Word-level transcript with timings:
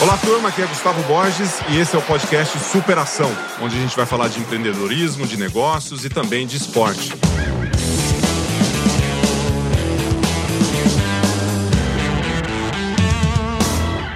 Olá, 0.00 0.16
turma, 0.18 0.48
aqui 0.48 0.62
é 0.62 0.66
Gustavo 0.66 1.02
Borges 1.04 1.60
e 1.70 1.78
esse 1.78 1.96
é 1.96 1.98
o 1.98 2.02
podcast 2.02 2.56
Superação, 2.58 3.30
onde 3.60 3.76
a 3.76 3.80
gente 3.80 3.96
vai 3.96 4.06
falar 4.06 4.28
de 4.28 4.38
empreendedorismo, 4.38 5.26
de 5.26 5.36
negócios 5.36 6.04
e 6.04 6.08
também 6.08 6.46
de 6.46 6.56
esporte. 6.56 7.12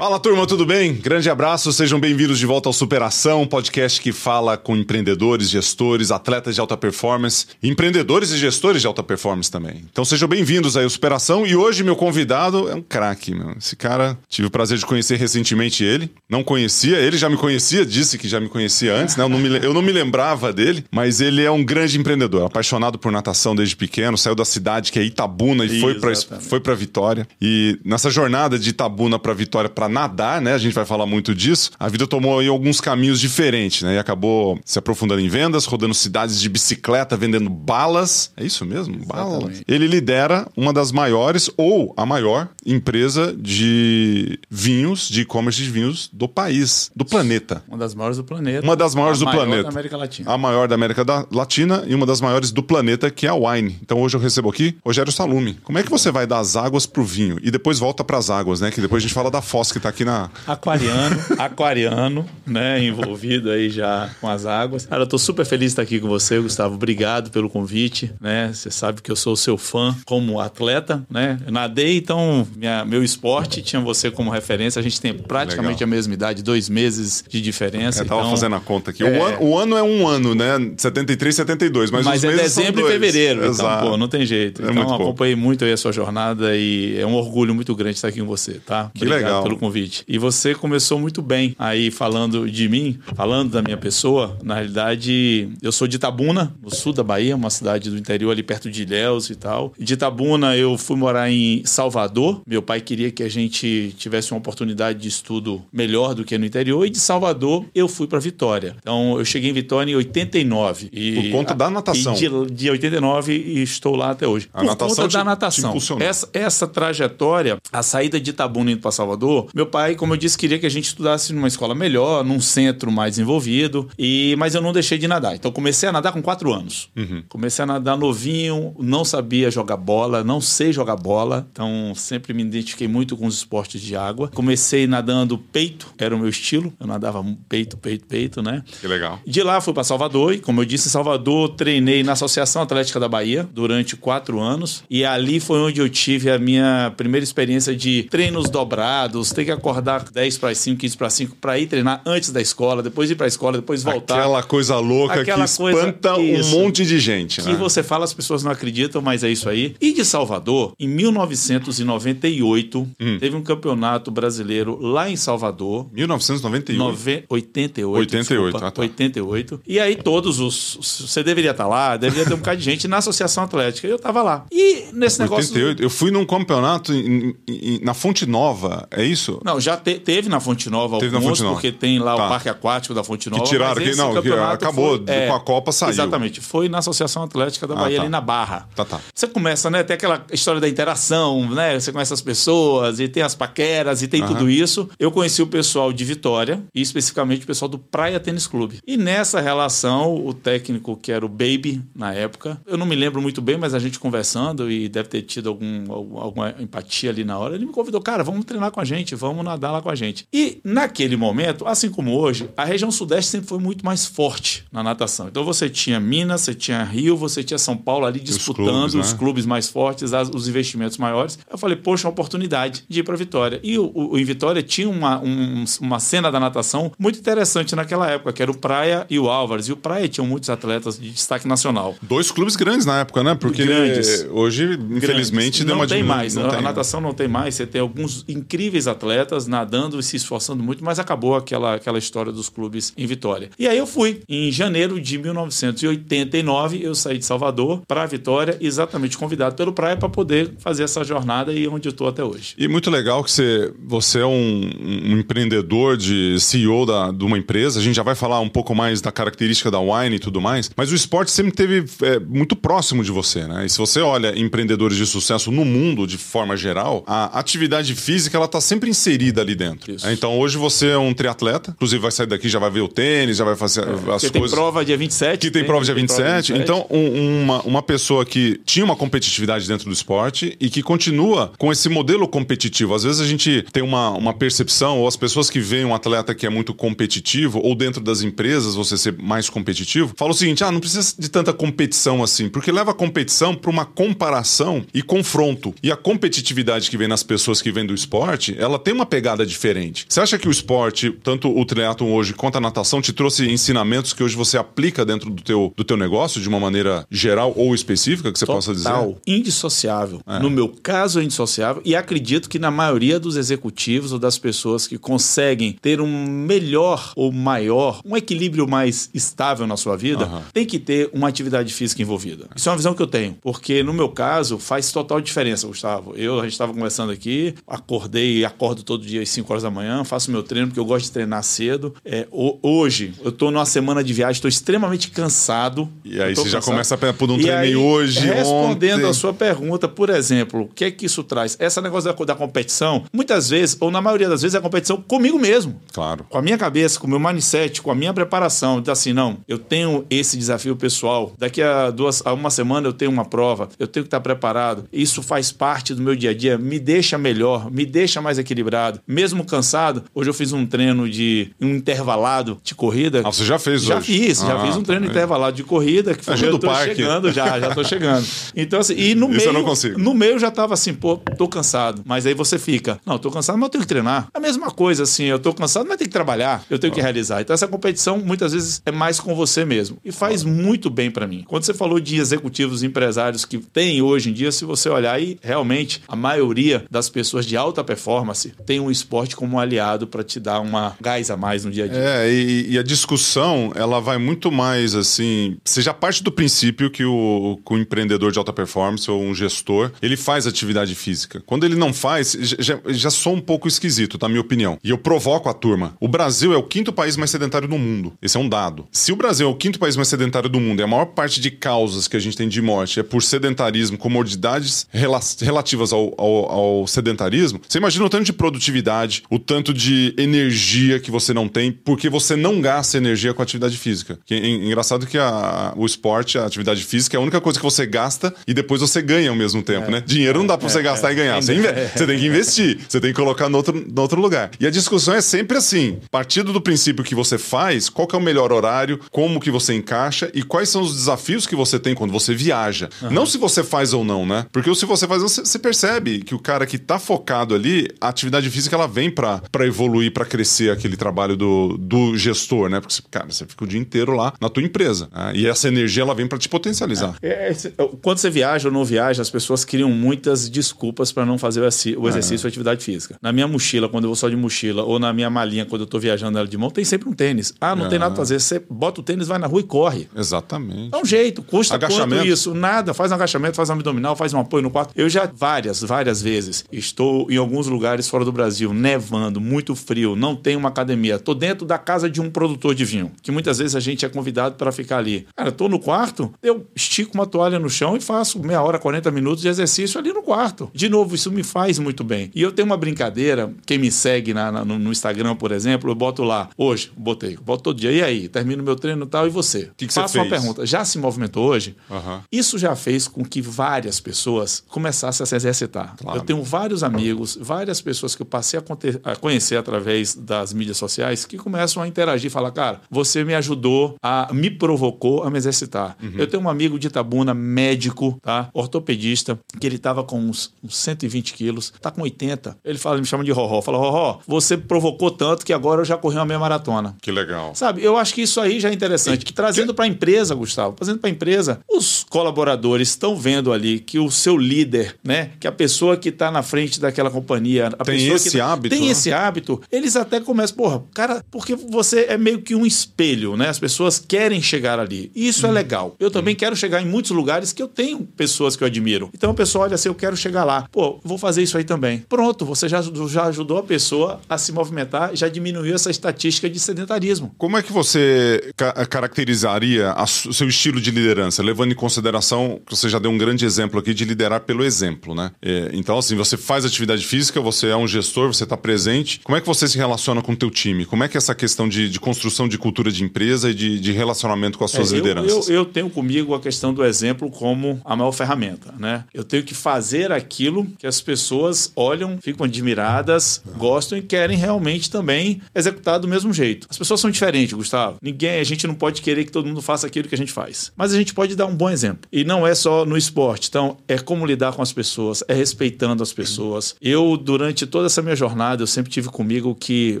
Fala 0.08 0.18
turma, 0.18 0.46
tudo 0.46 0.64
bem? 0.64 0.94
Grande 0.94 1.28
abraço, 1.28 1.70
sejam 1.70 2.00
bem-vindos 2.00 2.38
de 2.38 2.46
volta 2.46 2.66
ao 2.66 2.72
Superação, 2.72 3.46
podcast 3.46 4.00
que 4.00 4.10
fala 4.10 4.56
com 4.56 4.74
empreendedores, 4.74 5.50
gestores, 5.50 6.10
atletas 6.10 6.54
de 6.54 6.62
alta 6.62 6.78
performance, 6.78 7.44
empreendedores 7.62 8.30
e 8.30 8.38
gestores 8.38 8.80
de 8.80 8.86
alta 8.86 9.02
performance 9.02 9.50
também. 9.50 9.84
Então 9.92 10.06
sejam 10.06 10.26
bem-vindos 10.26 10.78
aí 10.78 10.84
ao 10.84 10.88
Superação 10.88 11.46
e 11.46 11.54
hoje 11.54 11.84
meu 11.84 11.94
convidado 11.94 12.70
é 12.70 12.74
um 12.74 12.80
craque, 12.80 13.34
meu. 13.34 13.54
Esse 13.58 13.76
cara, 13.76 14.16
tive 14.30 14.48
o 14.48 14.50
prazer 14.50 14.78
de 14.78 14.86
conhecer 14.86 15.16
recentemente 15.16 15.84
ele, 15.84 16.10
não 16.26 16.42
conhecia, 16.42 16.96
ele 16.96 17.18
já 17.18 17.28
me 17.28 17.36
conhecia, 17.36 17.84
disse 17.84 18.16
que 18.16 18.26
já 18.26 18.40
me 18.40 18.48
conhecia 18.48 18.94
antes, 18.94 19.14
né? 19.14 19.24
Eu 19.24 19.28
não 19.28 19.38
me, 19.38 19.58
eu 19.58 19.74
não 19.74 19.82
me 19.82 19.92
lembrava 19.92 20.54
dele, 20.54 20.86
mas 20.90 21.20
ele 21.20 21.44
é 21.44 21.50
um 21.50 21.62
grande 21.62 21.98
empreendedor, 21.98 22.46
apaixonado 22.46 22.98
por 22.98 23.12
natação 23.12 23.54
desde 23.54 23.76
pequeno, 23.76 24.16
saiu 24.16 24.34
da 24.34 24.46
cidade 24.46 24.90
que 24.90 24.98
é 24.98 25.02
Itabuna 25.02 25.66
e 25.66 25.80
foi 25.82 25.96
para 25.96 26.14
foi 26.40 26.60
para 26.60 26.74
Vitória. 26.74 27.28
E 27.42 27.78
nessa 27.84 28.08
jornada 28.08 28.58
de 28.58 28.70
Itabuna 28.70 29.18
para 29.18 29.34
Vitória 29.34 29.68
para 29.68 29.97
nadar, 29.98 30.40
né? 30.40 30.54
A 30.54 30.58
gente 30.58 30.72
vai 30.74 30.84
falar 30.84 31.06
muito 31.06 31.34
disso. 31.34 31.70
A 31.78 31.88
vida 31.88 32.06
tomou 32.06 32.38
aí 32.38 32.46
alguns 32.48 32.80
caminhos 32.80 33.18
diferentes, 33.20 33.82
né? 33.82 33.94
E 33.96 33.98
acabou 33.98 34.58
se 34.64 34.78
aprofundando 34.78 35.20
em 35.20 35.28
vendas, 35.28 35.64
rodando 35.64 35.94
cidades 35.94 36.40
de 36.40 36.48
bicicleta, 36.48 37.16
vendendo 37.16 37.50
balas. 37.50 38.30
É 38.36 38.44
isso 38.44 38.64
mesmo? 38.64 38.96
Balas. 39.06 39.62
Ele 39.66 39.86
lidera 39.86 40.46
uma 40.56 40.72
das 40.72 40.92
maiores, 40.92 41.50
ou 41.56 41.92
a 41.96 42.06
maior, 42.06 42.48
empresa 42.64 43.34
de 43.36 44.38
vinhos, 44.50 45.08
de 45.08 45.22
e-commerce 45.22 45.62
de 45.62 45.70
vinhos 45.70 46.08
do 46.12 46.28
país, 46.28 46.90
do 46.94 47.04
planeta. 47.04 47.62
Uma 47.68 47.78
das 47.78 47.94
maiores 47.94 48.16
do 48.18 48.24
planeta. 48.24 48.62
Uma 48.64 48.76
das 48.76 48.94
maiores 48.94 49.18
a 49.18 49.20
do 49.20 49.24
maior 49.26 49.38
planeta. 49.44 49.62
Da 49.64 49.68
América 49.70 49.96
Latina. 49.96 50.32
A 50.32 50.38
maior 50.38 50.68
da 50.68 50.74
América 50.74 51.04
da- 51.04 51.26
Latina 51.30 51.84
e 51.86 51.94
uma 51.94 52.06
das 52.06 52.20
maiores 52.20 52.50
do 52.52 52.62
planeta, 52.62 53.10
que 53.10 53.26
é 53.26 53.30
a 53.30 53.34
Wine. 53.34 53.76
Então 53.82 54.00
hoje 54.00 54.16
eu 54.16 54.20
recebo 54.20 54.48
aqui 54.48 54.76
Rogério 54.84 55.12
Salume. 55.12 55.54
Como 55.64 55.78
é 55.78 55.82
que 55.82 55.90
você 55.90 56.10
vai 56.10 56.26
das 56.26 56.56
águas 56.56 56.86
pro 56.86 57.02
vinho 57.04 57.38
e 57.42 57.50
depois 57.50 57.78
volta 57.78 58.04
pras 58.04 58.30
águas, 58.30 58.60
né? 58.60 58.70
Que 58.70 58.80
depois 58.80 59.02
a 59.02 59.06
gente 59.06 59.14
fala 59.14 59.30
da 59.30 59.42
foz 59.42 59.72
que 59.78 59.82
tá 59.82 59.88
aqui 59.88 60.04
na. 60.04 60.30
Aquariano, 60.46 61.16
aquariano, 61.38 62.26
né? 62.46 62.82
Envolvido 62.82 63.50
aí 63.50 63.70
já 63.70 64.10
com 64.20 64.28
as 64.28 64.46
águas. 64.46 64.86
Cara, 64.86 65.02
eu 65.02 65.06
tô 65.06 65.18
super 65.18 65.44
feliz 65.44 65.66
de 65.68 65.72
estar 65.72 65.82
aqui 65.82 65.98
com 66.00 66.08
você, 66.08 66.38
Gustavo. 66.38 66.74
Obrigado 66.74 67.30
pelo 67.30 67.48
convite, 67.50 68.10
né? 68.20 68.50
Você 68.52 68.70
sabe 68.70 69.02
que 69.02 69.10
eu 69.10 69.16
sou 69.16 69.36
seu 69.36 69.56
fã 69.58 69.94
como 70.04 70.40
atleta, 70.40 71.02
né? 71.10 71.38
Eu 71.46 71.52
nadei, 71.52 71.96
então 71.98 72.46
minha- 72.56 72.84
meu 72.84 73.02
esporte 73.02 73.62
tinha 73.62 73.80
você 73.80 74.10
como 74.10 74.30
referência. 74.30 74.80
A 74.80 74.82
gente 74.82 75.00
tem 75.00 75.14
praticamente 75.14 75.74
Legal. 75.80 75.88
a 75.88 75.90
mesma 75.90 76.14
idade, 76.14 76.42
dois 76.42 76.68
meses 76.68 77.24
de 77.28 77.40
diferença. 77.40 78.02
Eu 78.02 78.06
tava 78.06 78.20
então, 78.22 78.30
fazendo 78.30 78.54
a 78.56 78.60
conta 78.60 78.90
aqui. 78.90 79.02
é. 79.04 79.08
O, 79.18 79.24
ano, 79.24 79.42
o 79.42 79.58
ano 79.58 79.76
é 79.76 79.82
um 79.82 80.06
ano, 80.06 80.34
né? 80.34 80.72
73, 80.76 81.34
72. 81.34 81.90
Mas, 81.90 82.04
Mas 82.06 82.18
os 82.18 82.24
é 82.24 82.28
meses 82.28 82.52
são 82.52 82.62
dezembro 82.62 82.80
e 82.80 82.82
dois. 82.84 82.94
fevereiro, 82.94 83.44
Exato. 83.44 83.78
então, 83.78 83.90
pô, 83.92 83.96
não 83.96 84.08
tem 84.08 84.24
jeito. 84.26 84.60
É 84.62 84.64
então, 84.64 84.74
muito 84.74 84.88
bom. 84.88 84.94
acompanhei 84.94 85.34
muito 85.36 85.64
aí 85.64 85.72
a 85.72 85.76
sua 85.76 85.92
jornada 85.92 86.56
e 86.56 86.98
é 86.98 87.06
um 87.06 87.14
orgulho 87.14 87.54
muito 87.54 87.74
grande 87.74 87.96
estar 87.96 88.08
aqui 88.08 88.20
com 88.20 88.26
você, 88.26 88.54
tá? 88.64 88.90
Que 88.94 89.04
legal. 89.04 89.42
pelo 89.42 89.56
convite. 89.56 89.67
E 90.08 90.18
você 90.18 90.54
começou 90.54 90.98
muito 90.98 91.20
bem 91.22 91.54
aí 91.58 91.90
falando 91.90 92.50
de 92.50 92.68
mim, 92.68 92.98
falando 93.14 93.50
da 93.52 93.62
minha 93.62 93.76
pessoa. 93.76 94.36
Na 94.42 94.54
realidade, 94.54 95.50
eu 95.62 95.72
sou 95.72 95.86
de 95.86 95.96
Itabuna, 95.96 96.54
no 96.62 96.74
sul 96.74 96.92
da 96.92 97.02
Bahia, 97.02 97.36
uma 97.36 97.50
cidade 97.50 97.90
do 97.90 97.96
interior 97.98 98.30
ali 98.30 98.42
perto 98.42 98.70
de 98.70 98.82
Ilhéus 98.82 99.30
e 99.30 99.34
tal. 99.34 99.72
De 99.78 99.94
Itabuna, 99.94 100.56
eu 100.56 100.76
fui 100.78 100.96
morar 100.96 101.30
em 101.30 101.62
Salvador. 101.64 102.42
Meu 102.46 102.62
pai 102.62 102.80
queria 102.80 103.10
que 103.10 103.22
a 103.22 103.28
gente 103.28 103.94
tivesse 103.98 104.32
uma 104.32 104.38
oportunidade 104.38 104.98
de 104.98 105.08
estudo 105.08 105.62
melhor 105.72 106.14
do 106.14 106.24
que 106.24 106.36
no 106.38 106.44
interior. 106.46 106.86
E 106.86 106.90
de 106.90 106.98
Salvador, 106.98 107.64
eu 107.74 107.88
fui 107.88 108.06
para 108.06 108.18
Vitória. 108.18 108.76
Então, 108.80 109.18
eu 109.18 109.24
cheguei 109.24 109.50
em 109.50 109.52
Vitória 109.52 109.90
em 109.92 109.94
89. 109.96 110.88
E, 110.92 111.14
Por 111.14 111.30
conta 111.30 111.54
da 111.54 111.70
natação. 111.70 112.14
De, 112.14 112.28
de 112.52 112.70
89 112.70 113.32
e 113.34 113.62
estou 113.62 113.94
lá 113.96 114.10
até 114.10 114.26
hoje. 114.26 114.48
A 114.52 114.58
Por 114.60 114.66
natação 114.66 114.96
conta 114.96 115.08
te- 115.08 115.12
da 115.12 115.24
natação. 115.24 115.72
Essa, 116.00 116.28
essa 116.32 116.66
trajetória, 116.66 117.58
a 117.72 117.82
saída 117.82 118.20
de 118.20 118.30
Itabuna 118.30 118.70
indo 118.72 118.80
para 118.80 118.90
Salvador, 118.90 119.48
meu 119.58 119.66
pai, 119.66 119.96
como 119.96 120.12
eu 120.12 120.16
disse, 120.16 120.38
queria 120.38 120.56
que 120.56 120.66
a 120.66 120.70
gente 120.70 120.84
estudasse 120.84 121.32
numa 121.32 121.48
escola 121.48 121.74
melhor, 121.74 122.24
num 122.24 122.40
centro 122.40 122.92
mais 122.92 123.18
envolvido, 123.18 123.88
e 123.98 124.36
mas 124.38 124.54
eu 124.54 124.62
não 124.62 124.72
deixei 124.72 124.96
de 124.98 125.08
nadar. 125.08 125.34
Então 125.34 125.50
comecei 125.50 125.88
a 125.88 125.92
nadar 125.92 126.12
com 126.12 126.22
quatro 126.22 126.52
anos. 126.52 126.88
Uhum. 126.96 127.24
Comecei 127.28 127.64
a 127.64 127.66
nadar 127.66 127.98
novinho, 127.98 128.72
não 128.78 129.04
sabia 129.04 129.50
jogar 129.50 129.76
bola, 129.76 130.22
não 130.22 130.40
sei 130.40 130.72
jogar 130.72 130.94
bola, 130.94 131.44
então 131.50 131.92
sempre 131.96 132.32
me 132.32 132.44
identifiquei 132.44 132.86
muito 132.86 133.16
com 133.16 133.26
os 133.26 133.38
esportes 133.38 133.80
de 133.80 133.96
água. 133.96 134.28
Comecei 134.28 134.86
nadando 134.86 135.36
peito, 135.36 135.92
era 135.98 136.14
o 136.14 136.18
meu 136.20 136.28
estilo, 136.28 136.72
eu 136.78 136.86
nadava 136.86 137.24
peito, 137.48 137.76
peito, 137.76 138.06
peito, 138.06 138.40
né? 138.40 138.62
Que 138.80 138.86
legal. 138.86 139.18
De 139.26 139.42
lá 139.42 139.60
fui 139.60 139.74
para 139.74 139.82
Salvador 139.82 140.34
e, 140.34 140.38
como 140.38 140.60
eu 140.60 140.64
disse, 140.64 140.86
em 140.86 140.92
Salvador 140.92 141.48
treinei 141.56 142.04
na 142.04 142.12
Associação 142.12 142.62
Atlética 142.62 143.00
da 143.00 143.08
Bahia 143.08 143.48
durante 143.52 143.96
quatro 143.96 144.38
anos 144.38 144.84
e 144.88 145.04
ali 145.04 145.40
foi 145.40 145.58
onde 145.58 145.80
eu 145.80 145.88
tive 145.88 146.30
a 146.30 146.38
minha 146.38 146.92
primeira 146.96 147.24
experiência 147.24 147.74
de 147.74 148.04
treinos 148.04 148.48
dobrados, 148.48 149.32
que 149.48 149.60
acordar 149.60 150.04
10 150.10 150.38
para 150.38 150.54
5, 150.54 150.78
15 150.80 150.96
para 150.96 151.10
5 151.10 151.36
para 151.40 151.58
ir 151.58 151.66
treinar 151.66 152.02
antes 152.06 152.30
da 152.30 152.40
escola, 152.40 152.82
depois 152.82 153.10
ir 153.10 153.14
para 153.14 153.26
a 153.26 153.28
escola, 153.28 153.58
depois 153.58 153.82
voltar. 153.82 154.18
Aquela 154.18 154.42
coisa 154.42 154.76
louca 154.78 155.20
Aquela 155.20 155.46
que 155.46 155.56
coisa- 155.56 155.78
espanta 155.80 156.20
isso. 156.20 156.56
um 156.56 156.60
monte 156.62 156.84
de 156.84 156.98
gente, 156.98 157.40
Que 157.42 157.48
né? 157.48 157.54
você 157.56 157.82
fala, 157.82 158.04
as 158.04 158.12
pessoas 158.14 158.42
não 158.42 158.50
acreditam, 158.52 159.00
mas 159.02 159.24
é 159.24 159.30
isso 159.30 159.48
aí. 159.48 159.74
E 159.80 159.92
de 159.92 160.04
Salvador, 160.04 160.72
em 160.78 160.88
1998, 160.88 162.86
Hum. 163.00 163.18
teve 163.18 163.36
um 163.36 163.42
campeonato 163.42 164.10
brasileiro 164.10 164.78
lá 164.80 165.08
em 165.10 165.16
Salvador, 165.16 165.88
1991. 165.92 166.76
Nove... 166.78 167.24
88. 167.28 167.98
88, 167.98 168.44
desculpa. 168.46 168.66
ah, 168.66 168.70
tá. 168.70 168.82
88. 168.82 169.60
E 169.66 169.78
aí 169.80 169.96
todos 169.96 170.40
os. 170.40 170.78
Você 170.80 171.22
deveria 171.22 171.50
estar 171.52 171.66
lá, 171.66 171.96
deveria 171.96 172.24
ter 172.26 172.34
um 172.34 172.38
bocado 172.38 172.58
de 172.58 172.64
gente 172.64 172.86
na 172.88 172.98
Associação 172.98 173.44
Atlética. 173.44 173.86
E 173.86 173.90
eu 173.90 173.98
tava 173.98 174.22
lá. 174.22 174.44
E 174.52 174.86
nesse 174.92 175.20
negócio. 175.20 175.50
88. 175.54 175.82
Eu 175.82 175.90
fui 175.90 176.10
num 176.10 176.24
campeonato 176.24 176.92
em- 176.92 177.34
em- 177.48 177.80
na 177.82 177.94
Fonte 177.94 178.26
Nova, 178.26 178.86
é 178.90 179.04
isso? 179.04 179.37
Não, 179.44 179.60
já 179.60 179.76
te- 179.76 179.98
teve 179.98 180.28
na 180.28 180.40
Fonte 180.40 180.68
Nova 180.70 180.98
Teve 180.98 181.12
na 181.12 181.18
alguns, 181.18 181.30
Fonte 181.38 181.42
Nova. 181.42 181.54
porque 181.54 181.72
tem 181.72 181.98
lá 181.98 182.16
Tá. 182.16 182.26
o 182.26 182.28
Parque 182.28 182.48
Aquático 182.48 182.94
da 182.94 183.02
Fonte 183.04 183.28
Nova. 183.30 183.44
tiraram, 183.44 183.74
mas 183.76 183.90
que- 183.90 183.96
não, 183.96 184.22
que 184.22 184.32
acabou, 184.32 184.96
foi- 185.04 185.26
com 185.28 185.34
a 185.34 185.40
Copa 185.40 185.72
saiu. 185.72 185.90
Exatamente. 185.90 186.40
Foi 186.40 186.68
na 186.68 186.78
Associação 186.78 187.22
Atlética 187.22 187.66
da 187.66 187.74
Ah, 187.74 187.78
Bahia, 187.78 187.96
tá. 187.96 188.02
ali 188.02 188.10
na 188.10 188.20
Barra. 188.20 188.68
Tá, 188.74 188.84
tá. 188.84 189.00
Você 189.14 189.26
começa, 189.26 189.70
né? 189.70 189.82
Tem 189.82 189.94
aquela 189.94 190.24
história 190.32 190.60
da 190.60 190.68
interação, 190.68 191.48
né? 191.50 191.78
Você 191.78 191.92
conhece 191.92 192.12
as 192.14 192.20
pessoas, 192.20 193.00
e 193.00 193.08
tem 193.08 193.22
as 193.22 193.34
paqueras, 193.34 194.02
e 194.02 194.08
tem 194.08 194.22
Aham. 194.22 194.32
tudo 194.34 194.50
isso. 194.50 194.88
Eu 194.98 195.10
conheci 195.10 195.42
o 195.42 195.46
pessoal 195.46 195.92
de 195.92 196.04
Vitória, 196.04 196.62
e 196.74 196.80
especificamente 196.80 197.44
o 197.44 197.46
pessoal 197.46 197.68
do 197.68 197.78
Praia 197.78 198.18
Tênis 198.18 198.46
Clube. 198.46 198.78
E 198.86 198.96
nessa 198.96 199.40
relação, 199.40 200.14
o 200.26 200.32
técnico, 200.32 200.96
que 200.96 201.12
era 201.12 201.24
o 201.24 201.28
Baby 201.28 201.82
na 201.94 202.12
época, 202.14 202.60
eu 202.66 202.76
não 202.76 202.86
me 202.86 202.96
lembro 202.96 203.20
muito 203.20 203.40
bem, 203.42 203.56
mas 203.58 203.74
a 203.74 203.78
gente 203.78 203.98
conversando, 203.98 204.70
e 204.70 204.88
deve 204.88 205.08
ter 205.08 205.22
tido 205.22 205.48
algum- 205.48 205.84
alguma 206.18 206.54
empatia 206.58 207.10
ali 207.10 207.24
na 207.24 207.38
hora, 207.38 207.54
ele 207.54 207.66
me 207.66 207.72
convidou, 207.72 208.00
cara, 208.00 208.24
vamos 208.24 208.44
treinar 208.44 208.70
com 208.70 208.80
a 208.80 208.84
gente, 208.84 209.14
vamos 209.14 209.27
nadar 209.34 209.72
lá 209.72 209.80
com 209.82 209.90
a 209.90 209.94
gente. 209.94 210.26
E 210.32 210.60
naquele 210.64 211.16
momento, 211.16 211.66
assim 211.66 211.90
como 211.90 212.16
hoje, 212.16 212.48
a 212.56 212.64
região 212.64 212.90
sudeste 212.90 213.30
sempre 213.30 213.48
foi 213.48 213.58
muito 213.58 213.84
mais 213.84 214.06
forte 214.06 214.64
na 214.72 214.82
natação. 214.82 215.28
Então 215.28 215.44
você 215.44 215.68
tinha 215.68 215.98
Minas, 216.00 216.42
você 216.42 216.54
tinha 216.54 216.82
Rio, 216.84 217.16
você 217.16 217.42
tinha 217.42 217.58
São 217.58 217.76
Paulo 217.76 218.06
ali 218.06 218.20
disputando 218.20 218.66
clubes, 218.66 218.94
né? 218.94 219.00
os 219.00 219.12
clubes 219.12 219.46
mais 219.46 219.68
fortes, 219.68 220.12
as- 220.12 220.28
os 220.32 220.48
investimentos 220.48 220.98
maiores. 220.98 221.38
Eu 221.50 221.58
falei, 221.58 221.76
poxa, 221.76 222.06
uma 222.06 222.12
oportunidade 222.12 222.84
de 222.88 223.00
ir 223.00 223.02
para 223.02 223.16
Vitória. 223.16 223.60
E 223.62 223.78
o, 223.78 223.90
o- 223.94 224.18
em 224.18 224.24
Vitória 224.24 224.62
tinha 224.62 224.88
uma, 224.88 225.20
um- 225.20 225.64
uma 225.80 225.98
cena 226.00 226.30
da 226.30 226.38
natação 226.40 226.92
muito 226.98 227.18
interessante 227.18 227.74
naquela 227.74 228.08
época, 228.10 228.32
que 228.32 228.42
era 228.42 228.50
o 228.50 228.56
Praia 228.56 229.06
e 229.10 229.18
o 229.18 229.28
Álvares. 229.28 229.66
E 229.68 229.72
o 229.72 229.76
Praia 229.76 230.08
tinham 230.08 230.26
muitos 230.26 230.48
atletas 230.50 230.98
de 230.98 231.10
destaque 231.10 231.46
nacional. 231.48 231.94
Dois 232.02 232.30
clubes 232.30 232.56
grandes 232.56 232.86
na 232.86 233.00
época, 233.00 233.22
né? 233.22 233.34
Porque 233.34 233.64
Grandes. 233.64 234.26
hoje, 234.30 234.78
infelizmente, 234.90 235.32
Grandes. 235.32 235.58
deu 235.64 235.66
não 235.68 235.76
uma 235.76 235.86
tem 235.86 236.02
mais. 236.02 236.34
não 236.34 236.46
a 236.46 236.48
tem, 236.48 236.58
né? 236.58 236.64
natação 236.64 237.00
não 237.00 237.12
tem 237.14 237.28
mais. 237.28 237.54
Você 237.54 237.66
tem 237.66 237.80
alguns 237.80 238.24
incríveis 238.28 238.86
atletas 238.86 239.17
nadando 239.46 239.98
e 239.98 240.02
se 240.02 240.16
esforçando 240.16 240.62
muito, 240.62 240.84
mas 240.84 240.98
acabou 240.98 241.34
aquela, 241.34 241.74
aquela 241.74 241.98
história 241.98 242.32
dos 242.32 242.48
clubes 242.48 242.92
em 242.96 243.06
Vitória. 243.06 243.50
E 243.58 243.66
aí 243.66 243.78
eu 243.78 243.86
fui. 243.86 244.20
Em 244.28 244.50
janeiro 244.50 245.00
de 245.00 245.18
1989, 245.18 246.80
eu 246.82 246.94
saí 246.94 247.18
de 247.18 247.24
Salvador 247.24 247.82
para 247.86 248.06
Vitória, 248.06 248.56
exatamente 248.60 249.16
convidado 249.16 249.54
pelo 249.54 249.72
Praia 249.72 249.96
para 249.96 250.08
poder 250.08 250.52
fazer 250.58 250.82
essa 250.82 251.04
jornada 251.04 251.52
e 251.52 251.66
onde 251.68 251.88
eu 251.88 251.90
estou 251.90 252.08
até 252.08 252.22
hoje. 252.22 252.54
E 252.58 252.68
muito 252.68 252.90
legal 252.90 253.22
que 253.24 253.30
você, 253.30 253.72
você 253.86 254.20
é 254.20 254.26
um, 254.26 254.70
um 254.80 255.18
empreendedor 255.18 255.96
de 255.96 256.38
CEO 256.40 256.86
da, 256.86 257.10
de 257.10 257.24
uma 257.24 257.38
empresa. 257.38 257.80
A 257.80 257.82
gente 257.82 257.96
já 257.96 258.02
vai 258.02 258.14
falar 258.14 258.40
um 258.40 258.48
pouco 258.48 258.74
mais 258.74 259.00
da 259.00 259.10
característica 259.10 259.70
da 259.70 259.80
Wine 259.80 260.16
e 260.16 260.18
tudo 260.18 260.40
mais. 260.40 260.70
Mas 260.76 260.92
o 260.92 260.94
esporte 260.94 261.30
sempre 261.30 261.52
teve 261.52 261.84
é, 262.02 262.18
muito 262.18 262.54
próximo 262.56 263.02
de 263.02 263.10
você, 263.10 263.46
né? 263.46 263.66
E 263.66 263.68
se 263.68 263.78
você 263.78 264.00
olha 264.00 264.38
empreendedores 264.38 264.96
de 264.96 265.06
sucesso 265.06 265.50
no 265.50 265.64
mundo 265.64 266.06
de 266.06 266.18
forma 266.18 266.56
geral, 266.56 267.04
a 267.06 267.38
atividade 267.38 267.94
física 267.94 268.36
ela 268.36 268.48
tá 268.48 268.60
sempre 268.60 268.90
inserida 268.90 269.07
inserida 269.08 269.40
ali 269.40 269.54
dentro. 269.54 269.92
Isso. 269.94 270.06
É, 270.06 270.12
então 270.12 270.38
hoje 270.38 270.56
você 270.58 270.88
é 270.88 270.98
um 270.98 271.12
triatleta, 271.14 271.70
inclusive 271.74 272.00
vai 272.02 272.10
sair 272.10 272.26
daqui, 272.26 272.48
já 272.48 272.58
vai 272.58 272.70
ver 272.70 272.80
o 272.82 272.88
tênis, 272.88 273.36
já 273.36 273.44
vai 273.44 273.56
fazer 273.56 273.80
as 273.82 273.88
Porque 273.88 274.06
coisas. 274.10 274.30
tem 274.32 274.48
prova 274.50 274.84
dia 274.84 274.96
27. 274.96 275.38
Que 275.46 275.50
tem 275.50 275.64
prova 275.64 275.84
dia 275.84 275.94
tem 275.94 276.02
27. 276.06 276.52
Então, 276.52 276.86
um- 276.90 277.42
uma, 277.42 277.62
uma 277.62 277.82
pessoa 277.82 278.24
que 278.24 278.60
tinha 278.64 278.84
uma 278.84 278.96
competitividade 278.96 279.66
dentro 279.66 279.86
do 279.86 279.92
esporte 279.92 280.56
e 280.60 280.68
que 280.68 280.82
continua 280.82 281.52
com 281.58 281.72
esse 281.72 281.88
modelo 281.88 282.28
competitivo. 282.28 282.94
Às 282.94 283.04
vezes 283.04 283.20
a 283.20 283.26
gente 283.26 283.64
tem 283.72 283.82
uma, 283.82 284.10
uma 284.10 284.32
percepção, 284.34 284.98
ou 284.98 285.08
as 285.08 285.16
pessoas 285.16 285.48
que 285.50 285.60
veem 285.60 285.84
um 285.84 285.94
atleta 285.94 286.34
que 286.34 286.46
é 286.46 286.50
muito 286.50 286.74
competitivo, 286.74 287.60
ou 287.62 287.74
dentro 287.74 288.02
das 288.02 288.22
empresas 288.22 288.74
você 288.74 288.96
ser 288.98 289.16
mais 289.18 289.48
competitivo, 289.48 290.12
falam 290.16 290.32
o 290.32 290.36
seguinte: 290.36 290.62
ah, 290.64 290.70
não 290.70 290.80
precisa 290.80 291.14
de 291.18 291.28
tanta 291.28 291.52
competição 291.52 292.22
assim, 292.22 292.48
porque 292.48 292.70
leva 292.70 292.90
a 292.90 292.94
competição 292.94 293.54
para 293.54 293.70
uma 293.70 293.84
comparação 293.84 294.84
e 294.92 295.02
confronto. 295.02 295.74
E 295.82 295.90
a 295.90 295.96
competitividade 295.96 296.90
que 296.90 296.96
vem 296.96 297.08
nas 297.08 297.22
pessoas 297.22 297.62
que 297.62 297.70
vêm 297.70 297.86
do 297.86 297.94
esporte, 297.94 298.54
ela 298.58 298.78
tem 298.78 298.92
uma 298.98 299.06
pegada 299.06 299.46
diferente. 299.46 300.06
Você 300.08 300.20
acha 300.20 300.38
que 300.38 300.48
o 300.48 300.50
esporte, 300.50 301.10
tanto 301.22 301.48
o 301.56 301.64
triatlon 301.64 302.12
hoje 302.12 302.34
quanto 302.34 302.58
a 302.58 302.60
natação, 302.60 303.00
te 303.00 303.12
trouxe 303.12 303.48
ensinamentos 303.48 304.12
que 304.12 304.22
hoje 304.22 304.36
você 304.36 304.58
aplica 304.58 305.04
dentro 305.04 305.30
do 305.30 305.42
teu, 305.42 305.72
do 305.76 305.84
teu 305.84 305.96
negócio 305.96 306.40
de 306.40 306.48
uma 306.48 306.58
maneira 306.58 307.06
geral 307.10 307.52
ou 307.56 307.74
específica 307.74 308.32
que 308.32 308.38
você 308.38 308.46
possa 308.46 308.72
dizer? 308.72 308.88
Total, 308.88 309.16
indissociável. 309.26 310.20
É. 310.26 310.38
No 310.40 310.50
meu 310.50 310.68
caso, 310.68 311.20
é 311.20 311.24
indissociável. 311.24 311.80
E 311.84 311.94
acredito 311.94 312.48
que 312.48 312.58
na 312.58 312.70
maioria 312.70 313.20
dos 313.20 313.36
executivos 313.36 314.12
ou 314.12 314.18
das 314.18 314.38
pessoas 314.38 314.86
que 314.86 314.98
conseguem 314.98 315.72
ter 315.72 316.00
um 316.00 316.26
melhor 316.26 317.12
ou 317.14 317.30
maior, 317.32 318.00
um 318.04 318.16
equilíbrio 318.16 318.68
mais 318.68 319.10
estável 319.14 319.66
na 319.66 319.76
sua 319.76 319.96
vida, 319.96 320.24
Aham. 320.24 320.42
tem 320.52 320.66
que 320.66 320.78
ter 320.78 321.10
uma 321.12 321.28
atividade 321.28 321.72
física 321.72 322.02
envolvida. 322.02 322.48
Isso 322.54 322.68
é 322.68 322.72
uma 322.72 322.76
visão 322.76 322.94
que 322.94 323.02
eu 323.02 323.06
tenho. 323.06 323.36
Porque 323.40 323.82
no 323.82 323.92
meu 323.92 324.08
caso, 324.08 324.58
faz 324.58 324.90
total 324.90 325.20
diferença, 325.20 325.66
Gustavo. 325.66 326.14
Eu, 326.16 326.40
a 326.40 326.42
gente 326.42 326.52
estava 326.52 326.72
conversando 326.72 327.12
aqui, 327.12 327.54
acordei 327.66 328.38
e 328.38 328.44
acordo 328.44 328.77
todo 328.84 329.04
dia 329.06 329.22
às 329.22 329.28
5 329.30 329.50
horas 329.52 329.62
da 329.62 329.70
manhã, 329.70 330.04
faço 330.04 330.30
meu 330.30 330.42
treino, 330.42 330.68
porque 330.68 330.80
eu 330.80 330.84
gosto 330.84 331.06
de 331.06 331.12
treinar 331.12 331.42
cedo. 331.42 331.94
É, 332.04 332.26
ho- 332.30 332.58
hoje, 332.62 333.14
eu 333.24 333.30
tô 333.32 333.50
numa 333.50 333.66
semana 333.66 334.02
de 334.02 334.12
viagem, 334.12 334.32
estou 334.34 334.48
extremamente 334.48 335.10
cansado. 335.10 335.88
E 336.04 336.20
aí 336.20 336.34
você 336.34 336.48
já 336.48 336.58
cansado. 336.58 336.64
começa 336.72 336.94
a 336.94 337.12
por 337.12 337.30
um 337.30 337.34
treinei 337.38 337.54
aí, 337.70 337.76
hoje, 337.76 338.20
Respondendo 338.20 338.98
ontem. 339.00 339.10
a 339.10 339.14
sua 339.14 339.32
pergunta, 339.32 339.88
por 339.88 340.10
exemplo, 340.10 340.62
o 340.62 340.68
que 340.68 340.84
é 340.84 340.90
que 340.90 341.06
isso 341.06 341.22
traz? 341.22 341.56
Essa 341.60 341.80
negócio 341.80 342.12
da, 342.12 342.24
da 342.24 342.34
competição, 342.34 343.04
muitas 343.12 343.48
vezes, 343.48 343.76
ou 343.80 343.90
na 343.90 344.00
maioria 344.00 344.28
das 344.28 344.42
vezes, 344.42 344.54
é 344.54 344.58
a 344.58 344.60
competição 344.60 344.96
comigo 345.00 345.38
mesmo. 345.38 345.80
Claro. 345.92 346.24
Com 346.28 346.38
a 346.38 346.42
minha 346.42 346.58
cabeça, 346.58 346.98
com 346.98 347.06
o 347.06 347.10
meu 347.10 347.18
mindset, 347.20 347.80
com 347.82 347.90
a 347.90 347.94
minha 347.94 348.12
preparação. 348.12 348.78
Então, 348.78 348.92
assim, 348.92 349.12
não, 349.12 349.38
eu 349.46 349.58
tenho 349.58 350.04
esse 350.10 350.36
desafio 350.36 350.76
pessoal. 350.76 351.32
Daqui 351.38 351.62
a 351.62 351.90
duas, 351.90 352.22
a 352.24 352.32
uma 352.32 352.50
semana 352.50 352.86
eu 352.88 352.92
tenho 352.92 353.10
uma 353.10 353.24
prova, 353.24 353.68
eu 353.78 353.86
tenho 353.86 354.04
que 354.04 354.08
estar 354.08 354.20
preparado. 354.20 354.84
Isso 354.92 355.22
faz 355.22 355.50
parte 355.52 355.94
do 355.94 356.02
meu 356.02 356.14
dia 356.16 356.30
a 356.30 356.34
dia, 356.34 356.58
me 356.58 356.78
deixa 356.78 357.16
melhor, 357.18 357.70
me 357.70 357.84
deixa 357.86 358.20
mais 358.20 358.38
equilibrado. 358.38 358.67
Mesmo 359.06 359.44
cansado, 359.44 360.04
hoje 360.14 360.28
eu 360.30 360.34
fiz 360.34 360.52
um 360.52 360.66
treino 360.66 361.08
de 361.08 361.50
um 361.60 361.74
intervalado 361.74 362.58
de 362.62 362.74
corrida. 362.74 363.22
Ah, 363.24 363.32
você 363.32 363.44
já 363.44 363.58
fez 363.58 363.82
Já 363.82 363.96
hoje? 363.98 364.06
fiz, 364.06 364.38
já 364.40 364.54
Ah, 364.60 364.66
fiz 364.66 364.76
um 364.76 364.82
treino 364.82 365.06
tá. 365.06 365.10
intervalado 365.12 365.56
de 365.56 365.62
corrida 365.64 366.14
que 366.14 366.24
foi 366.24 366.34
Ajuda 366.34 366.52
eu 366.52 366.58
tô 366.58 366.66
parque. 366.66 366.94
chegando 366.96 367.32
já, 367.32 367.58
já 367.60 367.74
tô 367.74 367.82
chegando. 367.84 368.26
Então 368.54 368.80
assim, 368.80 368.94
e 368.96 369.14
no 369.14 369.26
Isso 369.28 369.36
meio 369.36 369.48
eu 369.48 369.52
não 369.52 369.64
consigo. 369.64 369.98
no 369.98 370.14
meio 370.14 370.32
eu 370.32 370.38
já 370.38 370.50
tava 370.50 370.74
assim, 370.74 370.92
pô, 370.94 371.16
tô 371.16 371.48
cansado. 371.48 372.02
Mas 372.04 372.26
aí 372.26 372.34
você 372.34 372.58
fica, 372.58 373.00
não, 373.06 373.18
tô 373.18 373.30
cansado, 373.30 373.56
mas 373.56 373.66
eu 373.66 373.70
tenho 373.70 373.82
que 373.82 373.88
treinar. 373.88 374.28
A 374.34 374.40
mesma 374.40 374.70
coisa 374.70 375.02
assim, 375.04 375.24
eu 375.24 375.38
tô 375.38 375.52
cansado, 375.54 375.86
mas 375.88 375.96
tenho 375.96 376.08
que 376.08 376.12
trabalhar, 376.12 376.64
eu 376.70 376.78
tenho 376.78 376.92
que 376.92 377.00
realizar. 377.00 377.40
Então 377.40 377.54
essa 377.54 377.66
competição 377.66 378.18
muitas 378.18 378.52
vezes 378.52 378.82
é 378.84 378.90
mais 378.92 379.18
com 379.20 379.34
você 379.34 379.64
mesmo 379.64 379.98
e 380.04 380.12
faz 380.12 380.44
muito 380.44 380.90
bem 380.90 381.10
pra 381.10 381.26
mim. 381.26 381.44
Quando 381.46 381.64
você 381.64 381.74
falou 381.74 381.98
de 382.00 382.16
executivos 382.16 382.82
empresários 382.82 383.44
que 383.44 383.58
tem 383.58 384.02
hoje 384.02 384.30
em 384.30 384.32
dia, 384.32 384.52
se 384.52 384.64
você 384.64 384.88
olhar 384.88 385.14
aí, 385.14 385.38
realmente 385.42 386.02
a 386.08 386.16
maioria 386.16 386.84
das 386.90 387.08
pessoas 387.08 387.46
de 387.46 387.56
alta 387.56 387.82
performance 387.84 388.52
tem 388.66 388.80
um 388.80 388.90
esporte 388.90 389.34
como 389.36 389.58
aliado 389.58 390.06
pra 390.06 390.22
te 390.22 390.38
dar 390.40 390.60
uma 390.60 390.96
gás 391.00 391.30
a 391.30 391.36
mais 391.36 391.64
no 391.64 391.70
dia 391.70 391.84
a 391.84 391.88
dia. 391.88 391.98
É, 391.98 392.30
e, 392.32 392.72
e 392.72 392.78
a 392.78 392.82
discussão, 392.82 393.72
ela 393.74 394.00
vai 394.00 394.18
muito 394.18 394.50
mais 394.52 394.94
assim. 394.94 395.56
Você 395.64 395.80
já 395.82 395.92
parte 395.94 396.22
do 396.22 396.30
princípio 396.32 396.90
que 396.90 397.04
o, 397.04 397.58
que 397.64 397.74
o 397.74 397.78
empreendedor 397.78 398.32
de 398.32 398.38
alta 398.38 398.52
performance 398.52 399.10
ou 399.10 399.22
um 399.22 399.34
gestor, 399.34 399.90
ele 400.02 400.16
faz 400.16 400.46
atividade 400.46 400.94
física. 400.94 401.42
Quando 401.46 401.64
ele 401.64 401.74
não 401.74 401.92
faz, 401.92 402.36
já, 402.58 402.78
já, 402.88 403.10
sou 403.10 403.34
um 403.34 403.40
pouco 403.40 403.66
esquisito, 403.68 404.18
tá? 404.18 404.28
Minha 404.28 404.40
opinião. 404.40 404.78
E 404.84 404.90
eu 404.90 404.98
provoco 404.98 405.48
a 405.48 405.54
turma. 405.54 405.96
O 406.00 406.08
Brasil 406.08 406.52
é 406.52 406.56
o 406.56 406.62
quinto 406.62 406.92
país 406.92 407.16
mais 407.16 407.30
sedentário 407.30 407.68
do 407.68 407.78
mundo. 407.78 408.12
Esse 408.20 408.36
é 408.36 408.40
um 408.40 408.48
dado. 408.48 408.86
Se 408.92 409.12
o 409.12 409.16
Brasil 409.16 409.46
é 409.48 409.50
o 409.50 409.54
quinto 409.56 409.78
país 409.78 409.96
mais 409.96 410.08
sedentário 410.08 410.48
do 410.48 410.60
mundo 410.60 410.80
e 410.80 410.82
a 410.82 410.86
maior 410.86 411.06
parte 411.06 411.40
de 411.40 411.50
causas 411.50 412.06
que 412.08 412.16
a 412.16 412.20
gente 412.20 412.36
tem 412.36 412.48
de 412.48 412.60
morte 412.62 413.00
é 413.00 413.02
por 413.02 413.22
sedentarismo, 413.22 413.96
comodidades 413.98 414.86
rela- 414.90 415.20
relativas 415.40 415.92
ao, 415.92 416.14
ao- 416.18 416.50
ao 416.80 416.86
sedentarismo, 416.86 417.60
você 417.66 417.78
imagina 417.78 418.04
o 418.04 418.08
tanto 418.10 418.24
de 418.24 418.32
produtividade, 418.48 419.22
o 419.30 419.38
tanto 419.38 419.72
de 419.72 420.14
energia 420.16 420.98
que 420.98 421.10
você 421.10 421.32
não 421.32 421.48
tem, 421.48 421.70
porque 421.72 422.08
você 422.08 422.34
não 422.36 422.60
gasta 422.60 422.96
energia 422.96 423.32
com 423.34 423.42
atividade 423.42 423.76
física. 423.76 424.18
Que 424.24 424.34
é 424.34 424.38
en- 424.38 424.66
engraçado 424.66 425.06
que 425.06 425.18
a- 425.18 425.72
o 425.76 425.84
esporte, 425.86 426.38
a 426.38 426.44
atividade 426.46 426.82
física, 426.84 427.16
é 427.16 427.18
a 427.18 427.20
única 427.20 427.40
coisa 427.40 427.58
que 427.58 427.64
você 427.64 427.86
gasta 427.86 428.34
e 428.46 428.54
depois 428.54 428.80
você 428.80 429.00
ganha 429.02 429.30
ao 429.30 429.36
mesmo 429.36 429.62
tempo, 429.62 429.90
né? 429.90 430.02
Dinheiro 430.04 430.38
não 430.38 430.46
dá 430.46 430.56
pra 430.58 430.68
você 430.68 430.82
gastar 430.82 431.12
e 431.12 431.14
ganhar. 431.14 431.40
Você, 431.42 431.54
você 431.94 432.06
tem 432.06 432.18
que 432.18 432.26
investir, 432.26 432.78
você 432.88 433.00
tem 433.00 433.10
que 433.10 433.16
colocar 433.16 433.48
no 433.48 433.56
outro, 433.56 433.86
no 433.94 434.02
outro 434.02 434.20
lugar. 434.20 434.50
E 434.60 434.66
a 434.66 434.70
discussão 434.70 435.14
é 435.14 435.20
sempre 435.20 435.56
assim: 435.58 435.98
partindo 436.10 436.52
do 436.52 436.60
princípio 436.60 437.04
que 437.04 437.14
você 437.14 437.38
faz, 437.38 437.88
qual 437.88 438.08
é 438.12 438.16
o 438.16 438.20
melhor 438.20 438.52
horário, 438.52 439.00
como 439.10 439.40
que 439.40 439.50
você 439.50 439.74
encaixa 439.74 440.30
e 440.34 440.42
quais 440.42 440.68
são 440.68 440.82
os 440.82 440.94
desafios 440.94 441.46
que 441.46 441.54
você 441.56 441.78
tem 441.78 441.94
quando 441.94 442.12
você 442.12 442.34
viaja. 442.34 442.88
Não 443.10 443.26
se 443.26 443.38
você 443.38 443.62
faz 443.62 443.92
ou 443.92 444.04
não, 444.04 444.24
né? 444.26 444.46
Porque 444.52 444.72
se 444.74 444.84
você 444.86 445.06
faz, 445.06 445.22
você, 445.22 445.40
você 445.42 445.58
percebe 445.58 446.20
que 446.20 446.34
o 446.34 446.38
cara 446.38 446.66
que 446.66 446.78
tá 446.78 446.98
focado 446.98 447.54
ali, 447.54 447.88
a 448.00 448.08
atividade 448.08 448.37
física 448.50 448.74
ela 448.76 448.86
vem 448.86 449.10
pra 449.10 449.40
pra 449.50 449.66
evoluir, 449.66 450.12
pra 450.12 450.24
crescer 450.24 450.70
aquele 450.70 450.96
trabalho 450.96 451.36
do, 451.36 451.76
do 451.78 452.16
gestor, 452.16 452.68
né? 452.68 452.80
Porque, 452.80 452.94
cara, 453.10 453.26
você 453.30 453.44
fica 453.46 453.64
o 453.64 453.66
dia 453.66 453.80
inteiro 453.80 454.12
lá 454.14 454.32
na 454.40 454.48
tua 454.48 454.62
empresa. 454.62 455.08
né? 455.12 455.32
E 455.34 455.46
essa 455.46 455.68
energia 455.68 456.02
ela 456.02 456.14
vem 456.14 456.26
pra 456.26 456.38
te 456.38 456.48
potencializar. 456.48 457.16
É, 457.22 457.50
esse- 457.50 457.72
quando 458.02 458.18
você 458.18 458.30
viaja 458.30 458.68
ou 458.68 458.72
não 458.74 458.84
viaja, 458.84 459.22
as 459.22 459.30
pessoas 459.30 459.64
criam 459.64 459.90
muitas 459.90 460.48
desculpas 460.48 461.10
para 461.12 461.24
não 461.26 461.38
fazer 461.38 461.60
o 461.60 462.08
exercício 462.08 462.46
ou 462.46 462.48
atividade 462.48 462.84
física. 462.84 463.16
Na 463.22 463.32
minha 463.32 463.46
mochila, 463.48 463.88
quando 463.88 464.04
eu 464.04 464.08
vou 464.08 464.16
só 464.16 464.28
de 464.28 464.36
mochila, 464.36 464.82
ou 464.82 464.98
na 464.98 465.12
minha 465.12 465.30
malinha, 465.30 465.64
quando 465.66 465.82
eu 465.82 465.86
tô 465.86 465.98
viajando 465.98 466.38
ela 466.38 466.46
de 466.46 466.56
mão, 466.56 466.70
tem 466.70 466.84
sempre 466.84 467.08
um 467.08 467.12
tênis. 467.12 467.52
Ah, 467.60 467.74
não 467.74 467.88
tem 467.88 467.98
nada 467.98 468.14
pra 468.14 468.22
fazer. 468.22 468.40
Você 468.40 468.62
bota 468.70 469.00
o 469.00 469.04
tênis, 469.04 469.26
vai 469.28 469.38
na 469.38 469.46
rua 469.46 469.60
e 469.60 469.64
corre. 469.64 470.08
Exatamente. 470.16 470.90
Dá 470.90 470.98
um 470.98 471.04
jeito, 471.04 471.42
custa 471.42 471.74
Agachamento. 471.74 472.16
quanto 472.22 472.26
isso? 472.26 472.54
Nada, 472.54 472.92
faz 472.94 473.10
um 473.10 473.14
agachamento, 473.14 473.56
faz 473.56 473.70
um 473.70 473.72
abdominal, 473.74 474.14
faz 474.16 474.32
um 474.34 474.38
apoio 474.40 474.62
no 474.62 474.70
quarto. 474.70 474.92
Eu 474.96 475.08
já 475.08 475.30
várias, 475.32 475.80
várias 475.82 476.20
vezes 476.22 476.64
estou 476.70 477.30
em 477.30 477.36
alguns 477.36 477.66
lugares 477.66 478.08
fora 478.08 478.24
do 478.24 478.27
Brasil, 478.32 478.72
nevando, 478.74 479.40
muito 479.40 479.74
frio, 479.74 480.14
não 480.16 480.34
tem 480.36 480.56
uma 480.56 480.68
academia. 480.68 481.16
Estou 481.16 481.34
dentro 481.34 481.66
da 481.66 481.78
casa 481.78 482.08
de 482.10 482.20
um 482.20 482.30
produtor 482.30 482.74
de 482.74 482.84
vinho, 482.84 483.10
que 483.22 483.30
muitas 483.30 483.58
vezes 483.58 483.74
a 483.76 483.80
gente 483.80 484.04
é 484.04 484.08
convidado 484.08 484.56
para 484.56 484.70
ficar 484.72 484.98
ali. 484.98 485.26
Cara, 485.36 485.48
estou 485.50 485.68
no 485.68 485.78
quarto, 485.78 486.32
eu 486.42 486.66
estico 486.74 487.14
uma 487.14 487.26
toalha 487.26 487.58
no 487.58 487.68
chão 487.70 487.96
e 487.96 488.00
faço 488.00 488.38
meia 488.40 488.62
hora, 488.62 488.78
40 488.78 489.10
minutos 489.10 489.42
de 489.42 489.48
exercício 489.48 489.98
ali 489.98 490.12
no 490.12 490.22
quarto. 490.22 490.70
De 490.74 490.88
novo, 490.88 491.14
isso 491.14 491.30
me 491.30 491.42
faz 491.42 491.78
muito 491.78 492.02
bem. 492.04 492.30
E 492.34 492.42
eu 492.42 492.52
tenho 492.52 492.66
uma 492.66 492.76
brincadeira, 492.76 493.52
quem 493.66 493.78
me 493.78 493.90
segue 493.90 494.32
na- 494.34 494.50
na- 494.52 494.64
no, 494.64 494.90
Instagram, 494.92 495.36
por 495.36 495.52
exemplo, 495.52 495.90
eu 495.90 495.94
boto 495.94 496.22
lá, 496.22 496.48
hoje, 496.56 496.90
botei, 496.96 497.36
boto 497.36 497.62
todo 497.62 497.78
dia, 497.80 497.92
e 497.92 498.02
aí, 498.02 498.28
termino 498.28 498.62
meu 498.62 498.76
treino 498.76 499.04
e 499.04 499.08
tal, 499.08 499.26
e 499.26 499.30
você? 499.30 499.70
que 499.76 499.86
que 499.86 499.92
você 499.92 500.00
Faço 500.00 500.18
uma 500.18 500.24
fez? 500.26 500.40
pergunta, 500.40 500.66
já 500.66 500.84
se 500.84 500.98
movimentou 500.98 501.46
hoje? 501.46 501.76
Aham. 501.90 502.22
Isso 502.30 502.58
já 502.58 502.74
fez 502.76 503.06
com 503.08 503.24
que 503.24 503.40
várias 503.40 504.00
pessoas 504.00 504.62
começassem 504.68 505.22
a 505.22 505.26
se 505.26 505.36
exercitar. 505.36 505.94
Claro. 505.96 506.18
Eu 506.18 506.22
tenho 506.24 506.42
vários 506.42 506.82
amigos, 506.82 507.38
várias 507.40 507.80
pessoas 507.80 508.14
que 508.18 508.22
eu 508.22 508.26
passei 508.26 508.60
a, 509.04 509.16
conhecer 509.16 509.56
através 509.56 510.14
das 510.14 510.52
mídias 510.52 510.76
sociais 510.76 511.24
que 511.24 511.38
começam 511.38 511.82
a 511.82 511.86
interagir 511.86 512.26
e 512.26 512.30
falar: 512.30 512.50
cara, 512.50 512.80
você 512.90 513.22
me 513.22 513.34
ajudou, 513.34 513.94
a 514.02 514.28
me 514.32 514.50
provocou 514.50 515.22
a 515.22 515.30
me 515.30 515.38
exercitar. 515.38 515.96
Uhum. 516.02 516.14
Eu 516.18 516.26
tenho 516.26 516.42
um 516.42 516.48
amigo 516.48 516.78
de 516.78 516.88
Itabuna, 516.88 517.32
médico, 517.32 518.18
tá? 518.20 518.50
ortopedista, 518.52 519.38
que 519.60 519.66
ele 519.66 519.78
tava 519.78 520.02
com 520.02 520.18
uns, 520.18 520.52
uns 520.62 520.76
120 520.76 521.34
quilos, 521.34 521.72
tá 521.80 521.90
com 521.90 522.02
80. 522.02 522.58
Ele 522.64 522.78
fala, 522.78 522.96
ele 522.96 523.02
me 523.02 523.06
chama 523.06 523.22
de 523.22 523.30
Roró. 523.30 523.62
Fala, 523.62 523.78
Roró, 523.78 524.18
você 524.26 524.56
provocou 524.56 525.10
tanto 525.10 525.46
que 525.46 525.52
agora 525.52 525.80
eu 525.80 525.84
já 525.84 525.96
corri 525.96 526.16
uma 526.16 526.26
meia 526.26 526.40
maratona. 526.40 526.96
Que 527.00 527.12
legal. 527.12 527.54
Sabe, 527.54 527.82
eu 527.82 527.96
acho 527.96 528.12
que 528.14 528.22
isso 528.22 528.40
aí 528.40 528.58
já 528.58 528.68
é 528.68 528.72
interessante. 528.72 529.24
Que 529.24 529.32
trazendo 529.32 529.72
para 529.72 529.84
a 529.84 529.88
empresa, 529.88 530.34
Gustavo, 530.34 530.74
trazendo 530.74 530.98
para 530.98 531.08
a 531.08 531.12
empresa, 531.12 531.60
os 531.68 532.04
colaboradores 532.08 532.88
estão 532.88 533.14
vendo 533.14 533.52
ali 533.52 533.78
que 533.78 533.98
o 533.98 534.10
seu 534.10 534.36
líder, 534.36 534.96
né, 535.04 535.30
que 535.38 535.46
a 535.46 535.52
pessoa 535.52 535.96
que 535.96 536.08
está 536.08 536.30
na 536.30 536.42
frente 536.42 536.80
daquela 536.80 537.10
companhia, 537.10 537.68
a 537.78 537.84
Tem 537.84 537.98
pessoa 537.98 538.07
esse 538.14 538.30
que 538.32 538.40
hábito, 538.40 538.74
tem 538.74 538.86
né? 538.86 538.92
esse 538.92 539.12
hábito, 539.12 539.60
eles 539.70 539.96
até 539.96 540.20
começam, 540.20 540.56
porra, 540.56 540.82
cara, 540.94 541.24
porque 541.30 541.54
você 541.56 542.06
é 542.08 542.16
meio 542.18 542.40
que 542.42 542.54
um 542.54 542.64
espelho, 542.66 543.36
né? 543.36 543.48
As 543.48 543.58
pessoas 543.58 543.98
querem 543.98 544.40
chegar 544.42 544.78
ali. 544.78 545.10
E 545.14 545.28
isso 545.28 545.44
Uhum. 545.46 545.52
é 545.52 545.54
legal. 545.54 545.96
Eu 545.98 546.10
também 546.10 546.34
quero 546.34 546.54
chegar 546.56 546.80
em 546.82 546.86
muitos 546.86 547.10
lugares 547.10 547.52
que 547.52 547.62
eu 547.62 547.68
tenho 547.68 548.00
pessoas 548.16 548.56
que 548.56 548.62
eu 548.62 548.66
admiro. 548.66 549.10
Então 549.14 549.30
a 549.30 549.34
pessoa 549.34 549.64
olha 549.64 549.74
assim, 549.74 549.88
eu 549.88 549.94
quero 549.94 550.16
chegar 550.16 550.44
lá. 550.44 550.66
Pô, 550.70 551.00
vou 551.04 551.18
fazer 551.18 551.42
isso 551.42 551.56
aí 551.56 551.64
também. 551.64 552.04
Pronto, 552.08 552.44
você 552.44 552.68
já, 552.68 552.80
já 553.08 553.24
ajudou 553.26 553.58
a 553.58 553.62
pessoa 553.62 554.20
a 554.28 554.38
se 554.38 554.52
movimentar, 554.52 555.14
já 555.14 555.28
diminuiu 555.28 555.74
essa 555.74 555.90
estatística 555.90 556.48
de 556.48 556.58
sedentarismo. 556.60 557.34
Como 557.38 557.56
é 557.56 557.62
que 557.62 557.72
você 557.72 558.52
ca- 558.56 558.72
caracterizaria 558.86 559.94
o 560.28 560.32
seu 560.32 560.48
estilo 560.48 560.80
de 560.80 560.90
liderança, 560.90 561.42
levando 561.42 561.72
em 561.72 561.74
consideração 561.74 562.60
que 562.64 562.76
você 562.76 562.88
já 562.88 562.98
deu 562.98 563.10
um 563.10 563.18
grande 563.18 563.44
exemplo 563.44 563.80
aqui 563.80 563.92
de 563.92 564.04
liderar 564.04 564.40
pelo 564.42 564.64
exemplo, 564.64 565.14
né? 565.14 565.30
É, 565.42 565.70
então, 565.72 565.98
assim, 565.98 566.14
você 566.14 566.36
faz 566.36 566.64
atividade 566.64 567.04
física, 567.04 567.40
você 567.40 567.68
é 567.68 567.76
um 567.76 567.86
gestor, 567.88 568.32
você 568.32 568.44
está 568.44 568.56
presente. 568.56 569.20
Como 569.24 569.36
é 569.36 569.40
que 569.40 569.46
você 569.46 569.66
se 569.66 569.76
relaciona 569.76 570.22
com 570.22 570.32
o 570.32 570.36
teu 570.36 570.50
time? 570.50 570.84
Como 570.84 571.02
é 571.04 571.08
que 571.08 571.16
é 571.16 571.18
essa 571.18 571.34
questão 571.34 571.68
de, 571.68 571.88
de 571.88 571.98
construção 572.00 572.46
de 572.48 572.56
cultura 572.58 572.90
de 572.92 573.02
empresa 573.02 573.50
e 573.50 573.54
de, 573.54 573.80
de 573.80 573.92
relacionamento 573.92 574.58
com 574.58 574.64
as 574.64 574.70
suas 574.70 574.92
É, 574.92 574.94
eu- 574.94 574.98
lideranças? 574.98 575.48
Eu, 575.48 575.54
eu 575.56 575.64
tenho 575.64 575.88
comigo 575.90 576.34
a 576.34 576.40
questão 576.40 576.72
do 576.72 576.84
exemplo 576.84 577.30
como 577.30 577.80
a 577.84 577.96
maior 577.96 578.12
ferramenta, 578.12 578.74
né? 578.78 579.04
Eu 579.12 579.24
tenho 579.24 579.42
que 579.42 579.54
fazer 579.54 580.12
aquilo 580.12 580.66
que 580.78 580.86
as 580.86 581.00
pessoas 581.00 581.72
olham, 581.74 582.18
ficam 582.22 582.44
admiradas, 582.46 583.42
gostam 583.56 583.98
e 583.98 584.02
querem 584.02 584.36
realmente 584.36 584.90
também 584.90 585.40
executar 585.54 585.98
do 585.98 586.06
mesmo 586.06 586.32
jeito. 586.32 586.66
As 586.70 586.78
pessoas 586.78 587.00
são 587.00 587.10
diferentes, 587.10 587.52
Gustavo. 587.54 587.96
Ninguém, 588.02 588.38
a 588.40 588.44
gente 588.44 588.66
não 588.66 588.74
pode 588.74 589.02
querer 589.02 589.24
que 589.24 589.32
todo 589.32 589.46
mundo 589.48 589.62
faça 589.62 589.86
aquilo 589.86 590.08
que 590.08 590.14
a 590.14 590.18
gente 590.18 590.32
faz. 590.32 590.70
Mas 590.76 590.92
a 590.92 590.96
gente 590.96 591.14
pode 591.14 591.34
dar 591.34 591.46
um 591.46 591.54
bom 591.56 591.68
exemplo. 591.70 592.08
E 592.12 592.24
não 592.24 592.46
é 592.46 592.54
só 592.54 592.84
no 592.84 592.96
esporte. 592.96 593.48
Então, 593.48 593.76
é 593.88 593.98
como 593.98 594.24
lidar 594.26 594.52
com 594.52 594.62
as 594.62 594.72
pessoas, 594.72 595.22
é 595.28 595.34
respeitando 595.34 596.02
as 596.02 596.12
pessoas. 596.12 596.74
Eu, 596.80 597.16
durante 597.16 597.66
toda 597.78 597.86
essa 597.86 598.02
minha 598.02 598.16
jornada, 598.16 598.60
eu 598.60 598.66
sempre 598.66 598.90
tive 598.90 599.08
comigo 599.08 599.54
que 599.54 600.00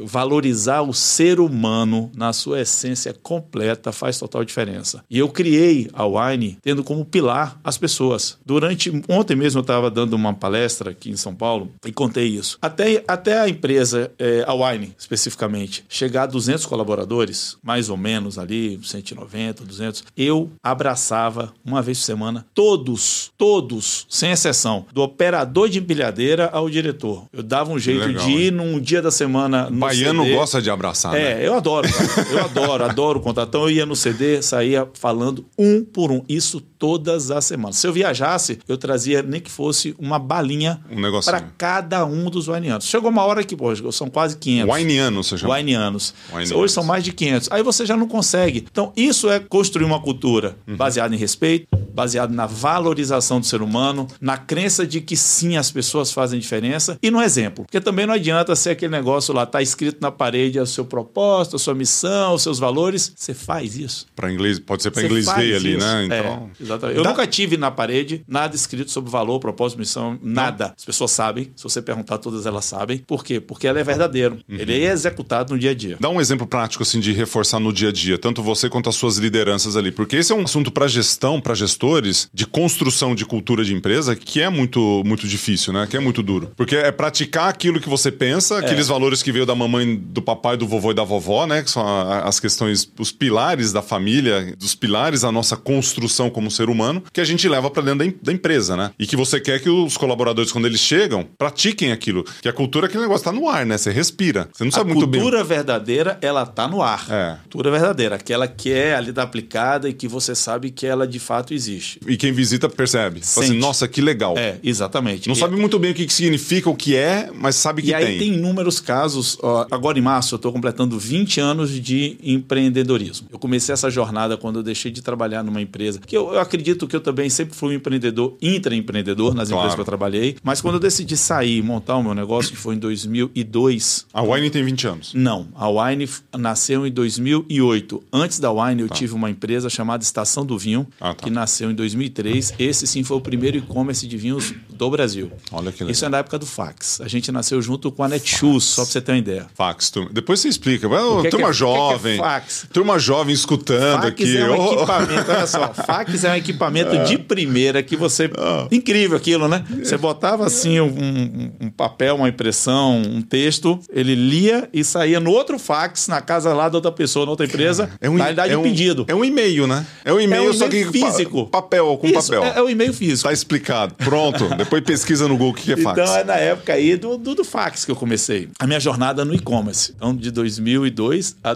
valorizar 0.02 0.82
o 0.82 0.92
ser 0.92 1.38
humano 1.38 2.10
na 2.12 2.32
sua 2.32 2.62
essência 2.62 3.14
completa 3.22 3.92
faz 3.92 4.18
total 4.18 4.44
diferença. 4.44 5.04
E 5.08 5.16
eu 5.16 5.28
criei 5.28 5.88
a 5.92 6.04
Wine 6.04 6.58
tendo 6.60 6.82
como 6.82 7.04
pilar 7.04 7.56
as 7.62 7.78
pessoas. 7.78 8.36
Durante 8.44 8.90
ontem 9.08 9.36
mesmo 9.36 9.60
eu 9.60 9.62
estava 9.62 9.88
dando 9.88 10.14
uma 10.14 10.34
palestra 10.34 10.90
aqui 10.90 11.08
em 11.08 11.16
São 11.16 11.36
Paulo 11.36 11.70
e 11.86 11.92
contei 11.92 12.26
isso. 12.26 12.58
Até, 12.60 13.04
até 13.06 13.38
a 13.38 13.48
empresa, 13.48 14.10
eh, 14.18 14.42
a 14.44 14.54
Wine 14.54 14.92
especificamente, 14.98 15.84
chegar 15.88 16.24
a 16.24 16.26
200 16.26 16.66
colaboradores, 16.66 17.58
mais 17.62 17.88
ou 17.88 17.96
menos 17.96 18.40
ali, 18.40 18.80
190, 18.82 19.64
200, 19.64 20.02
eu 20.16 20.50
abraçava 20.60 21.54
uma 21.64 21.80
vez 21.80 21.98
por 21.98 22.06
semana 22.06 22.44
todos, 22.52 23.30
todos, 23.38 24.04
sem 24.08 24.32
exceção, 24.32 24.84
do 24.92 25.00
operador 25.00 25.68
de 25.68 25.78
empilhadeira 25.78 26.50
ao 26.52 26.68
diretor. 26.68 27.28
Eu 27.32 27.44
dava 27.44 27.67
um 27.72 27.78
jeito 27.78 28.06
Legal, 28.06 28.24
de 28.24 28.30
ir 28.32 28.44
hein? 28.46 28.50
num 28.50 28.80
dia 28.80 29.00
da 29.02 29.10
semana. 29.10 29.68
No 29.70 29.78
Baiano 29.78 30.24
CD. 30.24 30.34
gosta 30.34 30.62
de 30.62 30.70
abraçar, 30.70 31.12
né? 31.12 31.42
É, 31.42 31.46
eu 31.46 31.54
adoro, 31.54 31.88
cara. 31.92 32.28
Eu 32.30 32.44
adoro, 32.44 32.84
adoro 32.84 33.20
contar. 33.20 33.42
Então 33.42 33.62
eu 33.62 33.70
ia 33.70 33.86
no 33.86 33.96
CD, 33.96 34.42
saía 34.42 34.88
falando 34.94 35.44
um 35.58 35.84
por 35.84 36.10
um. 36.10 36.22
Isso 36.28 36.60
todas 36.78 37.30
as 37.30 37.44
semanas. 37.44 37.76
Se 37.76 37.86
eu 37.86 37.92
viajasse, 37.92 38.58
eu 38.68 38.76
trazia 38.78 39.22
nem 39.22 39.40
que 39.40 39.50
fosse 39.50 39.94
uma 39.98 40.18
balinha 40.18 40.80
Um 40.90 41.00
para 41.24 41.40
cada 41.40 42.04
um 42.04 42.30
dos 42.30 42.48
wineanos. 42.48 42.86
Chegou 42.86 43.10
uma 43.10 43.24
hora 43.24 43.42
que, 43.44 43.56
pô, 43.56 43.74
são 43.92 44.08
quase 44.08 44.36
500. 44.36 44.74
Wineano, 44.74 45.24
você 45.24 45.36
chama. 45.38 45.54
Wineanos. 45.54 46.14
Wineanos. 46.30 46.52
Hoje 46.52 46.72
são 46.72 46.84
mais 46.84 47.02
de 47.04 47.12
500. 47.12 47.48
Aí 47.50 47.62
você 47.62 47.84
já 47.84 47.96
não 47.96 48.06
consegue. 48.06 48.66
Então, 48.70 48.92
isso 48.96 49.30
é 49.30 49.40
construir 49.40 49.84
uma 49.84 50.00
cultura 50.00 50.56
Uhum. 50.66 50.76
baseada 50.76 51.14
em 51.14 51.18
respeito, 51.18 51.66
baseada 51.92 52.32
na 52.32 52.46
valorização 52.46 53.40
do 53.40 53.46
ser 53.46 53.60
humano, 53.62 54.06
na 54.20 54.36
crença 54.36 54.86
de 54.86 55.00
que 55.00 55.16
sim, 55.16 55.56
as 55.56 55.70
pessoas 55.70 56.12
fazem 56.12 56.38
diferença 56.38 56.98
e 57.02 57.10
no 57.10 57.20
exemplo. 57.20 57.64
Porque 57.64 57.80
também 57.80 58.06
não 58.06 58.14
adianta 58.14 58.54
ser 58.54 58.70
aquele 58.70 58.92
negócio 58.92 59.34
lá, 59.34 59.44
tá 59.46 59.60
escrito 59.60 59.98
na 60.00 60.10
parede 60.10 60.58
o 60.60 60.66
seu 60.66 60.84
propósito, 60.84 61.56
a 61.56 61.58
sua 61.58 61.74
missão, 61.74 62.34
os 62.34 62.42
seus 62.42 62.58
valores. 62.58 63.12
Você 63.16 63.34
faz 63.34 63.76
isso. 63.76 64.06
Para 64.14 64.32
inglês, 64.32 64.58
pode 64.58 64.82
ser 64.82 64.90
para 64.90 65.02
inglês 65.04 65.26
ver 65.26 65.56
ali, 65.56 65.76
né? 65.76 66.06
É, 66.10 66.20
Então, 66.20 66.50
exatamente. 66.68 66.96
Eu 66.98 67.02
Dá- 67.04 67.10
nunca 67.10 67.26
tive 67.26 67.56
na 67.56 67.70
parede 67.70 68.22
nada 68.28 68.54
escrito 68.54 68.90
sobre 68.90 69.10
valor, 69.10 69.38
propósito, 69.40 69.78
missão, 69.78 70.18
nada. 70.22 70.74
As 70.76 70.84
pessoas 70.84 71.10
sabem. 71.10 71.50
Se 71.56 71.62
você 71.62 71.80
perguntar, 71.82 72.18
todas 72.18 72.46
elas 72.46 72.64
sabem. 72.64 72.98
Por 72.98 73.24
quê? 73.24 73.40
Porque 73.40 73.66
ela 73.66 73.80
é 73.80 73.84
verdadeiro. 73.84 74.38
Uhum. 74.48 74.56
Ele 74.56 74.84
é 74.84 74.90
executado 74.92 75.52
no 75.52 75.58
dia 75.58 75.70
a 75.70 75.74
dia. 75.74 75.96
Dá 76.00 76.08
um 76.08 76.20
exemplo 76.20 76.46
prático 76.46 76.82
assim 76.82 77.00
de 77.00 77.12
reforçar 77.12 77.58
no 77.60 77.72
dia 77.72 77.88
a 77.88 77.92
dia, 77.92 78.18
tanto 78.18 78.42
você 78.42 78.68
quanto 78.68 78.88
as 78.88 78.94
suas 78.94 79.16
lideranças 79.18 79.76
ali, 79.76 79.90
porque 79.90 80.16
esse 80.16 80.32
é 80.32 80.34
um 80.34 80.42
assunto 80.42 80.70
para 80.70 80.86
gestão, 80.86 81.40
para 81.40 81.54
gestores, 81.54 82.28
de 82.32 82.46
construção 82.46 83.14
de 83.14 83.24
cultura 83.24 83.64
de 83.64 83.74
empresa, 83.74 84.14
que 84.14 84.40
é 84.40 84.48
muito 84.48 85.02
muito 85.04 85.26
difícil, 85.26 85.72
né? 85.72 85.86
Que 85.88 85.96
é 85.96 86.00
muito 86.00 86.22
duro. 86.22 86.50
Porque 86.56 86.76
é 86.76 86.90
praticar 86.92 87.48
aquilo 87.48 87.80
que 87.80 87.88
você 87.88 88.10
pensa, 88.10 88.58
aqueles 88.58 88.88
valores 88.88 89.22
que 89.22 89.32
veio 89.32 89.46
da 89.46 89.54
mamãe, 89.54 89.96
do 89.96 90.20
papai, 90.20 90.56
do 90.56 90.66
vovô 90.66 90.90
e 90.90 90.94
da 90.94 91.04
vovó, 91.04 91.46
né? 91.46 91.62
Que 91.62 91.70
são 91.70 91.84
as 92.24 92.38
questões, 92.40 92.90
os 92.98 93.10
pilares 93.12 93.72
da 93.72 93.82
família, 93.82 94.54
dos 94.58 94.74
pilares 94.74 95.22
da 95.22 95.32
nossa 95.32 95.56
construção 95.56 96.30
como 96.30 96.50
ser 96.58 96.68
humano, 96.68 97.02
que 97.12 97.20
a 97.20 97.24
gente 97.24 97.48
leva 97.48 97.70
para 97.70 97.82
dentro 97.82 98.06
da, 98.06 98.12
da 98.22 98.32
empresa, 98.32 98.76
né? 98.76 98.90
E 98.98 99.06
que 99.06 99.16
você 99.16 99.40
quer 99.40 99.60
que 99.60 99.70
os 99.70 99.96
colaboradores, 99.96 100.52
quando 100.52 100.66
eles 100.66 100.80
chegam, 100.80 101.24
pratiquem 101.38 101.92
aquilo. 101.92 102.24
Que 102.42 102.48
a 102.48 102.52
cultura, 102.52 102.86
aquele 102.86 103.02
negócio 103.02 103.24
tá 103.24 103.32
no 103.32 103.48
ar, 103.48 103.64
né? 103.64 103.78
Você 103.78 103.90
respira. 103.90 104.48
Você 104.52 104.64
não 104.64 104.68
A 104.68 104.72
sabe 104.72 104.92
muito 104.92 105.06
bem. 105.06 105.20
cultura 105.20 105.42
verdadeira, 105.44 106.18
ela 106.20 106.44
tá 106.44 106.68
no 106.68 106.82
ar. 106.82 107.06
É. 107.10 107.36
Cultura 107.44 107.70
verdadeira, 107.70 108.16
aquela 108.16 108.46
que 108.46 108.72
é 108.72 108.94
ali 108.94 109.12
da 109.12 109.22
aplicada 109.22 109.88
e 109.88 109.92
que 109.92 110.06
você 110.08 110.34
sabe 110.34 110.70
que 110.70 110.86
ela 110.86 111.06
de 111.06 111.18
fato 111.18 111.54
existe. 111.54 112.00
E 112.06 112.16
quem 112.16 112.32
visita 112.32 112.68
percebe. 112.68 113.20
Fala 113.24 113.46
assim, 113.46 113.56
nossa, 113.58 113.86
que 113.88 114.00
legal. 114.00 114.36
É, 114.36 114.58
exatamente. 114.62 115.28
Não 115.28 115.34
E- 115.34 115.38
sabe 115.38 115.56
muito 115.56 115.78
bem 115.78 115.92
o 115.92 115.94
que 115.94 116.06
que 116.06 116.12
significa, 116.12 116.68
o 116.68 116.74
que 116.76 116.94
é, 116.96 117.30
mas 117.34 117.54
sabe 117.56 117.82
que 117.82 117.88
E 117.90 117.94
aí 117.94 118.04
tem. 118.04 118.18
tem 118.18 118.34
inúmeros 118.34 118.80
casos. 118.80 119.38
ó, 119.42 119.66
agora 119.70 119.98
em 119.98 120.02
março 120.02 120.34
eu 120.34 120.36
estou 120.36 120.52
completando 120.52 120.98
20 120.98 121.40
anos 121.40 121.70
de 121.70 122.16
empreendedorismo. 122.22 123.28
Eu 123.32 123.38
comecei 123.38 123.72
essa 123.72 123.90
jornada 123.90 124.36
quando 124.36 124.58
eu 124.58 124.62
deixei 124.62 124.90
de 124.90 125.02
trabalhar 125.02 125.42
numa 125.42 125.60
empresa. 125.60 126.00
Que 126.04 126.16
eu, 126.16 126.32
eu 126.32 126.40
acredito 126.48 126.86
que 126.88 126.96
eu 126.96 127.00
também 127.00 127.28
sempre 127.30 127.54
fui 127.54 127.70
um 127.70 127.76
empreendedor, 127.76 128.36
intraempreendedor 128.42 129.34
nas 129.34 129.48
Claro. 129.48 129.60
empresas 129.60 129.74
que 129.74 129.80
eu 129.80 129.84
trabalhei. 129.84 130.36
Mas 130.42 130.60
quando 130.60 130.74
eu 130.74 130.80
decidi 130.80 131.16
sair 131.16 131.58
e 131.58 131.62
montar 131.62 131.96
o 131.96 132.02
meu 132.02 132.14
negócio, 132.14 132.50
que 132.50 132.56
foi 132.56 132.74
em 132.74 132.78
2002, 132.78 134.06
A 134.12 134.22
Wine 134.22 134.50
tem 134.50 134.64
20 134.64 134.86
anos. 134.86 135.12
não, 135.14 135.48
a 135.54 135.68
Wine 135.68 136.08
nasceu 136.36 136.86
em 136.86 136.90
2008. 136.90 138.02
Antes 138.12 138.38
da 138.38 138.50
Wine, 138.50 138.82
eu 138.82 138.88
tive 138.88 139.14
uma 139.14 139.30
empresa 139.30 139.68
chamada 139.68 140.02
Estação 140.02 140.44
do 140.44 140.58
Vinho, 140.58 140.86
Tá. 140.98 141.10
Ah, 141.10 141.14
tá. 141.14 141.24
que 141.24 141.30
nasceu 141.30 141.70
em 141.70 141.74
2003. 141.74 142.52
Esse 142.58 142.86
sim 142.86 143.02
foi 143.02 143.16
o 143.16 143.20
primeiro 143.20 143.56
e-commerce 143.58 144.06
de 144.06 144.16
vinhos 144.16 144.52
do 144.70 144.90
Brasil. 144.90 145.30
Olha 145.52 145.70
que 145.72 145.82
legal. 145.82 145.92
Isso 145.92 146.04
é 146.04 146.08
na 146.08 146.18
época 146.18 146.38
do 146.38 146.46
fax. 146.46 147.00
A 147.00 147.08
gente 147.08 147.30
nasceu 147.32 147.60
junto 147.62 147.90
com 147.90 148.02
a 148.02 148.08
Netshoes, 148.08 148.64
só 148.64 148.82
pra 148.82 148.90
você 148.92 149.00
ter 149.00 149.12
uma 149.12 149.18
ideia. 149.18 149.46
Fax. 149.54 149.90
turma. 149.90 150.10
Depois 150.12 150.40
você 150.40 150.48
explica. 150.48 150.88
Well, 150.88 151.22
que 151.22 151.30
turma 151.30 151.48
é- 151.48 151.50
que 151.52 151.56
que 151.58 151.64
é 151.64 151.66
jovem. 151.66 152.16
fax? 152.18 152.66
Turma 152.72 152.98
jovem 152.98 153.34
escutando 153.34 154.02
Fax 154.02 154.06
aqui. 154.06 154.36
é 154.36 154.50
um 154.50 154.58
Oh, 154.60 154.72
equipamento, 154.74 155.30
olha 155.30 155.46
só, 155.46 155.72
fax 155.72 156.24
é 156.24 156.30
um 156.30 156.34
equipamento 156.38 156.96
de 157.04 157.18
primeira 157.18 157.82
que 157.82 157.96
você. 157.96 158.30
Ah. 158.38 158.66
Incrível 158.70 159.16
aquilo, 159.16 159.48
né? 159.48 159.64
Você 159.82 159.96
botava 159.96 160.46
assim 160.46 160.80
um, 160.80 160.86
um- 160.86 161.50
um 161.66 161.70
papel, 161.70 162.16
uma 162.16 162.28
impressão, 162.28 163.00
um 163.02 163.20
texto, 163.22 163.78
ele 163.92 164.14
lia 164.14 164.68
e 164.72 164.82
saía 164.84 165.20
no 165.20 165.30
outro 165.30 165.58
fax, 165.58 166.08
na 166.08 166.20
casa 166.20 166.52
lá 166.54 166.68
da 166.68 166.78
outra 166.78 166.92
pessoa, 166.92 167.24
na 167.24 167.30
outra 167.30 167.46
empresa, 167.46 167.90
é 168.00 168.08
um, 168.08 168.14
na 168.16 168.24
realidade, 168.24 168.52
é 168.52 168.56
um 168.56 168.60
um 168.60 168.62
pedido. 168.64 169.04
É 169.08 169.14
um 169.14 169.24
e-mail, 169.24 169.66
né? 169.66 169.86
É 170.04 170.12
um 170.12 170.20
e-mail, 170.20 170.44
É 170.46 170.50
um 170.50 170.52
só 170.52 170.68
que 170.68 170.76
e-mail 170.80 170.92
pa- 171.00 171.10
físico. 171.12 171.46
papel, 171.46 171.96
com 171.98 172.06
Isso, 172.06 172.14
papel. 172.32 172.44
É, 172.44 172.58
é 172.58 172.62
o 172.62 172.68
e-mail 172.68 172.92
físico. 172.92 173.28
Tá 173.28 173.32
explicado. 173.32 173.94
Pronto. 173.96 174.48
Depois 174.56 174.82
pesquisa 174.84 175.26
no 175.28 175.34
Google 175.36 175.50
o 175.50 175.54
que 175.54 175.72
é 175.72 175.76
fax. 175.76 175.98
Então 176.00 176.16
é 176.16 176.24
na 176.24 176.36
época 176.36 176.72
aí 176.72 176.96
do, 176.96 177.16
do, 177.16 177.34
do 177.34 177.44
fax 177.44 177.84
que 177.84 177.90
eu 177.90 177.96
comecei. 177.96 178.48
A 178.58 178.66
minha 178.66 178.80
jornada 178.80 179.24
no 179.24 179.34
e-commerce. 179.34 179.92
Então, 179.96 180.14
de 180.14 180.30
2002 180.30 181.36
a 181.42 181.54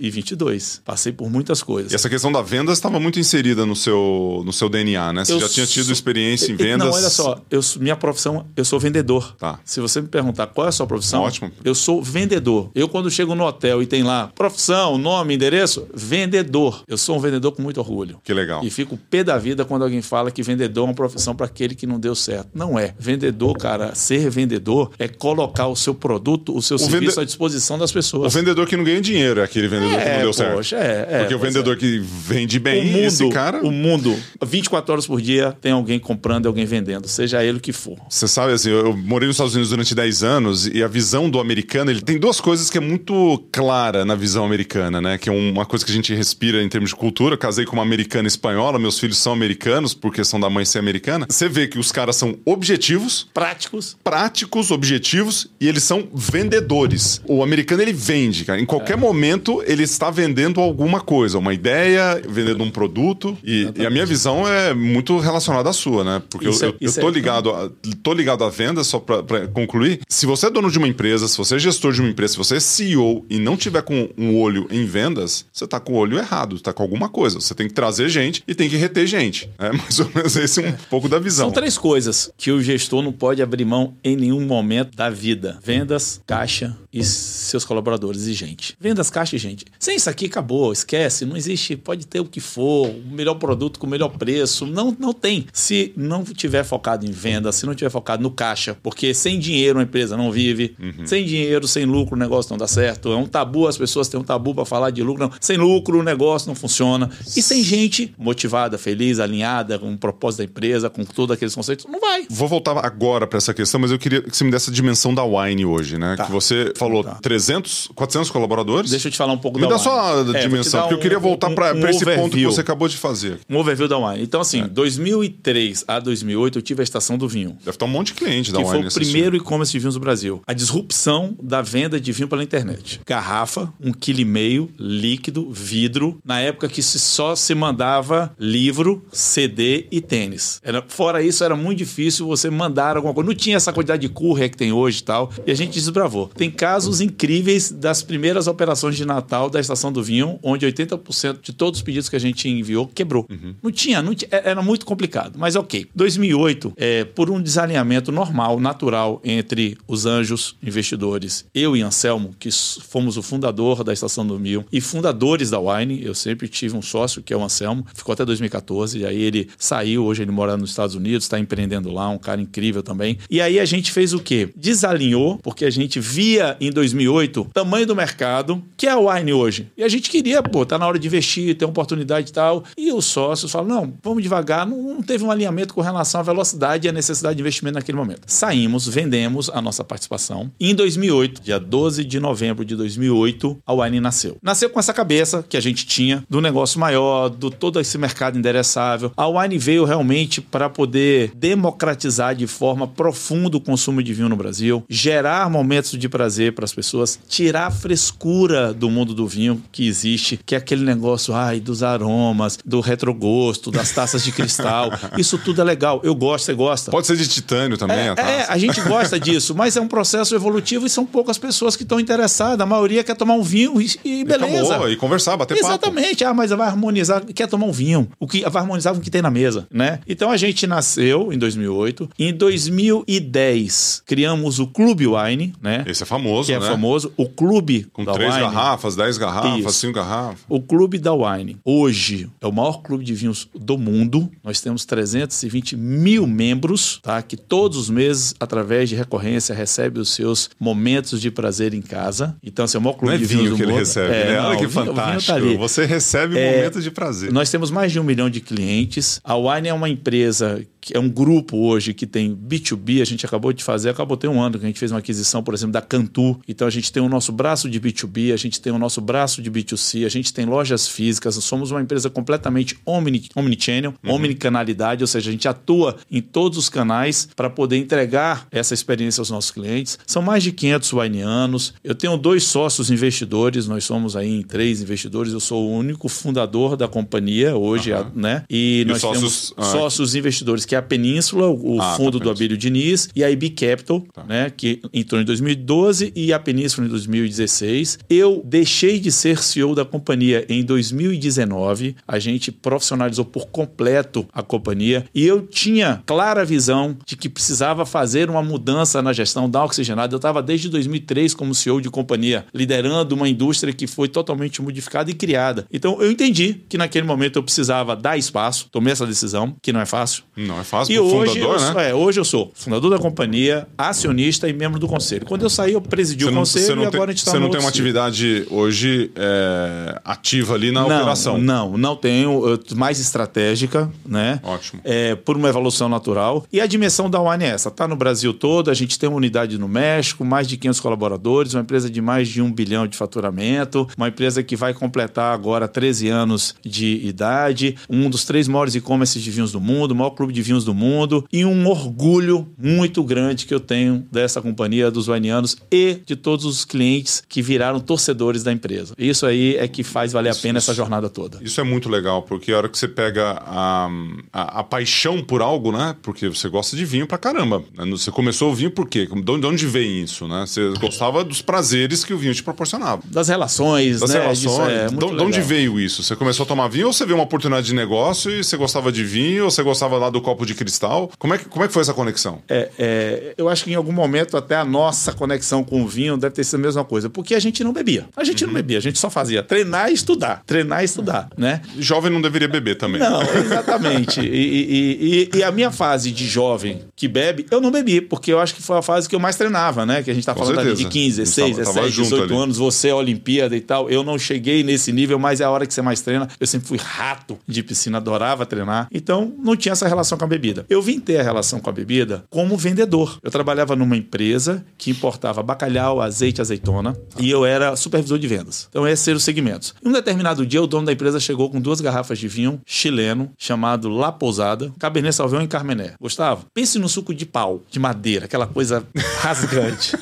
2022. 0.00 0.80
Passei 0.84 1.12
por 1.12 1.30
muitas 1.30 1.62
coisas. 1.62 1.92
E 1.92 1.94
essa 1.94 2.08
questão 2.08 2.30
da 2.30 2.42
venda 2.42 2.72
estava 2.72 2.98
muito 3.00 3.18
inserida 3.18 3.64
no 3.66 3.74
seu, 3.76 4.05
no 4.44 4.52
seu 4.52 4.68
DNA, 4.68 5.12
né? 5.12 5.24
Você 5.24 5.32
Eu 5.32 5.40
já 5.40 5.48
tinha 5.48 5.66
tido 5.66 5.84
sou- 5.84 5.92
experiência 5.92 6.50
em 6.52 6.56
vendas. 6.56 6.86
Não, 6.88 6.94
olha 6.94 7.08
só, 7.10 7.38
eu, 7.50 7.60
minha 7.80 7.96
profissão, 7.96 8.46
eu 8.56 8.64
sou 8.64 8.78
vendedor. 8.78 9.34
Tá. 9.38 9.58
Se 9.64 9.80
você 9.80 10.00
me 10.00 10.08
perguntar 10.08 10.46
qual 10.48 10.66
é 10.66 10.68
a 10.68 10.72
sua 10.72 10.86
profissão, 10.86 11.22
Ótimo. 11.22 11.50
eu 11.64 11.74
sou 11.74 12.02
vendedor. 12.02 12.70
Eu, 12.74 12.88
quando 12.88 13.10
chego 13.10 13.34
no 13.34 13.44
hotel 13.44 13.82
e 13.82 13.86
tem 13.86 14.02
lá 14.02 14.30
profissão, 14.34 14.98
nome, 14.98 15.34
endereço, 15.34 15.86
vendedor. 15.94 16.82
Eu 16.88 16.96
sou 16.96 17.16
um 17.16 17.20
vendedor 17.20 17.52
com 17.52 17.62
muito 17.62 17.78
orgulho. 17.80 18.18
Que 18.24 18.32
legal. 18.32 18.64
E 18.64 18.70
fico 18.70 18.96
pé 19.10 19.22
da 19.22 19.36
vida 19.38 19.64
quando 19.64 19.82
alguém 19.82 20.00
fala 20.02 20.30
que 20.30 20.42
vendedor 20.42 20.82
é 20.82 20.84
uma 20.88 20.94
profissão 20.94 21.34
para 21.34 21.46
aquele 21.46 21.74
que 21.74 21.86
não 21.86 21.98
deu 22.00 22.14
certo. 22.14 22.48
Não 22.54 22.78
é. 22.78 22.94
Vendedor, 22.98 23.56
cara, 23.56 23.94
ser 23.94 24.30
vendedor 24.30 24.90
é 24.98 25.08
colocar 25.08 25.66
o 25.68 25.76
seu 25.76 25.94
produto, 25.94 26.56
o 26.56 26.62
seu 26.62 26.78
serviço 26.78 27.16
vende- 27.16 27.20
à 27.20 27.24
disposição 27.24 27.78
das 27.78 27.90
O 27.90 27.94
pessoas. 27.94 28.34
vendedor 28.34 28.66
que 28.66 28.76
não 28.76 28.84
ganha 28.84 29.00
dinheiro 29.00 29.40
é 29.40 29.44
aquele 29.44 29.68
vendedor 29.68 29.98
que 29.98 30.04
não 30.04 30.12
É, 30.12 30.20
deu 30.20 30.32
certo. 30.32 30.54
poxa, 30.56 30.76
é, 30.76 31.06
é, 31.10 31.18
Porque 31.20 31.34
o 31.34 31.38
pois 31.38 31.52
vendedor 31.52 31.76
que 31.76 31.98
vende 31.98 32.58
bem, 32.58 32.82
o 32.82 32.92
mundo, 32.92 32.98
esse 33.04 33.28
cara. 33.30 33.60
o 33.66 33.70
mundo, 33.70 33.95
24 34.44 34.92
horas 34.92 35.06
por 35.06 35.20
dia 35.20 35.56
tem 35.60 35.72
alguém 35.72 35.98
comprando 35.98 36.46
e 36.46 36.48
alguém 36.48 36.64
vendendo, 36.64 37.08
seja 37.08 37.42
ele 37.44 37.58
o 37.58 37.60
que 37.60 37.72
for. 37.72 37.96
Você 38.08 38.28
sabe, 38.28 38.52
assim, 38.52 38.70
eu 38.70 38.96
morei 38.96 39.26
nos 39.26 39.36
Estados 39.36 39.54
Unidos 39.54 39.70
durante 39.70 39.94
10 39.94 40.22
anos 40.22 40.66
e 40.66 40.82
a 40.82 40.88
visão 40.88 41.28
do 41.28 41.40
americano, 41.40 41.90
ele 41.90 42.00
tem 42.00 42.18
duas 42.18 42.40
coisas 42.40 42.70
que 42.70 42.78
é 42.78 42.80
muito 42.80 43.42
clara 43.52 44.04
na 44.04 44.14
visão 44.14 44.44
americana, 44.44 45.00
né? 45.00 45.18
Que 45.18 45.28
é 45.28 45.32
uma 45.32 45.64
coisa 45.66 45.84
que 45.84 45.90
a 45.90 45.94
gente 45.94 46.14
respira 46.14 46.62
em 46.62 46.68
termos 46.68 46.90
de 46.90 46.96
cultura. 46.96 47.34
Eu 47.34 47.38
casei 47.38 47.64
com 47.64 47.72
uma 47.74 47.82
americana 47.82 48.28
espanhola, 48.28 48.78
meus 48.78 48.98
filhos 48.98 49.18
são 49.18 49.32
americanos 49.32 49.94
por 49.94 50.12
questão 50.12 50.38
da 50.40 50.48
mãe 50.50 50.64
ser 50.64 50.78
americana. 50.78 51.26
Você 51.28 51.48
vê 51.48 51.66
que 51.66 51.78
os 51.78 51.90
caras 51.92 52.16
são 52.16 52.36
objetivos, 52.44 53.26
Práticos. 53.32 53.96
práticos, 54.02 54.70
objetivos 54.70 55.48
e 55.60 55.68
eles 55.68 55.82
são 55.82 56.08
vendedores. 56.14 57.20
O 57.26 57.42
americano 57.42 57.82
ele 57.82 57.92
vende, 57.92 58.44
cara. 58.44 58.60
Em 58.60 58.66
qualquer 58.66 58.96
momento 58.96 59.62
ele 59.66 59.82
está 59.82 60.10
vendendo 60.10 60.60
alguma 60.60 61.00
coisa, 61.00 61.38
uma 61.38 61.54
ideia, 61.54 62.20
vendendo 62.28 62.62
um 62.62 62.70
produto. 62.70 63.36
E, 63.44 63.70
e 63.76 63.85
E 63.86 63.88
a 63.88 63.90
minha 63.90 64.04
visão 64.04 64.46
é 64.48 64.74
muito 64.74 65.16
relacionada 65.18 65.70
à 65.70 65.72
sua, 65.72 66.02
né? 66.02 66.20
Porque 66.28 66.48
Isso 66.48 66.64
é- 66.64 66.68
eu, 66.68 66.72
eu, 66.72 66.76
eu 66.80 66.90
é- 66.90 67.00
tô, 67.00 67.08
ligado 67.08 67.50
a, 67.50 67.70
tô 68.02 68.12
ligado 68.12 68.42
à 68.42 68.50
venda, 68.50 68.82
só 68.82 68.98
pra, 68.98 69.22
pra 69.22 69.46
concluir. 69.46 70.00
Se 70.08 70.26
você 70.26 70.46
é 70.46 70.50
dono 70.50 70.70
de 70.72 70.78
uma 70.78 70.88
empresa, 70.88 71.28
se 71.28 71.36
você 71.38 71.54
é 71.54 71.58
gestor 71.60 71.92
de 71.92 72.00
uma 72.00 72.10
empresa, 72.10 72.32
se 72.32 72.38
você 72.38 72.56
é 72.56 72.60
CEO 72.60 73.24
e 73.30 73.38
não 73.38 73.56
tiver 73.56 73.82
com 73.82 74.08
um 74.18 74.36
olho 74.40 74.66
em 74.72 74.84
vendas, 74.84 75.46
você 75.52 75.68
tá 75.68 75.78
com 75.78 75.92
o 75.92 75.96
olho 75.96 76.18
errado, 76.18 76.58
tá 76.58 76.72
com 76.72 76.82
alguma 76.82 77.08
coisa. 77.08 77.40
Você 77.40 77.54
tem 77.54 77.68
que 77.68 77.74
trazer 77.74 78.08
gente 78.08 78.42
e 78.48 78.54
tem 78.56 78.68
que 78.68 78.76
reter 78.76 79.06
gente. 79.06 79.48
É 79.56 79.70
mais 79.76 80.00
ou 80.00 80.10
menos 80.12 80.34
esse 80.34 80.60
um 80.60 80.72
pouco 80.90 81.08
da 81.08 81.20
visão. 81.20 81.46
São 81.46 81.52
três 81.54 81.78
coisas 81.78 82.30
que 82.36 82.50
o 82.50 82.60
gestor 82.60 83.02
não 83.02 83.12
pode 83.12 83.40
abrir 83.40 83.64
mão 83.64 83.94
em 84.02 84.16
nenhum 84.16 84.44
momento 84.44 84.96
da 84.96 85.08
vida: 85.10 85.58
vendas, 85.62 86.20
caixa 86.26 86.76
e 86.92 87.04
seus 87.04 87.64
colaboradores 87.64 88.26
e 88.26 88.32
gente. 88.32 88.76
Vendas, 88.80 89.10
caixa 89.10 89.36
e 89.36 89.38
gente. 89.38 89.64
Sem 89.78 89.96
isso 89.96 90.10
aqui, 90.10 90.26
acabou, 90.26 90.72
esquece. 90.72 91.24
Não 91.24 91.36
existe, 91.36 91.76
pode 91.76 92.06
ter 92.06 92.18
o 92.20 92.24
que 92.24 92.40
for, 92.40 92.88
o 92.88 93.02
melhor 93.12 93.34
produto 93.34 93.65
com 93.78 93.86
o 93.86 93.90
melhor 93.90 94.08
preço. 94.10 94.66
Não, 94.66 94.94
não 94.98 95.12
tem. 95.12 95.46
Se 95.52 95.92
não 95.96 96.22
tiver 96.24 96.64
focado 96.64 97.06
em 97.06 97.10
venda, 97.10 97.50
se 97.52 97.66
não 97.66 97.74
tiver 97.74 97.90
focado 97.90 98.22
no 98.22 98.30
caixa, 98.30 98.76
porque 98.82 99.12
sem 99.14 99.38
dinheiro 99.38 99.78
uma 99.78 99.82
empresa 99.84 100.16
não 100.16 100.30
vive, 100.30 100.76
sem 101.04 101.24
dinheiro, 101.24 101.66
sem 101.66 101.84
lucro, 101.84 102.14
o 102.16 102.18
negócio 102.18 102.50
não 102.50 102.58
dá 102.58 102.66
certo. 102.66 103.12
É 103.12 103.16
um 103.16 103.26
tabu, 103.26 103.66
as 103.66 103.76
pessoas 103.76 104.08
têm 104.08 104.18
um 104.20 104.24
tabu 104.24 104.54
para 104.54 104.64
falar 104.64 104.90
de 104.90 105.02
lucro. 105.02 105.24
Não. 105.24 105.32
Sem 105.40 105.56
lucro, 105.56 105.98
o 105.98 106.02
negócio 106.02 106.48
não 106.48 106.54
funciona. 106.54 107.10
E 107.36 107.42
sem 107.42 107.62
gente 107.62 108.14
motivada, 108.18 108.78
feliz, 108.78 109.18
alinhada, 109.20 109.78
com 109.78 109.92
o 109.92 109.98
propósito 109.98 110.38
da 110.38 110.44
empresa, 110.44 110.88
com 110.90 111.04
todos 111.04 111.34
aqueles 111.34 111.54
conceitos, 111.54 111.86
não 111.90 112.00
vai. 112.00 112.26
Vou 112.30 112.48
voltar 112.48 112.76
agora 112.84 113.26
para 113.26 113.38
essa 113.38 113.52
questão, 113.54 113.80
mas 113.80 113.90
eu 113.90 113.98
queria 113.98 114.22
que 114.22 114.36
você 114.36 114.44
me 114.44 114.50
desse 114.50 114.70
a 114.70 114.72
dimensão 114.72 115.14
da 115.14 115.24
Wine 115.24 115.64
hoje, 115.64 115.98
né? 115.98 116.14
Tá. 116.16 116.26
Que 116.26 116.32
você 116.32 116.72
falou 116.76 117.02
Tá. 117.04 117.18
300, 117.22 117.88
400 117.94 118.30
colaboradores? 118.30 118.90
Deixa 118.90 119.08
eu 119.08 119.12
te 119.12 119.18
falar 119.18 119.32
um 119.32 119.38
pouco 119.38 119.58
Me 119.58 119.64
da 119.64 119.70
dá 119.70 119.74
Wine. 119.76 119.84
só 119.84 120.00
a 120.32 120.38
É, 120.38 120.42
dimensão, 120.42 120.80
dar 120.80 120.88
porque 120.88 120.94
eu 120.94 120.98
queria 120.98 121.18
um- 121.18 121.20
voltar 121.22 121.48
um- 121.48 121.54
para 121.54 121.74
um 121.74 121.88
esse 121.88 122.04
ponto 122.04 122.36
que 122.36 122.44
você 122.44 122.60
acabou 122.60 122.88
de 122.88 122.96
fazer. 122.96 123.38
Um 123.48 123.55
overview 123.58 123.88
da 123.88 123.98
Wine. 123.98 124.22
Então, 124.22 124.40
É. 124.40 124.42
assim, 124.42 124.66
2003 124.68 125.84
a 125.88 125.98
2008 125.98 126.58
eu 126.58 126.62
tive 126.62 126.82
a 126.82 126.84
estação 126.84 127.16
do 127.18 127.28
vinho. 127.28 127.50
Deve 127.58 127.70
estar 127.70 127.84
um 127.86 127.88
monte 127.88 128.08
de 128.08 128.14
cliente 128.14 128.52
da 128.52 128.58
que 128.58 128.64
Wine 128.64 128.82
foi 128.82 128.88
o 128.88 128.92
primeiro 128.94 129.36
e-commerce 129.36 129.72
de 129.72 129.78
vinhos 129.78 129.94
do 129.94 130.00
Brasil. 130.00 130.42
A 130.46 130.52
disrupção 130.52 131.36
da 131.42 131.62
venda 131.62 132.00
de 132.00 132.12
vinho 132.12 132.28
pela 132.28 132.42
internet. 132.42 133.00
Garrafa, 133.06 133.72
um 133.80 133.92
quilo 133.92 134.20
e 134.20 134.24
meio, 134.24 134.70
líquido, 134.78 135.50
vidro. 135.50 136.18
Na 136.24 136.40
época 136.40 136.68
que 136.68 136.82
só 136.82 137.34
se 137.36 137.54
mandava 137.54 138.34
livro, 138.38 139.04
CD 139.12 139.86
e 139.90 140.00
tênis. 140.00 140.60
Era, 140.62 140.84
fora 140.86 141.22
isso, 141.22 141.42
era 141.44 141.56
muito 141.56 141.78
difícil 141.78 142.26
você 142.26 142.50
mandar 142.50 142.96
alguma 142.96 143.12
coisa. 143.14 143.28
Não 143.28 143.34
tinha 143.36 143.56
essa 143.56 143.72
quantidade 143.72 144.02
de 144.02 144.08
courier 144.08 144.50
que 144.50 144.56
tem 144.56 144.72
hoje 144.72 145.00
e 145.00 145.04
tal. 145.04 145.32
E 145.46 145.50
a 145.50 145.54
gente 145.54 145.74
desbravou. 145.74 146.28
Tem 146.28 146.50
casos 146.50 147.00
incríveis 147.00 147.70
das 147.70 148.02
primeiras 148.02 148.46
operações 148.46 148.96
de 148.96 149.04
Natal 149.04 149.50
da 149.50 149.60
Estação 149.60 149.92
do 149.92 150.02
Vinho, 150.02 150.38
onde 150.42 150.66
80% 150.66 151.38
de 151.42 151.52
todos 151.52 151.80
os 151.80 151.84
pedidos 151.84 152.08
que 152.08 152.16
a 152.16 152.20
gente 152.20 152.48
enviou 152.48 152.86
quebrou. 152.86 153.26
Não 153.62 153.70
tinha, 153.70 154.02
não 154.02 154.14
tinha, 154.14 154.28
era 154.32 154.62
muito 154.62 154.86
complicado. 154.86 155.38
Mas 155.38 155.56
ok. 155.56 155.86
2008, 155.94 156.72
é, 156.76 157.04
por 157.04 157.30
um 157.30 157.40
desalinhamento 157.40 158.10
normal, 158.10 158.58
natural 158.60 159.20
entre 159.24 159.76
os 159.86 160.06
anjos 160.06 160.56
investidores, 160.62 161.44
eu 161.54 161.76
e 161.76 161.82
Anselmo, 161.82 162.34
que 162.38 162.50
fomos 162.50 163.16
o 163.16 163.22
fundador 163.22 163.82
da 163.82 163.92
Estação 163.92 164.26
do 164.26 164.38
Vinho 164.38 164.64
e 164.72 164.80
fundadores 164.80 165.50
da 165.50 165.58
Wine, 165.58 166.04
eu 166.04 166.14
sempre 166.14 166.48
tive 166.48 166.76
um 166.76 166.82
sócio 166.82 167.22
que 167.22 167.32
é 167.32 167.36
o 167.36 167.42
Anselmo, 167.42 167.86
ficou 167.94 168.12
até 168.12 168.24
2014, 168.24 168.98
e 168.98 169.06
aí 169.06 169.20
ele 169.20 169.48
saiu, 169.58 170.04
hoje 170.04 170.22
ele 170.22 170.30
mora 170.30 170.56
nos 170.56 170.70
Estados 170.70 170.94
Unidos, 170.94 171.24
está 171.24 171.38
empreendendo 171.38 171.90
lá, 171.90 172.08
um 172.08 172.18
cara 172.18 172.40
incrível 172.40 172.82
também. 172.82 173.18
E 173.30 173.40
aí 173.40 173.58
a 173.58 173.64
gente 173.64 173.90
fez 173.90 174.12
o 174.12 174.20
quê? 174.20 174.50
Desalinhou, 174.56 175.38
porque 175.42 175.64
a 175.64 175.70
gente 175.70 175.98
via 176.00 176.56
em 176.60 176.70
2008 176.70 177.40
o 177.40 177.44
tamanho 177.46 177.86
do 177.86 177.96
mercado, 177.96 178.62
que 178.76 178.86
é 178.86 178.90
a 178.90 178.98
Wine 178.98 179.32
hoje. 179.32 179.68
E 179.76 179.82
a 179.82 179.88
gente 179.88 180.10
queria, 180.10 180.42
pô, 180.42 180.64
tá 180.64 180.78
na 180.78 180.86
hora 180.86 180.98
de 180.98 181.06
investir, 181.06 181.56
ter 181.56 181.64
oportunidade 181.64 182.30
e 182.30 182.32
tal. 182.32 182.64
E 182.76 182.92
os 182.92 183.06
sócios 183.36 183.52
falam, 183.52 183.68
não, 183.68 183.94
vamos 184.02 184.22
devagar, 184.22 184.66
não, 184.66 184.94
não 184.94 185.02
teve 185.02 185.24
um 185.24 185.30
alinhamento 185.30 185.74
com 185.74 185.80
relação 185.80 186.20
à 186.20 186.24
velocidade 186.24 186.86
e 186.86 186.90
à 186.90 186.92
necessidade 186.92 187.36
de 187.36 187.42
investimento 187.42 187.74
naquele 187.74 187.98
momento. 187.98 188.22
Saímos, 188.26 188.86
vendemos 188.86 189.50
a 189.50 189.60
nossa 189.60 189.84
participação. 189.84 190.50
Em 190.60 190.74
2008, 190.74 191.42
dia 191.42 191.58
12 191.60 192.04
de 192.04 192.18
novembro 192.18 192.64
de 192.64 192.74
2008, 192.74 193.58
a 193.66 193.72
Wine 193.72 194.00
nasceu. 194.00 194.36
Nasceu 194.42 194.70
com 194.70 194.80
essa 194.80 194.92
cabeça 194.92 195.44
que 195.48 195.56
a 195.56 195.60
gente 195.60 195.86
tinha 195.86 196.24
do 196.28 196.40
negócio 196.40 196.80
maior, 196.80 197.28
do 197.28 197.50
todo 197.50 197.80
esse 197.80 197.98
mercado 197.98 198.38
endereçável. 198.38 199.12
A 199.16 199.28
Wine 199.28 199.58
veio 199.58 199.84
realmente 199.84 200.40
para 200.40 200.68
poder 200.68 201.32
democratizar 201.34 202.34
de 202.34 202.46
forma 202.46 202.86
profunda 202.86 203.56
o 203.56 203.60
consumo 203.60 204.02
de 204.02 204.12
vinho 204.12 204.28
no 204.28 204.36
Brasil, 204.36 204.84
gerar 204.88 205.48
momentos 205.50 205.90
de 205.90 206.08
prazer 206.08 206.52
para 206.52 206.64
as 206.64 206.74
pessoas, 206.74 207.18
tirar 207.28 207.66
a 207.66 207.70
frescura 207.70 208.72
do 208.72 208.90
mundo 208.90 209.14
do 209.14 209.26
vinho 209.26 209.62
que 209.72 209.86
existe, 209.86 210.38
que 210.44 210.54
é 210.54 210.58
aquele 210.58 210.84
negócio, 210.84 211.34
ai, 211.34 211.60
dos 211.60 211.82
aromas, 211.82 212.58
do 212.64 212.80
retrogosto, 212.80 213.25
das 213.72 213.90
taças 213.92 214.22
de 214.24 214.32
cristal. 214.32 214.90
Isso 215.18 215.38
tudo 215.38 215.60
é 215.60 215.64
legal. 215.64 216.00
Eu 216.02 216.14
gosto, 216.14 216.44
você 216.46 216.54
gosta. 216.54 216.90
Pode 216.90 217.06
ser 217.06 217.16
de 217.16 217.26
titânio 217.28 217.76
também, 217.76 217.98
É, 217.98 218.08
a 218.10 218.14
taça. 218.14 218.28
é, 218.30 218.46
a 218.48 218.58
gente 218.58 218.80
gosta 218.82 219.18
disso, 219.18 219.54
mas 219.54 219.76
é 219.76 219.80
um 219.80 219.88
processo 219.88 220.34
evolutivo 220.34 220.86
e 220.86 220.90
são 220.90 221.04
poucas 221.06 221.38
pessoas 221.38 221.76
que 221.76 221.82
estão 221.82 221.98
interessadas. 222.00 222.60
A 222.60 222.66
maioria 222.66 223.02
quer 223.04 223.14
tomar 223.16 223.34
um 223.34 223.42
vinho 223.42 223.80
e, 223.80 223.90
e 224.04 224.24
beleza. 224.24 224.66
Acabou, 224.74 224.90
e 224.90 224.96
conversar, 224.96 225.36
bater 225.36 225.54
papo. 225.54 225.66
Exatamente. 225.66 226.24
Ah, 226.24 226.34
mas 226.34 226.50
vai 226.50 226.66
harmonizar, 226.68 227.24
quer 227.26 227.46
tomar 227.48 227.66
um 227.66 227.72
vinho. 227.72 228.08
O 228.18 228.26
que 228.26 228.48
vai 228.48 228.62
harmonizar 228.62 228.92
com 228.92 229.00
o 229.00 229.02
que 229.02 229.10
tem 229.10 229.22
na 229.22 229.30
mesa, 229.30 229.66
né? 229.70 230.00
Então 230.06 230.30
a 230.30 230.36
gente 230.36 230.66
nasceu 230.66 231.32
em 231.32 231.38
2008. 231.38 232.10
Em 232.18 232.32
2010 232.34 234.02
criamos 234.06 234.58
o 234.58 234.66
Clube 234.66 235.06
Wine, 235.06 235.52
né? 235.60 235.84
Esse 235.86 236.02
é 236.02 236.06
famoso, 236.06 236.46
que 236.46 236.52
é 236.52 236.58
né? 236.60 236.66
famoso, 236.68 237.12
o 237.16 237.28
Clube 237.28 237.86
Com 237.92 238.04
três 238.04 238.34
Wine. 238.34 238.46
garrafas, 238.46 238.96
dez 238.96 239.18
garrafas, 239.18 239.58
Isso. 239.58 239.72
cinco 239.72 239.94
garrafas. 239.94 240.38
O 240.48 240.60
Clube 240.60 240.98
da 240.98 241.12
Wine, 241.12 241.56
hoje, 241.64 242.28
é 242.40 242.46
o 242.46 242.52
maior 242.52 242.82
clube 242.82 243.04
de 243.04 243.14
vinhos 243.20 243.48
do 243.54 243.76
mundo. 243.78 244.30
Nós 244.44 244.60
temos 244.60 244.84
320 244.84 245.76
mil 245.76 246.26
membros, 246.26 247.00
tá? 247.02 247.20
Que 247.22 247.36
todos 247.36 247.76
os 247.78 247.90
meses, 247.90 248.34
através 248.38 248.88
de 248.88 248.94
recorrência, 248.94 249.54
recebe 249.54 249.98
os 250.00 250.10
seus 250.10 250.50
momentos 250.58 251.20
de 251.20 251.30
prazer 251.30 251.74
em 251.74 251.82
casa. 251.82 252.36
Então, 252.42 252.64
assim, 252.64 252.76
é 252.76 252.80
o 252.80 252.82
maior 252.82 252.94
clube 252.94 253.06
Não 253.08 253.14
é 253.14 253.18
de 253.18 253.24
vinhos 253.24 253.42
vinho 253.44 253.50
do 253.52 253.56
que 253.56 253.62
ele 253.62 253.72
mundo. 253.72 253.80
recebe, 253.80 254.14
É, 254.14 254.24
né? 254.28 254.36
não, 254.36 254.48
Olha 254.48 254.58
que 254.58 254.66
vinho- 254.66 254.84
tá 254.86 254.94
fantástico. 254.94 255.32
ali. 255.32 255.56
Você 255.56 255.84
recebe 255.84 256.38
É, 256.38 256.56
momentos 256.56 256.82
de 256.84 256.90
prazer. 256.90 257.32
Nós 257.32 257.50
temos 257.50 257.70
mais 257.70 257.92
de 257.92 257.98
um 258.00 258.04
milhão 258.04 258.28
de 258.30 258.40
clientes. 258.40 259.20
A 259.24 259.36
Wine 259.36 259.68
é 259.68 259.74
uma 259.74 259.88
empresa 259.88 260.64
que 260.86 260.96
é 260.96 261.00
um 261.00 261.08
grupo 261.08 261.56
hoje 261.56 261.92
que 261.92 262.06
tem 262.06 262.32
B2B. 262.32 263.02
A 263.02 263.04
gente 263.04 263.26
acabou 263.26 263.52
de 263.52 263.64
fazer, 263.64 263.90
acabou 263.90 264.16
tem 264.16 264.30
um 264.30 264.40
ano 264.40 264.56
que 264.56 264.64
a 264.64 264.68
gente 264.68 264.78
fez 264.78 264.92
uma 264.92 265.00
aquisição, 265.00 265.42
por 265.42 265.52
exemplo, 265.52 265.72
da 265.72 265.82
Cantu. 265.82 266.40
Então 266.46 266.64
a 266.64 266.70
gente 266.70 266.92
tem 266.92 267.02
o 267.02 267.08
nosso 267.08 267.32
braço 267.32 267.68
de 267.68 267.80
B2B, 267.80 268.32
a 268.32 268.36
gente 268.36 268.60
tem 268.60 268.72
o 268.72 268.78
nosso 268.78 269.00
braço 269.00 269.42
de 269.42 269.50
B2C, 269.50 270.06
a 270.06 270.08
gente 270.08 270.32
tem 270.32 270.46
lojas 270.46 270.86
físicas. 270.86 271.34
Somos 271.34 271.72
uma 271.72 271.82
empresa 271.82 272.08
completamente 272.08 272.78
omni, 272.86 273.24
omnichannel, 273.34 273.94
omnicanalidade, 274.06 275.02
ou 275.02 275.08
seja, 275.08 275.28
a 275.28 275.32
gente 275.32 275.48
atua 275.48 275.96
em 276.08 276.20
todos 276.22 276.56
os 276.56 276.68
canais 276.68 277.28
para 277.34 277.50
poder 277.50 277.78
entregar 277.78 278.46
essa 278.52 278.72
experiência 278.72 279.20
aos 279.20 279.28
nossos 279.28 279.50
clientes. 279.50 279.98
São 280.06 280.22
mais 280.22 280.44
de 280.44 280.52
500 280.52 280.92
wineanos. 280.92 281.74
Eu 281.82 281.96
tenho 281.96 282.16
dois 282.16 282.44
sócios 282.44 282.92
investidores, 282.92 283.66
nós 283.66 283.82
somos 283.82 284.14
aí 284.14 284.30
em 284.30 284.42
três 284.42 284.80
investidores. 284.82 285.32
Eu 285.32 285.40
sou 285.40 285.66
o 285.66 285.72
único 285.76 286.08
fundador 286.08 286.76
da 286.76 286.86
companhia 286.86 287.56
hoje, 287.56 287.90
Aham. 287.90 288.12
né? 288.14 288.44
E, 288.48 288.82
E 288.82 288.84
nós 288.84 289.00
sócios, 289.00 289.50
temos 289.50 289.54
ah, 289.56 289.72
sócios 289.72 290.14
investidores, 290.14 290.64
que 290.64 290.75
é 290.76 290.78
a 290.78 290.82
Península, 290.82 291.48
o 291.48 291.80
Ah, 291.80 291.90
tá, 291.92 291.96
fundo 291.96 292.12
do 292.12 292.18
Península. 292.18 292.32
Abílio 292.34 292.56
Diniz, 292.56 293.08
e 293.14 293.24
a 293.24 293.30
IB 293.30 293.50
Capital, 293.50 294.04
né? 294.28 294.50
Que 294.54 294.80
entrou 294.92 295.20
em 295.20 295.24
2012 295.24 296.12
e 296.14 296.32
a 296.32 296.38
Península 296.38 296.86
em 296.86 296.90
2016. 296.90 297.98
Eu 298.08 298.42
deixei 298.44 298.98
de 299.00 299.10
ser 299.10 299.42
CEO 299.42 299.74
da 299.74 299.84
companhia 299.84 300.44
em 300.48 300.62
2019. 300.64 301.96
A 302.06 302.18
gente 302.18 302.50
profissionalizou 302.52 303.24
por 303.24 303.46
completo 303.46 304.26
a 304.32 304.42
companhia 304.42 305.04
e 305.14 305.24
eu 305.26 305.42
tinha 305.42 306.02
clara 306.06 306.44
visão 306.44 306.96
de 307.06 307.16
que 307.16 307.28
precisava 307.28 307.84
fazer 307.86 308.28
uma 308.30 308.42
mudança 308.42 309.00
na 309.02 309.12
gestão 309.12 309.48
da 309.48 309.64
oxigenada. 309.64 310.14
Eu 310.14 310.18
estava 310.18 310.42
desde 310.42 310.68
2003 310.68 311.34
como 311.34 311.54
CEO 311.54 311.80
de 311.80 311.90
companhia, 311.90 312.44
liderando 312.54 313.14
uma 313.14 313.28
indústria 313.28 313.72
que 313.72 313.86
foi 313.86 314.08
totalmente 314.08 314.60
modificada 314.62 315.10
e 315.10 315.14
criada. 315.14 315.66
Então 315.72 316.00
eu 316.00 316.10
entendi 316.10 316.60
que 316.68 316.78
naquele 316.78 317.06
momento 317.06 317.36
eu 317.38 317.42
precisava 317.42 317.96
dar 317.96 318.16
espaço, 318.16 318.68
tomei 318.70 318.92
essa 318.92 319.06
decisão, 319.06 319.54
que 319.62 319.72
não 319.72 319.80
é 319.80 319.86
fácil. 319.86 320.24
Não 320.36 320.60
é 320.60 320.64
fácil 320.66 320.92
E 320.94 320.98
hoje, 320.98 321.40
fundador, 321.40 321.60
eu, 321.60 321.74
né? 321.74 321.90
é, 321.90 321.94
hoje 321.94 322.20
eu 322.20 322.24
sou 322.24 322.50
fundador 322.54 322.90
da 322.90 322.98
companhia, 322.98 323.66
acionista 323.76 324.48
e 324.48 324.52
membro 324.52 324.78
do 324.78 324.86
conselho. 324.86 325.24
Quando 325.26 325.42
eu 325.42 325.50
saí, 325.50 325.72
eu 325.72 325.80
presidi 325.80 326.24
Você 326.24 326.30
o 326.30 326.32
não, 326.32 326.40
conselho 326.40 326.82
e 326.82 326.86
agora 326.86 326.90
tem, 326.90 327.02
a 327.02 327.06
gente 327.08 327.18
está 327.18 327.30
você 327.30 327.38
não 327.38 327.50
tem 327.50 327.60
uma 327.60 327.68
atividade 327.68 328.46
hoje 328.50 329.10
é, 329.16 330.00
ativa 330.04 330.54
ali 330.54 330.70
na 330.70 330.80
não, 330.80 330.96
operação. 330.96 331.38
Não, 331.38 331.78
não 331.78 331.96
tenho. 331.96 332.42
mais 332.74 333.00
estratégica, 333.00 333.90
né? 334.04 334.40
Ótimo. 334.42 334.80
É, 334.84 335.14
por 335.14 335.36
uma 335.36 335.48
evolução 335.48 335.88
natural. 335.88 336.44
E 336.52 336.60
a 336.60 336.66
dimensão 336.66 337.08
da 337.08 337.20
Wine 337.20 337.44
é 337.44 337.48
essa. 337.48 337.68
Está 337.68 337.86
no 337.86 337.96
Brasil 337.96 338.32
todo, 338.34 338.70
a 338.70 338.74
gente 338.74 338.98
tem 338.98 339.08
uma 339.08 339.16
unidade 339.16 339.58
no 339.58 339.68
México, 339.68 340.24
mais 340.24 340.46
de 340.46 340.56
500 340.56 340.80
colaboradores, 340.80 341.54
uma 341.54 341.62
empresa 341.62 341.88
de 341.88 342.00
mais 342.00 342.28
de 342.28 342.42
um 342.42 342.52
bilhão 342.52 342.86
de 342.86 342.96
faturamento, 342.96 343.88
uma 343.96 344.08
empresa 344.08 344.42
que 344.42 344.56
vai 344.56 344.74
completar 344.74 345.34
agora 345.34 345.68
13 345.68 346.08
anos 346.08 346.54
de 346.64 347.00
idade, 347.04 347.76
um 347.88 348.08
dos 348.10 348.24
três 348.24 348.48
maiores 348.48 348.74
e-commerces 348.74 349.22
de 349.22 349.30
vinhos 349.30 349.52
do 349.52 349.60
mundo, 349.60 349.92
o 349.92 349.94
maior 349.94 350.10
clube 350.10 350.32
de 350.32 350.42
vinhos 350.46 350.64
do 350.64 350.74
mundo 350.74 351.24
e 351.32 351.44
um 351.44 351.66
orgulho 351.68 352.48
muito 352.58 353.02
grande 353.02 353.46
que 353.46 353.54
eu 353.54 353.60
tenho 353.60 354.06
dessa 354.10 354.40
companhia 354.40 354.90
dos 354.90 355.06
vainianos 355.06 355.56
e 355.70 355.98
de 356.04 356.16
todos 356.16 356.44
os 356.44 356.64
clientes 356.64 357.22
que 357.28 357.42
viraram 357.42 357.80
torcedores 357.80 358.42
da 358.42 358.52
empresa. 358.52 358.94
Isso 358.98 359.26
aí 359.26 359.56
é 359.56 359.68
que 359.68 359.82
faz 359.82 360.12
valer 360.12 360.30
isso, 360.30 360.40
a 360.40 360.42
pena 360.42 360.58
isso, 360.58 360.70
essa 360.70 360.76
jornada 360.76 361.08
toda. 361.08 361.38
Isso 361.42 361.60
é 361.60 361.64
muito 361.64 361.88
legal, 361.88 362.22
porque 362.22 362.52
a 362.52 362.58
hora 362.58 362.68
que 362.68 362.78
você 362.78 362.88
pega 362.88 363.42
a, 363.44 363.88
a, 364.32 364.60
a, 364.60 364.64
paixão 364.64 365.22
por 365.22 365.42
algo, 365.42 365.72
né? 365.72 365.96
Porque 366.02 366.28
você 366.28 366.48
gosta 366.48 366.76
de 366.76 366.84
vinho 366.84 367.06
pra 367.06 367.18
caramba. 367.18 367.62
Você 367.90 368.10
começou 368.10 368.50
o 368.50 368.54
vinho 368.54 368.70
por 368.70 368.88
quê? 368.88 369.06
De 369.06 369.46
onde 369.46 369.66
vem 369.66 370.02
isso, 370.02 370.26
né? 370.26 370.44
Você 370.46 370.72
gostava 370.80 371.24
dos 371.24 371.42
prazeres 371.42 372.04
que 372.04 372.12
o 372.12 372.18
vinho 372.18 372.34
te 372.34 372.42
proporcionava. 372.42 373.02
Das 373.04 373.28
relações, 373.28 374.00
das 374.00 374.10
né? 374.10 374.20
relações. 374.20 374.68
É 374.70 374.86
de, 374.88 374.96
de 374.96 375.04
onde 375.04 375.40
veio 375.40 375.80
isso? 375.80 376.02
Você 376.02 376.14
começou 376.14 376.44
a 376.44 376.46
tomar 376.46 376.68
vinho 376.68 376.86
ou 376.86 376.92
você 376.92 377.06
viu 377.06 377.16
uma 377.16 377.24
oportunidade 377.24 377.66
de 377.66 377.74
negócio 377.74 378.30
e 378.30 378.42
você 378.42 378.56
gostava 378.56 378.92
de 378.92 379.04
vinho 379.04 379.44
ou 379.44 379.50
você 379.50 379.62
gostava 379.62 379.96
lá 379.96 380.10
do 380.10 380.20
copo 380.20 380.35
de 380.44 380.54
cristal? 380.54 381.10
Como 381.18 381.34
é 381.34 381.38
que, 381.38 381.44
como 381.46 381.64
é 381.64 381.68
que 381.68 381.72
foi 381.72 381.82
essa 381.82 381.94
conexão? 381.94 382.42
É, 382.48 382.70
é, 382.78 383.34
eu 383.38 383.48
acho 383.48 383.64
que 383.64 383.70
em 383.70 383.74
algum 383.74 383.92
momento 383.92 384.36
até 384.36 384.56
a 384.56 384.64
nossa 384.64 385.12
conexão 385.12 385.64
com 385.64 385.82
o 385.82 385.88
vinho 385.88 386.16
deve 386.16 386.34
ter 386.34 386.44
sido 386.44 386.56
a 386.56 386.62
mesma 386.62 386.84
coisa, 386.84 387.08
porque 387.08 387.34
a 387.34 387.40
gente 387.40 387.62
não 387.64 387.72
bebia. 387.72 388.06
A 388.16 388.24
gente 388.24 388.44
uhum. 388.44 388.48
não 388.48 388.54
bebia, 388.54 388.78
a 388.78 388.80
gente 388.80 388.98
só 388.98 389.08
fazia 389.08 389.42
treinar 389.42 389.90
e 389.90 389.94
estudar, 389.94 390.42
treinar 390.46 390.82
e 390.82 390.84
estudar, 390.84 391.28
né? 391.36 391.62
Jovem 391.78 392.10
não 392.10 392.20
deveria 392.20 392.48
beber 392.48 392.76
também. 392.76 393.00
Não, 393.00 393.22
exatamente. 393.38 394.20
e, 394.20 394.24
e, 394.26 395.30
e, 395.34 395.38
e, 395.38 395.42
a 395.44 395.50
minha 395.50 395.70
fase 395.70 396.10
de 396.10 396.26
jovem 396.26 396.82
que 396.94 397.08
bebe, 397.08 397.46
eu 397.50 397.60
não 397.60 397.70
bebi, 397.70 398.00
porque 398.00 398.32
eu 398.32 398.40
acho 398.40 398.54
que 398.54 398.62
foi 398.62 398.76
a 398.78 398.82
fase 398.82 399.08
que 399.08 399.14
eu 399.14 399.20
mais 399.20 399.36
treinava, 399.36 399.86
né? 399.86 400.02
Que 400.02 400.10
a 400.10 400.14
gente 400.14 400.24
tá 400.24 400.34
falando 400.34 400.60
ali 400.60 400.74
de 400.74 400.84
15, 400.86 401.20
16, 401.22 401.56
17, 401.56 401.92
18 401.92 402.36
anos, 402.36 402.58
você 402.58 402.88
é 402.88 402.94
Olimpíada 402.94 403.56
e 403.56 403.60
tal. 403.60 403.88
Eu 403.88 404.02
não 404.02 404.18
cheguei 404.18 404.62
nesse 404.62 404.92
nível, 404.92 405.18
mas 405.18 405.40
é 405.40 405.44
a 405.44 405.50
hora 405.50 405.66
que 405.66 405.72
você 405.72 405.82
mais 405.82 406.00
treina. 406.00 406.28
Eu 406.38 406.46
sempre 406.46 406.68
fui 406.68 406.78
rato 406.78 407.38
de 407.46 407.62
piscina, 407.62 407.98
adorava 407.98 408.44
treinar. 408.44 408.88
Então, 408.92 409.32
não 409.38 409.56
tinha 409.56 409.72
essa 409.72 409.86
relação 409.86 410.18
com 410.18 410.24
a 410.24 410.25
bebida. 410.28 410.66
Eu 410.68 410.82
vim 410.82 411.00
ter 411.00 411.18
a 411.18 411.22
relação 411.22 411.60
com 411.60 411.70
a 411.70 411.72
bebida 411.72 412.24
como 412.30 412.56
vendedor. 412.56 413.18
Eu 413.22 413.30
trabalhava 413.30 413.76
numa 413.76 413.96
empresa 413.96 414.64
que 414.78 414.90
importava 414.90 415.42
bacalhau, 415.42 416.00
azeite, 416.00 416.40
azeitona, 416.40 416.96
e 417.18 417.30
eu 417.30 417.44
era 417.44 417.76
supervisor 417.76 418.18
de 418.18 418.26
vendas. 418.26 418.66
Então, 418.70 418.86
esses 418.86 419.06
eram 419.06 419.16
os 419.16 419.24
segmentos. 419.24 419.74
Em 419.84 419.88
um 419.88 419.92
determinado 419.92 420.46
dia, 420.46 420.62
o 420.62 420.66
dono 420.66 420.86
da 420.86 420.92
empresa 420.92 421.20
chegou 421.20 421.50
com 421.50 421.60
duas 421.60 421.80
garrafas 421.80 422.18
de 422.18 422.28
vinho 422.28 422.60
chileno, 422.64 423.30
chamado 423.36 423.88
La 423.88 424.12
Pousada, 424.12 424.72
Cabernet 424.78 425.14
Sauvignon 425.14 425.44
e 425.44 425.48
Carmené. 425.48 425.94
Gustavo, 426.00 426.46
pense 426.52 426.78
no 426.78 426.88
suco 426.88 427.14
de 427.14 427.26
pau, 427.26 427.62
de 427.70 427.78
madeira, 427.78 428.26
aquela 428.26 428.46
coisa 428.46 428.86
rasgante. 429.20 429.96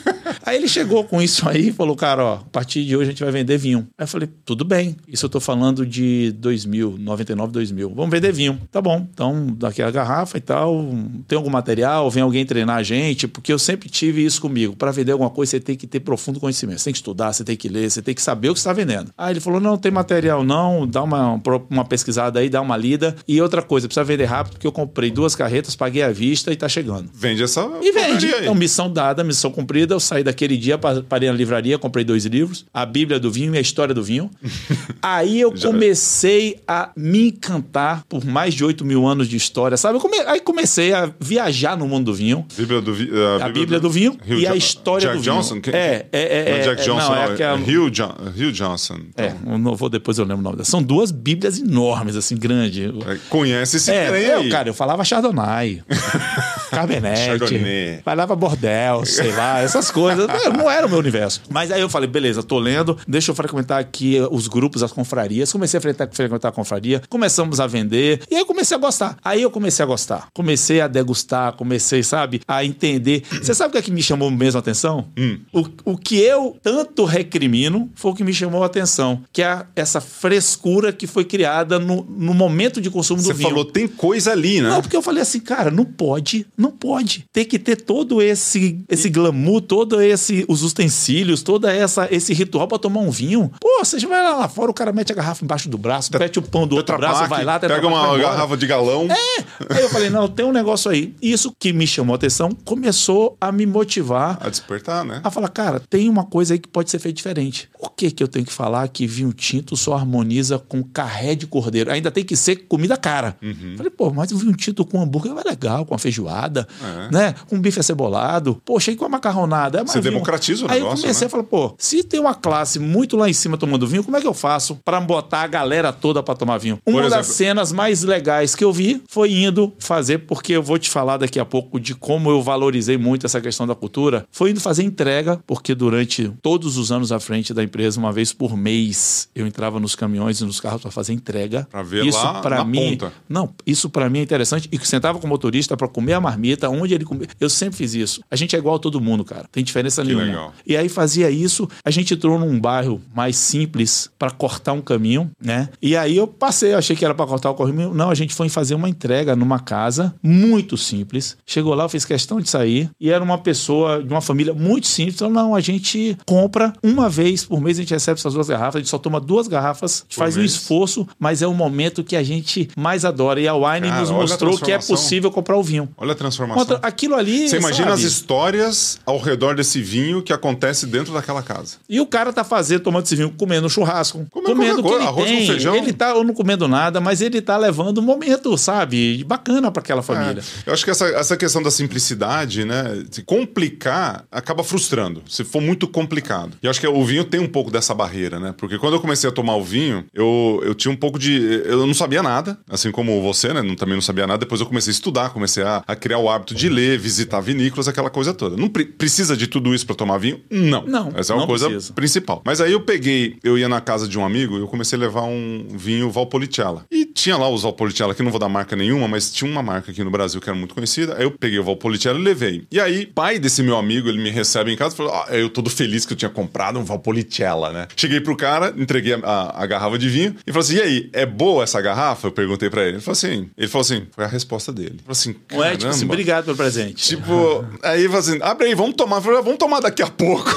Aí 0.46 0.56
ele 0.56 0.68
chegou 0.68 1.04
com 1.04 1.22
isso 1.22 1.48
aí 1.48 1.68
e 1.68 1.72
falou, 1.72 1.96
cara, 1.96 2.24
ó, 2.24 2.34
a 2.34 2.50
partir 2.50 2.84
de 2.84 2.96
hoje 2.96 3.08
a 3.08 3.10
gente 3.10 3.22
vai 3.22 3.32
vender 3.32 3.56
vinho. 3.56 3.86
Aí 3.96 4.04
eu 4.04 4.08
falei, 4.08 4.28
tudo 4.44 4.64
bem, 4.64 4.96
isso 5.08 5.26
eu 5.26 5.30
tô 5.30 5.40
falando 5.40 5.86
de 5.86 6.32
2000, 6.32 6.96
99, 6.98 7.52
2000. 7.52 7.94
Vamos 7.94 8.10
vender 8.10 8.32
vinho. 8.32 8.60
Tá 8.70 8.80
bom, 8.80 9.06
então 9.12 9.46
daqui 9.56 9.82
a 9.82 9.90
garrafa 9.90 10.13
e 10.36 10.40
tal, 10.40 10.86
tem 11.26 11.36
algum 11.36 11.50
material, 11.50 12.10
vem 12.10 12.22
alguém 12.22 12.46
treinar 12.46 12.76
a 12.76 12.82
gente, 12.82 13.26
porque 13.26 13.52
eu 13.52 13.58
sempre 13.58 13.88
tive 13.88 14.24
isso 14.24 14.40
comigo. 14.40 14.76
Para 14.76 14.90
vender 14.90 15.12
alguma 15.12 15.30
coisa, 15.30 15.50
você 15.50 15.60
tem 15.60 15.76
que 15.76 15.86
ter 15.86 16.00
profundo 16.00 16.38
conhecimento. 16.38 16.78
Você 16.78 16.84
tem 16.84 16.92
que 16.92 16.98
estudar, 16.98 17.32
você 17.32 17.44
tem 17.44 17.56
que 17.56 17.68
ler, 17.68 17.90
você 17.90 18.00
tem 18.00 18.14
que 18.14 18.22
saber 18.22 18.50
o 18.50 18.52
que 18.52 18.58
está 18.58 18.72
vendendo. 18.72 19.10
Aí 19.16 19.32
ele 19.32 19.40
falou, 19.40 19.60
não, 19.60 19.76
tem 19.76 19.90
material 19.90 20.44
não, 20.44 20.86
dá 20.86 21.02
uma, 21.02 21.40
uma 21.70 21.84
pesquisada 21.84 22.38
aí, 22.38 22.48
dá 22.48 22.60
uma 22.60 22.76
lida. 22.76 23.16
E 23.26 23.40
outra 23.40 23.62
coisa, 23.62 23.88
precisa 23.88 24.04
vender 24.04 24.24
rápido, 24.24 24.52
porque 24.52 24.66
eu 24.66 24.72
comprei 24.72 25.10
duas 25.10 25.34
carretas, 25.34 25.74
paguei 25.74 26.02
à 26.02 26.10
vista 26.10 26.52
e 26.52 26.56
tá 26.56 26.68
chegando. 26.68 27.10
Vende 27.12 27.42
essa 27.42 27.68
E 27.82 27.92
vende. 27.92 28.26
Então, 28.26 28.54
missão 28.54 28.92
dada, 28.92 29.24
missão 29.24 29.50
cumprida, 29.50 29.94
eu 29.94 30.00
saí 30.00 30.22
daquele 30.22 30.56
dia, 30.56 30.78
parei 30.78 31.28
na 31.28 31.34
livraria, 31.34 31.78
comprei 31.78 32.04
dois 32.04 32.24
livros, 32.26 32.66
a 32.72 32.84
Bíblia 32.84 33.18
do 33.18 33.30
Vinho 33.30 33.54
e 33.54 33.58
a 33.58 33.60
História 33.60 33.94
do 33.94 34.02
Vinho. 34.02 34.30
Aí 35.02 35.40
eu 35.40 35.52
comecei 35.52 36.60
a 36.66 36.90
me 36.96 37.28
encantar 37.28 38.04
por 38.08 38.24
mais 38.24 38.54
de 38.54 38.64
8 38.64 38.84
mil 38.84 39.06
anos 39.06 39.28
de 39.28 39.36
história, 39.36 39.76
sabe? 39.76 39.98
Come... 40.04 40.18
Aí 40.26 40.38
comecei 40.38 40.92
a 40.92 41.10
viajar 41.18 41.78
no 41.78 41.88
mundo 41.88 42.04
do 42.04 42.14
vinho. 42.14 42.46
Bíblia 42.54 42.82
do 42.82 42.92
vi... 42.92 43.08
a, 43.40 43.46
a 43.46 43.48
Bíblia, 43.48 43.80
do, 43.80 43.88
do 43.88 43.90
Vinho 43.90 44.18
e 44.26 44.46
a 44.46 44.54
história 44.54 45.08
Jack 45.08 45.16
do 45.16 45.22
Johnson? 45.22 45.54
vinho. 45.54 45.74
É, 45.74 46.04
é, 46.12 46.22
é, 46.22 46.50
é, 46.50 46.62
Jack 46.62 46.84
Johnson, 46.84 47.08
não, 47.08 47.14
é 47.14 47.24
aquela... 47.24 47.56
Rio, 47.56 47.90
John... 47.90 48.14
Rio 48.36 48.52
Johnson. 48.52 48.98
Então. 49.08 49.24
É, 49.24 49.34
eu 49.46 49.56
não 49.56 49.74
vou 49.74 49.88
depois 49.88 50.18
eu 50.18 50.26
lembro 50.26 50.40
o 50.40 50.42
nome 50.42 50.56
dela. 50.56 50.66
São 50.66 50.82
duas 50.82 51.10
Bíblias 51.10 51.58
enormes, 51.58 52.16
assim, 52.16 52.36
grande. 52.36 52.84
É, 52.84 53.18
conhece 53.30 53.78
esse 53.78 53.90
é, 53.90 54.08
trem 54.08 54.30
aí. 54.30 54.50
Cara, 54.50 54.68
eu 54.68 54.74
falava 54.74 55.02
Chardonnay. 55.04 55.82
Cabernet. 56.74 57.20
Chardonnay. 57.20 58.00
Falava 58.04 58.34
bordel, 58.36 59.04
sei 59.04 59.32
lá, 59.32 59.60
essas 59.60 59.90
coisas. 59.90 60.26
Não 60.56 60.70
era 60.70 60.86
o 60.86 60.90
meu 60.90 60.98
universo. 60.98 61.42
Mas 61.50 61.70
aí 61.70 61.80
eu 61.80 61.88
falei, 61.88 62.08
beleza, 62.08 62.42
tô 62.42 62.58
lendo, 62.58 62.96
deixa 63.06 63.30
eu 63.30 63.34
frequentar 63.34 63.78
aqui 63.78 64.18
os 64.30 64.48
grupos, 64.48 64.82
as 64.82 64.92
confrarias. 64.92 65.52
Comecei 65.52 65.78
a 65.78 65.80
frequentar 65.80 66.48
a 66.48 66.52
confraria, 66.52 67.02
começamos 67.08 67.60
a 67.60 67.66
vender, 67.66 68.20
e 68.30 68.34
aí 68.34 68.40
eu 68.40 68.46
comecei 68.46 68.76
a 68.76 68.80
gostar. 68.80 69.16
Aí 69.24 69.42
eu 69.42 69.50
comecei 69.50 69.82
a 69.82 69.86
gostar. 69.86 70.28
Comecei 70.32 70.80
a 70.80 70.88
degustar, 70.88 71.52
comecei, 71.54 72.02
sabe, 72.02 72.40
a 72.46 72.64
entender. 72.64 73.22
Você 73.30 73.54
sabe 73.54 73.70
o 73.70 73.72
que 73.72 73.78
é 73.78 73.82
que 73.82 73.90
me 73.90 74.02
chamou 74.02 74.30
mesmo 74.30 74.58
a 74.58 74.60
atenção? 74.60 75.06
Hum. 75.18 75.38
O, 75.52 75.92
o 75.92 75.96
que 75.96 76.18
eu 76.18 76.56
tanto 76.62 77.04
recrimino 77.04 77.90
foi 77.94 78.12
o 78.12 78.14
que 78.14 78.24
me 78.24 78.32
chamou 78.32 78.62
a 78.62 78.66
atenção, 78.66 79.22
que 79.32 79.42
é 79.42 79.64
essa 79.76 80.00
frescura 80.00 80.92
que 80.92 81.06
foi 81.06 81.24
criada 81.24 81.78
no, 81.78 82.04
no 82.04 82.34
momento 82.34 82.80
de 82.80 82.90
consumo 82.90 83.20
do 83.20 83.28
vinho. 83.28 83.36
Você 83.36 83.42
falou, 83.42 83.64
tem 83.64 83.86
coisa 83.86 84.32
ali, 84.32 84.60
né? 84.60 84.68
Não, 84.68 84.80
porque 84.80 84.96
eu 84.96 85.02
falei 85.02 85.22
assim, 85.22 85.40
cara, 85.40 85.70
não 85.70 85.84
pode, 85.84 86.46
não 86.56 86.63
pode. 86.70 87.26
Tem 87.32 87.44
que 87.44 87.58
ter 87.58 87.76
todo 87.76 88.20
esse, 88.22 88.84
esse 88.88 89.08
glamour, 89.08 89.60
todo 89.60 90.00
esse, 90.00 90.44
os 90.48 90.62
utensílios, 90.62 91.42
toda 91.42 91.72
essa 91.72 92.08
esse 92.10 92.32
ritual 92.32 92.68
para 92.68 92.78
tomar 92.78 93.00
um 93.00 93.10
vinho. 93.10 93.50
Pô, 93.60 93.68
você 93.80 93.98
vai 94.06 94.22
lá, 94.22 94.36
lá 94.36 94.48
fora, 94.48 94.70
o 94.70 94.74
cara 94.74 94.92
mete 94.92 95.12
a 95.12 95.14
garrafa 95.14 95.44
embaixo 95.44 95.68
do 95.68 95.78
braço, 95.78 96.10
mete 96.18 96.38
o 96.38 96.42
pão 96.42 96.66
do 96.66 96.76
outro 96.76 96.96
braço, 96.96 97.28
vai 97.28 97.44
lá, 97.44 97.58
pega 97.58 97.86
uma 97.86 98.16
garrafa 98.18 98.56
de 98.56 98.66
galão. 98.66 99.08
É. 99.10 99.44
Aí 99.74 99.82
eu 99.82 99.88
falei, 99.88 100.10
não, 100.10 100.28
tem 100.28 100.44
um 100.44 100.52
negócio 100.52 100.90
aí. 100.90 101.14
Isso 101.20 101.52
que 101.58 101.72
me 101.72 101.86
chamou 101.86 102.14
a 102.14 102.16
atenção 102.16 102.50
começou 102.64 103.36
a 103.40 103.50
me 103.50 103.66
motivar 103.66 104.38
a 104.40 104.48
despertar, 104.48 105.04
né? 105.04 105.20
A 105.22 105.30
falar, 105.30 105.48
cara, 105.48 105.80
tem 105.80 106.08
uma 106.08 106.24
coisa 106.24 106.54
aí 106.54 106.58
que 106.58 106.68
pode 106.68 106.90
ser 106.90 106.98
feita 106.98 107.16
diferente. 107.16 107.68
Por 107.78 107.92
que 107.92 108.10
que 108.10 108.22
eu 108.22 108.28
tenho 108.28 108.44
que 108.44 108.52
falar 108.52 108.88
que 108.88 109.06
vinho 109.06 109.32
tinto 109.32 109.76
só 109.76 109.94
harmoniza 109.94 110.58
com 110.58 110.82
carré 110.82 111.34
de 111.34 111.46
cordeiro? 111.46 111.90
Ainda 111.90 112.10
tem 112.10 112.24
que 112.24 112.36
ser 112.36 112.56
comida 112.66 112.96
cara. 112.96 113.36
Uhum. 113.42 113.74
Falei, 113.76 113.90
pô, 113.90 114.10
mas 114.10 114.32
o 114.32 114.38
vinho 114.38 114.54
tinto 114.54 114.84
com 114.84 115.00
hambúrguer 115.00 115.32
é 115.32 115.48
legal, 115.48 115.84
com 115.84 115.94
a 115.94 115.98
feijoada, 115.98 116.43
é. 116.50 117.10
né? 117.12 117.34
Com 117.48 117.60
bife 117.60 117.80
acebolado. 117.80 118.60
Poxa, 118.64 118.90
e 118.90 118.96
com 118.96 119.04
a 119.04 119.08
macarronada? 119.08 119.80
É 119.80 119.84
Você 119.84 120.00
democratiza 120.00 120.66
o 120.66 120.70
Aí 120.70 120.78
negócio, 120.80 120.98
eu 120.98 121.02
comecei 121.02 121.20
né? 121.22 121.26
a 121.26 121.30
falar, 121.30 121.44
pô, 121.44 121.74
se 121.78 122.02
tem 122.02 122.20
uma 122.20 122.34
classe 122.34 122.78
muito 122.78 123.16
lá 123.16 123.28
em 123.28 123.32
cima 123.32 123.56
tomando 123.56 123.86
vinho, 123.86 124.04
como 124.04 124.16
é 124.16 124.20
que 124.20 124.26
eu 124.26 124.34
faço 124.34 124.76
para 124.84 125.00
botar 125.00 125.42
a 125.42 125.46
galera 125.46 125.92
toda 125.92 126.22
para 126.22 126.34
tomar 126.34 126.58
vinho? 126.58 126.78
Uma 126.86 127.02
Por 127.02 127.10
das 127.10 127.20
exemplo- 127.26 127.34
cenas 127.34 127.72
mais 127.72 128.02
legais 128.02 128.54
que 128.54 128.64
eu 128.64 128.72
vi 128.72 129.02
foi 129.08 129.32
indo 129.32 129.72
fazer, 129.78 130.18
porque 130.18 130.52
eu 130.52 130.62
vou 130.62 130.78
te 130.78 130.90
falar 130.90 131.16
daqui 131.16 131.38
a 131.40 131.44
pouco 131.44 131.78
de 131.80 131.94
como 131.94 132.30
eu 132.30 132.42
valorizei 132.42 132.96
muito 132.98 133.26
essa 133.26 133.40
questão 133.40 133.66
da 133.66 133.74
cultura, 133.74 134.26
foi 134.30 134.50
indo 134.50 134.60
fazer 134.60 134.82
entrega, 134.82 135.40
porque 135.46 135.74
durante 135.74 136.30
todos 136.42 136.76
os 136.76 136.90
anos 136.92 137.12
à 137.12 137.20
frente 137.20 137.52
da 137.54 137.62
empresa, 137.62 137.98
uma 137.98 138.12
vez 138.12 138.32
por 138.32 138.56
mês, 138.56 139.28
eu 139.34 139.46
entrava 139.46 139.78
nos 139.80 139.94
caminhões 139.94 140.40
e 140.40 140.44
nos 140.44 140.60
carros 140.60 140.82
para 140.82 140.90
fazer 140.90 141.12
entrega. 141.12 141.66
Pra 141.70 141.82
ver 141.82 142.04
isso 142.06 142.18
lá 142.18 142.40
pra 142.40 142.64
mim, 142.64 142.96
ponta. 142.98 143.12
não, 143.28 143.50
isso 143.66 143.88
para 143.88 144.08
mim 144.10 144.18
é 144.18 144.22
interessante 144.22 144.68
e 144.70 144.78
que 144.78 144.86
sentava 144.86 145.18
com 145.18 145.26
o 145.26 145.30
motorista 145.30 145.76
para 145.76 145.88
comer 145.88 146.14
a 146.14 146.20
marmita, 146.20 146.33
onde 146.70 146.94
ele 146.94 147.04
comia. 147.04 147.26
Eu 147.40 147.48
sempre 147.48 147.76
fiz 147.76 147.94
isso. 147.94 148.20
A 148.30 148.36
gente 148.36 148.54
é 148.54 148.58
igual 148.58 148.76
a 148.76 148.78
todo 148.78 149.00
mundo, 149.00 149.24
cara. 149.24 149.46
Tem 149.50 149.62
diferença 149.62 150.02
nenhuma. 150.02 150.24
legal. 150.24 150.54
E 150.66 150.76
aí 150.76 150.88
fazia 150.88 151.30
isso, 151.30 151.68
a 151.84 151.90
gente 151.90 152.14
entrou 152.14 152.38
num 152.38 152.58
bairro 152.58 153.00
mais 153.14 153.36
simples 153.36 154.10
para 154.18 154.30
cortar 154.30 154.72
um 154.72 154.80
caminho, 154.80 155.30
né? 155.42 155.68
E 155.80 155.96
aí 155.96 156.16
eu 156.16 156.26
passei, 156.26 156.72
eu 156.72 156.78
achei 156.78 156.96
que 156.96 157.04
era 157.04 157.14
para 157.14 157.26
cortar 157.26 157.50
o 157.50 157.54
caminho. 157.54 157.92
Não, 157.94 158.10
a 158.10 158.14
gente 158.14 158.34
foi 158.34 158.48
fazer 158.48 158.74
uma 158.74 158.88
entrega 158.88 159.36
numa 159.36 159.58
casa 159.58 160.14
muito 160.22 160.76
simples. 160.76 161.36
Chegou 161.46 161.74
lá, 161.74 161.84
eu 161.84 161.88
fiz 161.88 162.04
questão 162.04 162.40
de 162.40 162.48
sair 162.48 162.90
e 163.00 163.10
era 163.10 163.22
uma 163.22 163.38
pessoa 163.38 164.02
de 164.02 164.12
uma 164.12 164.20
família 164.20 164.54
muito 164.54 164.86
simples. 164.86 165.16
Então, 165.16 165.30
não, 165.30 165.54
a 165.54 165.60
gente 165.60 166.16
compra 166.26 166.72
uma 166.82 167.08
vez 167.08 167.44
por 167.44 167.60
mês, 167.60 167.78
a 167.78 167.82
gente 167.82 167.92
recebe 167.92 168.18
essas 168.18 168.34
duas 168.34 168.48
garrafas, 168.48 168.76
a 168.76 168.78
gente 168.78 168.90
só 168.90 168.98
toma 168.98 169.20
duas 169.20 169.48
garrafas, 169.48 170.04
faz 170.08 170.36
um 170.36 170.40
mês. 170.40 170.52
esforço, 170.52 171.06
mas 171.18 171.42
é 171.42 171.46
o 171.46 171.54
momento 171.54 172.02
que 172.02 172.16
a 172.16 172.22
gente 172.22 172.68
mais 172.76 173.04
adora. 173.04 173.40
E 173.40 173.48
a 173.48 173.54
Wine 173.54 173.88
Cara, 173.88 174.00
nos 174.00 174.10
a 174.10 174.14
mostrou 174.14 174.58
que 174.58 174.72
é 174.72 174.78
possível 174.78 175.30
comprar 175.30 175.56
o 175.56 175.62
vinho. 175.62 175.88
Olha 175.96 176.12
a 176.12 176.14
transformação. 176.28 176.60
Outra- 176.60 176.78
aquilo 176.82 177.14
ali. 177.14 177.48
Você 177.48 177.56
imagina 177.58 177.90
sabe? 177.90 178.02
as 178.04 178.12
histórias 178.12 178.98
ao 179.06 179.18
redor 179.18 179.54
desse 179.54 179.80
vinho 179.82 180.22
que 180.22 180.32
acontece 180.32 180.86
dentro 180.86 181.12
daquela 181.12 181.42
casa. 181.42 181.76
E 181.88 182.00
o 182.00 182.06
cara 182.06 182.32
tá 182.32 182.42
fazendo, 182.44 182.80
tomando 182.80 183.04
esse 183.04 183.16
vinho, 183.16 183.30
comendo 183.36 183.68
churrasco, 183.68 184.26
Comendo 184.30 184.54
comendo 184.54 184.80
o 184.80 184.82
que 184.84 184.94
ele 184.94 185.04
arroz 185.04 185.30
com 185.30 185.36
tem. 185.36 185.46
feijão. 185.46 185.74
Ele 185.76 185.92
tá 185.92 186.14
ou 186.14 186.24
não 186.24 186.34
comendo 186.34 186.66
nada, 186.68 187.00
mas 187.00 187.20
ele 187.20 187.40
tá 187.40 187.56
levando 187.56 187.98
um 187.98 188.02
momento, 188.02 188.56
sabe, 188.58 189.22
bacana 189.24 189.70
para 189.70 189.80
aquela 189.82 190.02
família. 190.02 190.42
É, 190.66 190.70
eu 190.70 190.72
acho 190.74 190.84
que 190.84 190.90
essa, 190.90 191.06
essa 191.08 191.36
questão 191.36 191.62
da 191.62 191.70
simplicidade, 191.70 192.64
né? 192.64 193.04
Se 193.10 193.22
complicar, 193.22 194.24
acaba 194.30 194.64
frustrando. 194.64 195.22
Se 195.28 195.44
for 195.44 195.60
muito 195.62 195.86
complicado. 195.86 196.56
E 196.62 196.66
eu 196.66 196.70
acho 196.70 196.80
que 196.80 196.86
o 196.86 197.04
vinho 197.04 197.24
tem 197.24 197.40
um 197.40 197.48
pouco 197.48 197.70
dessa 197.70 197.94
barreira, 197.94 198.38
né? 198.40 198.54
Porque 198.56 198.78
quando 198.78 198.94
eu 198.94 199.00
comecei 199.00 199.28
a 199.28 199.32
tomar 199.32 199.56
o 199.56 199.62
vinho, 199.62 200.04
eu, 200.12 200.60
eu 200.64 200.74
tinha 200.74 200.92
um 200.92 200.96
pouco 200.96 201.18
de. 201.18 201.62
Eu 201.64 201.86
não 201.86 201.94
sabia 201.94 202.22
nada, 202.22 202.58
assim 202.68 202.90
como 202.90 203.22
você, 203.22 203.52
né? 203.52 203.62
Também 203.76 203.94
não 203.94 204.02
sabia 204.02 204.26
nada. 204.26 204.38
Depois 204.38 204.60
eu 204.60 204.66
comecei 204.66 204.90
a 204.90 204.94
estudar, 204.94 205.30
comecei 205.30 205.62
a, 205.62 205.82
a 205.86 205.94
criar 205.96 206.13
criar 206.14 206.18
o 206.18 206.28
hábito 206.30 206.54
de 206.54 206.68
ler, 206.68 206.98
visitar 206.98 207.40
vinícolas, 207.40 207.88
aquela 207.88 208.10
coisa 208.10 208.32
toda. 208.32 208.56
Não 208.56 208.68
pre 208.68 208.84
precisa 208.84 209.36
de 209.36 209.46
tudo 209.46 209.74
isso 209.74 209.84
para 209.86 209.96
tomar 209.96 210.18
vinho? 210.18 210.40
Não. 210.50 210.84
Não, 210.86 211.12
Essa 211.14 211.32
é 211.32 211.36
uma 211.36 211.46
coisa 211.46 211.68
precisa. 211.68 211.92
principal. 211.92 212.42
Mas 212.44 212.60
aí 212.60 212.72
eu 212.72 212.80
peguei, 212.80 213.36
eu 213.42 213.58
ia 213.58 213.68
na 213.68 213.80
casa 213.80 214.06
de 214.06 214.18
um 214.18 214.24
amigo 214.24 214.56
e 214.56 214.60
eu 214.60 214.66
comecei 214.68 214.96
a 214.96 215.00
levar 215.00 215.22
um 215.22 215.66
vinho 215.74 216.10
Valpolicella. 216.10 216.84
E 216.90 217.04
tinha 217.06 217.36
lá 217.36 217.48
os 217.48 217.62
Valpolicella, 217.62 218.14
que 218.14 218.22
não 218.22 218.30
vou 218.30 218.38
dar 218.40 218.48
marca 218.48 218.76
nenhuma, 218.76 219.08
mas 219.08 219.32
tinha 219.32 219.50
uma 219.50 219.62
marca 219.62 219.90
aqui 219.90 220.02
no 220.04 220.10
Brasil 220.10 220.40
que 220.40 220.48
era 220.48 220.56
muito 220.58 220.74
conhecida. 220.74 221.16
Aí 221.16 221.24
eu 221.24 221.30
peguei 221.30 221.58
o 221.58 221.64
Valpolicella 221.64 222.18
e 222.18 222.22
levei. 222.22 222.64
E 222.70 222.80
aí, 222.80 223.06
pai 223.06 223.38
desse 223.38 223.62
meu 223.62 223.76
amigo, 223.76 224.08
ele 224.08 224.22
me 224.22 224.30
recebe 224.30 224.70
em 224.72 224.76
casa 224.76 224.94
e 224.94 224.96
falou: 224.96 225.12
ah, 225.12 225.26
eu 225.30 225.48
todo 225.48 225.68
feliz 225.70 226.04
que 226.06 226.12
eu 226.12 226.16
tinha 226.16 226.30
comprado 226.30 226.78
um 226.78 226.84
Valpolicella, 226.84 227.72
né? 227.72 227.88
Cheguei 227.96 228.20
pro 228.20 228.36
cara, 228.36 228.72
entreguei 228.76 229.14
a, 229.14 229.18
a- 229.22 229.62
a 229.62 229.66
garrafa 229.66 229.98
de 229.98 230.08
vinho 230.08 230.34
e 230.46 230.52
falou 230.52 230.64
assim: 230.64 230.76
e 230.76 230.80
aí, 230.82 231.10
é 231.12 231.26
boa 231.26 231.64
essa 231.64 231.80
garrafa? 231.80 232.28
Eu 232.28 232.32
perguntei 232.32 232.68
pra 232.70 232.82
ele. 232.82 232.96
Ele 232.96 233.00
falou 233.00 233.12
assim: 233.16 233.48
ele 233.56 233.68
falou 233.68 233.82
assim, 233.82 234.06
foi 234.12 234.24
a 234.24 234.28
resposta 234.28 234.72
dele. 234.72 234.90
Ele 234.94 234.98
falou 234.98 235.12
assim: 235.12 235.34
Não 235.52 235.64
é 235.64 235.76
tipo 235.76 236.03
assim, 236.04 236.12
obrigado 236.12 236.44
pelo 236.44 236.56
presente. 236.56 236.94
Tipo, 236.94 237.64
aí 237.82 238.04
falou 238.04 238.18
assim: 238.18 238.38
abre 238.40 238.68
aí, 238.68 238.74
vamos 238.74 238.94
tomar. 238.94 239.20
Falei, 239.20 239.38
"Ah, 239.38 239.42
vamos 239.42 239.58
tomar 239.58 239.80
daqui 239.80 240.02
a 240.02 240.06
pouco. 240.08 240.50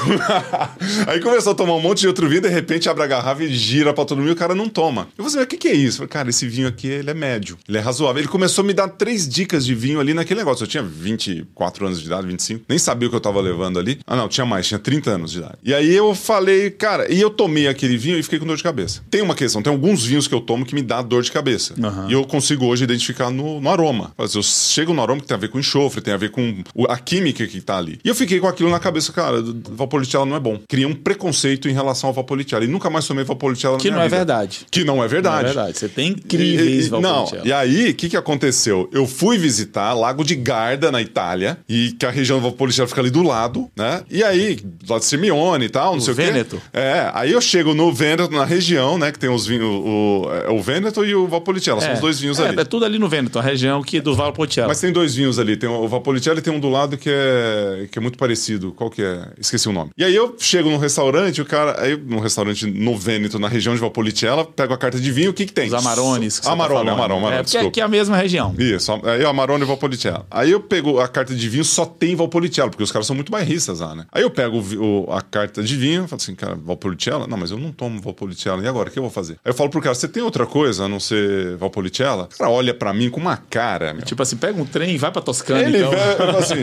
aí 1.06 1.20
começou 1.20 1.52
a 1.52 1.54
tomar 1.54 1.74
um 1.74 1.80
monte 1.80 2.00
de 2.00 2.08
outro 2.08 2.28
vinho, 2.28 2.40
de 2.42 2.48
repente 2.48 2.88
abre 2.88 3.02
a 3.04 3.06
garrafa 3.06 3.42
e 3.42 3.54
gira 3.54 3.92
pra 3.92 4.04
todo 4.04 4.18
mundo 4.18 4.28
e 4.28 4.32
o 4.32 4.36
cara 4.36 4.54
não 4.54 4.68
toma. 4.68 5.08
Eu 5.16 5.24
falei 5.24 5.38
assim: 5.38 5.44
o 5.44 5.46
que, 5.46 5.56
que 5.56 5.68
é 5.68 5.74
isso? 5.74 5.96
Eu 5.96 5.98
falei, 5.98 6.08
cara, 6.08 6.30
esse 6.30 6.46
vinho 6.46 6.68
aqui 6.68 6.86
ele 6.86 7.10
é 7.10 7.14
médio, 7.14 7.58
ele 7.68 7.78
é 7.78 7.80
razoável. 7.80 8.20
Ele 8.20 8.28
começou 8.28 8.62
a 8.62 8.66
me 8.66 8.72
dar 8.74 8.88
três 8.88 9.28
dicas 9.28 9.64
de 9.64 9.74
vinho 9.74 10.00
ali 10.00 10.14
naquele 10.14 10.40
negócio. 10.40 10.64
Eu 10.64 10.68
tinha 10.68 10.82
24 10.82 11.86
anos 11.86 12.00
de 12.00 12.06
idade, 12.06 12.26
25, 12.26 12.64
nem 12.68 12.78
sabia 12.78 13.08
o 13.08 13.10
que 13.10 13.16
eu 13.16 13.20
tava 13.20 13.40
levando 13.40 13.78
ali. 13.78 13.98
Ah, 14.06 14.16
não, 14.16 14.28
tinha 14.28 14.44
mais, 14.46 14.66
tinha 14.66 14.78
30 14.78 15.10
anos 15.10 15.32
de 15.32 15.38
idade. 15.38 15.54
E 15.62 15.74
aí 15.74 15.94
eu 15.94 16.14
falei, 16.14 16.70
cara, 16.70 17.12
e 17.12 17.20
eu 17.20 17.30
tomei 17.30 17.68
aquele 17.68 17.96
vinho 17.96 18.18
e 18.18 18.22
fiquei 18.22 18.38
com 18.38 18.46
dor 18.46 18.56
de 18.56 18.62
cabeça. 18.62 19.02
Tem 19.10 19.22
uma 19.22 19.34
questão, 19.34 19.62
tem 19.62 19.72
alguns 19.72 20.04
vinhos 20.04 20.26
que 20.28 20.34
eu 20.34 20.40
tomo 20.40 20.64
que 20.64 20.74
me 20.74 20.82
dá 20.82 21.02
dor 21.02 21.22
de 21.22 21.32
cabeça. 21.32 21.74
Aham. 21.82 22.06
E 22.08 22.12
eu 22.12 22.24
consigo 22.24 22.66
hoje 22.66 22.84
identificar 22.84 23.30
no, 23.30 23.60
no 23.60 23.70
aroma. 23.70 24.12
Eu 24.18 24.42
chego 24.42 24.92
no 24.92 25.02
aroma 25.02 25.20
que 25.20 25.26
tem 25.26 25.34
a 25.38 25.40
ver 25.40 25.48
com 25.48 25.58
enxofre, 25.58 26.00
tem 26.00 26.12
a 26.14 26.16
ver 26.16 26.30
com 26.30 26.62
a 26.88 26.96
química 26.98 27.46
que 27.46 27.60
tá 27.60 27.76
ali. 27.78 27.98
E 28.04 28.08
eu 28.08 28.14
fiquei 28.14 28.38
com 28.40 28.46
aquilo 28.48 28.70
na 28.70 28.78
cabeça, 28.78 29.12
cara, 29.12 29.42
Valpolicella 29.70 30.26
não 30.26 30.36
é 30.36 30.40
bom. 30.40 30.60
Criei 30.68 30.86
um 30.86 30.94
preconceito 30.94 31.68
em 31.68 31.72
relação 31.72 32.08
ao 32.08 32.14
Valpolicella. 32.14 32.64
E 32.64 32.68
nunca 32.68 32.90
mais 32.90 33.06
tomei 33.06 33.24
Valpolicella 33.24 33.74
na 33.76 33.80
Que 33.80 33.88
minha 33.88 33.96
não 33.96 34.02
é 34.02 34.08
vida. 34.08 34.16
verdade. 34.16 34.66
Que 34.70 34.84
não 34.84 34.94
é 34.94 34.98
Não 34.98 35.04
é 35.04 35.08
verdade. 35.08 35.44
verdade. 35.46 35.78
Você 35.78 35.88
tem 35.88 36.08
incríveis 36.08 36.86
E- 36.86 36.88
e- 36.88 37.00
Não, 37.00 37.26
e 37.44 37.52
aí, 37.52 37.90
o 37.90 37.94
que, 37.94 38.08
que 38.08 38.16
aconteceu? 38.16 38.88
Eu 38.92 39.06
fui 39.06 39.38
visitar 39.38 39.92
Lago 39.94 40.24
de 40.24 40.34
Garda, 40.34 40.90
na 40.92 41.00
Itália, 41.00 41.58
e 41.68 41.92
que 41.92 42.04
a 42.06 42.10
região 42.10 42.38
do 42.38 42.42
Valpolicella 42.42 42.88
fica 42.88 43.00
ali 43.00 43.10
do 43.10 43.22
lado, 43.22 43.68
né? 43.76 44.02
E 44.10 44.22
aí, 44.24 44.58
lá 44.88 44.98
de 44.98 45.04
Simeone 45.04 45.66
e 45.66 45.68
tal, 45.68 45.92
não 45.92 45.98
O 45.98 46.00
sei 46.02 46.14
Vêneto. 46.14 46.56
o 46.56 46.58
quê. 46.60 46.66
É, 46.72 47.10
aí 47.14 47.32
eu 47.32 47.40
chego 47.40 47.74
no 47.74 47.92
Vêneto, 47.92 48.32
na 48.34 48.44
região, 48.44 48.98
né, 48.98 49.12
que 49.12 49.18
tem 49.18 49.30
os 49.30 49.46
vinhos, 49.46 49.64
o, 49.64 50.28
é, 50.46 50.50
o 50.50 50.60
Vêneto 50.62 51.04
e 51.04 51.14
o 51.14 51.26
Valpolicella, 51.28 51.80
são 51.80 51.92
os 51.94 52.00
dois 52.00 52.18
vinhos 52.20 52.38
é, 52.38 52.48
ali. 52.48 52.60
É 52.60 52.64
tudo 52.64 52.84
ali 52.84 52.98
no 52.98 53.08
Vêneto, 53.08 53.38
a 53.38 53.42
região 53.42 53.82
que 53.82 54.00
do 54.00 54.14
Valpolicella. 54.14 54.68
Mas 54.68 54.80
tem 54.80 54.92
dois 54.92 55.14
vinhos 55.14 55.27
ali. 55.36 55.56
Tem 55.56 55.68
o 55.68 55.88
e 55.88 56.40
tem 56.40 56.52
um 56.52 56.60
do 56.60 56.68
lado 56.68 56.96
que 56.96 57.10
é, 57.10 57.88
que 57.90 57.98
é 57.98 58.02
muito 58.02 58.16
parecido. 58.16 58.72
Qual 58.72 58.88
que 58.88 59.02
é? 59.02 59.28
Esqueci 59.38 59.68
o 59.68 59.72
nome. 59.72 59.90
E 59.96 60.04
aí 60.04 60.14
eu 60.14 60.36
chego 60.38 60.70
num 60.70 60.78
restaurante, 60.78 61.42
o 61.42 61.44
cara. 61.44 61.82
Aí, 61.82 61.96
num 61.96 62.20
restaurante 62.20 62.66
no 62.66 62.96
Vêneto, 62.96 63.38
na 63.38 63.48
região 63.48 63.74
de 63.74 63.80
Valpolicella, 63.80 64.44
pego 64.44 64.72
a 64.72 64.78
carta 64.78 64.98
de 65.00 65.10
vinho, 65.10 65.30
o 65.30 65.34
que 65.34 65.46
que 65.46 65.52
tem? 65.52 65.66
Os 65.66 65.74
Amarones. 65.74 66.38
tá 66.38 66.52
Amarone, 66.52 66.78
falando. 66.78 66.88
Amarone, 66.94 67.18
Amarone, 67.18 67.34
É, 67.34 67.42
porque 67.42 67.50
desculpa. 67.52 67.68
aqui 67.68 67.80
é 67.80 67.84
a 67.84 67.88
mesma 67.88 68.16
região. 68.16 68.54
Isso, 68.58 68.92
aí 69.04 69.22
o 69.22 69.28
Amarone 69.28 69.64
e 69.64 69.66
Valpolicella. 69.66 70.26
Aí 70.30 70.50
eu 70.50 70.60
pego 70.60 71.00
a 71.00 71.08
carta 71.08 71.34
de 71.34 71.48
vinho, 71.48 71.64
só 71.64 71.84
tem 71.84 72.14
Valpolicella, 72.14 72.70
porque 72.70 72.82
os 72.82 72.92
caras 72.92 73.06
são 73.06 73.16
muito 73.16 73.32
bairristas 73.32 73.80
lá, 73.80 73.94
né? 73.94 74.06
Aí 74.12 74.22
eu 74.22 74.30
pego 74.30 74.58
o 74.78 75.08
a 75.12 75.20
carta 75.20 75.62
de 75.62 75.76
vinho, 75.76 76.06
falo 76.06 76.20
assim, 76.20 76.34
cara, 76.34 76.54
Valpolicella? 76.54 77.26
Não, 77.26 77.36
mas 77.36 77.50
eu 77.50 77.58
não 77.58 77.72
tomo 77.72 78.00
Valpolicella. 78.00 78.62
E 78.62 78.68
agora, 78.68 78.88
o 78.88 78.92
que 78.92 78.98
eu 78.98 79.02
vou 79.02 79.10
fazer? 79.10 79.34
Aí 79.44 79.50
eu 79.50 79.54
falo 79.54 79.70
pro 79.70 79.80
cara, 79.80 79.94
você 79.94 80.06
tem 80.08 80.22
outra 80.22 80.46
coisa 80.46 80.84
a 80.84 80.88
não 80.88 81.00
ser 81.00 81.56
Valpolicella? 81.56 82.24
O 82.34 82.38
cara 82.38 82.50
olha 82.50 82.72
pra 82.74 82.92
mim 82.92 83.10
com 83.10 83.20
uma 83.20 83.36
cara, 83.36 83.92
meu. 83.94 84.02
Tipo 84.04 84.22
assim, 84.22 84.36
pega 84.36 84.60
um 84.60 84.64
trem 84.64 84.94
e 84.94 84.98
vai 84.98 85.10
pra 85.10 85.17
Toscana, 85.20 85.62
Ele 85.62 85.78
então. 85.78 85.92
fala 85.92 86.38
assim: 86.38 86.62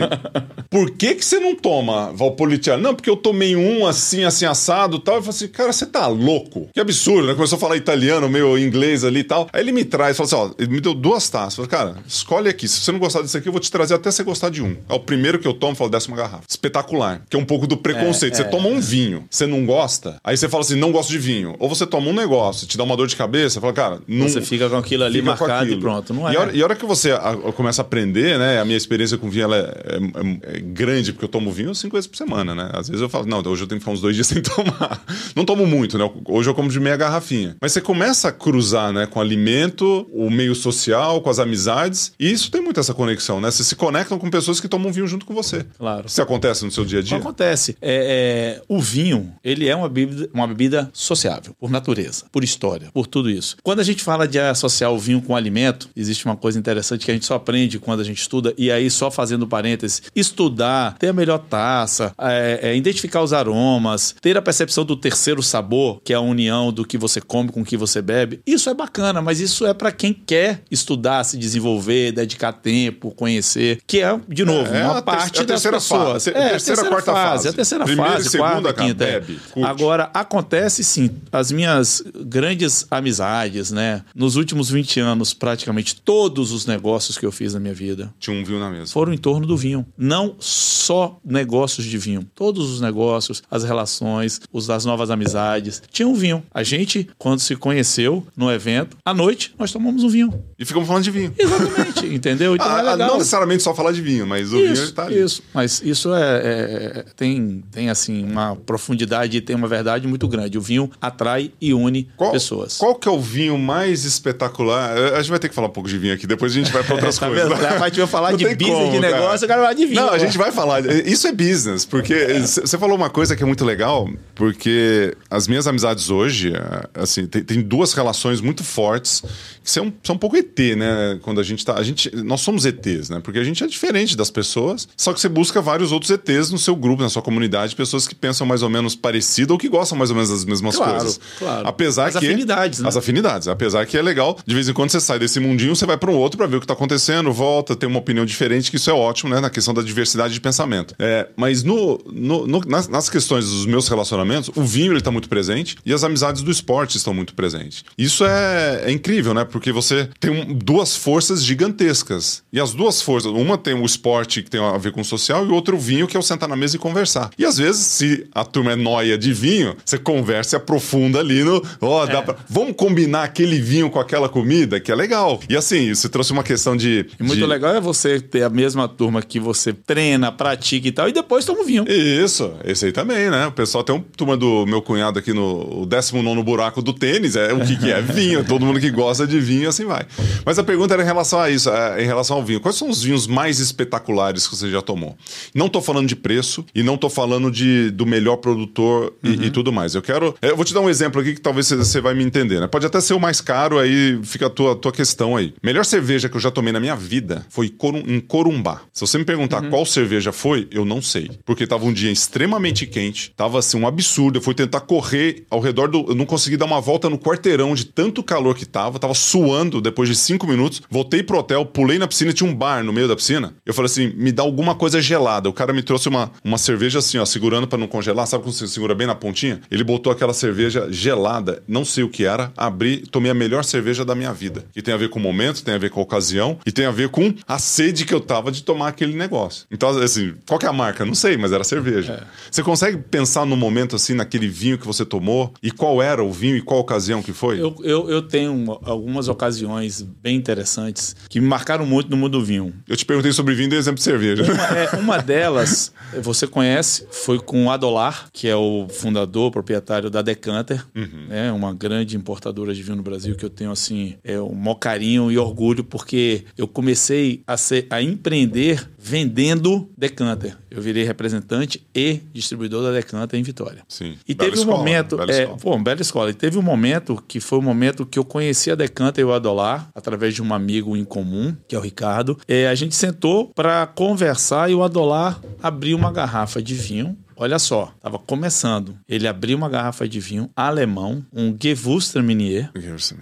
por 0.70 0.90
que, 0.92 1.14
que 1.14 1.24
você 1.24 1.38
não 1.38 1.54
toma 1.54 2.12
Valpolicella? 2.12 2.80
Não, 2.80 2.94
porque 2.94 3.08
eu 3.10 3.16
tomei 3.16 3.56
um 3.56 3.86
assim, 3.86 4.24
assim, 4.24 4.44
assado 4.44 4.96
e 4.96 5.00
tal. 5.00 5.16
Eu 5.16 5.22
falei 5.22 5.36
assim, 5.36 5.48
cara, 5.48 5.72
você 5.72 5.86
tá 5.86 6.06
louco? 6.06 6.68
Que 6.74 6.80
absurdo, 6.80 7.28
né? 7.28 7.34
Começou 7.34 7.56
a 7.56 7.60
falar 7.60 7.76
italiano, 7.76 8.28
meio 8.28 8.58
inglês 8.58 9.04
ali 9.04 9.20
e 9.20 9.24
tal. 9.24 9.48
Aí 9.52 9.60
ele 9.62 9.72
me 9.72 9.84
traz, 9.84 10.16
fala 10.16 10.26
assim: 10.26 10.36
ó, 10.36 10.50
ele 10.58 10.70
me 10.70 10.80
deu 10.80 10.94
duas 10.94 11.28
taças. 11.28 11.54
Falei, 11.56 11.70
cara, 11.70 11.96
escolhe 12.06 12.48
aqui. 12.48 12.66
Se 12.68 12.80
você 12.80 12.92
não 12.92 12.98
gostar 12.98 13.22
disso 13.22 13.36
aqui, 13.36 13.48
eu 13.48 13.52
vou 13.52 13.60
te 13.60 13.70
trazer 13.70 13.94
até 13.94 14.10
você 14.10 14.22
gostar 14.22 14.50
de 14.50 14.62
um. 14.62 14.76
É 14.88 14.94
o 14.94 15.00
primeiro 15.00 15.38
que 15.38 15.46
eu 15.48 15.54
tomo, 15.54 15.74
falo, 15.74 15.90
desce 15.90 16.08
uma 16.08 16.16
garrafa. 16.16 16.42
Espetacular. 16.48 17.22
Que 17.28 17.36
é 17.36 17.40
um 17.40 17.44
pouco 17.44 17.66
do 17.66 17.76
preconceito. 17.76 18.34
É, 18.34 18.36
você 18.36 18.42
é. 18.42 18.46
toma 18.46 18.68
um 18.68 18.80
vinho, 18.80 19.24
você 19.30 19.46
não 19.46 19.64
gosta, 19.64 20.16
aí 20.24 20.36
você 20.36 20.48
fala 20.48 20.62
assim, 20.62 20.74
não 20.76 20.90
gosto 20.92 21.10
de 21.10 21.18
vinho. 21.18 21.54
Ou 21.58 21.68
você 21.68 21.86
toma 21.86 22.08
um 22.10 22.12
negócio, 22.14 22.66
te 22.66 22.76
dá 22.76 22.84
uma 22.84 22.96
dor 22.96 23.06
de 23.06 23.16
cabeça, 23.16 23.60
fala, 23.60 23.72
cara, 23.72 24.00
não. 24.06 24.28
Você 24.28 24.40
fica 24.40 24.68
com 24.68 24.76
aquilo 24.76 25.04
ali 25.04 25.22
marcado 25.22 25.64
e 25.64 25.66
aquilo. 25.68 25.80
pronto. 25.80 26.12
Não 26.12 26.28
é. 26.28 26.32
E 26.32 26.36
a, 26.36 26.40
hora, 26.40 26.52
e 26.56 26.60
a 26.60 26.64
hora 26.64 26.74
que 26.76 26.84
você 26.84 27.12
a- 27.12 27.30
a- 27.30 27.52
começa 27.52 27.80
a 27.82 27.84
aprender, 27.84 28.35
né? 28.38 28.60
A 28.60 28.64
minha 28.64 28.76
experiência 28.76 29.16
com 29.18 29.28
vinho 29.30 29.44
ela 29.44 29.56
é, 29.56 30.50
é- 30.52 30.56
é 30.56 30.60
grande, 30.60 31.12
porque 31.12 31.24
eu 31.24 31.28
tomo 31.28 31.50
vinho 31.52 31.74
cinco 31.74 31.94
vezes 31.96 32.06
por 32.06 32.16
semana, 32.16 32.54
né? 32.54 32.70
Às 32.72 32.88
vezes 32.88 33.02
eu 33.02 33.08
falo, 33.08 33.26
não, 33.26 33.38
hoje 33.40 33.62
eu 33.62 33.66
tenho 33.66 33.78
que 33.78 33.84
ficar 33.84 33.92
uns 33.92 34.00
dois 34.00 34.14
dias 34.14 34.26
sem 34.28 34.42
tomar. 34.42 35.02
Não 35.34 35.44
tomo 35.44 35.66
muito, 35.66 35.98
né? 35.98 36.10
Hoje 36.26 36.48
eu 36.50 36.54
como 36.54 36.68
de 36.70 36.80
meia 36.80 36.96
garrafinha. 36.96 37.56
Mas 37.60 37.72
você 37.72 37.80
começa 37.80 38.28
a 38.28 38.32
cruzar, 38.32 38.92
né? 38.92 39.06
Com 39.06 39.18
o 39.18 39.22
alimento, 39.22 40.08
o 40.12 40.30
meio 40.30 40.54
social, 40.54 41.20
com 41.20 41.30
as 41.30 41.38
amizades. 41.38 42.12
E 42.18 42.30
isso 42.30 42.50
tem 42.50 42.60
muito 42.60 42.80
essa 42.80 42.94
conexão, 42.94 43.40
né? 43.40 43.50
Você 43.50 43.64
se 43.64 43.76
conectam 43.76 44.18
com 44.18 44.28
pessoas 44.30 44.60
que 44.60 44.68
tomam 44.68 44.92
vinho 44.92 45.06
junto 45.06 45.24
com 45.26 45.34
você. 45.34 45.64
Claro. 45.78 46.06
Isso 46.06 46.20
acontece 46.22 46.64
no 46.64 46.70
seu 46.70 46.84
dia 46.84 46.98
a 47.00 47.02
dia? 47.02 47.16
Acontece. 47.16 47.76
É, 47.80 48.58
é, 48.58 48.62
o 48.68 48.80
vinho, 48.80 49.32
ele 49.44 49.68
é 49.68 49.74
uma 49.76 49.88
bebida, 49.88 50.28
uma 50.32 50.46
bebida 50.46 50.90
sociável, 50.92 51.54
por 51.58 51.70
natureza, 51.70 52.24
por 52.32 52.42
história, 52.44 52.88
por 52.92 53.06
tudo 53.06 53.30
isso. 53.30 53.56
Quando 53.62 53.80
a 53.80 53.84
gente 53.84 54.02
fala 54.02 54.26
de 54.26 54.38
associar 54.38 54.90
o 54.92 54.98
vinho 54.98 55.20
com 55.22 55.32
o 55.32 55.36
alimento, 55.36 55.88
existe 55.96 56.24
uma 56.24 56.36
coisa 56.36 56.58
interessante 56.58 57.04
que 57.04 57.10
a 57.10 57.14
gente 57.14 57.26
só 57.26 57.34
aprende 57.34 57.78
quando 57.78 58.00
a 58.00 58.04
gente 58.04 58.18
estuda, 58.26 58.52
e 58.58 58.70
aí 58.70 58.90
só 58.90 59.10
fazendo 59.10 59.46
parênteses, 59.46 60.02
estudar, 60.14 60.96
ter 60.98 61.08
a 61.08 61.12
melhor 61.12 61.38
taça, 61.38 62.12
é, 62.18 62.60
é, 62.62 62.76
identificar 62.76 63.22
os 63.22 63.32
aromas, 63.32 64.14
ter 64.20 64.36
a 64.36 64.42
percepção 64.42 64.84
do 64.84 64.96
terceiro 64.96 65.42
sabor, 65.42 66.00
que 66.04 66.12
é 66.12 66.16
a 66.16 66.20
união 66.20 66.72
do 66.72 66.84
que 66.84 66.98
você 66.98 67.20
come 67.20 67.50
com 67.50 67.62
o 67.62 67.64
que 67.64 67.76
você 67.76 68.02
bebe. 68.02 68.40
Isso 68.46 68.68
é 68.68 68.74
bacana, 68.74 69.22
mas 69.22 69.40
isso 69.40 69.64
é 69.66 69.72
para 69.72 69.92
quem 69.92 70.12
quer 70.12 70.62
estudar, 70.70 71.24
se 71.24 71.38
desenvolver, 71.38 72.12
dedicar 72.12 72.52
tempo, 72.52 73.10
conhecer, 73.12 73.80
que 73.86 74.00
é, 74.02 74.18
de 74.28 74.44
novo, 74.44 74.74
É, 74.74 74.84
uma 74.84 75.02
parte 75.02 75.40
a 75.40 75.44
das 75.44 75.62
terceira 75.62 75.76
pessoas. 75.78 76.24
fase, 76.24 76.30
a 76.30 76.38
É, 76.38 76.48
terceira, 76.50 76.84
quarta 76.86 77.12
fase. 77.12 77.48
A 77.48 77.52
terceira 77.52 77.84
Primeira 77.84 78.12
fase, 78.12 78.28
segunda, 78.30 78.50
quarta, 78.50 78.72
cara, 78.74 78.88
quinta. 78.88 79.04
é. 79.04 79.20
bebe. 79.20 79.38
Agora, 79.62 80.10
acontece 80.12 80.82
sim, 80.84 81.10
as 81.32 81.52
minhas 81.52 82.02
grandes 82.24 82.86
amizades, 82.90 83.70
né? 83.70 84.02
Nos 84.14 84.36
últimos 84.36 84.68
20 84.70 85.00
anos, 85.00 85.32
praticamente 85.32 85.94
todos 85.96 86.52
os 86.52 86.66
negócios 86.66 87.16
que 87.18 87.24
eu 87.24 87.32
fiz 87.32 87.54
na 87.54 87.60
minha 87.60 87.74
vida 87.74 88.12
Tinha 88.18 88.36
um 88.36 88.44
vinho 88.44 88.58
na 88.58 88.70
mesa. 88.70 88.92
foram 88.92 89.12
em 89.12 89.18
torno 89.18 89.46
do 89.46 89.56
vinho. 89.56 89.86
Não 89.96 90.34
só 90.38 91.18
negócios 91.24 91.84
de 91.86 91.98
vinho. 91.98 92.26
Todos 92.34 92.70
os 92.70 92.80
negócios, 92.80 93.42
as 93.50 93.64
relações, 93.64 94.40
os 94.52 94.66
das 94.66 94.84
novas 94.84 95.10
amizades, 95.10 95.82
tinham 95.90 96.14
vinho. 96.14 96.42
A 96.52 96.62
gente, 96.62 97.08
quando 97.18 97.40
se 97.40 97.54
conheceu 97.56 98.26
no 98.36 98.50
evento, 98.50 98.96
à 99.04 99.12
noite, 99.14 99.54
nós 99.58 99.70
tomamos 99.72 100.02
um 100.04 100.08
vinho. 100.08 100.32
E 100.58 100.64
ficamos 100.64 100.86
falando 100.88 101.02
de 101.04 101.10
vinho. 101.10 101.32
Exatamente, 101.38 102.06
entendeu? 102.14 102.54
Então 102.54 102.66
Ah, 102.68 102.78
é 102.80 102.82
legal. 102.82 103.08
não 103.08 103.18
necessariamente 103.18 103.62
só 103.62 103.74
falar 103.74 103.92
de 103.92 104.00
vinho, 104.02 104.26
mas 104.26 104.52
o 104.52 104.56
vinho 104.56 104.72
Isso, 104.72 104.92
tá 104.94 105.04
ali. 105.06 105.20
isso. 105.20 105.42
Mas 105.52 105.80
isso 105.82 106.14
é, 106.14 106.22
é- 106.22 106.98
é- 107.00 107.04
tem, 107.16 107.62
tem 107.70 107.90
assim 107.90 108.24
uma 108.24 108.56
profundidade, 108.56 109.40
tem 109.40 109.54
uma 109.56 109.68
verdade 109.68 110.06
muito 110.06 110.26
grande. 110.28 110.56
O 110.58 110.60
vinho 110.60 110.90
atrai 111.00 111.52
e 111.60 111.72
une 111.74 112.08
Qual, 112.16 112.32
pessoas. 112.32 112.76
Qual 112.78 112.94
que 112.94 113.08
é 113.08 113.10
o 113.10 113.20
vinho 113.20 113.58
mais 113.58 114.04
espetacular? 114.04 114.96
A 115.14 115.20
gente 115.20 115.30
vai 115.30 115.38
ter 115.38 115.48
que 115.48 115.54
falar 115.54 115.68
um 115.68 115.72
pouco 115.72 115.88
de 115.88 115.98
vinho 115.98 116.14
aqui, 116.14 116.26
depois 116.26 116.52
a 116.52 116.54
gente 116.54 116.70
vai 116.72 116.82
para 116.82 116.94
outras 116.94 117.18
Tá 117.18 117.26
coisas. 117.28 117.48
vendo? 117.48 117.66
A 117.66 117.78
vai 118.06 118.12
falar 118.12 118.30
Não 118.30 118.38
de 118.38 118.44
business, 118.54 118.68
como, 118.78 118.92
de 118.92 119.00
cara. 119.00 119.14
negócio, 119.16 119.44
eu 119.44 119.48
quero 119.48 119.60
falar 119.60 119.72
de 119.74 119.86
vinho. 119.86 120.00
Não, 120.00 120.10
a 120.10 120.18
gente 120.18 120.38
vai 120.38 120.52
falar. 120.52 120.86
Isso 121.06 121.26
é 121.26 121.32
business, 121.32 121.84
porque 121.84 122.14
você 122.40 122.78
falou 122.78 122.96
uma 122.96 123.10
coisa 123.10 123.36
que 123.36 123.42
é 123.42 123.46
muito 123.46 123.64
legal, 123.64 124.08
porque 124.34 125.16
as 125.30 125.48
minhas 125.48 125.66
amizades 125.66 126.10
hoje, 126.10 126.52
eh, 126.54 126.88
assim, 126.94 127.26
tem, 127.26 127.42
tem 127.42 127.60
duas 127.60 127.92
relações 127.92 128.40
muito 128.40 128.62
fortes 128.62 129.22
que 129.62 129.70
são, 129.70 129.92
são 130.02 130.14
um 130.14 130.18
pouco 130.18 130.36
ET, 130.36 130.58
né? 130.76 131.18
Quando 131.22 131.40
a 131.40 131.42
gente 131.42 131.64
tá. 131.64 131.74
A 131.74 131.82
gente, 131.82 132.14
nós 132.16 132.40
somos 132.40 132.64
ETs, 132.64 133.08
né? 133.10 133.20
Porque 133.22 133.38
a 133.38 133.44
gente 133.44 133.62
é 133.64 133.66
diferente 133.66 134.16
das 134.16 134.30
pessoas, 134.30 134.88
só 134.96 135.12
que 135.12 135.20
você 135.20 135.28
busca 135.28 135.60
vários 135.60 135.90
outros 135.92 136.10
ETs 136.10 136.50
no 136.50 136.58
seu 136.58 136.76
grupo, 136.76 137.02
na 137.02 137.08
sua 137.08 137.22
comunidade, 137.22 137.74
pessoas 137.74 138.06
que 138.06 138.14
pensam 138.14 138.46
mais 138.46 138.62
ou 138.62 138.70
menos 138.70 138.94
parecido 138.94 139.52
ou 139.54 139.58
que 139.58 139.68
gostam 139.68 139.98
mais 139.98 140.10
ou 140.10 140.16
menos 140.16 140.30
das 140.30 140.44
mesmas 140.44 140.76
Claro, 140.76 140.96
coisas. 140.98 141.20
claro. 141.38 141.66
Apesar 141.66 142.06
As 142.08 142.16
que. 142.16 142.26
afinidades, 142.26 142.80
né? 142.80 142.88
As 142.88 142.96
afinidades. 142.96 143.48
Apesar 143.48 143.84
que 143.86 143.96
é 143.96 144.02
legal, 144.02 144.38
de 144.46 144.54
vez 144.54 144.68
em 144.68 144.72
quando 144.72 144.90
você 144.90 145.00
sai 145.00 145.18
desse 145.18 145.40
mundinho, 145.40 145.74
você 145.74 145.86
vai 145.86 145.96
para 145.96 146.10
um 146.10 146.14
outro 146.14 146.36
para 146.38 146.46
ver 146.46 146.56
o 146.56 146.60
que 146.60 146.66
tá 146.66 146.74
acontecendo, 146.74 147.32
volta, 147.32 147.74
tem 147.74 147.88
uma 147.88 147.95
opinião 147.98 148.24
diferente, 148.24 148.70
que 148.70 148.76
isso 148.76 148.90
é 148.90 148.92
ótimo, 148.92 149.30
né? 149.34 149.40
Na 149.40 149.50
questão 149.50 149.72
da 149.74 149.82
diversidade 149.82 150.34
de 150.34 150.40
pensamento. 150.40 150.94
É, 150.98 151.28
mas 151.36 151.62
no, 151.62 151.98
no- 152.06 152.46
no- 152.46 152.60
nas, 152.66 152.88
nas 152.88 153.08
questões 153.10 153.44
dos 153.48 153.66
meus 153.66 153.88
relacionamentos, 153.88 154.50
o 154.54 154.62
vinho 154.62 154.92
ele 154.92 155.00
tá 155.00 155.10
muito 155.10 155.28
presente 155.28 155.76
e 155.84 155.92
as 155.92 156.04
amizades 156.04 156.42
do 156.42 156.50
esporte 156.50 156.96
estão 156.96 157.12
muito 157.14 157.34
presentes. 157.34 157.84
Isso 157.96 158.24
é, 158.24 158.82
é 158.86 158.90
incrível, 158.92 159.32
né? 159.34 159.44
Porque 159.44 159.72
você 159.72 160.08
tem 160.20 160.30
um- 160.30 160.54
duas 160.54 160.96
forças 160.96 161.42
gigantescas. 161.76 162.42
E 162.52 162.60
as 162.60 162.72
duas 162.72 163.02
forças, 163.02 163.30
uma 163.32 163.58
tem 163.58 163.74
o 163.74 163.84
esporte 163.84 164.42
que 164.42 164.50
tem 164.50 164.60
a 164.60 164.76
ver 164.78 164.92
com 164.92 165.00
o 165.00 165.04
social 165.04 165.44
e 165.44 165.48
o 165.48 165.54
outro 165.54 165.76
o 165.76 165.78
vinho, 165.78 166.06
que 166.06 166.16
é 166.16 166.20
o 166.20 166.22
sentar 166.22 166.48
na 166.48 166.56
mesa 166.56 166.76
e 166.76 166.78
conversar. 166.78 167.30
E 167.38 167.44
às 167.44 167.58
vezes, 167.58 167.82
se 167.86 168.26
a 168.34 168.44
turma 168.44 168.72
é 168.72 168.76
noia 168.76 169.18
de 169.18 169.32
vinho, 169.32 169.76
você 169.84 169.98
conversa 169.98 170.56
e 170.56 170.58
aprofunda 170.58 171.18
ali 171.20 171.42
no. 171.44 171.62
Ó, 171.80 172.06
dá 172.06 172.22
pra- 172.22 172.36
Vamos 172.48 172.74
combinar 172.76 173.24
aquele 173.24 173.60
vinho 173.60 173.90
com 173.90 173.98
aquela 174.00 174.28
comida, 174.28 174.80
que 174.80 174.90
é 174.90 174.94
legal. 174.94 175.40
E 175.48 175.56
assim, 175.56 175.94
você 175.94 176.08
trouxe 176.08 176.32
uma 176.32 176.42
questão 176.42 176.76
de. 176.76 177.06
E 177.18 177.22
muito 177.22 177.40
de- 177.40 177.46
legal 177.46 177.74
é 177.74 177.80
você 177.86 178.20
ter 178.20 178.42
a 178.42 178.50
mesma 178.50 178.88
turma 178.88 179.22
que 179.22 179.38
você 179.38 179.72
treina, 179.72 180.32
pratica 180.32 180.88
e 180.88 180.92
tal, 180.92 181.08
e 181.08 181.12
depois 181.12 181.44
toma 181.44 181.60
um 181.60 181.64
vinho. 181.64 181.84
Isso, 181.88 182.52
esse 182.64 182.86
aí 182.86 182.92
também, 182.92 183.30
né? 183.30 183.46
O 183.46 183.52
pessoal 183.52 183.84
tem 183.84 183.94
uma 183.94 184.04
turma 184.16 184.36
do 184.36 184.66
meu 184.66 184.82
cunhado 184.82 185.18
aqui 185.18 185.32
no 185.32 185.82
o 185.82 185.86
19 185.86 186.42
buraco 186.42 186.82
do 186.82 186.92
tênis, 186.92 187.36
é 187.36 187.52
o 187.52 187.60
que, 187.60 187.76
que 187.76 187.90
é? 187.90 188.00
Vinho. 188.02 188.44
Todo 188.44 188.64
mundo 188.64 188.80
que 188.80 188.90
gosta 188.90 189.26
de 189.26 189.38
vinho, 189.38 189.68
assim 189.68 189.84
vai. 189.84 190.06
Mas 190.44 190.58
a 190.58 190.64
pergunta 190.64 190.94
era 190.94 191.02
em 191.02 191.06
relação 191.06 191.40
a 191.40 191.50
isso, 191.50 191.70
é, 191.70 192.02
em 192.02 192.06
relação 192.06 192.36
ao 192.36 192.44
vinho. 192.44 192.60
Quais 192.60 192.76
são 192.76 192.88
os 192.88 193.02
vinhos 193.02 193.26
mais 193.26 193.58
espetaculares 193.58 194.46
que 194.46 194.56
você 194.56 194.70
já 194.70 194.82
tomou? 194.82 195.16
Não 195.54 195.68
tô 195.68 195.80
falando 195.80 196.08
de 196.08 196.16
preço 196.16 196.64
e 196.74 196.82
não 196.82 196.96
tô 196.96 197.08
falando 197.08 197.50
de, 197.50 197.90
do 197.90 198.06
melhor 198.06 198.36
produtor 198.36 199.14
e, 199.22 199.28
uhum. 199.28 199.42
e 199.44 199.50
tudo 199.50 199.72
mais. 199.72 199.94
Eu 199.94 200.02
quero. 200.02 200.34
Eu 200.40 200.56
vou 200.56 200.64
te 200.64 200.74
dar 200.74 200.80
um 200.80 200.90
exemplo 200.90 201.20
aqui 201.20 201.34
que 201.34 201.40
talvez 201.40 201.68
você 201.70 202.00
vai 202.00 202.14
me 202.14 202.24
entender, 202.24 202.60
né? 202.60 202.66
Pode 202.66 202.86
até 202.86 203.00
ser 203.00 203.14
o 203.14 203.20
mais 203.20 203.40
caro, 203.40 203.78
aí 203.78 204.18
fica 204.22 204.46
a 204.46 204.50
tua, 204.50 204.74
tua 204.74 204.92
questão 204.92 205.36
aí. 205.36 205.54
Melhor 205.62 205.84
cerveja 205.84 206.28
que 206.28 206.36
eu 206.36 206.40
já 206.40 206.50
tomei 206.50 206.72
na 206.72 206.80
minha 206.80 206.96
vida 206.96 207.46
foi 207.48 207.68
em 208.06 208.20
Corumbá. 208.20 208.82
Se 208.92 209.00
você 209.00 209.18
me 209.18 209.24
perguntar 209.24 209.62
uhum. 209.62 209.70
qual 209.70 209.86
cerveja 209.86 210.32
foi, 210.32 210.68
eu 210.70 210.84
não 210.84 211.00
sei. 211.02 211.30
Porque 211.44 211.66
tava 211.66 211.84
um 211.84 211.92
dia 211.92 212.10
extremamente 212.10 212.86
quente, 212.86 213.32
tava 213.36 213.58
assim 213.58 213.78
um 213.78 213.86
absurdo. 213.86 214.38
Eu 214.38 214.42
fui 214.42 214.54
tentar 214.54 214.80
correr 214.80 215.44
ao 215.50 215.60
redor 215.60 215.88
do. 215.88 216.06
Eu 216.08 216.14
não 216.14 216.26
consegui 216.26 216.56
dar 216.56 216.66
uma 216.66 216.80
volta 216.80 217.08
no 217.08 217.18
quarteirão 217.18 217.74
de 217.74 217.86
tanto 217.86 218.22
calor 218.22 218.54
que 218.54 218.66
tava, 218.66 218.98
tava 218.98 219.14
suando 219.14 219.80
depois 219.80 220.08
de 220.08 220.16
cinco 220.16 220.46
minutos. 220.46 220.82
Voltei 220.90 221.22
pro 221.22 221.38
hotel, 221.38 221.64
pulei 221.64 221.98
na 221.98 222.06
piscina, 222.06 222.32
tinha 222.32 222.48
um 222.48 222.54
bar 222.54 222.82
no 222.82 222.92
meio 222.92 223.08
da 223.08 223.16
piscina. 223.16 223.54
Eu 223.64 223.74
falei 223.74 223.86
assim: 223.86 224.12
me 224.16 224.32
dá 224.32 224.42
alguma 224.42 224.74
coisa 224.74 225.00
gelada. 225.00 225.48
O 225.48 225.52
cara 225.52 225.72
me 225.72 225.82
trouxe 225.82 226.08
uma, 226.08 226.30
uma 226.44 226.58
cerveja 226.58 226.98
assim, 226.98 227.18
ó, 227.18 227.24
segurando 227.24 227.66
para 227.66 227.78
não 227.78 227.86
congelar. 227.86 228.26
Sabe 228.26 228.44
quando 228.44 228.54
você 228.54 228.66
segura 228.66 228.94
bem 228.94 229.06
na 229.06 229.14
pontinha? 229.14 229.60
Ele 229.70 229.84
botou 229.84 230.12
aquela 230.12 230.32
cerveja 230.32 230.88
gelada, 230.90 231.62
não 231.66 231.84
sei 231.84 232.04
o 232.04 232.08
que 232.08 232.24
era, 232.24 232.52
abri, 232.56 232.98
tomei 232.98 233.30
a 233.30 233.34
melhor 233.34 233.64
cerveja 233.64 234.04
da 234.04 234.14
minha 234.14 234.32
vida. 234.32 234.64
Que 234.72 234.82
tem 234.82 234.94
a 234.94 234.96
ver 234.96 235.08
com 235.08 235.18
o 235.18 235.22
momento, 235.22 235.62
tem 235.62 235.74
a 235.74 235.78
ver 235.78 235.90
com 235.90 236.00
a 236.00 236.02
ocasião 236.02 236.58
e 236.64 236.72
tem 236.72 236.86
a 236.86 236.90
ver 236.90 237.08
com 237.08 237.34
a 237.46 237.58
sede 237.66 238.04
que 238.04 238.14
eu 238.14 238.20
tava 238.20 238.52
de 238.52 238.62
tomar 238.62 238.88
aquele 238.88 239.14
negócio. 239.14 239.66
Então, 239.70 239.90
assim, 239.98 240.34
qual 240.46 240.58
que 240.58 240.66
é 240.66 240.68
a 240.68 240.72
marca? 240.72 241.04
Não 241.04 241.14
sei, 241.14 241.36
mas 241.36 241.52
era 241.52 241.64
cerveja. 241.64 242.12
É. 242.12 242.50
Você 242.50 242.62
consegue 242.62 242.98
pensar 242.98 243.44
no 243.44 243.56
momento, 243.56 243.96
assim, 243.96 244.14
naquele 244.14 244.48
vinho 244.48 244.78
que 244.78 244.86
você 244.86 245.04
tomou 245.04 245.52
e 245.62 245.70
qual 245.70 246.00
era 246.00 246.22
o 246.22 246.32
vinho 246.32 246.56
e 246.56 246.62
qual 246.62 246.80
ocasião 246.80 247.22
que 247.22 247.32
foi? 247.32 247.60
Eu, 247.60 247.74
eu, 247.82 248.08
eu 248.08 248.22
tenho 248.22 248.78
algumas 248.84 249.28
ocasiões 249.28 250.02
bem 250.02 250.36
interessantes 250.36 251.16
que 251.28 251.40
me 251.40 251.46
marcaram 251.46 251.84
muito 251.84 252.10
no 252.10 252.16
mundo 252.16 252.38
do 252.38 252.44
vinho. 252.44 252.72
Eu 252.88 252.96
te 252.96 253.04
perguntei 253.04 253.32
sobre 253.32 253.54
vinho 253.54 253.72
e 253.72 253.76
exemplo 253.76 253.98
de 253.98 254.04
cerveja. 254.04 254.42
Uma, 254.44 254.78
é, 254.78 254.96
uma 254.96 255.18
delas, 255.18 255.92
você 256.22 256.46
conhece, 256.46 257.06
foi 257.10 257.38
com 257.38 257.66
o 257.66 257.70
Adolar, 257.70 258.28
que 258.32 258.48
é 258.48 258.56
o 258.56 258.86
fundador, 258.88 259.50
proprietário 259.50 260.08
da 260.08 260.22
Decanter, 260.22 260.84
uhum. 260.94 261.26
né, 261.28 261.50
uma 261.52 261.74
grande 261.74 262.16
importadora 262.16 262.74
de 262.74 262.82
vinho 262.82 262.96
no 262.96 263.02
Brasil 263.02 263.34
que 263.34 263.44
eu 263.44 263.50
tenho, 263.50 263.70
assim, 263.70 264.16
é, 264.22 264.40
um 264.40 264.54
maior 264.54 264.76
carinho 264.76 265.30
e 265.30 265.38
orgulho, 265.38 265.82
porque 265.82 266.44
eu 266.56 266.68
comecei 266.68 267.42
a, 267.46 267.55
ser, 267.56 267.86
a 267.90 268.02
empreender 268.02 268.88
vendendo 268.98 269.88
Decanter. 269.96 270.56
Eu 270.70 270.82
virei 270.82 271.04
representante 271.04 271.86
e 271.94 272.20
distribuidor 272.32 272.82
da 272.82 272.92
Decanter 272.92 273.38
em 273.38 273.42
Vitória. 273.42 273.82
Sim. 273.88 274.16
E 274.26 274.34
bela 274.34 274.50
teve 274.50 274.60
um 274.60 274.62
escola, 274.62 274.78
momento. 274.78 275.16
Bela 275.16 275.32
é, 275.32 275.40
escola. 275.42 275.58
Pô, 275.58 275.78
bela 275.78 276.00
escola. 276.00 276.30
E 276.30 276.34
teve 276.34 276.58
um 276.58 276.62
momento 276.62 277.22
que 277.26 277.40
foi 277.40 277.58
o 277.58 277.62
um 277.62 277.64
momento 277.64 278.04
que 278.04 278.18
eu 278.18 278.24
conheci 278.24 278.70
a 278.70 278.74
Decanter 278.74 279.22
e 279.22 279.24
o 279.24 279.32
Adolar, 279.32 279.88
através 279.94 280.34
de 280.34 280.42
um 280.42 280.52
amigo 280.52 280.96
em 280.96 281.04
comum, 281.04 281.56
que 281.68 281.74
é 281.74 281.78
o 281.78 281.82
Ricardo. 281.82 282.38
É, 282.48 282.68
a 282.68 282.74
gente 282.74 282.94
sentou 282.94 283.50
para 283.54 283.86
conversar 283.86 284.70
e 284.70 284.74
o 284.74 284.82
Adolar 284.82 285.40
abriu 285.62 285.96
uma 285.96 286.12
garrafa 286.12 286.60
de 286.60 286.74
vinho 286.74 287.16
Olha 287.38 287.58
só, 287.58 287.92
estava 287.94 288.18
começando. 288.18 288.96
Ele 289.06 289.28
abriu 289.28 289.58
uma 289.58 289.68
garrafa 289.68 290.08
de 290.08 290.18
vinho 290.18 290.48
alemão, 290.56 291.22
um 291.30 291.54
Gewürztraminer. 291.58 292.70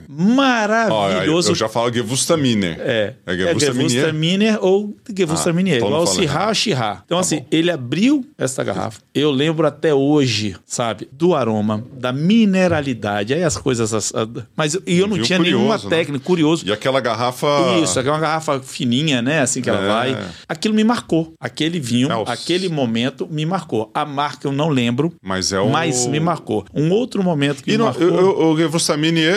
Maravilhoso. 0.08 1.50
eu 1.50 1.54
já 1.56 1.68
falo 1.68 1.92
Gewürztraminer. 1.92 2.76
É. 2.78 3.14
É 3.26 3.36
Gewürztraminer, 3.36 4.54
é 4.54 4.58
ou 4.60 4.96
Gewürztraminer, 5.08 5.74
ah, 5.74 5.86
igual 5.86 6.02
o 6.02 6.06
Syrah 6.06 6.48
ou 6.48 6.54
Chirá. 6.54 7.02
Então, 7.04 7.18
tá 7.18 7.20
assim, 7.22 7.40
bom. 7.40 7.46
ele 7.50 7.72
abriu 7.72 8.24
essa 8.38 8.62
garrafa. 8.62 9.00
Eu 9.12 9.32
lembro 9.32 9.66
até 9.66 9.92
hoje, 9.92 10.56
sabe, 10.64 11.08
do 11.10 11.34
aroma, 11.34 11.84
da 11.92 12.12
mineralidade. 12.12 13.34
Aí 13.34 13.42
as 13.42 13.56
coisas. 13.56 13.92
As, 13.92 14.12
mas 14.54 14.74
e 14.86 14.98
eu 14.98 15.08
não 15.08 15.18
tinha 15.20 15.38
curioso, 15.38 15.58
nenhuma 15.58 15.76
né? 15.76 15.90
técnica, 15.90 16.24
curioso. 16.24 16.64
E 16.66 16.72
aquela 16.72 17.00
garrafa. 17.00 17.46
Isso, 17.82 17.98
aquela 17.98 18.20
garrafa 18.20 18.60
fininha, 18.60 19.20
né? 19.20 19.40
Assim 19.40 19.60
que 19.60 19.68
ela 19.68 19.82
é. 19.82 19.88
vai. 19.88 20.30
Aquilo 20.48 20.74
me 20.74 20.84
marcou. 20.84 21.34
Aquele 21.40 21.80
vinho, 21.80 22.08
é 22.10 22.32
aquele 22.32 22.68
momento 22.68 23.26
me 23.28 23.44
marcou. 23.44 23.90
A 23.92 24.03
marca 24.04 24.46
eu 24.46 24.52
não 24.52 24.68
lembro. 24.68 25.12
Mas 25.22 25.52
é 25.52 25.60
o. 25.60 25.68
Mas 25.68 26.06
me 26.06 26.20
marcou. 26.20 26.64
Um 26.74 26.90
outro 26.90 27.22
momento 27.22 27.62
que 27.62 27.70
e 27.70 27.72
me 27.72 27.78
não, 27.78 27.86
marcou. 27.86 28.06
O, 28.08 28.52
o 28.52 28.56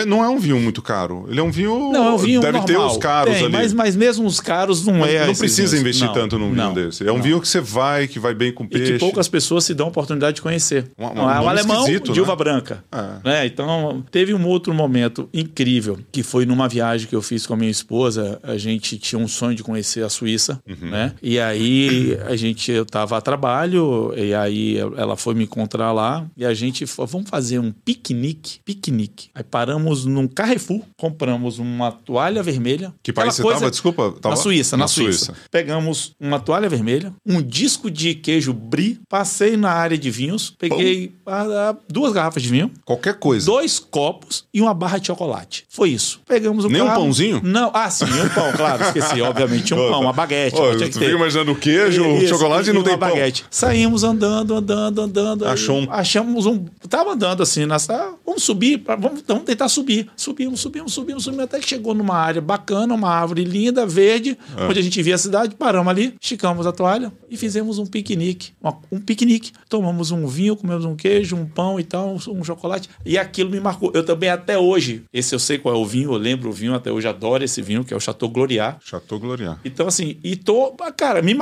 não 0.06 0.24
é 0.24 0.28
um 0.28 0.38
vinho 0.38 0.60
muito 0.60 0.82
caro. 0.82 1.26
Ele 1.28 1.40
é 1.40 1.42
um 1.42 1.50
vinho. 1.50 1.92
Não, 1.92 2.08
é 2.08 2.10
um 2.12 2.18
vinho 2.18 2.40
Deve 2.40 2.58
normal. 2.58 2.66
ter 2.66 2.78
os 2.78 2.96
caros 2.96 3.34
Tem, 3.34 3.44
ali. 3.44 3.52
Mas, 3.52 3.72
mas 3.72 3.96
mesmo 3.96 4.26
os 4.26 4.40
caros 4.40 4.84
não 4.84 5.04
é. 5.04 5.26
Não 5.26 5.34
precisa 5.34 5.70
vinhos. 5.70 5.80
investir 5.80 6.06
não, 6.06 6.14
tanto 6.14 6.38
num 6.38 6.52
vinho 6.52 6.74
desse. 6.74 7.06
É 7.06 7.12
um 7.12 7.20
vinho 7.20 7.40
que 7.40 7.48
você 7.48 7.60
vai, 7.60 8.06
que 8.06 8.18
vai 8.18 8.34
bem 8.34 8.52
com 8.52 8.66
peixe. 8.66 8.92
E 8.92 8.92
que 8.94 8.98
poucas 8.98 9.28
pessoas 9.28 9.64
se 9.64 9.74
dão 9.74 9.86
a 9.86 9.88
oportunidade 9.88 10.36
de 10.36 10.42
conhecer. 10.42 10.90
Um, 10.98 11.06
um, 11.06 11.30
é 11.30 11.40
um 11.40 11.48
alemão 11.48 11.84
de 11.84 12.12
né? 12.12 12.20
uva 12.20 12.36
branca. 12.36 12.84
É. 12.92 13.28
Né? 13.28 13.46
Então, 13.46 14.04
teve 14.10 14.34
um 14.34 14.46
outro 14.46 14.72
momento 14.74 15.28
incrível, 15.32 15.98
que 16.10 16.22
foi 16.22 16.46
numa 16.46 16.68
viagem 16.68 17.06
que 17.06 17.14
eu 17.14 17.22
fiz 17.22 17.46
com 17.46 17.54
a 17.54 17.56
minha 17.56 17.70
esposa. 17.70 18.38
A 18.42 18.56
gente 18.56 18.98
tinha 18.98 19.18
um 19.18 19.28
sonho 19.28 19.54
de 19.54 19.62
conhecer 19.62 20.04
a 20.04 20.08
Suíça, 20.08 20.60
uhum. 20.68 20.90
né? 20.90 21.12
E 21.22 21.38
aí 21.38 22.18
a 22.26 22.36
gente, 22.36 22.70
eu 22.70 22.84
tava 22.84 23.16
a 23.16 23.20
trabalho, 23.20 24.12
e 24.16 24.34
aí 24.34 24.57
ela 24.96 25.16
foi 25.16 25.34
me 25.34 25.44
encontrar 25.44 25.92
lá 25.92 26.26
e 26.36 26.44
a 26.44 26.54
gente 26.54 26.86
falou, 26.86 27.06
vamos 27.06 27.30
fazer 27.30 27.58
um 27.58 27.70
piquenique, 27.70 28.60
piquenique. 28.64 29.30
Aí 29.34 29.42
paramos 29.42 30.04
num 30.04 30.26
Carrefour, 30.26 30.82
compramos 30.96 31.58
uma 31.58 31.92
toalha 31.92 32.42
vermelha. 32.42 32.94
Que 33.02 33.12
país 33.12 33.34
você 33.34 33.42
coisa... 33.42 33.60
tava? 33.60 33.70
Desculpa. 33.70 34.12
Tava... 34.20 34.34
Na 34.34 34.40
Suíça, 34.40 34.76
na, 34.76 34.84
na 34.84 34.88
Suíça. 34.88 35.26
Suíça. 35.26 35.34
Pegamos 35.50 36.14
uma 36.20 36.38
toalha 36.38 36.68
vermelha, 36.68 37.12
um 37.24 37.42
disco 37.42 37.90
de 37.90 38.14
queijo 38.14 38.52
brie, 38.52 39.00
passei 39.08 39.56
na 39.56 39.70
área 39.70 39.96
de 39.96 40.10
vinhos, 40.10 40.54
peguei 40.58 41.14
a, 41.26 41.70
a, 41.70 41.76
duas 41.88 42.12
garrafas 42.12 42.42
de 42.42 42.48
vinho. 42.48 42.70
Qualquer 42.84 43.14
coisa. 43.14 43.46
Dois 43.46 43.78
copos 43.78 44.44
e 44.52 44.60
uma 44.60 44.74
barra 44.74 44.98
de 44.98 45.06
chocolate. 45.06 45.64
Foi 45.68 45.90
isso. 45.90 46.20
Pegamos 46.26 46.64
o 46.64 46.68
Nem 46.68 46.84
carro. 46.84 47.00
um 47.00 47.04
pãozinho? 47.04 47.40
Não. 47.42 47.70
Ah, 47.74 47.90
sim, 47.90 48.04
um 48.04 48.28
pão, 48.28 48.52
claro. 48.52 48.82
Esqueci, 48.84 49.20
obviamente. 49.22 49.74
Um 49.74 49.76
pão, 49.76 50.00
uma 50.00 50.12
baguete. 50.12 50.56
Ô, 50.56 50.76
tu 50.76 50.84
fica 50.84 51.04
imaginando 51.04 51.54
queijo, 51.54 52.04
isso, 52.16 52.28
chocolate 52.28 52.70
e 52.70 52.72
não 52.72 52.82
tem 52.82 52.96
baguete. 52.96 53.42
Pão. 53.42 53.48
Saímos 53.50 54.04
andando, 54.54 55.00
andando, 55.00 55.18
andando. 55.18 55.46
Achou 55.46 55.78
um... 55.78 55.92
Achamos 55.92 56.46
um... 56.46 56.64
Tava 56.88 57.12
andando 57.12 57.42
assim, 57.42 57.66
nessa... 57.66 58.14
Vamos 58.24 58.42
subir, 58.42 58.82
vamos, 58.86 59.22
vamos 59.26 59.44
tentar 59.44 59.68
subir. 59.68 60.08
Subimos, 60.16 60.60
subimos, 60.60 60.92
subimos, 60.92 61.24
subimos, 61.24 61.44
até 61.44 61.58
que 61.58 61.68
chegou 61.68 61.94
numa 61.94 62.16
área 62.16 62.40
bacana, 62.40 62.94
uma 62.94 63.10
árvore 63.10 63.44
linda, 63.44 63.86
verde, 63.86 64.38
é. 64.56 64.64
onde 64.64 64.78
a 64.78 64.82
gente 64.82 65.02
via 65.02 65.14
a 65.14 65.18
cidade, 65.18 65.54
paramos 65.54 65.90
ali, 65.90 66.14
esticamos 66.20 66.66
a 66.66 66.72
toalha 66.72 67.12
e 67.30 67.36
fizemos 67.36 67.78
um 67.78 67.86
piquenique. 67.86 68.52
Um 68.92 69.00
piquenique. 69.00 69.52
Tomamos 69.68 70.10
um 70.10 70.26
vinho, 70.26 70.56
comemos 70.56 70.84
um 70.84 70.94
queijo, 70.94 71.36
um 71.36 71.46
pão 71.46 71.80
e 71.80 71.84
tal, 71.84 72.16
um 72.28 72.44
chocolate. 72.44 72.88
E 73.04 73.16
aquilo 73.16 73.50
me 73.50 73.60
marcou. 73.60 73.90
Eu 73.94 74.04
também 74.04 74.28
até 74.28 74.58
hoje, 74.58 75.04
esse 75.12 75.34
eu 75.34 75.38
sei 75.38 75.58
qual 75.58 75.74
é 75.74 75.78
o 75.78 75.84
vinho, 75.84 76.12
eu 76.12 76.16
lembro 76.16 76.50
o 76.50 76.52
vinho, 76.52 76.74
até 76.74 76.90
hoje 76.90 77.08
adoro 77.08 77.42
esse 77.44 77.62
vinho, 77.62 77.84
que 77.84 77.92
é 77.92 77.96
o 77.96 78.00
Chateau 78.00 78.28
Gloriat. 78.28 78.78
Chateau 78.84 79.18
Gloriat. 79.18 79.58
Então, 79.64 79.86
assim, 79.86 80.16
e 80.22 80.36
tô, 80.36 80.72
cara, 80.96 81.22
me, 81.22 81.34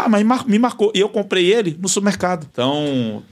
me 0.46 0.58
marcou. 0.58 0.92
E 0.94 1.00
eu 1.00 1.08
comprei 1.08 1.52
ele 1.52 1.76
no 1.80 1.88
supermercado. 1.88 2.46
Então, 2.50 2.84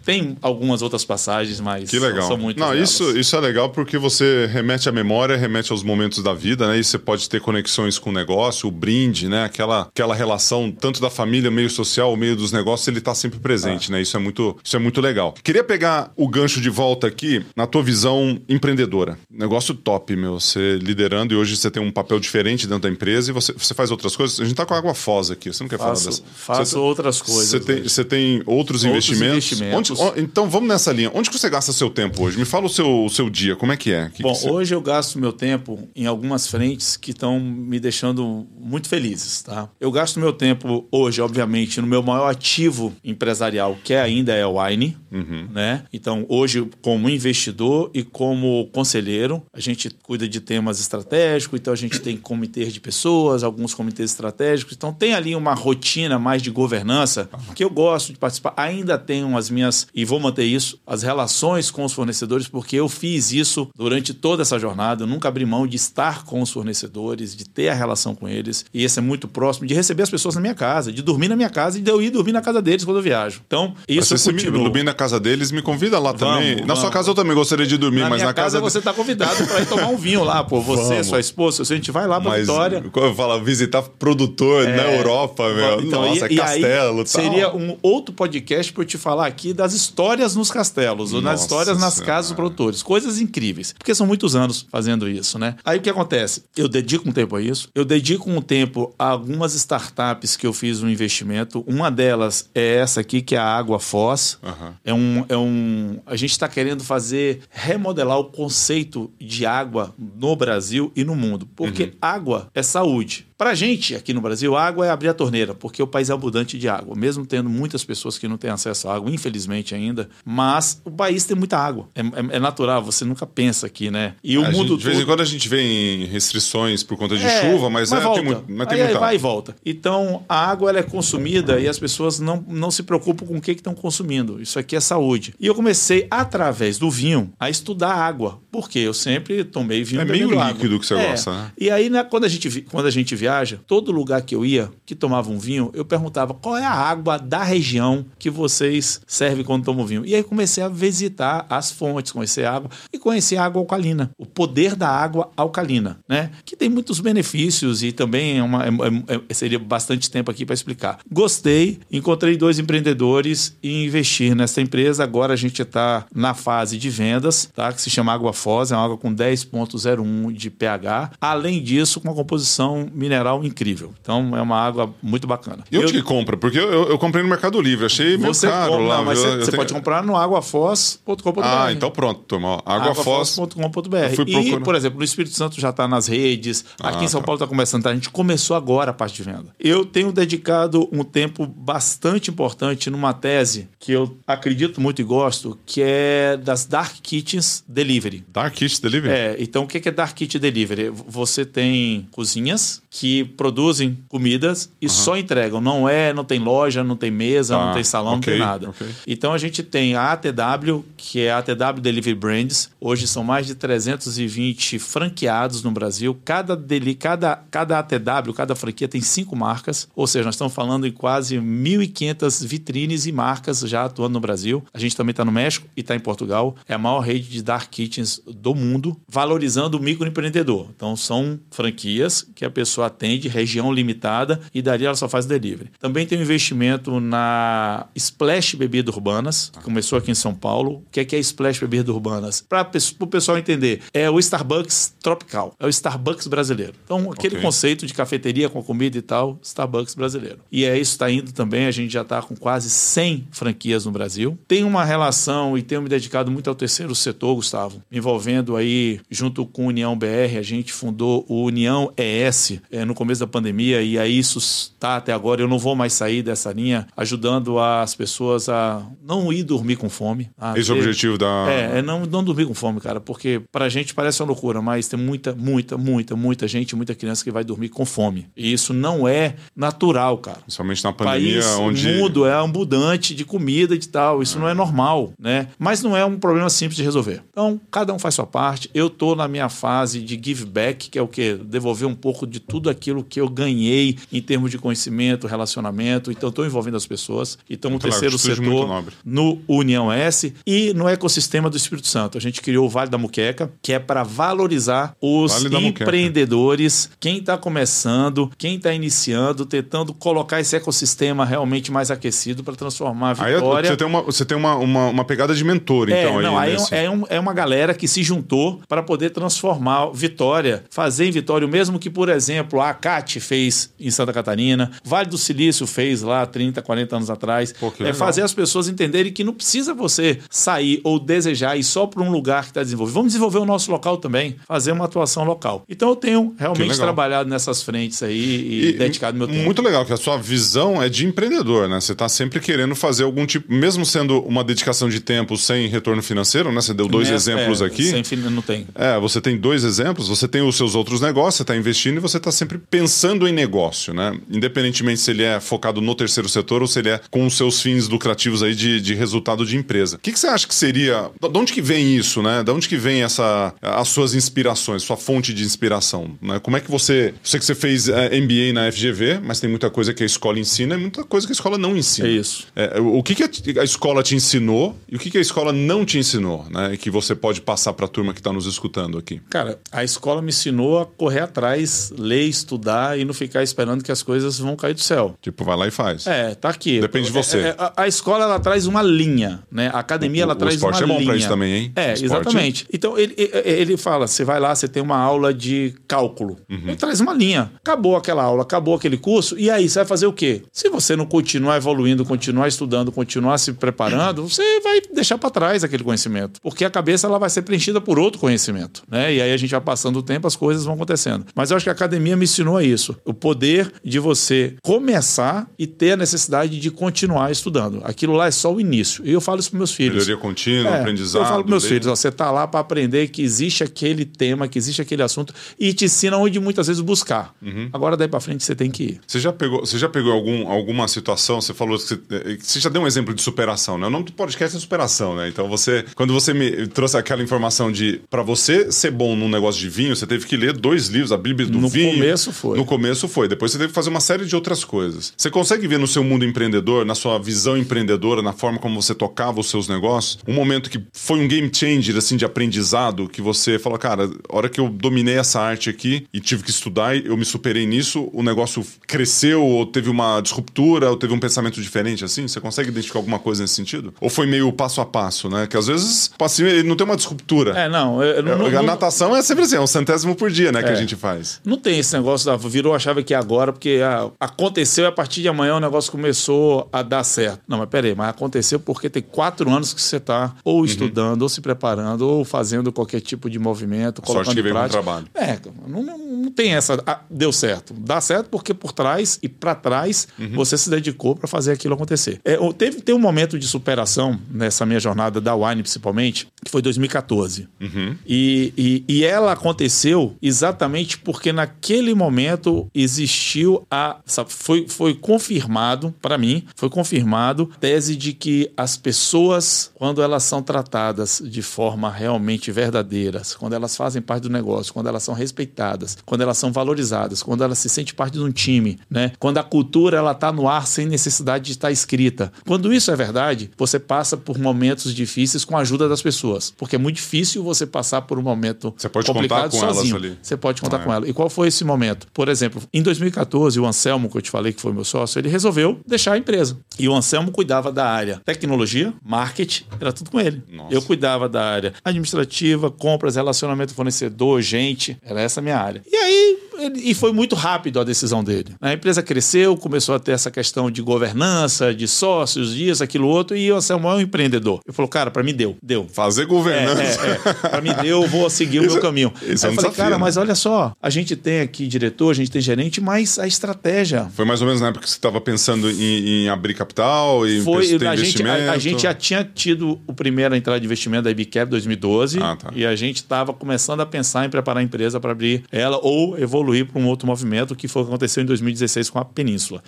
tem 0.05 0.37
algumas 0.41 0.83
outras 0.83 1.05
passagens, 1.05 1.61
mas 1.61 1.91
que 1.91 1.99
legal. 1.99 2.27
são 2.27 2.37
muito 2.37 2.59
Não, 2.59 2.75
isso, 2.75 3.17
isso 3.17 3.35
é 3.37 3.41
legal 3.41 3.71
porque 3.71 3.99
você 3.99 4.49
remete 4.53 4.89
à 4.89 4.93
memória, 4.93 5.37
remete 5.37 5.73
aos 5.73 5.83
momentos 5.83 6.23
da 6.23 6.33
vida, 6.35 6.69
né? 6.69 6.79
E 6.79 6.85
você 6.85 6.99
pode 6.99 7.29
ter 7.29 7.41
conexões 7.41 7.99
com 7.99 8.11
o 8.11 8.13
negócio, 8.13 8.69
o 8.69 8.73
brinde, 8.73 9.29
né? 9.29 9.45
Aquela, 9.45 9.83
aquela 9.83 10.15
relação 10.15 10.71
tanto 10.71 11.01
da 11.01 11.11
família, 11.11 11.51
meio 11.51 11.71
social, 11.71 12.17
meio 12.17 12.37
dos 12.37 12.53
negócios, 12.53 12.87
ele 12.89 13.01
tá 13.01 13.15
sempre 13.15 13.39
presente, 13.39 13.91
ah. 13.91 13.97
né? 13.97 14.03
Isso 14.03 14.17
é 14.17 14.21
muito, 14.21 14.57
isso 14.63 14.77
é 14.77 14.79
muito 14.79 15.01
legal. 15.01 15.35
Queria 15.43 15.65
pegar 15.65 16.13
o 16.17 16.29
gancho 16.29 16.61
de 16.61 16.71
volta 16.71 17.07
aqui 17.07 17.45
na 17.57 17.67
tua 17.67 17.83
visão 17.83 18.41
empreendedora. 18.49 19.19
Negócio 19.31 19.75
top, 19.75 20.15
meu. 20.17 20.41
Você 20.41 20.79
liderando 20.81 21.35
e 21.35 21.37
hoje 21.37 21.57
você 21.57 21.71
tem 21.71 21.83
um 21.83 21.91
papel 21.91 22.19
diferente 22.19 22.67
dentro 22.67 22.83
da 22.83 22.89
empresa 22.89 23.31
e 23.31 23.35
você, 23.35 23.53
você 23.53 23.75
faz 23.75 23.91
outras 23.91 24.17
coisas. 24.17 24.41
A 24.41 24.45
gente 24.45 24.55
tá 24.55 24.67
com 24.67 24.75
água 24.75 24.95
foz 24.95 25.31
aqui. 25.31 25.53
Você 25.53 25.63
não 25.63 25.69
quer 25.69 25.79
faço, 25.79 26.05
falar 26.05 26.17
dessa? 26.17 26.23
Faço 26.35 26.71
você, 26.73 26.79
outras 26.79 27.21
coisas. 27.21 27.49
Você 27.49 27.61
tem, 27.61 27.83
você 27.83 28.05
tem 28.05 28.43
outros, 28.47 28.85
outros 28.85 28.85
investimentos. 28.85 29.37
investimentos. 29.37 29.54
Onde, 29.75 29.93
então 30.17 30.49
vamos 30.49 30.69
nessa 30.69 30.93
linha. 30.93 31.11
Onde 31.15 31.31
que 31.31 31.39
você 31.39 31.49
gasta 31.51 31.73
seu 31.73 31.91
tempo 31.91 32.23
hoje? 32.23 32.39
Me 32.39 32.45
fala 32.45 32.67
o 32.67 32.69
seu, 32.69 33.05
o 33.05 33.11
seu 33.11 33.29
dia, 33.31 33.57
como 33.57 33.73
é 33.73 33.77
que 33.77 33.93
é? 33.93 34.11
Que 34.13 34.23
Bom, 34.23 34.33
que 34.33 34.41
você... 34.41 34.51
hoje 34.51 34.75
eu 34.75 34.81
gasto 34.81 35.19
meu 35.19 35.33
tempo 35.33 35.89
em 35.95 36.07
algumas 36.07 36.47
frentes 36.47 36.97
que 36.97 37.11
estão 37.11 37.39
me 37.41 37.79
deixando 37.79 38.47
muito 38.59 38.89
felizes, 38.89 39.43
tá? 39.43 39.69
Eu 39.81 39.91
gasto 39.91 40.19
meu 40.19 40.33
tempo 40.33 40.87
hoje, 40.91 41.21
obviamente, 41.21 41.81
no 41.81 41.87
meu 41.87 42.03
maior 42.03 42.31
ativo 42.31 42.93
empresarial, 43.05 43.77
que 43.83 43.95
ainda 43.95 44.33
é 44.33 44.47
o 44.47 44.61
Wine, 44.61 44.97
uhum. 45.11 45.49
né? 45.53 45.85
Então, 45.93 46.25
hoje, 46.29 46.69
como 46.83 47.09
investidor 47.09 47.91
e 47.93 48.03
como 48.03 48.67
conselheiro, 48.73 49.43
a 49.53 49.61
gente 49.61 49.91
cuida 50.03 50.29
de 50.29 50.41
temas 50.41 50.81
estratégicos, 50.81 51.59
então 51.59 51.73
a 51.73 51.77
gente 51.77 52.01
tem 52.01 52.17
comitês 52.17 52.73
de 52.73 52.81
pessoas, 52.81 53.43
alguns 53.43 53.75
comitês 53.75 54.11
estratégicos, 54.11 54.75
então 54.77 54.93
tem 54.93 55.15
ali 55.15 55.35
uma 55.35 55.55
rotina 55.55 56.19
mais 56.19 56.43
de 56.43 56.51
governança 56.51 57.29
que 57.55 57.65
eu 57.65 57.71
gosto 57.71 58.13
de 58.13 58.19
participar. 58.19 58.55
Ainda 58.57 58.99
tem 58.99 59.25
umas 59.25 59.44
as 59.45 59.51
minhas 59.51 59.87
e 59.95 60.05
vou 60.05 60.19
manter 60.19 60.45
isso, 60.45 60.79
as 60.87 61.03
relações 61.03 61.71
com 61.71 61.85
os 61.85 61.93
fornecedores, 61.93 62.49
porque 62.49 62.77
eu 62.77 62.89
fiz 62.89 63.33
isso 63.33 63.69
durante 63.77 64.13
toda 64.15 64.43
essa 64.43 64.59
jornada. 64.59 65.05
Eu 65.05 65.07
nunca 65.07 65.29
abri 65.29 65.45
mão 65.45 65.67
de 65.67 65.77
estar 65.77 66.25
com 66.25 66.41
os 66.41 66.51
fornecedores, 66.51 67.35
de 67.37 67.45
ter 67.45 67.69
a 67.69 67.75
relação 67.75 68.15
com 68.15 68.29
eles, 68.29 68.65
e 68.73 68.83
esse 68.85 68.99
é 68.99 69.03
muito 69.03 69.29
próximo, 69.29 69.67
de 69.67 69.75
receber 69.75 70.03
as 70.03 70.11
pessoas 70.11 70.35
na 70.35 70.41
minha 70.41 70.55
casa, 70.55 70.93
de 70.93 71.03
dormir 71.03 71.29
na 71.29 71.37
minha 71.37 71.51
casa 71.51 71.79
e 71.79 71.83
de 71.83 71.91
eu 71.91 72.01
ir 72.01 72.11
dormir 72.11 72.33
na 72.33 72.41
casa 72.41 72.61
deles 72.63 72.85
quando 72.85 72.97
eu 72.99 73.03
viajo. 73.03 73.43
Então, 73.47 73.75
isso 73.89 74.17
você 74.17 74.33
me, 74.33 74.39
continuo. 74.43 74.65
dormir 74.65 74.83
na 74.83 74.95
casa 74.95 75.21
deles, 75.21 75.51
me 75.53 75.63
convida 75.63 75.99
lá 75.99 76.13
também. 76.15 76.55
Vamos, 76.55 76.67
na 76.69 76.77
sua 76.77 76.91
casa 76.91 77.11
eu 77.11 77.15
também 77.15 77.35
gostaria 77.35 77.67
de 77.67 77.77
dormir, 77.77 78.01
Na 78.01 78.11
mas 78.11 78.23
na 78.23 78.33
casa, 78.33 78.59
casa 78.59 78.61
você 78.61 78.79
está 78.79 78.93
convidado 78.93 79.47
para 79.47 79.61
ir 79.61 79.67
tomar 79.67 79.89
um 79.89 79.97
vinho 79.97 80.25
lá, 80.25 80.43
pô. 80.43 80.61
Você, 80.61 80.83
Vamos. 80.95 81.07
sua 81.07 81.21
esposa, 81.21 81.63
a 81.63 81.67
gente 81.67 81.91
vai 81.91 82.07
lá 82.07 82.21
para 82.21 82.31
Mas 82.31 82.41
Vitória. 82.47 82.85
quando 82.93 83.07
eu 83.07 83.15
falo 83.15 83.43
visitar 83.45 83.83
produtor 83.83 84.65
na 84.69 84.93
Europa, 84.93 85.49
meu. 85.53 85.81
Então, 85.83 86.03
Nossa, 86.03 86.27
e- 86.31 86.35
e 86.35 86.37
castelo 86.39 86.99
aí 87.01 87.05
tal. 87.05 87.07
Seria 87.07 87.55
um 87.55 87.77
outro 87.83 88.15
podcast 88.15 88.73
para 88.73 88.83
eu 88.83 88.87
te 88.87 88.97
falar 88.99 89.24
aqui 89.27 89.53
das 89.53 89.73
histórias 89.73 90.35
nos 90.35 90.51
castelos, 90.51 91.13
ou 91.13 91.21
nas 91.21 91.33
Nossa 91.33 91.43
histórias 91.45 91.79
nas 91.79 91.95
Senhora. 91.95 92.13
casas 92.13 92.31
dos 92.31 92.37
produtores. 92.37 92.83
Coisas 92.83 93.21
incríveis. 93.21 93.73
Porque 93.73 93.95
são 93.95 94.07
muitos 94.07 94.35
anos 94.37 94.67
fazendo 94.71 95.09
isso, 95.09 95.39
né? 95.39 95.57
Aí 95.65 95.79
o 95.79 95.83
que 95.83 95.91
acontece? 95.91 96.45
Eu 96.57 96.69
dedico 96.69 97.09
um 97.09 97.13
tempo 97.13 97.37
a 97.37 97.43
isso. 97.43 97.69
Eu 97.75 97.85
dedico 97.85 98.31
um 98.31 98.41
tempo 98.41 98.95
a 98.99 99.09
algumas 99.09 99.55
startups 99.55 100.37
que 100.37 100.47
eu 100.47 100.53
fiz 100.53 100.83
um 100.83 100.89
investimento. 100.89 101.65
Uma 101.67 101.91
delas 101.91 102.49
é 102.55 102.77
essa 102.77 103.01
aqui, 103.01 103.23
que 103.23 103.35
é 103.35 103.39
a 103.39 103.45
Água 103.45 103.79
Foz. 103.79 104.39
Aham. 104.43 104.75
É 104.85 104.95
um, 104.95 105.25
é 105.29 105.37
um. 105.37 105.99
A 106.07 106.17
gente 106.17 106.33
está 106.33 106.49
querendo 106.49 106.83
fazer 106.83 107.41
remodelar 107.51 108.19
o 108.19 108.25
conceito 108.25 109.11
de 109.21 109.47
água 109.47 109.95
no 109.99 110.35
Brasil 110.37 110.93
e 110.95 111.05
no 111.05 111.15
mundo. 111.15 111.49
Porque 111.55 111.95
água 112.01 112.49
é 112.55 112.63
saúde. 112.63 113.27
Pra 113.45 113.55
gente 113.55 113.95
aqui 113.95 114.15
no 114.15 114.23
Brasil, 114.23 114.57
água 114.57 114.87
é 114.87 114.91
abrir 114.91 115.09
a 115.11 115.13
torneira, 115.13 115.55
porque 115.55 115.83
o 115.83 115.87
país 115.87 116.09
é 116.09 116.15
abundante 116.15 116.57
de 116.59 116.67
água, 116.67 116.97
mesmo 116.97 117.27
tendo 117.27 117.51
muitas 117.51 117.85
pessoas 117.85 118.17
que 118.17 118.27
não 118.27 118.39
têm 118.39 118.49
acesso 118.49 118.89
à 118.89 118.95
água, 118.97 119.11
infelizmente 119.11 119.75
ainda. 119.75 120.09
Mas 120.25 120.81
o 120.83 120.91
país 120.91 121.27
tem 121.27 121.37
muita 121.37 121.59
água. 121.59 121.87
É, 121.95 122.01
é- 122.01 122.37
é 122.37 122.39
natural, 122.41 122.83
você 122.83 123.05
nunca 123.05 123.27
pensa 123.27 123.67
aqui, 123.67 123.91
né? 123.91 124.15
E 124.25 124.39
o 124.39 124.41
A 124.41 124.45
gente- 124.47 124.57
mundo 124.57 124.79
de 124.79 124.85
vez 124.87 124.99
em 124.99 125.05
quando 125.05 125.21
a 125.21 125.27
gente 125.27 125.47
vê 125.47 125.61
em 125.61 126.07
restrições 126.07 126.83
por 126.83 126.97
conta 126.97 127.19
de 127.19 127.23
é, 127.27 127.43
chuva, 127.43 127.69
mas, 127.69 127.93
é, 127.93 128.01
volta. 128.01 128.21
tem, 128.23 128.25
muito, 128.33 128.45
mas 128.49 128.67
tem 128.67 128.77
aí, 128.77 128.81
aí 128.81 128.87
muita 128.89 129.01
vai 129.01 129.15
e 129.15 129.19
volta. 129.19 129.55
Então, 129.63 130.25
a 130.27 130.47
água 130.51 130.71
ela 130.71 130.79
é 130.79 130.83
consumida 130.83 131.61
e 131.61 131.69
as 131.69 131.79
pessoas 131.79 132.19
não, 132.21 132.43
não 132.49 132.71
se 132.71 132.83
preocupam 132.83 133.27
com 133.27 133.37
o 133.37 133.41
que 133.43 133.51
estão 133.51 133.75
consumindo. 133.75 134.41
Isso 134.41 134.59
aqui 134.59 134.75
é 134.75 134.81
saúde. 134.81 135.35
E 135.39 135.47
eu 135.47 135.55
comecei, 135.55 136.07
através 136.11 136.79
do 136.79 136.91
vinho, 136.91 137.31
a 137.39 137.51
estudar 137.51 137.93
água. 137.93 138.41
Porque 138.51 138.79
eu 138.79 138.95
sempre 138.95 139.45
tomei 139.45 139.85
vinho 139.85 140.01
É 140.01 140.05
meio 140.07 140.29
bebendo 140.29 140.41
água. 140.41 140.53
líquido 140.55 140.81
que 140.81 140.87
você 140.87 140.95
É. 140.95 141.11
gosta, 141.11 141.31
né? 141.31 141.53
E 141.59 141.71
aí, 141.71 141.91
né, 141.91 142.03
quando, 142.05 142.25
a 142.25 142.29
gente, 142.29 142.63
quando 142.71 142.87
a 142.87 142.91
gente 142.91 143.15
viaja, 143.17 143.34
todo 143.67 143.91
lugar 143.93 144.23
que 144.23 144.35
eu 144.35 144.45
ia, 144.45 144.71
que 144.87 144.95
tomava 144.95 145.31
um 145.31 145.39
vinho, 145.39 145.71
eu 145.75 145.85
perguntava 145.85 146.35
qual 146.35 146.57
é 146.57 146.65
a 146.65 146.71
água 146.73 147.19
da 147.19 147.43
região 147.43 148.05
que 148.19 148.31
vocês 148.31 149.01
servem 149.07 149.45
quando 149.45 149.65
tomam 149.65 149.85
vinho. 149.87 150.05
E 150.07 150.15
aí 150.15 150.23
comecei 150.23 150.63
a 150.63 150.69
visitar 150.69 151.47
as 151.49 151.71
fontes, 151.71 152.13
conhecer 152.13 152.45
a 152.45 152.53
água 152.55 152.71
e 152.93 152.99
conhecer 152.99 153.37
a 153.37 153.45
água 153.45 153.61
alcalina. 153.61 154.11
O 154.19 154.27
poder 154.27 154.75
da 154.77 154.89
água 154.89 155.31
alcalina, 155.37 155.99
né? 156.09 156.31
Que 156.45 156.57
tem 156.57 156.69
muitos 156.69 157.01
benefícios 157.01 157.83
e 157.83 157.93
também 157.93 158.39
é 158.39 158.43
uma, 158.43 158.65
é- 158.65 158.69
é- 158.69 159.21
é- 159.29 159.35
seria 159.35 159.59
bastante 159.59 160.11
tempo 160.11 160.31
aqui 160.31 160.45
para 160.45 160.55
explicar. 160.55 160.99
Gostei, 161.11 161.79
encontrei 161.91 162.37
dois 162.37 162.59
empreendedores 162.59 163.57
e 163.63 163.85
investi 163.85 164.35
nessa 164.35 164.61
empresa. 164.61 165.03
Agora 165.03 165.33
a 165.33 165.37
gente 165.37 165.63
está 165.63 166.07
na 166.15 166.35
fase 166.35 166.77
de 166.79 166.91
vendas, 166.91 167.49
tá? 167.55 167.73
Que 167.73 167.81
se 167.81 167.91
chama 167.91 168.13
Água 168.13 168.33
Foz, 168.33 168.71
é 168.73 168.77
uma 168.77 168.85
água 168.85 168.97
com 168.99 169.13
10.01 169.15 170.33
de 170.33 170.51
pH. 170.51 171.13
Além 171.21 171.63
disso, 171.63 172.01
com 172.01 172.09
uma 172.09 172.15
composição 172.15 172.89
mineral 172.93 173.14
incrível. 173.45 173.93
Então 174.01 174.37
é 174.37 174.41
uma 174.43 174.57
água 174.61 174.95
muito 175.03 175.27
bacana. 175.27 175.65
E 175.71 175.79
onde 175.79 175.87
Eu- 175.87 175.93
que 175.93 176.03
compra? 176.03 176.37
Porque 176.37 176.59
eu, 176.59 176.89
eu, 176.89 176.99
comprei 176.99 177.23
no 177.23 177.29
Mercado 177.29 177.61
Livre, 177.61 177.87
achei 177.87 178.17
meio 178.17 178.33
você 178.35 178.49
caro 178.49 178.73
compra, 178.73 178.87
lá. 178.87 178.97
não, 178.99 179.05
mas 179.05 179.19
você, 179.19 179.37
você 179.39 179.45
tenho- 179.51 179.57
pode 179.57 179.73
comprar 179.73 180.03
no 180.03 180.17
aguafoz.com.br. 180.17 181.41
Ah, 181.43 181.73
então 181.73 181.91
pronto, 181.91 182.21
turma. 182.23 182.61
aguafoz.com.br. 182.65 184.23
E, 184.27 184.61
por 184.61 184.75
exemplo, 184.75 184.99
no 184.99 185.05
Espírito 185.05 185.35
Santo 185.37 185.61
já 185.61 185.71
está 185.71 185.87
nas 185.89 186.07
redes. 186.07 186.65
Aqui 186.81 186.99
Ah, 187.01 187.05
em 187.05 187.09
São 187.09 187.21
tá. 187.21 187.27
Paulo 187.27 187.37
está 187.37 187.47
começando. 187.47 187.83
tá? 187.83 187.91
A 187.91 187.95
gente 187.95 188.11
começou 188.11 188.57
agora 188.57 188.91
a 188.91 188.95
parte 188.95 189.17
de 189.17 189.23
venda. 189.23 189.47
Eu 189.59 189.85
tenho 189.85 190.13
dedicado 190.13 190.89
um 190.93 191.03
tempo 191.05 191.47
bastante 191.47 192.31
importante 192.31 192.91
numa 192.91 193.13
tese 193.13 193.69
que 193.79 193.93
eu 193.93 194.17
acredito 194.27 194.81
muito 194.81 195.01
e 195.01 195.05
gosto, 195.05 195.59
que 195.67 195.83
é 195.83 196.37
das 196.37 196.65
Dark 196.65 196.95
Kitchens 197.03 197.65
Delivery. 197.69 198.25
Dark 198.33 198.55
Kit 198.55 198.81
Delivery? 198.81 199.13
É, 199.15 199.37
então 199.39 199.65
o 199.65 199.67
que 199.67 199.81
que 199.81 199.89
é 199.89 199.93
Dark 199.93 200.15
Kitchen 200.15 200.41
Delivery? 200.41 200.91
Você 201.09 201.45
tem 201.45 202.09
cozinhas 202.11 202.83
que 202.97 203.25
produzem 203.25 203.99
comidas 204.09 204.71
e 204.81 204.89
só 204.89 205.17
entregam. 205.17 205.61
Não 205.61 205.89
é, 205.89 206.13
não 206.13 206.25
tem 206.25 206.39
loja, 206.39 206.85
não 206.85 206.95
tem 206.97 207.11
mesa, 207.11 207.57
Tá, 207.57 207.67
não 207.67 207.75
tem 207.75 207.83
salão, 207.83 208.15
ok, 208.19 208.33
não 208.33 208.39
tem 208.39 208.47
nada. 208.47 208.71
ok. 208.71 208.87
Então 209.05 209.33
a 209.33 209.39
gente 209.39 209.65
tem 209.65 209.97
a 209.97 210.13
ATW, 210.13 210.85
que 210.97 211.21
é 211.21 211.33
a 211.33 211.39
ATW 211.39 211.81
Delivery 211.81 212.15
Brands. 212.15 212.71
Hoje 212.81 213.09
são 213.09 213.25
mais 213.25 213.49
de 213.49 213.57
320 213.57 214.79
franqueados 214.79 215.61
no 215.65 215.73
Brasil. 215.73 216.17
Cada, 216.25 216.55
deli, 216.57 216.95
cada, 216.95 217.43
cada 217.51 217.81
ATW, 217.81 218.33
cada 218.33 218.55
franquia 218.55 218.87
tem 218.87 219.01
cinco 219.01 219.35
marcas. 219.35 219.89
Ou 219.97 220.07
seja, 220.07 220.27
nós 220.27 220.37
estamos 220.37 220.55
falando 220.55 220.87
em 220.87 220.93
quase 220.93 221.37
1.500 221.37 222.47
vitrines 222.47 223.07
e 223.07 223.13
marcas 223.13 223.59
já 223.61 223.85
atuando 223.85 224.15
no 224.15 224.21
Brasil. 224.21 224.63
A 224.73 224.79
gente 224.79 224.95
também 224.97 225.11
está 225.11 225.25
no 225.25 225.33
México 225.33 225.67
e 225.77 225.81
está 225.81 225.97
em 225.97 226.01
Portugal. 226.01 226.55
É 226.69 226.75
a 226.75 226.79
maior 226.79 227.01
rede 227.01 227.29
de 227.29 227.43
dark 227.43 227.69
kitchens 227.71 228.21
do 228.25 228.55
mundo, 228.55 228.97
valorizando 229.09 229.79
o 229.79 229.83
microempreendedor. 229.83 230.69
Então 230.77 230.95
são 230.95 231.41
franquias 231.51 232.25
que 232.37 232.45
a 232.45 232.51
pessoa 232.51 232.84
atende, 232.85 233.29
região 233.29 233.73
limitada, 233.73 234.41
e 234.55 234.61
dali 234.63 234.85
ela 234.85 234.95
só 234.95 235.09
faz 235.09 235.27
delivery. 235.27 235.71
Também 235.81 236.07
tem 236.07 236.19
um 236.19 236.23
investimento 236.23 237.01
na 237.01 237.87
Splash 237.95 238.55
Bebida 238.55 238.91
Urbanas, 238.91 239.51
que 239.53 239.61
começou 239.61 239.99
aqui 239.99 240.11
em 240.11 240.15
São 240.15 240.35
Paulo. 240.35 240.77
O 240.77 240.85
que 240.91 241.01
é, 241.01 241.05
que 241.05 241.17
é 241.17 241.19
Splash 241.19 241.59
Bebida 241.61 241.93
Urbanas? 241.93 242.45
Para 242.49 242.69
o 243.01 243.07
pessoal 243.07 243.39
entender, 243.39 243.81
é 243.93 244.09
o 244.11 244.19
Starbucks 244.19 244.95
tropical, 245.03 245.55
é 245.59 245.67
o 245.67 245.69
Starbucks 245.69 246.27
brasileiro. 246.27 246.75
Então, 246.85 247.11
aquele 247.13 247.37
Ok. 247.37 247.43
conceito 247.47 247.87
de 247.87 247.95
cafeteria 247.95 248.49
com 248.49 248.63
comida 248.63 248.97
e 248.99 249.03
tal, 249.03 249.39
Starbucks 249.43 249.95
brasileiro. 249.95 250.39
E 250.51 250.65
é 250.65 250.79
isso 250.79 250.93
está 250.93 251.11
indo 251.11 251.33
também, 251.33 251.67
a 251.67 251.71
gente 251.71 251.93
já 251.93 252.03
está 252.03 252.21
com 252.23 252.37
quase 252.37 252.71
100 252.71 253.29
franquias 253.31 253.85
no 253.85 253.93
Brasil. 253.93 254.39
Tem 254.47 254.65
uma 254.65 254.85
relação 254.85 255.57
e 255.59 255.63
tenho 255.63 255.83
me 255.83 255.89
dedicado 255.89 256.31
muito 256.31 256.49
ao 256.49 256.55
terceiro 256.55 256.95
setor, 256.95 257.35
Gustavo, 257.37 257.83
envolvendo 257.91 258.57
aí 258.57 259.01
junto 259.11 259.45
com 259.47 259.67
União 259.67 259.97
BR, 259.97 260.39
a 260.39 260.43
gente 260.43 260.73
fundou 260.73 261.25
o 261.29 261.43
União 261.45 261.93
ES 261.97 262.61
eh, 262.75 262.85
no 262.85 262.95
começo 262.95 263.21
da 263.21 263.27
pandemia 263.27 263.81
e 263.83 263.97
aí 263.97 264.19
isso 264.19 264.39
está 264.39 264.97
até 264.97 265.13
agora. 265.13 265.41
Eu 265.41 265.49
não 265.49 265.59
vou 265.59 265.77
mais 265.77 265.93
sair 265.93 266.23
dessa 266.23 266.53
linha, 266.53 266.87
ajudando 266.97 267.59
as 267.61 267.95
pessoas 267.95 268.49
a 268.49 268.83
não 269.07 269.33
ir 269.33 269.45
dormir 269.45 269.77
com 269.77 269.89
fome. 269.89 270.29
Esse 270.57 270.73
é 270.73 270.75
o 270.75 270.79
objetivo 270.79 271.17
da. 271.17 271.47
é, 271.49 271.79
é 271.79 271.83
não, 271.83 272.05
não 272.05 272.25
dormir 272.25 272.47
com 272.47 272.55
fome, 272.55 272.81
cara, 272.81 273.01
porque 273.01 273.41
pra 273.53 273.69
gente 273.69 273.95
parece 273.95 274.21
uma 274.21 274.27
loucura, 274.29 274.61
mas 274.61 274.89
tem 274.89 274.99
muita, 274.99 275.35
muita, 275.35 275.79
muita, 275.79 276.17
muita 276.17 276.49
gente, 276.49 276.75
muita 276.75 276.95
criança 276.95 277.23
que 277.23 277.31
vai 277.31 277.45
dormir 277.45 277.69
com 277.69 277.85
fome. 277.87 278.27
E 278.37 278.53
isso 278.53 278.75
não 278.75 279.07
é 279.07 279.37
natural, 279.55 280.19
cara. 280.19 280.39
Principalmente 280.41 280.83
na 280.83 280.93
pandemia, 280.93 281.43
País, 281.43 281.57
onde. 281.57 281.89
o 281.89 281.97
mundo 281.99 282.27
é 282.27 282.35
abundante 282.35 283.15
de 283.15 283.25
comida 283.25 283.75
e 283.75 283.79
de 283.79 283.89
tal, 283.89 284.21
isso 284.21 284.39
não 284.39 284.49
é 284.49 284.55
normal, 284.55 285.13
né? 285.19 285.49
Mas 285.59 285.81
não 285.83 285.97
é 285.97 286.05
um 286.05 286.19
problema 286.19 286.51
simples 286.51 286.77
de 286.77 286.83
resolver. 286.83 287.23
Então, 287.31 287.61
cada 287.71 287.93
um 287.93 287.99
faz 287.99 288.17
sua 288.17 288.27
parte. 288.27 288.69
Eu 288.75 288.91
tô 288.91 289.15
na 289.15 289.29
minha 289.29 289.49
fase 289.49 290.01
de 290.01 290.21
give 290.23 290.45
back, 290.45 290.91
que 290.91 290.99
é 290.99 291.03
o 291.03 291.09
quê? 291.09 291.39
Devolver 291.41 291.89
um 291.89 291.95
pouco 291.95 292.27
de 292.27 292.41
tudo 292.41 292.64
aquilo 292.71 293.03
que 293.05 293.21
eu 293.21 293.29
ganhei 293.29 293.97
em 294.13 294.21
termos 294.21 294.51
de 294.51 294.59
conhecimento, 294.59 295.27
relacionamento. 295.27 296.11
Então, 296.11 296.29
estou 296.29 296.45
envolvendo 296.47 296.77
as 296.77 296.87
pessoas. 296.87 297.39
Então, 297.49 297.71
o 297.71 297.75
legal, 297.75 297.91
terceiro 297.91 298.19
setor 298.19 298.67
nobre. 298.69 298.95
no 299.05 299.39
União 299.49 299.91
S 299.93 300.35
e 300.47 300.73
no 300.75 300.89
ecossistema 300.89 301.49
do 301.51 301.57
Espírito 301.57 301.87
Santo. 301.89 302.17
A 302.19 302.21
gente 302.21 302.41
criou 302.41 302.67
o 302.67 302.69
Vale 302.69 302.91
da 302.91 302.99
Muqueca, 302.99 303.51
que 303.63 303.73
é 303.73 303.79
para 303.79 304.03
valorizar 304.03 304.97
os 305.01 305.33
Vale 305.43 305.67
empreendedores, 305.67 306.91
quem 307.01 307.19
está 307.19 307.37
começando, 307.37 308.31
quem 308.39 308.57
está 308.57 308.73
iniciando, 308.73 309.45
tentando 309.47 309.93
colocar 309.95 310.41
esse 310.41 310.55
ecossistema 310.57 311.25
realmente 311.25 311.73
mais 311.73 311.91
aquecido 311.91 312.45
para 312.45 312.55
transformar 312.55 313.17
a 313.19 313.25
Aí 313.25 313.35
Vitória. 313.35 313.71
você 313.71 313.77
tem, 313.77 313.87
uma, 313.87 314.03
você 314.03 314.25
tem 314.25 314.37
uma, 314.37 314.55
uma, 314.57 314.87
uma 314.89 315.05
pegada 315.05 315.35
de 315.35 315.45
mentor, 315.45 315.91
É, 315.91 316.03
então. 316.03 316.21
não, 316.23 316.39
aí, 316.39 316.51
aí 316.53 316.57
nesse- 316.57 316.75
é, 316.75 316.91
um- 316.91 317.05
é 317.09 317.19
uma 317.19 317.33
galera 317.33 317.75
que 317.75 317.89
se 317.89 318.03
juntou 318.03 318.61
para 318.69 318.83
poder 318.83 319.11
transformar 319.11 319.91
Vitória, 319.93 320.65
fazer 320.71 321.07
em 321.07 321.11
Vitória 321.11 321.47
o 321.47 321.51
mesmo 321.51 321.79
que, 321.79 321.91
por 321.91 322.09
exemplo, 322.09 322.54
a 322.61 322.73
CAT 322.75 323.21
fez 323.21 323.73
em 323.79 323.91
Santa 323.91 324.13
Catarina, 324.13 324.71
Vale 324.85 325.09
do 325.09 325.19
Silício 325.19 325.67
fez 325.67 326.03
lá 326.03 326.27
30, 326.27 326.63
40 326.63 326.97
anos 326.97 327.11
atrás. 327.11 327.53
Pô, 327.53 327.73
é 327.81 327.93
fazer 327.93 328.23
as 328.23 328.33
pessoas 328.35 328.69
entenderem 328.69 329.13
que 329.13 329.25
não 329.25 329.33
precisa 329.33 329.75
você 329.75 330.19
sair 330.31 330.81
ou 330.85 330.99
desejar 330.99 331.57
ir 331.57 331.65
só 331.65 331.87
para 331.87 332.03
um 332.03 332.11
lugar 332.11 332.43
que 332.43 332.51
está 332.51 332.63
desenvolvido. 332.63 332.95
Vamos 332.95 333.13
desenvolver 333.13 333.39
o 333.39 333.45
nosso 333.45 333.71
local 333.71 333.97
também, 333.97 334.37
fazer 334.47 334.73
uma 334.73 334.85
atuação 334.85 335.25
local. 335.25 335.65
Então 335.69 335.89
eu 335.89 335.97
tenho 335.97 336.35
realmente 336.39 336.77
trabalhado 336.77 337.29
nessas 337.29 337.63
frentes 337.63 338.03
aí 338.03 338.69
e, 338.69 338.73
dedicado 338.75 339.17
meu 339.17 339.27
tempo. 339.27 339.43
Muito 339.45 339.63
legal, 339.63 339.85
que 339.85 339.93
a 339.93 339.97
sua 339.97 340.17
visão 340.17 340.83
é 340.83 340.89
de 340.89 341.07
empreendedor, 341.07 341.69
né? 341.69 341.81
Você 341.81 341.93
está 341.93 342.09
sempre 342.09 342.41
querendo 342.41 342.75
fazer 342.75 343.05
algum 343.05 343.27
tipo, 343.27 343.53
mesmo 343.53 343.85
sendo 343.85 344.21
uma 344.21 344.45
dedicação 344.45 344.89
de 344.89 345.01
tempo 345.01 345.37
sem 345.37 345.69
retorno 345.69 346.03
financeiro, 346.03 346.53
né? 346.53 346.61
Você 346.61 346.75
deu 346.75 346.89
dois 346.89 347.11
exemplos 347.11 347.61
É, 347.61 347.65
aqui. 347.65 348.05
Sem 348.05 348.19
não 348.19 348.43
tem. 348.43 348.67
É, 348.75 348.99
você 348.99 349.21
tem 349.21 349.37
dois 349.37 349.65
exemplos, 349.65 350.09
você 350.09 350.29
tem 350.29 350.43
os 350.43 350.57
seus 350.57 350.75
outros 350.75 351.01
negócios, 351.01 351.37
você 351.37 351.43
está 351.43 351.57
investindo 351.57 351.97
e 351.97 352.01
você 352.01 352.17
está 352.17 352.31
sempre 352.35 352.59
pensando 352.59 353.27
em 353.27 353.33
negócio, 353.33 353.95
né? 353.95 354.19
Independentemente 354.31 355.01
se 355.01 355.11
ele 355.11 355.23
é 355.23 355.41
focado 355.41 355.81
no 355.81 355.95
terceiro 355.95 356.29
setor 356.29 356.63
ou 356.63 356.69
se 356.69 356.79
ele 356.79 356.91
é 356.91 357.01
com 357.11 357.27
os 357.27 357.37
seus 357.37 357.61
fins 357.61 357.89
lucrativos 357.89 358.43
aí 358.43 358.55
de, 358.55 358.81
de 358.81 358.95
resultado 358.95 359.45
de 359.47 359.57
empresa. 359.57 359.97
O 359.97 360.01
que, 360.01 360.13
que 360.13 360.19
você 360.19 360.27
acha 360.27 360.47
que 360.47 360.55
seria. 360.55 361.11
De 361.21 361.39
onde 361.39 361.53
que 361.53 361.63
vem 361.63 361.97
isso, 361.97 362.23
né? 362.23 362.43
De 362.43 362.51
onde 362.51 362.69
que 362.69 362.77
vem 362.77 363.03
essa, 363.03 363.55
as 363.61 363.89
suas 363.89 364.15
inspirações, 364.15 364.83
sua 364.83 364.97
fonte 364.97 365.33
de 365.33 365.45
inspiração? 365.45 366.17
Né? 366.21 366.39
Como 366.39 366.57
é 366.57 366.61
que 366.61 366.71
você. 366.71 367.09
Eu 367.09 367.15
sei 367.23 367.41
que 367.41 367.47
você 367.47 367.55
fez 367.55 367.89
é, 367.89 368.21
MBA 368.21 368.53
na 368.53 368.71
FGV, 368.71 369.21
mas 369.23 369.41
tem 369.41 369.49
muita 369.49 369.71
coisa 369.71 369.93
que 369.95 370.03
a 370.03 370.07
escola 370.07 370.39
ensina 370.39 370.75
e 370.75 370.79
muita 370.79 371.05
coisa 371.05 371.27
que 371.27 371.33
a 371.33 371.35
escola 371.35 371.59
não 371.59 371.77
ensina. 371.77 372.09
É 372.09 372.11
isso. 372.11 372.47
É, 372.57 372.81
o 372.81 373.03
que, 373.03 373.15
que 373.15 373.59
a 373.59 373.65
escola 373.65 374.03
te 374.03 374.15
ensinou 374.15 374.77
e 374.89 374.97
o 374.97 374.99
que, 374.99 375.11
que 375.11 375.19
a 375.19 375.21
escola 375.21 375.53
não 375.53 375.85
te 375.85 375.99
ensinou, 375.99 376.47
né? 376.51 376.75
E 376.75 376.77
que 376.77 376.91
você 376.91 377.15
pode 377.15 377.41
passar 377.41 377.73
para 377.73 377.87
a 377.87 377.89
turma 377.89 378.13
que 378.13 378.21
está 378.21 378.33
nos 378.33 378.47
escutando 378.47 378.99
aqui? 378.99 379.21
Cara, 379.31 379.59
a 379.71 379.85
escola 379.85 380.21
me 380.23 380.29
ensinou 380.29 380.81
a 380.81 380.87
correr 380.87 381.21
atrás, 381.21 381.93
ler, 381.97 382.24
estudar 382.29 382.99
e 382.99 383.05
não 383.05 383.15
ficar 383.15 383.43
esperando 383.43 383.83
que 383.83 383.93
as 383.93 384.03
coisas 384.03 384.39
vão 384.39 384.57
cair 384.57 384.75
do 384.75 384.81
céu. 384.81 385.15
Tipo, 385.21 385.45
vai 385.45 385.57
lá 385.57 385.67
e 385.67 385.71
faz. 385.71 386.07
É, 386.07 386.35
tá 386.35 386.49
aqui. 386.49 386.81
Depende 386.81 387.07
de 387.07 387.13
você. 387.13 387.39
É, 387.39 387.41
é, 387.49 387.57
a, 387.59 387.73
a, 387.83 387.89
escola 387.89 388.25
ela 388.25 388.41
traz 388.41 388.67
uma 388.67 388.83
linha, 388.83 389.43
né? 389.51 389.71
A 389.73 389.79
academia 389.79 390.23
ela 390.23 390.35
o, 390.35 390.37
traz 390.37 390.61
uma 390.63 390.71
linha. 390.71 390.81
O 390.81 390.83
esporte 390.83 390.91
é 390.91 390.99
bom 390.99 391.05
para 391.05 391.17
isso 391.17 391.29
também, 391.29 391.55
hein? 391.55 391.73
É, 391.77 391.93
exatamente. 391.93 392.67
Então 392.73 392.99
ele, 392.99 393.15
ele 393.17 393.77
fala, 393.77 394.07
você 394.07 394.25
vai 394.25 394.41
lá, 394.41 394.55
você 394.55 394.69
tem 394.69 394.83
uma 394.83 394.99
aula 394.99 395.33
de 395.33 395.75
cálculo. 395.87 396.39
Uhum. 396.49 396.63
Ele 396.69 396.77
traz 396.77 397.01
uma 397.01 397.13
linha. 397.13 397.53
Acabou 397.57 397.97
aquela 397.97 398.23
aula, 398.23 398.43
acabou 398.43 398.75
aquele 398.75 398.97
curso, 398.97 399.39
e 399.39 399.51
aí 399.51 399.69
você 399.69 399.81
vai 399.81 399.87
fazer 399.87 400.07
o 400.07 400.13
quê? 400.13 400.43
Se 400.53 400.69
você 400.69 400.97
não 400.97 401.07
continuar 401.07 401.57
evoluindo, 401.57 402.05
continuar 402.05 402.49
estudando, 402.49 402.91
continuar 402.93 403.39
se 403.39 403.53
preparando, 403.53 404.27
você 404.29 404.61
vai 404.61 404.81
deixar 404.93 405.19
para 405.19 405.31
trás 405.31 405.65
aquele 405.65 405.85
conhecimento, 405.85 406.41
porque 406.41 406.65
a 406.65 406.71
cabeça 406.71 407.07
ela 407.07 407.19
vai 407.19 407.31
ser 407.31 407.43
preenchida 407.43 407.81
por 407.81 407.99
outro 407.99 408.21
conhecimento, 408.21 408.83
né? 408.89 409.15
E 409.15 409.21
aí 409.21 409.33
a 409.33 409.37
gente 409.37 409.51
vai 409.51 409.61
passando 409.61 409.99
o 409.99 410.03
tempo, 410.03 410.27
as 410.27 410.37
coisas 410.37 410.65
vão 410.65 410.75
acontecendo. 410.75 411.27
Mas 411.35 411.51
eu 411.51 411.57
acho 411.57 411.65
que 411.65 411.71
a 411.71 411.73
academia 411.73 412.14
me 412.17 412.25
ensinou 412.25 412.61
isso, 412.61 412.97
o 413.05 413.13
poder 413.13 413.73
de 413.85 413.99
você 413.99 414.55
começar 414.63 415.49
e 415.59 415.67
ter 415.67 415.93
a 415.93 415.97
necessidade 415.97 416.59
de 416.59 416.71
continuar 416.71 417.31
estudando. 417.31 417.81
Aquilo 417.85 418.15
lá 418.15 418.27
é 418.27 418.31
só 418.31 418.53
o 418.53 418.61
início. 418.61 419.05
E 419.07 419.13
eu 419.13 419.21
falo 419.21 419.41
isso 419.41 419.51
para 419.51 419.59
meus 419.59 419.73
filhos. 419.73 420.07
Melhoria 420.07 420.17
contínua, 420.17 420.71
é, 420.71 420.81
aprendizado. 420.81 421.23
Eu 421.23 421.29
falo 421.29 421.43
para 421.43 421.51
meus 421.51 421.65
filhos, 421.65 421.87
ó, 421.87 421.95
você 421.95 422.11
tá 422.11 422.31
lá 422.31 422.47
para 422.47 422.61
aprender 422.61 423.09
que 423.09 423.23
existe 423.23 423.63
aquele 423.63 424.05
tema, 424.05 424.49
que 424.49 424.59
existe 424.59 424.81
aquele 424.81 425.03
assunto 425.03 425.35
e 425.59 425.73
te 425.73 425.85
ensina 425.85 426.17
onde 426.17 426.39
muitas 426.41 426.67
vezes 426.67 426.83
buscar. 426.83 427.35
Uhum. 427.43 427.69
Agora 427.73 427.97
daí 427.97 428.09
para 428.09 428.21
frente 428.21 428.45
você 428.45 428.55
tem 428.55 428.71
que 428.71 428.83
ir. 428.85 429.01
Você 429.07 429.21
já 429.21 429.33
pegou, 429.33 429.61
você 429.61 429.79
já 429.79 429.89
pegou 429.89 430.13
algum, 430.13 430.49
alguma 430.49 430.87
situação, 430.89 431.41
você 431.41 431.55
falou 431.55 431.79
que 431.79 431.85
você, 431.85 432.01
eh, 432.11 432.39
você 432.41 432.61
já 432.61 432.69
deu 432.69 432.83
um 432.83 432.87
exemplo 432.87 433.15
de 433.15 433.23
superação, 433.23 433.79
né? 433.79 433.87
O 433.87 433.91
nome 433.91 434.05
do 434.05 434.13
podcast 434.13 434.57
é 434.57 434.61
superação, 434.61 435.17
né? 435.17 435.29
Então 435.29 435.49
você, 435.49 435.85
quando 435.95 436.13
você 436.13 436.33
me 436.35 436.67
trouxe 436.69 436.97
aquela 436.97 437.23
informação 437.23 437.71
de 437.71 438.01
para 438.11 438.23
você 438.23 438.71
ser 438.71 438.91
bom 438.91 439.17
num 439.17 439.29
negócio 439.29 439.61
de 439.61 439.69
vinho, 439.69 439.95
você 439.95 440.07
teve 440.07 440.27
que 440.27 440.37
ler 440.37 440.53
dois 440.53 440.89
livros, 440.89 441.13
a 441.13 441.17
Bíblia 441.17 441.47
do 441.49 441.59
no 441.59 441.69
vinho. 441.69 442.04
No 442.05 442.11
começo 442.11 442.33
foi. 442.33 442.59
No 442.59 442.65
começo 442.65 443.09
foi. 443.09 443.29
Depois 443.29 443.53
você 443.53 443.59
teve 443.59 443.69
que 443.69 443.75
fazer 443.75 443.91
uma 443.91 444.01
série 444.01 444.27
de 444.27 444.35
outras 444.35 444.65
coisas. 444.65 445.13
Você 445.17 445.31
consegue 445.31 445.67
ver 445.67 445.79
no 445.79 445.87
seu 445.87 446.05
mundo 446.05 446.25
empreendedor, 446.25 446.85
na 446.85 446.95
sua 446.95 447.19
visão 447.19 447.57
empreendedora, 447.57 448.23
na 448.23 448.33
forma 448.33 448.59
como 448.59 448.81
você 448.81 448.95
tocava 448.95 449.41
os 449.41 449.49
seus 449.49 449.69
negócios, 449.69 450.19
um 450.27 450.33
momento 450.33 450.71
que 450.71 450.83
foi 450.93 451.19
um 451.19 451.29
game 451.29 451.51
changer 451.53 451.97
assim 451.97 452.17
de 452.17 452.25
aprendizado, 452.25 453.09
que 453.09 453.23
você 453.23 453.59
fala, 453.59 453.79
cara, 453.79 454.11
a 454.29 454.37
hora 454.37 454.49
que 454.49 454.61
eu 454.61 454.69
dominei 454.69 455.19
essa 455.19 455.41
arte 455.41 455.71
aqui 455.71 456.07
e 456.13 456.21
tive 456.21 456.43
que 456.43 456.51
estudar, 456.51 456.97
eu 456.97 457.17
me 457.17 457.25
superei 457.25 457.67
nisso, 457.67 458.09
o 458.13 458.23
negócio 458.23 458.65
cresceu 458.87 459.43
ou 459.43 459.67
teve 459.67 459.89
uma 459.89 460.21
disruptura 460.21 460.91
ou 460.91 460.97
teve 460.97 461.13
um 461.13 461.19
pensamento 461.19 461.61
diferente 461.61 462.05
assim? 462.05 462.27
Você 462.27 462.41
consegue 462.41 462.69
identificar 462.69 462.99
alguma 462.99 463.19
coisa 463.19 463.43
nesse 463.43 463.55
sentido? 463.55 463.95
Ou 464.01 464.11
foi 464.11 464.27
meio 464.27 464.53
passo 464.53 464.81
a 464.81 464.87
passo, 464.87 465.29
né? 465.29 465.47
Que 465.47 465.57
às 465.57 465.67
vezes 465.67 466.11
assim, 466.21 466.63
não 466.63 466.77
tem 466.77 466.85
uma 466.85 466.97
disruptura. 466.97 467.53
É, 467.59 467.69
não. 467.69 468.03
Eu, 468.03 468.23
não, 468.23 468.47
a 468.47 468.51
não, 468.51 468.63
natação 468.63 469.17
é 469.17 469.23
sempre 469.23 469.45
assim, 469.45 469.57
é 469.57 469.61
um 469.61 469.67
centésimo 469.67 470.15
por 470.15 470.31
dia, 470.31 470.53
né, 470.53 470.61
é. 470.61 470.63
que 470.63 470.71
a 470.71 470.75
gente 470.75 470.97
faz. 470.97 471.41
Não 471.45 471.57
tem 471.57 471.79
esse 471.79 471.94
negócio 471.95 472.27
da 472.27 472.37
virou 472.37 472.75
a 472.75 472.79
chave 472.79 473.01
aqui 473.01 473.15
agora, 473.15 473.53
porque 473.53 473.81
ah, 473.83 474.11
aconteceu 474.21 474.85
e 474.85 474.87
a 474.87 474.93
partir 474.93 475.23
de 475.23 475.29
amanhã 475.29 475.57
o 475.57 475.61
negócio 475.61 475.91
começou 475.91 476.69
a 476.73 476.83
dar 476.83 477.05
certo. 477.05 477.41
Não, 477.49 477.59
mas 477.59 477.69
peraí, 477.69 477.95
mas 477.95 478.09
aconteceu 478.11 478.61
porque 478.61 478.91
tem 478.91 479.03
quatro 479.03 479.51
anos 479.51 479.73
que 479.73 479.81
você 479.81 479.97
está 479.97 480.35
ou 480.45 480.59
uhum. 480.59 480.65
estudando, 480.65 481.23
ou 481.23 481.29
se 481.29 481.41
preparando, 481.41 482.09
ou 482.09 482.25
fazendo 482.25 482.73
qualquer 482.73 483.01
tipo 483.01 483.31
de 483.31 483.39
movimento, 483.39 484.03
colocando 484.03 484.27
Sorte 484.27 484.35
que 484.35 484.41
em 484.41 484.43
veio 484.43 484.55
prática. 484.55 484.79
Com 484.79 484.85
trabalho. 484.85 485.09
É, 485.15 485.39
não, 485.67 485.83
não 485.83 486.04
tem 486.31 486.55
essa. 486.55 486.83
Ah, 486.87 487.01
deu 487.11 487.33
certo. 487.33 487.75
Dá 487.75 488.01
certo 488.01 488.29
porque 488.29 488.55
por 488.55 488.73
trás 488.73 489.19
e 489.23 489.29
para 489.29 489.55
trás 489.55 490.09
uhum. 490.19 490.33
você 490.33 490.57
se 490.57 490.71
dedicou 490.71 491.15
para 491.17 491.29
fazer 491.29 491.53
aquilo 491.53 491.75
acontecer. 491.75 492.21
É, 492.25 492.37
teve, 492.53 492.81
teve 492.81 492.99
um 492.99 493.01
momento 493.01 493.39
de 493.39 493.47
superação 493.47 494.19
nessa 494.31 494.65
minha 494.67 494.81
jornada 494.81 495.21
da 495.21 495.35
Wine, 495.35 495.63
principalmente, 495.63 496.29
que 496.45 496.51
foi 496.51 496.63
2014. 496.63 497.49
Uhum. 497.61 497.97
E, 498.07 498.53
e, 498.57 498.85
e, 498.89 499.05
ela 499.05 499.33
aconteceu 499.33 500.17
exatamente 500.21 500.99
porque 500.99 501.33
naquele 501.33 501.95
momento 501.95 502.69
existiu 502.75 503.67
a. 503.71 503.99
Sabe, 504.05 504.33
foi, 504.33 504.67
foi 504.69 504.95
confirmado, 504.95 505.95
para 506.01 506.19
mim, 506.19 506.45
foi 506.55 506.69
confirmado 506.69 507.51
tese 507.61 507.97
de 507.97 508.13
que 508.13 508.51
as 508.57 508.77
pessoas, 508.77 509.71
quando 509.75 510.03
elas 510.03 510.23
são 510.23 510.43
tratadas 510.43 511.23
de 511.25 511.43
forma 511.43 511.91
realmente 511.91 512.51
verdadeira, 512.51 513.23
quando 513.39 513.55
elas 513.55 513.77
fazem 513.77 514.03
parte 514.03 514.25
do 514.25 514.31
negócio, 514.31 514.73
quando 514.73 514.89
elas 514.89 515.03
são 515.03 515.15
respeitadas, 515.15 515.97
quando 516.05 516.14
elas 516.23 516.39
são 516.39 516.53
valorizadas, 516.53 517.23
quando 517.23 517.43
elas 517.45 517.59
se 517.59 517.69
sentem 517.69 517.95
parte 517.95 518.15
de 518.15 518.21
um 518.21 518.31
time, 518.31 518.79
né? 518.91 519.13
quando 519.19 519.39
a 519.39 519.43
cultura 519.43 519.97
ela 519.99 520.13
está 520.13 520.33
no 520.33 520.49
ar 520.49 520.67
sem 520.67 520.87
necessidade 520.87 521.45
de 521.45 521.53
estar 521.53 521.71
escrita. 521.71 522.33
Quando 522.47 522.73
isso 522.73 522.91
é 522.91 522.97
verdade, 522.97 523.51
você 523.57 523.79
passa 523.79 524.17
por 524.17 524.39
momentos 524.39 524.95
difíceis 524.95 525.45
com 525.45 525.57
a 525.57 525.61
ajuda 525.61 525.89
das 525.89 526.03
pessoas, 526.03 526.53
porque 526.57 526.77
é 526.77 526.79
muito 526.79 526.97
difícil 526.97 527.43
você 527.43 527.67
passar 527.67 528.03
por 528.03 528.19
um 528.19 528.23
momento 528.23 528.75
você 528.77 528.89
pode 528.89 529.07
complicado 529.07 529.51
contar 529.51 529.67
com 529.67 529.75
sozinho. 529.75 529.97
Elas 529.97 530.07
ali. 530.11 530.19
Você 530.23 530.37
pode 530.37 530.61
contar 530.61 530.77
Ah, 530.77 530.81
com 530.81 530.93
é. 530.93 530.97
ela. 530.97 531.09
E 531.09 531.13
qual 531.13 531.29
foi 531.31 531.49
esse 531.49 531.65
momento? 531.65 532.07
Por 532.13 532.29
exemplo, 532.29 532.63
em 532.73 532.83
2014, 532.83 533.59
o 533.61 533.67
Anselmo, 533.67 534.09
que 534.11 534.17
eu 534.17 534.23
te 534.23 534.31
falei 534.31 534.53
que 534.53 534.61
foi 534.61 534.73
meu 534.73 534.85
sócio, 534.85 535.19
ele 535.19 535.29
resolveu 535.29 535.81
deixar 535.87 536.13
a 536.13 536.19
empresa. 536.19 536.59
E 536.79 536.89
o 536.89 536.95
Anselmo 536.95 537.31
cuidava 537.31 537.71
da 537.73 537.87
área 537.87 538.21
tecnologia, 538.25 538.93
marketing, 539.05 539.65
era 539.81 539.93
tudo 539.93 540.11
com 540.11 540.21
ele. 540.21 540.43
Nossa. 540.53 540.75
Eu 540.75 540.83
cuidava 540.83 541.29
da 541.29 541.43
área 541.45 541.73
administrativa, 541.85 542.71
compras, 542.71 543.17
relacionamento 543.17 543.75
fornecedor, 543.75 544.41
gente, 544.43 544.97
era 545.03 545.21
essa 545.21 545.41
a 545.41 545.43
minha 545.43 545.57
área. 545.59 545.83
E 545.87 545.97
aí, 546.15 546.39
ele- 546.67 546.81
e 546.83 546.95
foi 546.95 547.13
muito 547.13 547.35
rápido 547.35 547.81
a 547.81 547.85
decisão 547.85 548.23
dele. 548.25 548.55
A 548.61 548.73
empresa 548.73 549.03
cresceu, 549.03 549.57
começou 549.57 549.95
a 549.95 549.99
ter 549.99 550.13
essa 550.13 550.31
questão 550.31 550.71
de 550.71 550.83
governança, 550.83 551.75
de 551.75 551.87
sócios, 551.87 552.55
disso, 552.55 552.83
aquilo 552.83 553.07
outro, 553.09 553.37
e 553.37 553.51
o 553.51 553.57
Anselmo 553.57 553.89
é 553.89 553.95
um 553.95 554.01
empreendedor. 554.01 554.61
Ele 554.67 554.75
falou, 554.75 554.89
cara, 554.89 555.11
pra 555.11 555.23
mim 555.23 555.35
deu, 555.35 555.57
deu. 555.63 555.87
Fazer 555.93 556.23
É, 556.23 556.27
governança. 556.27 557.01
é, 557.07 557.11
é. 557.29 557.33
Pra 557.49 557.61
mim 557.61 557.73
deu, 557.83 558.03
eu 558.03 558.09
vou 558.09 558.29
seguir 558.31 558.61
o 558.61 558.63
meu 558.63 558.81
caminho. 558.81 559.13
isso 559.23 559.25
é 559.25 559.29
Aí 559.29 559.31
um 559.31 559.35
eu 559.35 559.39
falei, 559.39 559.55
desafio, 559.57 559.77
cara, 559.77 559.91
né? 559.97 560.01
mas 560.01 560.17
olha 560.17 560.35
só, 560.35 560.73
a 560.83 560.91
gente 560.91 561.15
tem 561.17 561.41
aqui 561.41 561.67
diretor, 561.67 562.11
a 562.11 562.15
gente 562.15 562.31
tem 562.31 562.41
gerente, 562.41 562.81
mas 562.81 563.19
a 563.19 563.27
estratégia 563.27 564.09
Foi 564.15 564.25
mais 564.25 564.41
ou 564.41 564.47
menos 564.47 564.61
na 564.61 564.69
época 564.69 564.85
que 564.85 564.91
você 564.91 564.97
estava 564.97 565.21
pensando 565.21 565.71
em, 565.71 566.25
em 566.25 566.29
abrir 566.29 566.55
capital 566.55 567.27
e 567.27 567.41
foi 567.43 567.79
ter 567.79 567.87
a 567.87 567.97
gente, 567.97 568.23
a, 568.23 568.53
a 568.53 568.59
gente 568.59 568.83
já 568.83 568.95
tinha 568.95 569.25
tido 569.25 569.81
o 569.87 569.93
primeiro 569.93 570.35
entrada 570.35 570.61
de 570.61 570.67
investimento 570.67 571.05
da 571.05 571.11
IBCAP 571.11 571.51
2012 571.51 572.19
Ah, 572.23 572.37
tá. 572.37 572.51
e 572.55 572.65
a 572.65 572.75
gente 572.77 572.97
estava 572.97 573.33
começando 573.33 573.81
a 573.81 573.87
pensar 573.87 574.25
em 574.27 574.31
preparar 574.31 574.61
a 574.61 574.65
empresa 574.65 575.01
para 575.01 575.13
abrir 575.13 575.45
ela 575.51 575.79
ou 575.83 576.19
evoluir 576.19 576.54
para 576.63 576.79
um 576.79 576.87
outro 576.87 577.07
movimento 577.07 577.57
que 577.57 577.67
foi 577.67 577.81
o 577.81 577.85
que 577.87 577.91
aconteceu 577.91 578.23
em 578.23 578.27
2016 578.27 578.91
com 578.91 578.99
a 578.99 579.05
Península. 579.05 579.63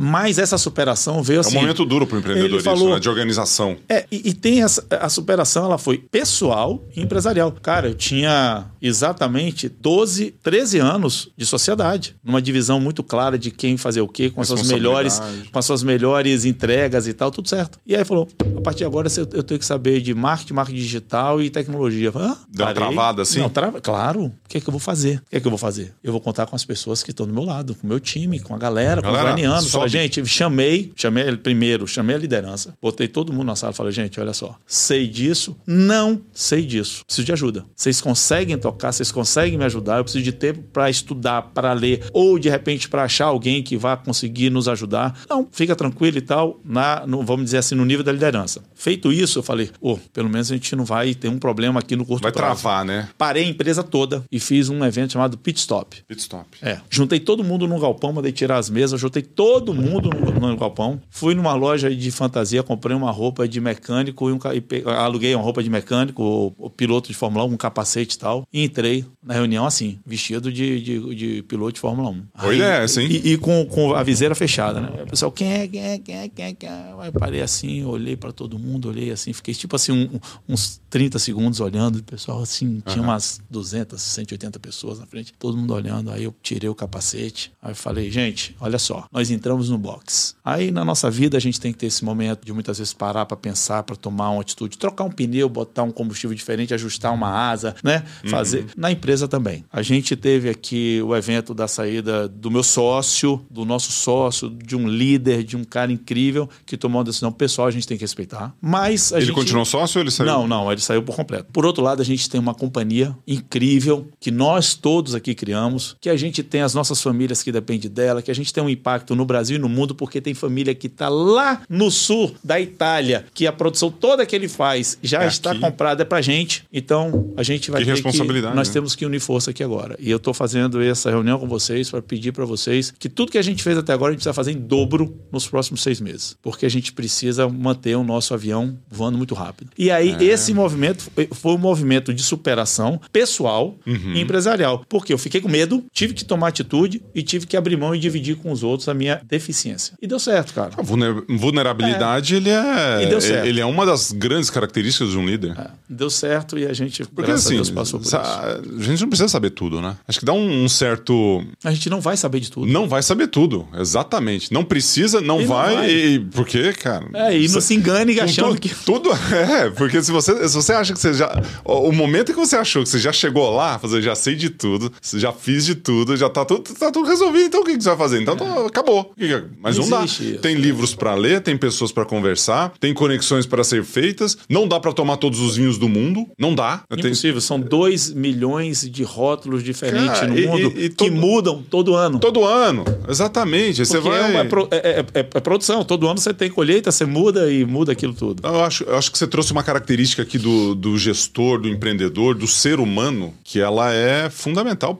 Mas 0.00 0.38
essa 0.38 0.56
superação 0.56 1.22
veio 1.22 1.38
É 1.38 1.40
assim. 1.40 1.56
um 1.56 1.60
momento 1.60 1.84
duro 1.84 2.06
para 2.06 2.16
o 2.16 2.18
empreendedorismo, 2.20 2.62
falou- 2.62 2.94
né? 2.94 3.00
De 3.00 3.08
organização. 3.08 3.76
É, 3.88 4.06
e, 4.10 4.30
e 4.30 4.32
tem 4.32 4.62
essa, 4.62 4.84
a 5.00 5.08
superação, 5.08 5.64
ela 5.64 5.78
foi 5.78 5.98
pessoal 5.98 6.82
e 6.96 7.00
empresarial. 7.02 7.50
Cara, 7.52 7.88
eu 7.88 7.94
tinha 7.94 8.66
exatamente 8.80 9.68
12, 9.68 10.34
13 10.42 10.78
anos 10.78 11.28
de 11.36 11.44
sociedade, 11.46 12.14
numa 12.22 12.40
divisão 12.40 12.78
muito 12.80 13.02
clara 13.02 13.38
de 13.38 13.50
quem 13.50 13.76
fazer 13.76 14.00
o 14.00 14.08
quê, 14.08 14.30
com 14.30 14.40
as 14.40 14.48
suas 14.48 14.66
melhores, 14.68 15.20
com 15.52 15.58
as 15.58 15.64
suas 15.64 15.82
melhores 15.82 16.44
entregas 16.44 17.06
e 17.06 17.12
tal, 17.12 17.30
tudo 17.30 17.48
certo. 17.48 17.78
E 17.86 17.94
aí 17.96 18.04
falou: 18.04 18.28
a 18.56 18.60
partir 18.60 18.78
de 18.78 18.84
agora 18.84 19.08
eu 19.32 19.42
tenho 19.42 19.58
que 19.58 19.66
saber 19.66 20.00
de 20.00 20.14
marketing, 20.14 20.54
marketing 20.54 20.78
digital 20.78 21.42
e 21.42 21.50
tecnologia. 21.50 22.12
Falei, 22.12 22.28
Hã? 22.28 22.36
Deu 22.48 22.66
uma 22.66 22.74
travada, 22.74 23.22
assim? 23.22 23.40
Não, 23.40 23.48
trava, 23.48 23.80
claro. 23.80 24.24
O 24.26 24.32
que 24.48 24.58
é 24.58 24.60
que 24.60 24.68
eu 24.68 24.72
vou 24.72 24.80
fazer? 24.80 25.18
O 25.18 25.30
que 25.30 25.36
é 25.36 25.40
que 25.40 25.46
eu 25.46 25.50
vou 25.50 25.58
fazer? 25.58 25.92
Eu 26.02 26.12
vou 26.14 26.20
contar 26.20 26.46
com 26.46 26.54
as 26.54 26.64
pessoas 26.64 27.02
que 27.02 27.10
estão 27.10 27.26
do 27.26 27.34
meu 27.34 27.44
lado, 27.44 27.74
com 27.74 27.86
o 27.86 27.90
meu 27.90 27.98
time, 27.98 28.38
com 28.38 28.54
a 28.54 28.58
galera, 28.58 29.02
com 29.02 29.12
Galera, 29.12 29.34
os 29.58 29.64
sobe. 29.66 29.70
Falei, 29.70 29.88
gente, 29.88 30.24
chamei, 30.26 30.92
chamei 30.94 31.36
primeiro, 31.36 31.86
chamei 31.86 32.14
a 32.14 32.18
liderança, 32.18 32.74
botei 32.80 33.08
todo 33.08 33.32
mundo 33.32 33.46
na 33.46 33.56
sala 33.56 33.72
e 33.72 33.76
falei, 33.76 33.92
gente, 33.92 34.20
olha 34.20 34.32
só, 34.32 34.56
sei 34.66 35.08
disso, 35.08 35.56
não 35.66 36.20
sei 36.32 36.64
disso, 36.64 37.04
preciso 37.04 37.26
de 37.26 37.32
ajuda. 37.32 37.64
Vocês 37.74 38.00
conseguem 38.00 38.56
tocar, 38.56 38.92
vocês 38.92 39.10
conseguem 39.10 39.58
me 39.58 39.64
ajudar, 39.64 39.98
eu 39.98 40.04
preciso 40.04 40.22
de 40.24 40.32
tempo 40.32 40.62
para 40.72 40.88
estudar, 40.88 41.42
para 41.52 41.72
ler, 41.72 42.04
ou 42.12 42.38
de 42.38 42.48
repente 42.48 42.88
para 42.88 43.02
achar 43.02 43.26
alguém 43.26 43.62
que 43.62 43.76
vá 43.76 43.96
conseguir 43.96 44.50
nos 44.50 44.68
ajudar. 44.68 45.18
Não, 45.28 45.48
fica 45.50 45.74
tranquilo 45.74 46.18
e 46.18 46.22
tal, 46.22 46.60
na, 46.64 47.04
no, 47.06 47.22
vamos 47.24 47.46
dizer 47.46 47.58
assim, 47.58 47.74
no 47.74 47.84
nível 47.84 48.04
da 48.04 48.12
liderança. 48.12 48.62
Feito 48.74 49.12
isso, 49.12 49.40
eu 49.40 49.42
falei, 49.42 49.70
oh, 49.80 49.96
pelo 50.12 50.28
menos 50.28 50.50
a 50.50 50.54
gente 50.54 50.76
não 50.76 50.84
vai 50.84 51.14
ter 51.14 51.28
um 51.28 51.38
problema 51.38 51.80
aqui 51.80 51.96
no 51.96 52.04
curto 52.06 52.22
Vai 52.22 52.32
prazo. 52.32 52.62
travar, 52.62 52.84
né? 52.84 53.08
Parei 53.18 53.44
a 53.44 53.48
empresa 53.48 53.82
toda 53.82 54.22
e 54.30 54.38
fiz 54.38 54.68
um 54.68 54.84
evento 54.84 55.12
chamado 55.12 55.36
Pit 55.38 55.58
Stop. 55.58 55.93
Pit 56.02 56.20
stop. 56.20 56.46
É. 56.62 56.80
Juntei 56.90 57.20
todo 57.20 57.44
mundo 57.44 57.66
num 57.66 57.78
galpão, 57.78 58.12
mandei 58.12 58.32
tirar 58.32 58.58
as 58.58 58.70
mesas, 58.70 59.00
juntei 59.00 59.22
todo 59.22 59.74
mundo 59.74 60.10
no, 60.10 60.48
no 60.48 60.56
galpão. 60.56 61.00
Fui 61.10 61.34
numa 61.34 61.54
loja 61.54 61.94
de 61.94 62.10
fantasia, 62.10 62.62
comprei 62.62 62.96
uma 62.96 63.10
roupa 63.10 63.46
de 63.46 63.60
mecânico 63.60 64.28
e, 64.28 64.32
um, 64.32 64.38
e 64.54 64.60
pe, 64.60 64.82
aluguei 64.86 65.34
uma 65.34 65.42
roupa 65.42 65.62
de 65.62 65.70
mecânico, 65.70 66.22
o, 66.22 66.66
o, 66.66 66.70
piloto 66.70 67.08
de 67.08 67.14
Fórmula 67.14 67.44
1, 67.44 67.52
um 67.52 67.56
capacete 67.56 68.16
e 68.16 68.18
tal. 68.18 68.46
E 68.52 68.64
entrei 68.64 69.04
na 69.22 69.34
reunião 69.34 69.66
assim, 69.66 69.98
vestido 70.04 70.52
de, 70.52 70.80
de, 70.80 71.14
de 71.14 71.42
piloto 71.42 71.72
de 71.72 71.80
Fórmula 71.80 72.10
1. 72.10 72.46
Oi, 72.46 72.60
é, 72.60 72.86
sim. 72.86 73.06
E, 73.06 73.32
e, 73.32 73.38
com, 73.38 73.64
com 73.66 73.94
a 73.94 74.02
viseira 74.02 74.34
fechada, 74.34 74.80
né? 74.80 75.02
O 75.02 75.06
pessoal, 75.06 75.32
quem 75.32 75.52
é, 75.52 75.68
quem 75.68 75.82
é, 75.82 75.98
quem 75.98 76.16
é, 76.16 76.28
quem 76.28 76.44
é? 76.44 76.54
Quem 76.54 76.68
é? 76.68 76.94
Aí 76.98 77.12
parei 77.12 77.42
assim, 77.42 77.84
olhei 77.84 78.16
para 78.16 78.32
todo 78.32 78.58
mundo, 78.58 78.88
olhei 78.88 79.10
assim, 79.10 79.32
fiquei 79.32 79.54
tipo 79.54 79.76
assim, 79.76 79.92
um, 79.92 80.20
uns 80.48 80.80
30 80.90 81.18
segundos 81.18 81.60
olhando, 81.60 81.96
o 81.96 82.02
pessoal 82.02 82.42
assim, 82.42 82.82
tinha 82.86 83.02
uhum. 83.02 83.08
umas 83.08 83.40
200, 83.50 84.00
180 84.00 84.58
pessoas 84.58 84.98
na 84.98 85.06
frente, 85.06 85.32
todo 85.38 85.56
mundo 85.56 85.74
olhando. 85.74 85.83
Aí 86.12 86.24
eu 86.24 86.34
tirei 86.42 86.68
o 86.68 86.74
capacete, 86.74 87.52
aí 87.62 87.72
eu 87.72 87.76
falei, 87.76 88.10
gente, 88.10 88.56
olha 88.60 88.78
só, 88.78 89.06
nós 89.12 89.30
entramos 89.30 89.68
no 89.68 89.78
box. 89.78 90.34
Aí 90.44 90.70
na 90.70 90.84
nossa 90.84 91.10
vida 91.10 91.36
a 91.36 91.40
gente 91.40 91.60
tem 91.60 91.72
que 91.72 91.78
ter 91.78 91.86
esse 91.86 92.04
momento 92.04 92.44
de 92.44 92.52
muitas 92.52 92.78
vezes 92.78 92.92
parar 92.92 93.26
para 93.26 93.36
pensar, 93.36 93.82
para 93.82 93.96
tomar 93.96 94.30
uma 94.30 94.40
atitude, 94.40 94.78
trocar 94.78 95.04
um 95.04 95.10
pneu, 95.10 95.48
botar 95.48 95.82
um 95.82 95.90
combustível 95.90 96.34
diferente, 96.34 96.74
ajustar 96.74 97.12
uma 97.12 97.28
asa, 97.28 97.74
né? 97.82 98.04
Fazer. 98.28 98.60
Uhum. 98.60 98.68
Na 98.76 98.90
empresa 98.90 99.26
também. 99.28 99.64
A 99.72 99.82
gente 99.82 100.16
teve 100.16 100.48
aqui 100.48 101.00
o 101.02 101.14
evento 101.14 101.54
da 101.54 101.66
saída 101.66 102.28
do 102.28 102.50
meu 102.50 102.62
sócio, 102.62 103.44
do 103.50 103.64
nosso 103.64 103.92
sócio, 103.92 104.48
de 104.50 104.76
um 104.76 104.88
líder, 104.88 105.42
de 105.42 105.56
um 105.56 105.64
cara 105.64 105.92
incrível 105.92 106.48
que 106.64 106.76
tomou 106.76 106.98
uma 106.98 107.04
decisão 107.04 107.32
pessoal, 107.32 107.68
a 107.68 107.70
gente 107.70 107.86
tem 107.86 107.96
que 107.96 108.04
respeitar. 108.04 108.54
Mas 108.60 109.12
ele 109.12 109.26
gente... 109.26 109.34
continuou 109.34 109.64
sócio 109.64 109.98
ou 109.98 110.02
ele 110.02 110.10
saiu? 110.10 110.26
Não, 110.26 110.46
não, 110.46 110.70
ele 110.70 110.80
saiu 110.80 111.02
por 111.02 111.16
completo. 111.16 111.48
Por 111.52 111.66
outro 111.66 111.82
lado, 111.82 112.00
a 112.00 112.04
gente 112.04 112.28
tem 112.28 112.40
uma 112.40 112.54
companhia 112.54 113.16
incrível 113.26 114.08
que 114.20 114.30
nós 114.30 114.74
todos 114.74 115.14
aqui 115.14 115.34
criamos, 115.34 115.73
que 116.00 116.08
a 116.08 116.16
gente 116.16 116.42
tem 116.42 116.62
as 116.62 116.74
nossas 116.74 117.00
famílias 117.00 117.42
que 117.42 117.52
dependem 117.52 117.90
dela, 117.90 118.22
que 118.22 118.30
a 118.30 118.34
gente 118.34 118.52
tem 118.52 118.62
um 118.62 118.68
impacto 118.68 119.14
no 119.14 119.24
Brasil 119.24 119.56
e 119.56 119.58
no 119.58 119.68
mundo, 119.68 119.94
porque 119.94 120.20
tem 120.20 120.34
família 120.34 120.74
que 120.74 120.86
está 120.86 121.08
lá 121.08 121.62
no 121.68 121.90
sul 121.90 122.34
da 122.42 122.60
Itália, 122.60 123.24
que 123.34 123.46
a 123.46 123.52
produção 123.52 123.90
toda 123.90 124.26
que 124.26 124.34
ele 124.34 124.48
faz 124.48 124.98
já 125.02 125.22
é 125.22 125.26
está 125.26 125.52
aqui. 125.52 125.60
comprada 125.60 126.04
para 126.04 126.20
gente. 126.20 126.64
Então, 126.72 127.32
a 127.36 127.42
gente 127.42 127.70
vai 127.70 127.80
que 127.80 127.86
ter 127.86 127.92
responsabilidade, 127.92 128.52
que... 128.52 128.56
Nós 128.56 128.68
né? 128.68 128.74
temos 128.74 128.94
que 128.94 129.04
unir 129.04 129.20
força 129.20 129.50
aqui 129.50 129.62
agora. 129.62 129.96
E 129.98 130.10
eu 130.10 130.16
estou 130.16 130.34
fazendo 130.34 130.82
essa 130.82 131.10
reunião 131.10 131.38
com 131.38 131.48
vocês 131.48 131.90
para 131.90 132.02
pedir 132.02 132.32
para 132.32 132.44
vocês 132.44 132.92
que 132.98 133.08
tudo 133.08 133.32
que 133.32 133.38
a 133.38 133.42
gente 133.42 133.62
fez 133.62 133.78
até 133.78 133.92
agora 133.92 134.10
a 134.10 134.12
gente 134.12 134.18
precisa 134.18 134.34
fazer 134.34 134.52
em 134.52 134.58
dobro 134.58 135.16
nos 135.32 135.46
próximos 135.46 135.82
seis 135.82 136.00
meses. 136.00 136.36
Porque 136.42 136.66
a 136.66 136.68
gente 136.68 136.92
precisa 136.92 137.48
manter 137.48 137.96
o 137.96 138.04
nosso 138.04 138.34
avião 138.34 138.78
voando 138.90 139.18
muito 139.18 139.34
rápido. 139.34 139.70
E 139.78 139.90
aí, 139.90 140.16
é. 140.18 140.24
esse 140.24 140.52
movimento 140.52 141.10
foi 141.32 141.52
um 141.52 141.58
movimento 141.58 142.12
de 142.12 142.22
superação 142.22 143.00
pessoal 143.12 143.76
uhum. 143.86 144.12
e 144.14 144.20
empresarial. 144.20 144.84
Porque 144.88 145.12
eu 145.12 145.18
fiquei 145.18 145.40
com 145.40 145.48
medo, 145.48 145.63
tive 145.92 146.14
que 146.14 146.24
tomar 146.24 146.48
atitude 146.48 147.02
e 147.14 147.22
tive 147.22 147.46
que 147.46 147.56
abrir 147.56 147.76
mão 147.76 147.94
e 147.94 147.98
dividir 147.98 148.36
com 148.36 148.50
os 148.50 148.62
outros 148.62 148.88
a 148.88 148.94
minha 148.94 149.20
deficiência. 149.24 149.94
E 150.00 150.06
deu 150.06 150.18
certo, 150.18 150.54
cara. 150.54 150.72
A 150.76 150.82
vulnerabilidade, 150.82 152.34
é. 152.34 152.36
ele 152.36 152.50
é. 152.50 153.02
E 153.02 153.06
deu 153.06 153.20
certo. 153.20 153.46
Ele 153.46 153.60
é 153.60 153.66
uma 153.66 153.86
das 153.86 154.12
grandes 154.12 154.50
características 154.50 155.10
de 155.10 155.18
um 155.18 155.26
líder. 155.26 155.58
É. 155.58 155.70
Deu 155.88 156.10
certo 156.10 156.58
e 156.58 156.66
a 156.66 156.72
gente, 156.72 157.04
Porque, 157.04 157.30
assim, 157.30 157.54
a 157.54 157.56
Deus, 157.56 157.70
passou 157.70 158.00
por 158.00 158.06
isso. 158.06 158.16
A 158.16 158.60
gente 158.80 159.00
não 159.00 159.08
precisa 159.08 159.28
saber 159.28 159.50
tudo, 159.50 159.80
né? 159.80 159.96
Acho 160.06 160.18
que 160.18 160.24
dá 160.24 160.32
um, 160.32 160.64
um, 160.64 160.68
certo. 160.68 161.44
A 161.62 161.70
gente 161.70 161.88
não 161.88 162.00
vai 162.00 162.16
saber 162.16 162.40
de 162.40 162.50
tudo. 162.50 162.66
Não 162.66 162.88
vai 162.88 163.02
saber 163.02 163.28
tudo, 163.28 163.66
exatamente. 163.74 164.52
Não 164.52 164.64
precisa, 164.64 165.20
não, 165.20 165.46
vai, 165.46 165.74
não 165.74 165.82
vai. 165.82 165.90
E, 165.90 166.20
porque, 166.20 166.72
cara. 166.72 167.06
É, 167.14 167.38
e 167.38 167.48
não 167.48 167.60
se 167.60 167.74
engane 167.74 168.18
achando 168.20 168.58
que. 168.58 168.74
Tudo 168.84 169.10
é, 169.12 169.70
porque 169.70 170.02
se 170.02 170.10
você, 170.10 170.48
se 170.48 170.54
você 170.54 170.72
acha 170.72 170.92
que 170.92 170.98
você 170.98 171.14
já. 171.14 171.42
O 171.64 171.92
momento 171.92 172.32
que 172.32 172.38
você 172.38 172.56
achou 172.56 172.82
que 172.82 172.88
você 172.88 172.98
já 172.98 173.12
chegou 173.12 173.54
lá, 173.54 173.78
fazer, 173.78 174.02
já 174.02 174.14
sei 174.14 174.34
de 174.34 174.50
tudo, 174.50 174.92
já 175.14 175.32
fiz 175.32 175.53
de 175.62 175.74
tudo, 175.74 176.16
já 176.16 176.28
tá 176.28 176.44
tudo, 176.44 176.62
tá 176.74 176.90
tudo 176.90 177.08
resolvido, 177.08 177.46
então 177.46 177.60
o 177.60 177.64
que, 177.64 177.76
que 177.76 177.82
você 177.82 177.88
vai 177.90 177.98
fazer? 177.98 178.22
Então 178.22 178.36
é. 178.36 178.66
acabou. 178.66 179.12
Mas 179.60 179.76
não, 179.76 179.84
não 179.84 179.98
dá. 179.98 180.04
Isso. 180.04 180.38
Tem 180.38 180.54
livros 180.54 180.94
para 180.94 181.14
ler, 181.14 181.40
tem 181.40 181.56
pessoas 181.56 181.92
para 181.92 182.04
conversar, 182.04 182.72
tem 182.80 182.94
conexões 182.94 183.46
para 183.46 183.62
ser 183.64 183.84
feitas, 183.84 184.36
não 184.48 184.66
dá 184.66 184.80
para 184.80 184.92
tomar 184.92 185.16
todos 185.16 185.40
os 185.40 185.56
vinhos 185.56 185.78
do 185.78 185.88
mundo, 185.88 186.26
não 186.38 186.54
dá. 186.54 186.82
Impossível, 186.90 187.34
tem... 187.34 187.40
são 187.40 187.60
2 187.60 188.12
milhões 188.12 188.88
de 188.88 189.02
rótulos 189.02 189.62
diferentes 189.62 190.20
Cara, 190.20 190.28
no 190.28 190.34
mundo 190.34 190.72
e, 190.76 190.84
e 190.84 190.88
todo... 190.88 191.10
que 191.10 191.14
mudam 191.14 191.62
todo 191.68 191.94
ano. 191.94 192.18
Todo 192.18 192.44
ano, 192.44 192.84
exatamente. 193.08 193.84
Você 193.84 193.98
vai... 193.98 194.36
É, 194.36 194.46
é, 194.70 195.06
é, 195.14 195.20
é, 195.20 195.40
produção, 195.40 195.84
todo 195.84 196.08
ano 196.08 196.18
você 196.18 196.32
tem 196.32 196.50
colheita, 196.50 196.90
você 196.90 197.04
muda 197.04 197.50
e 197.50 197.64
muda 197.64 197.92
aquilo 197.92 198.14
tudo. 198.14 198.46
Eu 198.46 198.64
acho, 198.64 198.84
eu 198.84 198.96
acho 198.96 199.10
que 199.10 199.18
você 199.18 199.26
trouxe 199.26 199.52
uma 199.52 199.62
característica 199.62 200.22
aqui 200.22 200.38
do, 200.38 200.74
do 200.74 200.96
gestor, 200.98 201.60
do 201.60 201.68
empreendedor, 201.68 202.34
do 202.34 202.46
ser 202.46 202.80
humano, 202.80 203.34
que 203.42 203.60
ela 203.60 203.92
é 203.92 204.30
fundamental 204.30 204.94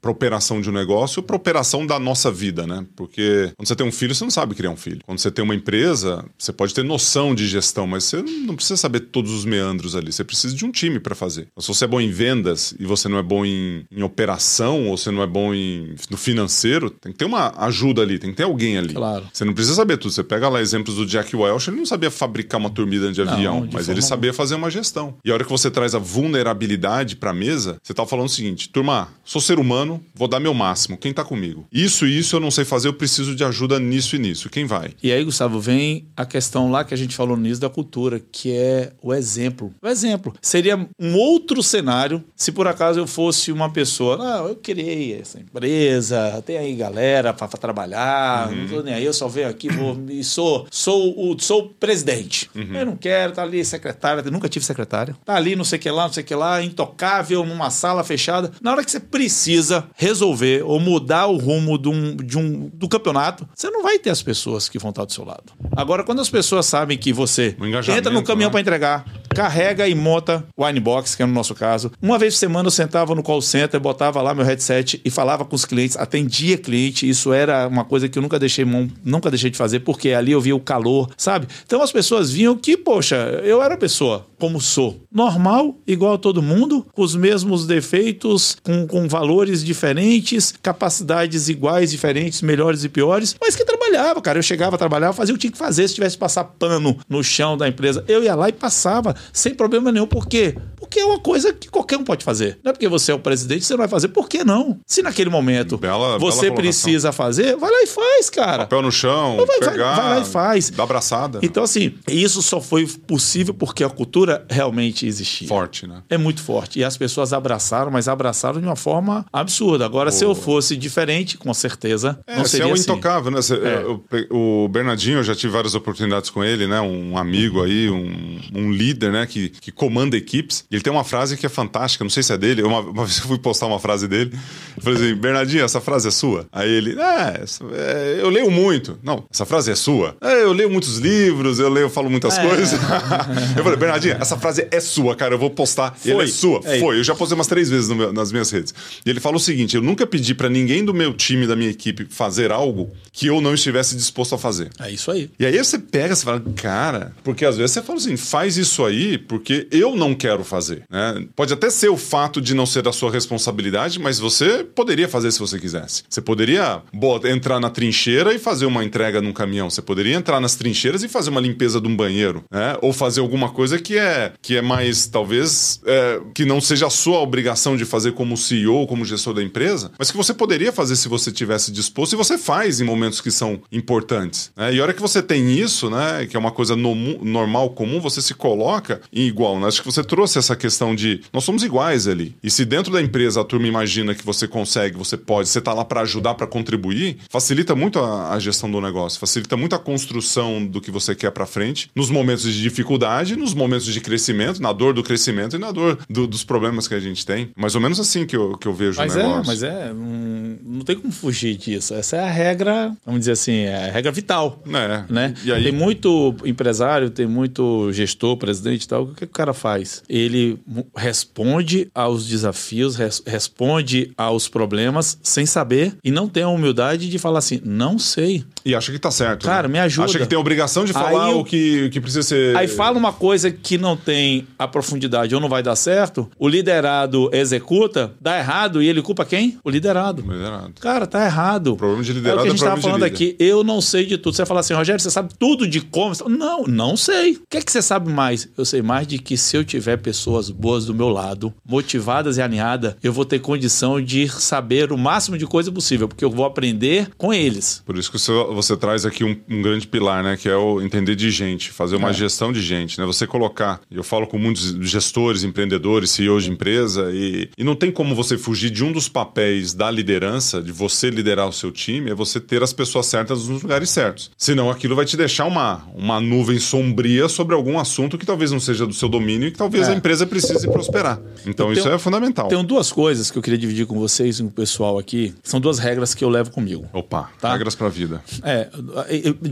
para 0.00 0.10
a 0.10 0.12
operação 0.12 0.60
de 0.60 0.68
um 0.68 0.72
negócio, 0.72 1.22
para 1.22 1.34
a 1.34 1.38
operação 1.38 1.86
da 1.86 1.98
nossa 1.98 2.30
vida, 2.30 2.66
né? 2.66 2.86
Porque 2.96 3.52
quando 3.56 3.66
você 3.68 3.76
tem 3.76 3.86
um 3.86 3.92
filho, 3.92 4.14
você 4.14 4.24
não 4.24 4.30
sabe 4.30 4.54
criar 4.54 4.70
um 4.70 4.76
filho. 4.76 5.00
Quando 5.04 5.18
você 5.18 5.30
tem 5.30 5.44
uma 5.44 5.54
empresa, 5.54 6.24
você 6.38 6.52
pode 6.52 6.74
ter 6.74 6.84
noção 6.84 7.34
de 7.34 7.46
gestão, 7.46 7.86
mas 7.86 8.04
você 8.04 8.22
não 8.22 8.54
precisa 8.54 8.76
saber 8.76 9.00
todos 9.00 9.32
os 9.32 9.44
meandros 9.44 9.96
ali. 9.96 10.12
Você 10.12 10.24
precisa 10.24 10.54
de 10.54 10.64
um 10.64 10.70
time 10.70 10.98
para 10.98 11.14
fazer. 11.14 11.48
Então, 11.52 11.62
se 11.62 11.68
você 11.68 11.84
é 11.84 11.88
bom 11.88 12.00
em 12.00 12.10
vendas 12.10 12.74
e 12.78 12.84
você 12.84 13.08
não 13.08 13.18
é 13.18 13.22
bom 13.22 13.44
em, 13.44 13.86
em 13.90 14.02
operação, 14.02 14.88
ou 14.88 14.96
você 14.96 15.10
não 15.10 15.22
é 15.22 15.26
bom 15.26 15.54
em, 15.54 15.94
no 16.10 16.16
financeiro, 16.16 16.90
tem 16.90 17.12
que 17.12 17.18
ter 17.18 17.24
uma 17.24 17.52
ajuda 17.64 18.02
ali, 18.02 18.18
tem 18.18 18.30
que 18.30 18.36
ter 18.36 18.44
alguém 18.44 18.78
ali. 18.78 18.94
Claro. 18.94 19.26
Você 19.32 19.44
não 19.44 19.52
precisa 19.52 19.76
saber 19.76 19.96
tudo. 19.96 20.12
Você 20.12 20.24
pega 20.24 20.48
lá 20.48 20.60
exemplos 20.60 20.96
do 20.96 21.06
Jack 21.06 21.34
Welch, 21.34 21.68
ele 21.70 21.76
não 21.76 21.86
sabia 21.86 22.10
fabricar 22.10 22.60
uma 22.60 22.70
turbina 22.70 23.12
de 23.12 23.20
avião, 23.22 23.60
não, 23.60 23.66
de 23.66 23.74
mas 23.74 23.88
ele 23.88 24.02
sabia 24.02 24.32
fazer 24.32 24.54
uma 24.54 24.70
gestão. 24.70 25.14
E 25.24 25.30
a 25.30 25.34
hora 25.34 25.44
que 25.44 25.50
você 25.50 25.70
traz 25.70 25.94
a 25.94 25.98
vulnerabilidade 25.98 27.16
para 27.16 27.30
a 27.30 27.34
mesa, 27.34 27.78
você 27.82 27.92
tá 27.92 28.06
falando 28.06 28.26
o 28.26 28.30
seguinte: 28.30 28.68
turma, 28.68 29.08
sou 29.24 29.40
ser 29.40 29.58
humano, 29.58 29.73
vou 30.14 30.28
dar 30.28 30.40
meu 30.40 30.54
máximo. 30.54 30.96
Quem 30.96 31.12
tá 31.12 31.24
comigo? 31.24 31.66
Isso 31.72 32.06
e 32.06 32.18
isso 32.18 32.36
eu 32.36 32.40
não 32.40 32.50
sei 32.50 32.64
fazer, 32.64 32.88
eu 32.88 32.94
preciso 32.94 33.34
de 33.34 33.44
ajuda 33.44 33.78
nisso 33.78 34.16
e 34.16 34.18
nisso. 34.18 34.48
Quem 34.48 34.64
vai? 34.64 34.92
E 35.02 35.12
aí, 35.12 35.24
Gustavo, 35.24 35.60
vem 35.60 36.06
a 36.16 36.24
questão 36.24 36.70
lá 36.70 36.84
que 36.84 36.94
a 36.94 36.96
gente 36.96 37.16
falou 37.16 37.36
no 37.36 37.44
início 37.44 37.60
da 37.60 37.70
cultura, 37.70 38.20
que 38.20 38.52
é 38.52 38.92
o 39.02 39.12
exemplo. 39.12 39.72
O 39.82 39.88
exemplo 39.88 40.34
seria 40.40 40.88
um 40.98 41.16
outro 41.16 41.62
cenário 41.62 42.22
se 42.36 42.52
por 42.52 42.66
acaso 42.66 43.00
eu 43.00 43.06
fosse 43.06 43.50
uma 43.52 43.70
pessoa, 43.70 44.18
ah, 44.20 44.48
eu 44.48 44.56
criei 44.56 45.18
essa 45.18 45.38
empresa, 45.38 46.42
tem 46.44 46.58
aí 46.58 46.74
galera 46.74 47.32
para 47.32 47.48
trabalhar, 47.48 48.48
uhum. 48.48 48.56
não 48.56 48.68
tô 48.68 48.82
nem 48.82 48.94
aí, 48.94 49.04
eu 49.04 49.12
só 49.12 49.28
venho 49.28 49.48
aqui, 49.48 49.68
vou 49.68 49.98
e 50.08 50.22
sou 50.22 50.66
sou 50.70 51.14
o 51.16 51.38
sou 51.38 51.68
presidente. 51.68 52.50
Uhum. 52.54 52.74
Eu 52.74 52.86
não 52.86 52.96
quero, 52.96 53.32
tá 53.32 53.42
ali 53.42 53.64
secretária, 53.64 54.22
nunca 54.30 54.48
tive 54.48 54.64
secretária. 54.64 55.16
Tá 55.24 55.34
ali, 55.34 55.56
não 55.56 55.64
sei 55.64 55.78
o 55.78 55.82
que 55.82 55.90
lá, 55.90 56.04
não 56.04 56.12
sei 56.12 56.22
o 56.22 56.26
que 56.26 56.34
lá, 56.34 56.62
intocável, 56.62 57.44
numa 57.44 57.70
sala 57.70 58.04
fechada. 58.04 58.50
Na 58.60 58.72
hora 58.72 58.84
que 58.84 58.90
você 58.90 59.00
precisa 59.00 59.63
resolver 59.96 60.62
ou 60.64 60.80
mudar 60.80 61.26
o 61.26 61.36
rumo 61.36 61.78
de 61.78 61.88
um, 61.88 62.16
de 62.16 62.38
um, 62.38 62.70
do 62.72 62.88
campeonato, 62.88 63.46
você 63.54 63.70
não 63.70 63.82
vai 63.82 63.98
ter 63.98 64.10
as 64.10 64.22
pessoas 64.22 64.68
que 64.68 64.78
vão 64.78 64.90
estar 64.90 65.04
do 65.04 65.12
seu 65.12 65.24
lado. 65.24 65.52
Agora, 65.76 66.02
quando 66.02 66.20
as 66.20 66.30
pessoas 66.30 66.66
sabem 66.66 66.98
que 66.98 67.12
você 67.12 67.56
entra 67.96 68.12
no 68.12 68.22
caminhão 68.22 68.48
né? 68.48 68.52
para 68.52 68.60
entregar, 68.60 69.04
carrega 69.34 69.88
e 69.88 69.94
monta 69.94 70.44
o 70.56 70.64
Winebox, 70.64 71.14
que 71.14 71.22
é 71.22 71.26
no 71.26 71.32
nosso 71.32 71.54
caso. 71.54 71.90
Uma 72.00 72.18
vez 72.18 72.34
por 72.34 72.40
semana 72.40 72.66
eu 72.66 72.70
sentava 72.70 73.14
no 73.14 73.22
call 73.22 73.42
center, 73.42 73.80
botava 73.80 74.22
lá 74.22 74.34
meu 74.34 74.44
headset 74.44 75.00
e 75.04 75.10
falava 75.10 75.44
com 75.44 75.56
os 75.56 75.64
clientes, 75.64 75.96
atendia 75.96 76.56
cliente. 76.56 77.08
Isso 77.08 77.32
era 77.32 77.66
uma 77.66 77.84
coisa 77.84 78.08
que 78.08 78.18
eu 78.18 78.22
nunca 78.22 78.38
deixei 78.38 78.64
mão, 78.64 78.88
nunca 79.04 79.30
deixei 79.30 79.50
de 79.50 79.56
fazer, 79.56 79.80
porque 79.80 80.10
ali 80.10 80.32
eu 80.32 80.40
via 80.40 80.54
o 80.54 80.60
calor, 80.60 81.10
sabe? 81.16 81.46
Então 81.66 81.82
as 81.82 81.92
pessoas 81.92 82.30
viam 82.30 82.56
que, 82.56 82.76
poxa, 82.76 83.16
eu 83.44 83.62
era 83.62 83.76
pessoa 83.76 84.26
como 84.44 84.60
sou, 84.60 85.00
normal, 85.10 85.74
igual 85.86 86.14
a 86.14 86.18
todo 86.18 86.42
mundo, 86.42 86.86
com 86.92 87.02
os 87.02 87.16
mesmos 87.16 87.66
defeitos, 87.66 88.58
com, 88.62 88.86
com 88.86 89.08
valores 89.08 89.53
diferentes, 89.62 90.54
capacidades 90.62 91.48
iguais, 91.48 91.90
diferentes, 91.90 92.42
melhores 92.42 92.84
e 92.84 92.88
piores, 92.88 93.36
mas 93.40 93.54
que 93.54 93.64
trabalhava, 93.64 94.20
cara. 94.20 94.38
Eu 94.38 94.42
chegava, 94.42 94.78
trabalhava, 94.78 95.12
fazia 95.12 95.34
o 95.34 95.38
que 95.38 95.42
tinha 95.42 95.52
que 95.52 95.58
fazer. 95.58 95.86
Se 95.88 95.94
tivesse 95.94 96.16
que 96.16 96.20
passar 96.20 96.44
pano 96.44 96.98
no 97.08 97.22
chão 97.22 97.56
da 97.56 97.68
empresa, 97.68 98.04
eu 98.08 98.22
ia 98.22 98.34
lá 98.34 98.48
e 98.48 98.52
passava 98.52 99.14
sem 99.32 99.54
problema 99.54 99.92
nenhum. 99.92 100.06
Por 100.06 100.26
quê? 100.26 100.56
Porque 100.76 101.00
é 101.00 101.04
uma 101.04 101.18
coisa 101.18 101.52
que 101.52 101.68
qualquer 101.68 101.98
um 101.98 102.04
pode 102.04 102.24
fazer. 102.24 102.58
Não 102.62 102.70
é 102.70 102.72
porque 102.72 102.88
você 102.88 103.12
é 103.12 103.14
o 103.14 103.18
presidente, 103.18 103.64
você 103.64 103.72
não 103.72 103.78
vai 103.78 103.88
fazer. 103.88 104.08
Por 104.08 104.28
que 104.28 104.44
não? 104.44 104.78
Se 104.86 105.02
naquele 105.02 105.30
momento 105.30 105.76
bela, 105.76 106.18
você 106.18 106.46
bela 106.46 106.56
precisa 106.56 107.12
fazer, 107.12 107.56
vai 107.56 107.70
lá 107.70 107.82
e 107.82 107.86
faz, 107.86 108.30
cara. 108.30 108.64
Papel 108.64 108.82
no 108.82 108.92
chão, 108.92 109.36
vai, 109.46 109.58
pegar, 109.58 109.94
vai, 109.94 110.04
vai, 110.04 110.14
lá 110.14 110.20
e 110.20 110.24
faz. 110.24 110.70
Dá 110.70 110.82
abraçada. 110.82 111.40
Então, 111.42 111.62
assim, 111.62 111.94
isso 112.08 112.42
só 112.42 112.60
foi 112.60 112.86
possível 112.86 113.54
porque 113.54 113.82
a 113.82 113.90
cultura 113.90 114.44
realmente 114.48 115.06
existia. 115.06 115.48
Forte, 115.48 115.86
né? 115.86 116.02
É 116.08 116.18
muito 116.18 116.42
forte. 116.42 116.78
E 116.78 116.84
as 116.84 116.96
pessoas 116.96 117.32
abraçaram, 117.32 117.90
mas 117.90 118.08
abraçaram 118.08 118.60
de 118.60 118.66
uma 118.66 118.76
forma 118.76 119.24
absurda. 119.34 119.84
Agora, 119.84 120.12
se 120.12 120.24
eu 120.24 120.32
fosse 120.34 120.76
diferente, 120.76 121.36
com 121.36 121.52
certeza, 121.52 122.18
é, 122.26 122.36
não 122.36 122.44
seria 122.44 122.66
é 122.66 122.68
um 122.68 122.72
assim. 122.72 122.84
intocável, 122.84 123.32
né? 123.32 123.40
É. 123.40 124.32
o, 124.32 124.64
o 124.64 124.68
Bernardinho, 124.68 125.18
eu 125.18 125.24
já 125.24 125.34
tive 125.34 125.52
várias 125.52 125.74
oportunidades 125.74 126.30
com 126.30 126.44
ele, 126.44 126.68
né? 126.68 126.80
Um 126.80 127.18
amigo 127.18 127.62
aí, 127.62 127.90
um, 127.90 128.40
um 128.54 128.70
líder, 128.70 129.10
né? 129.10 129.26
Que, 129.26 129.48
que 129.48 129.72
comanda 129.72 130.16
equipes. 130.16 130.64
Ele 130.70 130.80
tem 130.80 130.92
uma 130.92 131.02
frase 131.02 131.36
que 131.36 131.44
é 131.44 131.48
fantástica, 131.48 132.04
não 132.04 132.10
sei 132.10 132.22
se 132.22 132.32
é 132.32 132.38
dele. 132.38 132.62
Uma, 132.62 132.78
uma 132.94 133.04
vez 133.04 133.18
eu 133.18 133.24
fui 133.26 133.38
postar 133.38 133.66
uma 133.66 133.80
frase 133.80 134.06
dele. 134.06 134.30
Eu 134.76 134.82
falei 134.82 135.02
assim, 135.02 135.14
Bernardinho, 135.16 135.64
essa 135.64 135.80
frase 135.80 136.06
é 136.06 136.10
sua? 136.12 136.46
Aí 136.52 136.70
ele, 136.70 136.96
é, 136.98 137.44
é 137.72 138.18
eu 138.20 138.30
leio 138.30 138.50
muito. 138.50 138.96
Não, 139.02 139.24
essa 139.32 139.44
frase 139.44 139.72
é 139.72 139.74
sua? 139.74 140.16
É, 140.20 140.44
eu 140.44 140.52
leio 140.52 140.70
muitos 140.70 140.98
livros, 140.98 141.58
eu 141.58 141.68
leio, 141.68 141.86
eu 141.86 141.90
falo 141.90 142.08
muitas 142.08 142.38
é. 142.38 142.46
coisas. 142.46 142.72
eu 143.56 143.64
falei, 143.64 143.78
Bernardinho, 143.78 144.16
essa 144.20 144.36
frase 144.36 144.68
é 144.70 144.78
sua, 144.78 145.16
cara, 145.16 145.34
eu 145.34 145.38
vou 145.38 145.50
postar. 145.50 145.96
Foi. 145.96 146.12
Ele 146.12 146.22
é 146.22 146.26
sua. 146.26 146.60
É 146.64 146.78
Foi, 146.78 146.98
eu 146.98 147.04
já 147.04 147.14
postei 147.14 147.34
umas 147.34 147.46
três 147.46 147.68
vezes 147.68 147.88
meu, 147.90 148.12
nas 148.12 148.30
minhas 148.30 148.50
redes. 148.50 148.72
E 149.04 149.10
ele 149.10 149.20
fala 149.24 149.38
o 149.38 149.40
seguinte: 149.40 149.74
eu 149.74 149.80
nunca 149.80 150.06
pedi 150.06 150.34
para 150.34 150.50
ninguém 150.50 150.84
do 150.84 150.92
meu 150.92 151.14
time, 151.14 151.46
da 151.46 151.56
minha 151.56 151.70
equipe, 151.70 152.06
fazer 152.10 152.52
algo 152.52 152.92
que 153.10 153.26
eu 153.26 153.40
não 153.40 153.54
estivesse 153.54 153.96
disposto 153.96 154.34
a 154.34 154.38
fazer. 154.38 154.70
É 154.78 154.90
isso 154.90 155.10
aí. 155.10 155.30
E 155.38 155.46
aí 155.46 155.56
você 155.56 155.78
pega, 155.78 156.14
você 156.14 156.24
fala, 156.24 156.42
cara, 156.54 157.14
porque 157.24 157.44
às 157.44 157.56
vezes 157.56 157.70
você 157.70 157.82
fala 157.82 157.98
assim, 157.98 158.16
faz 158.16 158.58
isso 158.58 158.84
aí 158.84 159.16
porque 159.16 159.66
eu 159.70 159.96
não 159.96 160.14
quero 160.14 160.44
fazer. 160.44 160.82
Né? 160.90 161.24
Pode 161.34 161.52
até 161.54 161.70
ser 161.70 161.88
o 161.88 161.96
fato 161.96 162.40
de 162.40 162.54
não 162.54 162.66
ser 162.66 162.82
da 162.82 162.92
sua 162.92 163.10
responsabilidade, 163.10 163.98
mas 163.98 164.18
você 164.18 164.62
poderia 164.62 165.08
fazer 165.08 165.30
se 165.30 165.38
você 165.38 165.58
quisesse. 165.58 166.02
Você 166.08 166.20
poderia 166.20 166.82
entrar 167.24 167.58
na 167.60 167.70
trincheira 167.70 168.34
e 168.34 168.38
fazer 168.38 168.66
uma 168.66 168.84
entrega 168.84 169.22
num 169.22 169.32
caminhão. 169.32 169.70
Você 169.70 169.80
poderia 169.80 170.14
entrar 170.14 170.40
nas 170.40 170.54
trincheiras 170.54 171.02
e 171.02 171.08
fazer 171.08 171.30
uma 171.30 171.40
limpeza 171.40 171.80
de 171.80 171.88
um 171.88 171.96
banheiro, 171.96 172.44
né? 172.50 172.76
Ou 172.82 172.92
fazer 172.92 173.20
alguma 173.20 173.48
coisa 173.48 173.78
que 173.78 173.96
é 173.96 174.32
que 174.42 174.56
é 174.56 174.62
mais 174.62 175.06
talvez 175.06 175.80
é, 175.86 176.20
que 176.34 176.44
não 176.44 176.60
seja 176.60 176.86
a 176.88 176.90
sua 176.90 177.20
obrigação 177.20 177.76
de 177.76 177.84
fazer 177.84 178.12
como 178.12 178.36
CEO, 178.36 178.86
como 178.86 179.04
gestor 179.04 179.13
da 179.34 179.42
empresa, 179.42 179.90
mas 179.98 180.10
que 180.10 180.16
você 180.16 180.32
poderia 180.32 180.72
fazer 180.72 180.96
se 180.96 181.08
você 181.08 181.30
tivesse 181.30 181.70
disposto 181.70 182.12
e 182.12 182.16
você 182.16 182.38
faz 182.38 182.80
em 182.80 182.84
momentos 182.84 183.20
que 183.20 183.30
são 183.30 183.60
importantes. 183.70 184.50
Né? 184.56 184.74
E 184.74 184.80
a 184.80 184.82
hora 184.82 184.92
que 184.92 185.00
você 185.00 185.22
tem 185.22 185.52
isso, 185.52 185.90
né, 185.90 186.26
que 186.26 186.36
é 186.36 186.40
uma 186.40 186.50
coisa 186.50 186.76
no, 186.76 186.94
normal, 187.24 187.70
comum, 187.70 188.00
você 188.00 188.20
se 188.20 188.34
coloca 188.34 189.00
em 189.12 189.26
igual. 189.26 189.58
Né? 189.58 189.66
Acho 189.66 189.82
que 189.82 189.86
você 189.86 190.02
trouxe 190.02 190.38
essa 190.38 190.56
questão 190.56 190.94
de 190.94 191.20
nós 191.32 191.44
somos 191.44 191.62
iguais 191.62 192.06
ali. 192.06 192.34
E 192.42 192.50
se 192.50 192.64
dentro 192.64 192.92
da 192.92 193.00
empresa 193.00 193.40
a 193.40 193.44
turma 193.44 193.66
imagina 193.66 194.14
que 194.14 194.24
você 194.24 194.46
consegue, 194.46 194.96
você 194.96 195.16
pode, 195.16 195.48
você 195.48 195.58
está 195.58 195.72
lá 195.72 195.84
para 195.84 196.02
ajudar, 196.02 196.34
para 196.34 196.46
contribuir, 196.46 197.18
facilita 197.28 197.74
muito 197.74 197.98
a, 197.98 198.32
a, 198.32 198.38
gestão 198.38 198.70
do 198.70 198.80
negócio, 198.80 199.18
facilita 199.18 199.56
muito 199.56 199.74
a 199.74 199.78
construção 199.78 200.64
do 200.64 200.80
que 200.80 200.90
você 200.90 201.14
quer 201.14 201.30
para 201.30 201.46
frente, 201.46 201.90
nos 201.94 202.10
momentos 202.10 202.44
de 202.44 202.60
dificuldade, 202.62 203.36
nos 203.36 203.54
momentos 203.54 203.86
de 203.86 204.00
crescimento, 204.00 204.60
na 204.60 204.72
dor 204.72 204.94
do 204.94 205.02
crescimento 205.02 205.56
e 205.56 205.58
na 205.58 205.70
dor 205.70 205.98
do, 206.08 206.26
dos 206.26 206.44
problemas 206.44 206.88
que 206.88 206.94
a 206.94 207.00
gente 207.00 207.24
tem. 207.24 207.50
Mais 207.56 207.74
ou 207.74 207.80
menos 207.80 207.98
assim 208.00 208.26
que 208.26 208.36
eu, 208.36 208.56
que 208.56 208.66
eu 208.66 208.74
vejo 208.74 209.00
mas 209.04 209.14
o 209.14 209.18
negócio. 209.18 209.40
É, 209.40 209.46
mas 209.46 209.62
é, 209.62 209.92
não, 209.92 210.58
não 210.78 210.80
tem 210.84 210.96
como 210.96 211.12
fugir 211.12 211.56
disso. 211.56 211.94
Essa 211.94 212.16
é 212.16 212.20
a 212.20 212.30
regra, 212.30 212.92
vamos 213.04 213.20
dizer 213.20 213.32
assim, 213.32 213.60
é 213.60 213.88
a 213.88 213.92
regra 213.92 214.12
vital. 214.12 214.62
É. 214.66 215.12
Né? 215.12 215.34
E 215.44 215.52
aí... 215.52 215.64
Tem 215.64 215.72
muito 215.72 216.34
empresário, 216.44 217.10
tem 217.10 217.26
muito 217.26 217.92
gestor, 217.92 218.36
presidente 218.36 218.84
e 218.84 218.88
tal. 218.88 219.04
O 219.04 219.08
que, 219.08 219.14
que 219.20 219.24
o 219.24 219.28
cara 219.28 219.54
faz? 219.54 220.02
Ele 220.08 220.58
responde 220.96 221.88
aos 221.94 222.26
desafios, 222.26 222.96
res, 222.96 223.22
responde 223.26 224.12
aos 224.16 224.48
problemas 224.48 225.18
sem 225.22 225.46
saber 225.46 225.94
e 226.02 226.10
não 226.10 226.28
tem 226.28 226.42
a 226.42 226.48
humildade 226.48 227.08
de 227.08 227.18
falar 227.18 227.38
assim, 227.38 227.60
não 227.64 227.98
sei. 227.98 228.44
E 228.64 228.74
acha 228.74 228.90
que 228.92 228.98
tá 228.98 229.10
certo. 229.10 229.44
Cara, 229.44 229.68
né? 229.68 229.74
me 229.74 229.78
ajuda. 229.80 230.06
Acha 230.06 230.18
que 230.18 230.26
tem 230.26 230.36
a 230.36 230.40
obrigação 230.40 230.84
de 230.84 230.92
falar 230.92 231.26
aí, 231.26 231.34
o 231.34 231.44
que, 231.44 231.90
que 231.90 232.00
precisa 232.00 232.22
ser. 232.22 232.56
Aí 232.56 232.68
fala 232.68 232.98
uma 232.98 233.12
coisa 233.12 233.50
que 233.50 233.76
não 233.76 233.96
tem 233.96 234.46
a 234.58 234.66
profundidade 234.66 235.34
ou 235.34 235.40
não 235.40 235.48
vai 235.48 235.62
dar 235.62 235.76
certo, 235.76 236.30
o 236.38 236.48
liderado 236.48 237.30
executa, 237.32 238.12
dá 238.20 238.38
errado 238.38 238.82
e 238.82 238.88
ele 238.88 238.93
culpa 239.02 239.24
quem? 239.24 239.58
O 239.64 239.70
liderado. 239.70 240.24
O 240.26 240.32
liderado. 240.32 240.72
Cara, 240.80 241.06
tá 241.06 241.24
errado. 241.24 241.72
O 241.72 241.76
problema 241.76 242.02
de 242.02 242.12
liderado 242.12 242.40
é 242.40 242.42
o 242.42 242.44
que 242.44 242.48
a 242.48 242.52
gente 242.52 242.64
é 242.64 242.68
tava 242.68 242.80
falando 242.80 243.02
aqui. 243.02 243.36
Eu 243.38 243.64
não 243.64 243.80
sei 243.80 244.06
de 244.06 244.18
tudo. 244.18 244.34
Você 244.34 244.46
fala 244.46 244.60
assim, 244.60 244.74
Rogério, 244.74 245.00
você 245.00 245.10
sabe 245.10 245.34
tudo 245.38 245.66
de 245.66 245.80
como? 245.80 246.14
Não, 246.28 246.64
não 246.64 246.96
sei. 246.96 247.32
O 247.32 247.42
que 247.48 247.58
é 247.58 247.62
que 247.62 247.70
você 247.70 247.82
sabe 247.82 248.10
mais? 248.10 248.48
Eu 248.56 248.64
sei 248.64 248.82
mais 248.82 249.06
de 249.06 249.18
que 249.18 249.36
se 249.36 249.56
eu 249.56 249.64
tiver 249.64 249.96
pessoas 249.98 250.50
boas 250.50 250.86
do 250.86 250.94
meu 250.94 251.08
lado, 251.08 251.52
motivadas 251.66 252.36
e 252.36 252.42
alinhadas, 252.42 252.96
eu 253.02 253.12
vou 253.12 253.24
ter 253.24 253.38
condição 253.38 254.00
de 254.00 254.28
saber 254.28 254.92
o 254.92 254.98
máximo 254.98 255.36
de 255.38 255.46
coisa 255.46 255.70
possível, 255.70 256.08
porque 256.08 256.24
eu 256.24 256.30
vou 256.30 256.44
aprender 256.44 257.10
com 257.16 257.32
eles. 257.32 257.82
Por 257.84 257.96
isso 257.96 258.10
que 258.10 258.18
você, 258.18 258.32
você 258.32 258.76
traz 258.76 259.04
aqui 259.04 259.24
um, 259.24 259.36
um, 259.48 259.62
grande 259.62 259.86
pilar, 259.86 260.22
né? 260.22 260.36
Que 260.36 260.48
é 260.48 260.56
o 260.56 260.80
entender 260.80 261.16
de 261.16 261.30
gente, 261.30 261.70
fazer 261.70 261.96
uma 261.96 262.10
é. 262.10 262.12
gestão 262.12 262.52
de 262.52 262.60
gente, 262.60 262.98
né? 262.98 263.06
Você 263.06 263.26
colocar, 263.26 263.80
eu 263.90 264.04
falo 264.04 264.26
com 264.26 264.38
muitos 264.38 264.76
gestores, 264.80 265.44
empreendedores, 265.44 266.10
CEOs 266.10 266.44
de 266.44 266.50
empresa, 266.50 267.10
e, 267.12 267.48
e 267.56 267.64
não 267.64 267.74
tem 267.74 267.90
como 267.90 268.14
você 268.14 268.36
fugir 268.36 268.70
de 268.70 268.83
um 268.84 268.92
dos 268.92 269.08
papéis 269.08 269.72
da 269.74 269.90
liderança, 269.90 270.62
de 270.62 270.70
você 270.70 271.10
liderar 271.10 271.48
o 271.48 271.52
seu 271.52 271.72
time, 271.72 272.10
é 272.10 272.14
você 272.14 272.38
ter 272.38 272.62
as 272.62 272.72
pessoas 272.72 273.06
certas 273.06 273.48
nos 273.48 273.62
lugares 273.62 273.90
certos. 273.90 274.30
Senão 274.36 274.70
aquilo 274.70 274.94
vai 274.94 275.04
te 275.04 275.16
deixar 275.16 275.46
uma, 275.46 275.82
uma 275.94 276.20
nuvem 276.20 276.58
sombria 276.58 277.28
sobre 277.28 277.54
algum 277.54 277.78
assunto 277.78 278.18
que 278.18 278.26
talvez 278.26 278.50
não 278.50 278.60
seja 278.60 278.86
do 278.86 278.92
seu 278.92 279.08
domínio 279.08 279.48
e 279.48 279.50
que 279.50 279.58
talvez 279.58 279.88
é. 279.88 279.92
a 279.92 279.94
empresa 279.94 280.26
precise 280.26 280.68
prosperar. 280.70 281.20
Então 281.46 281.72
isso 281.72 281.88
é 281.88 281.98
fundamental. 281.98 282.48
Tem 282.48 282.64
duas 282.64 282.92
coisas 282.92 283.30
que 283.30 283.38
eu 283.38 283.42
queria 283.42 283.58
dividir 283.58 283.86
com 283.86 283.98
vocês 283.98 284.38
e 284.38 284.42
com 284.42 284.48
o 284.48 284.52
pessoal 284.52 284.98
aqui. 284.98 285.34
São 285.42 285.60
duas 285.60 285.78
regras 285.78 286.14
que 286.14 286.24
eu 286.24 286.28
levo 286.28 286.50
comigo. 286.50 286.86
Opa, 286.92 287.30
tá? 287.40 287.52
regras 287.52 287.74
para 287.74 287.86
a 287.86 287.90
vida. 287.90 288.22
É, 288.42 288.68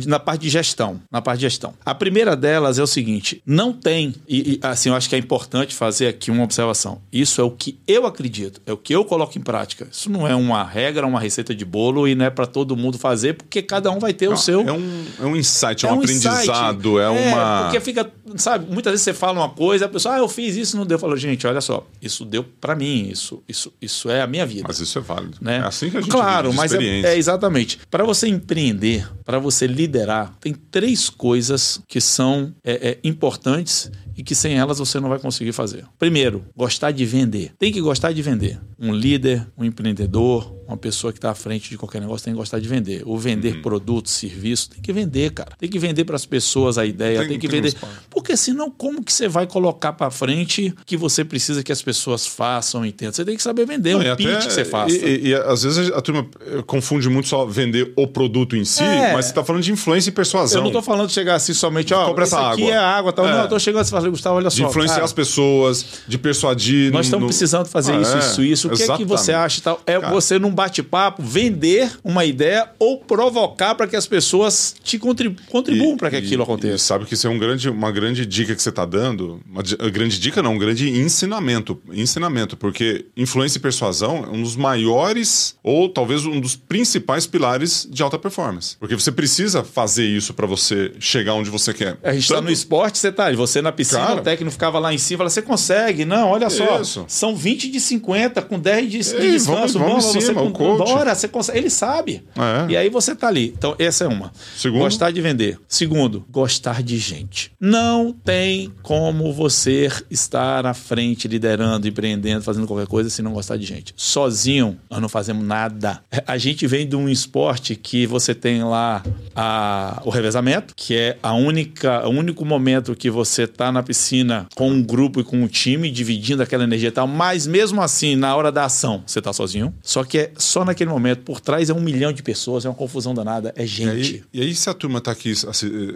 na 0.07 0.18
parte 0.18 0.43
de 0.43 0.51
gestão, 0.51 1.01
na 1.11 1.22
parte 1.22 1.39
de 1.41 1.47
gestão. 1.47 1.74
A 1.85 1.95
primeira 1.95 2.37
delas 2.37 2.78
é 2.78 2.83
o 2.83 2.87
seguinte, 2.87 3.43
não 3.47 3.72
tem, 3.72 4.14
e, 4.28 4.55
e 4.55 4.61
assim, 4.62 4.89
eu 4.89 4.95
acho 4.95 5.09
que 5.09 5.14
é 5.14 5.18
importante 5.18 5.74
fazer 5.74 6.09
aqui 6.09 6.30
uma 6.30 6.45
observação. 6.45 7.01
Isso 7.12 7.41
é 7.41 7.45
o 7.45 7.51
que 7.51 7.78
eu 7.87 8.07
acredito, 8.07 8.61
é 8.66 8.72
o 8.72 8.76
que 8.76 8.95
eu 8.95 9.05
coloco 9.05 9.22
em 9.39 9.43
prática. 9.43 9.87
Isso 9.91 10.11
não 10.11 10.27
é 10.27 10.35
uma 10.35 10.64
regra, 10.64 11.07
uma 11.07 11.20
receita 11.20 11.55
de 11.55 11.64
bolo 11.64 12.07
e 12.07 12.14
não 12.14 12.25
é 12.25 12.31
para 12.31 12.47
todo 12.47 12.77
mundo 12.77 12.99
fazer, 12.99 13.35
porque 13.35 13.62
cada 13.62 13.91
um 13.91 13.99
vai 13.99 14.12
ter 14.12 14.27
não, 14.27 14.35
o 14.35 14.37
seu. 14.37 14.61
É 14.61 14.73
um, 14.73 15.05
é 15.20 15.25
um 15.25 15.37
insight, 15.37 15.85
é, 15.85 15.89
é 15.89 15.93
um, 15.93 15.97
um 15.97 15.99
aprendizado, 16.01 17.01
é, 17.01 17.05
é 17.05 17.09
uma. 17.09 17.62
Porque 17.64 17.81
fica, 17.81 18.11
sabe, 18.37 18.73
muitas 18.73 18.93
vezes 18.93 19.05
você 19.05 19.12
fala 19.12 19.41
uma 19.41 19.51
coisa, 19.51 19.87
a 19.87 19.89
pessoa, 19.89 20.16
ah, 20.16 20.18
eu 20.18 20.29
fiz 20.29 20.57
isso, 20.57 20.77
não 20.77 20.87
deu. 20.87 20.99
Falou, 20.99 21.16
gente, 21.16 21.47
olha 21.47 21.61
só, 21.61 21.87
isso 22.01 22.25
deu 22.25 22.45
para 22.45 22.75
mim, 22.75 23.09
isso, 23.11 23.43
isso, 23.49 23.73
isso 23.81 24.11
é 24.11 24.23
a 24.23 24.27
minha 24.27 24.47
vida. 24.47 24.64
Mas 24.66 24.81
isso 24.81 24.99
é 24.99 25.03
válido. 25.03 25.39
Né? 25.41 25.57
É 25.57 25.61
assim 25.61 25.91
que 25.91 25.97
a 25.97 26.01
gente 26.01 26.11
Claro, 26.11 26.53
mas 26.53 26.73
é, 26.73 27.01
é 27.01 27.16
exatamente. 27.16 27.79
Para 27.91 28.05
você 28.05 28.29
empreender, 28.29 29.09
para 29.25 29.39
você 29.39 29.66
liderar, 29.66 30.35
tem 30.41 30.53
três 30.53 31.09
coisas 31.09 31.81
que 31.89 32.01
são 32.01 32.55
é, 32.64 32.91
é, 32.91 32.99
importantes 33.05 33.91
e 34.17 34.23
que 34.23 34.35
sem 34.35 34.59
elas 34.59 34.79
você 34.79 35.01
não 35.01 35.09
vai 35.09 35.19
conseguir 35.19 35.53
fazer. 35.53 35.85
Primeiro, 35.99 36.45
gostar 36.57 36.91
de 36.91 37.05
vender. 37.05 37.53
Tem 37.59 37.73
que 37.73 37.81
gostar 37.81 38.13
de 38.13 38.23
vender. 38.23 38.61
Um 38.79 38.95
líder, 38.95 39.47
um 39.57 39.65
empreendedor, 39.65 40.53
uma 40.67 40.77
pessoa 40.77 41.13
que 41.13 41.19
está 41.19 41.31
à 41.31 41.35
frente 41.35 41.71
de 41.71 41.77
qualquer 41.77 42.01
negócio 42.01 42.25
tem 42.25 42.33
que 42.33 42.39
gostar 42.39 42.59
de 42.59 42.69
vender. 42.69 43.03
Ou 43.05 43.19
vender 43.19 43.57
uhum. 43.57 43.63
produtos, 43.63 44.13
serviços, 44.13 44.69
tem 44.69 44.81
que 44.81 44.93
vender, 44.93 45.31
cara. 45.33 45.53
Tem 45.59 45.69
que 45.69 45.79
vender 45.79 46.05
para 46.05 46.17
as 46.17 46.27
pessoas 46.27 46.79
a 46.79 46.87
ideia, 46.87 47.21
tem, 47.21 47.29
tem 47.29 47.39
que 47.39 47.49
tem 47.49 47.61
vender. 47.61 47.77
Porque 48.11 48.37
senão, 48.37 48.71
como 48.71 49.03
que 49.03 49.13
você 49.13 49.29
vai 49.29 49.47
colocar 49.47 49.93
para 49.93 50.11
frente 50.11 50.75
que 50.87 50.97
você 50.97 51.25
precisa 51.25 51.63
que 51.63 51.73
as 51.73 51.83
pessoas 51.83 52.27
façam, 52.27 52.85
entendam? 52.85 53.13
Você 53.13 53.25
tem 53.25 53.37
que 53.37 53.43
saber 53.43 53.67
vender, 53.67 53.93
não, 53.93 54.01
um 54.01 54.17
pitch 54.17 54.29
até, 54.29 54.47
que 54.47 54.53
você 54.53 54.65
faça. 54.65 54.95
E, 54.95 55.27
e, 55.27 55.29
e, 55.29 55.35
às 55.35 55.63
vezes 55.63 55.93
a 55.93 56.01
turma 56.01 56.27
eh, 56.41 56.63
confunde 56.67 57.09
muito 57.09 57.29
só 57.29 57.45
vender 57.45 57.93
o 57.97 58.07
produto 58.07 58.57
em 58.57 58.65
si, 58.65 58.83
é. 58.83 59.13
mas 59.13 59.27
você 59.27 59.31
está 59.33 59.45
falando 59.45 59.63
de 59.63 59.73
influência 59.73 60.11
e 60.11 60.13
persuasão. 60.13 60.59
Eu 60.59 60.63
não 60.63 60.71
estou 60.71 60.83
falando 60.83 61.09
de 61.09 61.13
chegar 61.13 61.35
assim 61.35 61.53
somente, 61.53 61.93
ó, 61.93 62.07
Compre 62.07 62.25
essa 62.25 62.53
aqui 62.53 62.63
água. 62.63 62.75
é 62.75 62.79
água, 62.79 63.13
tal. 63.13 63.27
É. 63.27 63.31
Não, 63.31 63.39
eu 63.39 63.45
estou 63.45 63.59
chegando 63.59 63.83
assim, 63.83 64.02
falar, 64.03 64.11
Gustavo, 64.11 64.37
olha 64.37 64.51
só. 64.51 64.57
De 64.57 64.63
influenciar 64.65 64.95
cara, 64.97 65.05
as 65.05 65.13
pessoas, 65.13 65.85
de 66.07 66.19
persuadir. 66.19 66.93
Nós 66.93 67.07
estamos 67.07 67.23
no... 67.23 67.29
precisando 67.29 67.67
fazer 67.67 67.93
ah, 67.93 68.01
isso, 68.01 68.17
é. 68.17 68.19
isso, 68.19 68.43
isso. 68.43 68.69
O 68.69 68.71
que 68.71 68.83
é 68.83 68.97
que 68.97 69.05
você 69.05 69.33
acha 69.33 69.61
tal? 69.61 69.81
É 69.87 69.99
cara. 69.99 70.13
você 70.13 70.39
num 70.39 70.51
bate-papo, 70.51 71.23
vender 71.23 71.91
uma 72.05 72.25
ideia 72.25 72.69
ou 72.79 72.99
provocar 72.99 73.75
para 73.75 73.87
que 73.87 73.97
as 73.97 74.07
pessoas 74.07 74.75
te 74.83 74.99
contribu 74.99 75.41
contribuam 75.49 75.97
para 75.97 76.11
que 76.11 76.17
aquilo 76.17 76.43
aconteça. 76.43 76.75
E 76.75 76.79
sabe 76.79 77.05
que 77.05 77.15
isso 77.15 77.27
é 77.27 77.31
um 77.31 77.39
grande, 77.39 77.69
uma 77.69 77.91
grande 77.91 78.27
dica 78.27 78.55
que 78.55 78.63
você 78.63 78.69
está 78.69 78.85
dando, 78.85 79.41
uma 79.49 79.63
grande 79.91 80.19
dica 80.19 80.43
não, 80.43 80.55
um 80.55 80.59
grande 80.59 80.89
ensinamento, 80.89 81.81
ensinamento, 81.93 82.57
porque 82.57 83.07
influência 83.17 83.59
e 83.59 83.61
persuasão 83.61 84.25
é 84.25 84.29
um 84.29 84.43
dos 84.43 84.57
maiores 84.57 85.57
ou 85.63 85.89
talvez 85.89 86.25
um 86.25 86.41
dos 86.41 86.57
principais 86.57 87.27
pilares 87.27 87.87
de 87.91 88.03
alta 88.03 88.19
performance, 88.19 88.77
porque 88.79 88.95
você 88.95 89.13
precisa 89.13 89.65
fazer 89.65 90.07
isso 90.07 90.35
para 90.35 90.47
você 90.47 90.93
chegar 90.99 91.35
onde 91.35 91.51
você 91.51 91.73
quer. 91.73 91.99
A 92.03 92.13
gente 92.13 92.23
está 92.23 92.37
Tanto... 92.37 92.47
no 92.47 92.51
esporte, 92.51 92.99
você 92.99 93.13
tá, 93.13 93.31
você 93.33 93.63
na 93.63 93.73
piscina, 93.73 93.91
Cara, 93.99 94.20
o 94.20 94.22
técnico 94.22 94.53
ficava 94.53 94.78
lá 94.78 94.93
em 94.93 94.99
cima, 94.99 95.18
fala, 95.18 95.30
você 95.30 95.43
consegue? 95.43 96.05
Não, 96.05 96.30
olha 96.30 96.51
só, 96.51 96.80
isso. 96.80 97.05
são 97.09 97.34
20 97.34 97.70
de 97.70 97.80
50 97.80 98.43
com 98.43 98.59
10 98.59 98.90
de, 98.90 98.97
Ei, 98.97 99.03
de 99.03 99.30
descanso, 99.32 99.47
vamos, 99.47 99.72
vamos, 99.72 100.05
vamos 100.05 100.24
cima, 100.24 100.40
você, 100.40 100.49
o 100.49 100.51
coach. 100.51 100.78
Bora, 100.78 101.14
você 101.14 101.28
consegue. 101.28 101.59
Ele 101.59 101.70
sabe. 101.70 102.24
É. 102.36 102.72
E 102.72 102.76
aí 102.76 102.88
você 102.88 103.14
tá 103.14 103.28
ali. 103.28 103.55
Então, 103.57 103.74
essa 103.78 104.05
é 104.05 104.09
uma. 104.09 104.32
Segundo. 104.57 104.80
Gostar 104.80 105.11
de 105.11 105.20
vender. 105.20 105.59
Segundo, 105.68 106.24
gostar 106.30 106.82
de 106.82 106.99
gente. 106.99 107.53
Não 107.61 108.12
tem 108.12 108.72
como 108.82 109.32
você 109.32 109.90
estar 110.11 110.66
à 110.66 110.74
frente, 110.74 111.28
liderando, 111.28 111.86
empreendendo, 111.86 112.43
fazendo 112.43 112.66
qualquer 112.66 112.86
coisa 112.86 113.11
se 113.11 113.22
não 113.22 113.32
gostar 113.32 113.57
de 113.57 113.66
gente. 113.66 113.95
Sozinho, 113.97 114.78
nós 114.90 115.01
não 115.01 115.09
fazemos 115.09 115.45
nada. 115.45 116.03
A 116.26 116.38
gente 116.38 116.66
vem 116.66 116.86
de 116.86 116.97
um 116.97 117.09
esporte 117.09 117.76
que 117.76 118.07
você 118.07 118.34
tem 118.34 118.62
lá 118.62 119.03
a, 119.34 120.01
o 120.05 120.11
revezamento, 120.11 120.74
que 120.76 120.97
é 120.97 121.18
a 121.22 121.34
única, 121.34 122.07
o 122.07 122.11
único 122.11 122.45
momento 122.45 122.95
que 122.95 123.11
você 123.11 123.47
tá 123.47 123.72
na 123.72 123.82
piscina 123.83 124.47
com 124.55 124.70
um 124.70 124.83
grupo 124.83 125.20
e 125.20 125.24
com 125.24 125.43
um 125.43 125.47
time, 125.47 125.91
dividindo 125.91 126.43
aquela 126.43 126.64
energia 126.64 126.89
e 126.89 126.93
tal, 126.93 127.07
mas 127.07 127.47
mesmo 127.47 127.80
assim, 127.80 128.16
na 128.16 128.35
hora 128.35 128.53
da 128.53 128.64
ação, 128.64 129.03
você 129.07 129.20
tá 129.20 129.33
sozinho. 129.33 129.74
Só 129.83 130.05
que 130.05 130.18
é 130.18 130.33
só 130.37 130.64
naquele 130.64 130.91
momento 130.91 131.22
por 131.22 131.41
trás 131.41 131.70
é 131.70 131.74
um 131.74 131.80
milhão 131.80 132.12
de 132.12 132.22
pessoas, 132.22 132.64
é 132.64 132.68
uma 132.68 132.74
confusão 132.74 133.14
danada, 133.14 133.53
é 133.57 133.66
gente. 133.66 134.24
E 134.33 134.39
aí, 134.39 134.43
e 134.47 134.49
aí 134.49 134.55
se 134.55 134.68
a 134.68 134.74
turma 134.74 134.99
está 134.99 135.11
aqui 135.11 135.33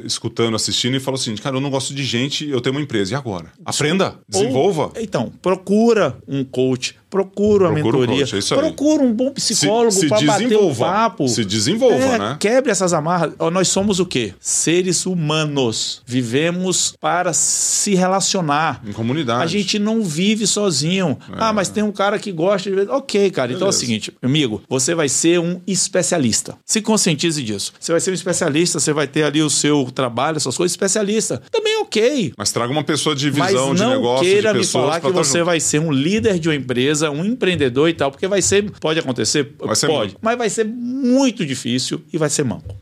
escutando, 0.04 0.54
assistindo 0.54 0.96
e 0.96 1.00
fala 1.00 1.16
seguinte, 1.16 1.42
cara, 1.42 1.56
eu 1.56 1.60
não 1.60 1.70
gosto 1.70 1.94
de 1.94 2.04
gente, 2.04 2.48
eu 2.48 2.60
tenho 2.60 2.74
uma 2.74 2.82
empresa. 2.82 3.12
E 3.12 3.16
agora? 3.16 3.52
Aprenda, 3.64 4.18
desenvolva. 4.28 4.84
Ou, 4.84 4.92
então, 5.00 5.32
procura 5.42 6.16
um 6.26 6.44
coach, 6.44 6.96
procura 7.08 7.70
um 7.70 7.74
mentoria, 7.74 8.26
coach, 8.26 8.52
é 8.52 8.56
procura 8.56 9.02
um 9.02 9.12
bom 9.12 9.30
psicólogo 9.30 10.08
para 10.08 10.20
bater 10.22 10.56
um 10.58 10.74
papo. 10.74 11.28
Se 11.28 11.44
desenvolva, 11.44 11.96
É, 11.96 12.18
né? 12.18 12.36
Quebre 12.38 12.70
essas 12.70 12.92
amarras. 12.92 13.32
Nós 13.52 13.68
somos 13.68 14.00
o 14.00 14.06
quê? 14.06 14.34
Seres 14.40 15.06
humanos. 15.06 16.02
Vivemos 16.06 16.94
para 17.00 17.32
se 17.32 17.94
relacionar. 17.94 18.82
Em 18.86 18.92
comunidade. 18.92 19.42
A 19.42 19.46
gente 19.46 19.78
não 19.78 20.02
vive 20.02 20.46
sozinho. 20.46 21.18
Ah, 21.32 21.52
mas 21.52 21.68
tem 21.68 21.82
um 21.82 21.92
cara 21.92 22.18
que 22.18 22.32
gosta 22.32 22.70
de. 22.70 22.90
Ok, 22.90 23.30
cara. 23.30 23.52
Então 23.52 23.66
é 23.66 23.70
o 23.70 23.72
Beleza. 23.72 23.78
seguinte, 23.78 24.12
amigo, 24.22 24.62
você 24.68 24.94
vai 24.94 25.08
ser 25.08 25.38
um 25.40 25.60
especialista. 25.66 26.56
Se 26.64 26.80
conscientize 26.80 27.42
disso. 27.42 27.72
Você 27.78 27.92
vai 27.92 28.00
ser 28.00 28.10
um 28.10 28.14
especialista, 28.14 28.80
você 28.80 28.92
vai 28.92 29.06
ter 29.06 29.22
ali 29.22 29.42
o 29.42 29.50
seu 29.50 29.90
trabalho, 29.94 30.40
suas 30.40 30.56
coisas, 30.56 30.72
especialista. 30.72 31.40
Também 31.50 31.76
ok. 31.80 32.32
Mas 32.36 32.52
traga 32.52 32.72
uma 32.72 32.84
pessoa 32.84 33.14
de 33.14 33.30
Mas 33.32 33.52
visão, 33.52 33.74
de 33.74 33.82
não 33.82 33.90
negócio, 33.90 34.24
queira 34.24 34.52
de 34.52 34.58
me 34.58 34.64
pessoas 34.64 34.84
falar 34.84 35.00
pra 35.00 35.10
que 35.10 35.16
tá 35.16 35.22
você 35.24 35.38
junto. 35.38 35.46
vai 35.46 35.60
ser 35.60 35.78
um 35.80 35.92
líder 35.92 36.38
de 36.38 36.48
uma 36.48 36.54
empresa, 36.54 36.95
um 37.02 37.24
empreendedor 37.24 37.88
e 37.88 37.94
tal, 37.94 38.10
porque 38.10 38.26
vai 38.26 38.42
ser, 38.42 38.70
pode 38.80 38.98
acontecer, 38.98 39.54
Vai 39.58 39.76
ser 39.76 39.86
pode, 39.86 40.08
manco. 40.12 40.20
mas 40.22 40.38
vai 40.38 40.50
ser 40.50 40.64
muito 40.64 41.44
difícil 41.44 42.02
e 42.12 42.18
vai 42.18 42.28
ser 42.30 42.44
manco. 42.44 42.76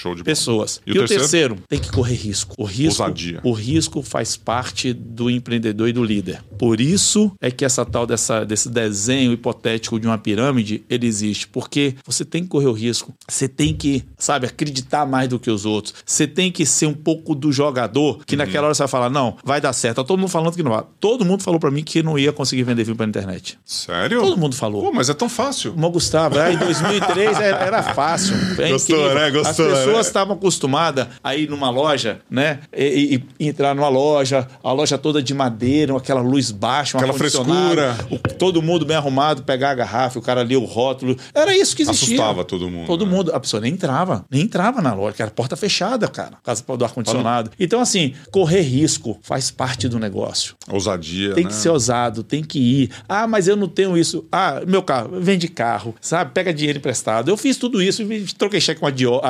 Show 0.00 0.14
de. 0.14 0.22
Pessoas. 0.24 0.80
E 0.86 0.90
E, 0.90 0.92
o 0.92 0.94
terceiro? 0.98 1.20
terceiro? 1.22 1.56
tem 1.68 1.78
que 1.78 1.90
correr 1.90 2.14
risco. 2.14 2.54
O 2.58 2.64
risco, 2.64 3.02
Ousadia. 3.02 3.40
o 3.44 3.52
risco 3.52 4.02
faz 4.02 4.36
parte 4.36 4.92
do 4.92 5.28
empreendedor 5.30 5.88
e 5.88 5.92
do 5.92 6.02
líder. 6.04 6.42
Por 6.58 6.80
isso 6.80 7.32
é 7.40 7.50
que 7.50 7.64
essa 7.64 7.84
tal 7.84 8.06
dessa, 8.06 8.44
desse 8.44 8.68
desenho 8.68 9.32
hipotético 9.32 9.98
de 10.00 10.06
uma 10.06 10.18
pirâmide, 10.18 10.84
ele 10.88 11.06
existe. 11.06 11.46
Porque 11.48 11.94
você 12.06 12.24
tem 12.24 12.42
que 12.42 12.48
correr 12.48 12.66
o 12.66 12.72
risco. 12.72 13.14
Você 13.28 13.48
tem 13.48 13.74
que, 13.74 14.04
sabe, 14.18 14.46
acreditar 14.46 15.04
mais 15.06 15.28
do 15.28 15.38
que 15.38 15.50
os 15.50 15.64
outros. 15.66 15.94
Você 16.04 16.26
tem 16.26 16.50
que 16.50 16.64
ser 16.64 16.86
um 16.86 16.94
pouco 16.94 17.34
do 17.34 17.50
jogador, 17.52 18.24
que 18.24 18.36
naquela 18.36 18.66
hora 18.66 18.74
você 18.74 18.82
vai 18.82 18.88
falar, 18.88 19.10
não, 19.10 19.36
vai 19.44 19.60
dar 19.60 19.72
certo. 19.72 19.96
Tá 19.96 20.04
todo 20.04 20.18
mundo 20.18 20.30
falando 20.30 20.54
que 20.54 20.62
não 20.62 20.70
vai. 20.72 20.84
Todo 20.98 21.24
mundo 21.24 21.42
falou 21.42 21.58
pra 21.60 21.70
mim 21.70 21.82
que 21.82 22.02
não 22.02 22.18
ia 22.18 22.32
conseguir 22.32 22.62
vender 22.62 22.84
filme 22.84 22.96
pela 22.98 23.08
internet. 23.08 23.58
Sério? 23.64 24.20
Todo 24.20 24.36
mundo 24.36 24.54
falou. 24.56 24.82
Pô, 24.82 24.92
mas 24.92 25.08
é 25.10 25.14
tão 25.14 25.28
fácil. 25.28 25.72
Irmão 25.72 25.90
Gustavo, 25.90 26.38
aí 26.38 26.54
em 26.54 26.58
2003 26.58 27.36
era, 27.40 27.56
era 27.58 27.82
fácil. 27.82 28.34
É 28.58 28.70
Gostou, 28.70 28.96
incrível. 28.96 29.14
né? 29.14 29.30
Gostou, 29.30 29.66
As 29.72 29.78
pessoas 29.78 29.89
né? 29.94 30.00
estavam 30.00 30.34
acostumadas 30.36 31.06
a 31.22 31.34
ir 31.36 31.48
numa 31.48 31.70
loja, 31.70 32.20
né? 32.30 32.60
E, 32.76 33.22
e- 33.38 33.46
entrar 33.48 33.74
numa 33.74 33.88
loja, 33.88 34.46
a 34.62 34.72
loja 34.72 34.96
toda 34.98 35.22
de 35.22 35.32
madeira, 35.34 35.96
aquela 35.96 36.20
luz 36.20 36.50
baixa, 36.50 36.96
um 36.96 37.00
Aquela 37.00 37.16
frescura. 37.16 37.96
o- 38.10 38.18
todo 38.34 38.62
mundo 38.62 38.84
bem 38.84 38.96
arrumado, 38.96 39.42
pegar 39.42 39.70
a 39.70 39.74
garrafa, 39.74 40.18
o 40.18 40.22
cara 40.22 40.42
lia 40.42 40.58
o 40.58 40.64
rótulo. 40.64 41.16
Era 41.34 41.56
isso 41.56 41.74
que 41.76 41.82
existia. 41.82 42.16
Assustava 42.16 42.44
todo 42.44 42.68
mundo, 42.68 42.86
Todo 42.86 43.04
né? 43.06 43.12
mundo. 43.12 43.32
A 43.34 43.40
pessoa 43.40 43.60
nem 43.60 43.72
entrava. 43.72 44.24
Nem 44.30 44.42
entrava 44.42 44.80
na 44.82 44.92
loja, 44.94 45.16
que 45.16 45.22
era 45.22 45.30
porta 45.30 45.56
fechada, 45.56 46.08
cara. 46.08 46.32
Por 46.36 46.42
causa 46.42 46.64
do 46.76 46.84
ar-condicionado. 46.84 47.50
Então, 47.58 47.80
assim, 47.80 48.14
correr 48.30 48.60
risco 48.62 49.18
faz 49.22 49.50
parte 49.50 49.88
do 49.88 49.98
negócio. 49.98 50.54
Ousadia, 50.70 51.34
Tem 51.34 51.44
né? 51.44 51.50
que 51.50 51.56
ser 51.56 51.68
ousado, 51.70 52.22
tem 52.22 52.42
que 52.42 52.58
ir. 52.58 52.90
Ah, 53.08 53.26
mas 53.26 53.48
eu 53.48 53.56
não 53.56 53.68
tenho 53.68 53.96
isso. 53.96 54.24
Ah, 54.30 54.62
meu 54.66 54.82
carro, 54.82 55.20
vende 55.20 55.48
carro, 55.48 55.94
sabe? 56.00 56.32
Pega 56.32 56.52
dinheiro 56.52 56.78
emprestado. 56.78 57.28
Eu 57.30 57.36
fiz 57.36 57.56
tudo 57.56 57.82
isso, 57.82 58.02
troquei 58.38 58.60
cheque 58.60 58.80
com 58.80 58.86
a 58.86 58.90
dio- 58.90 59.20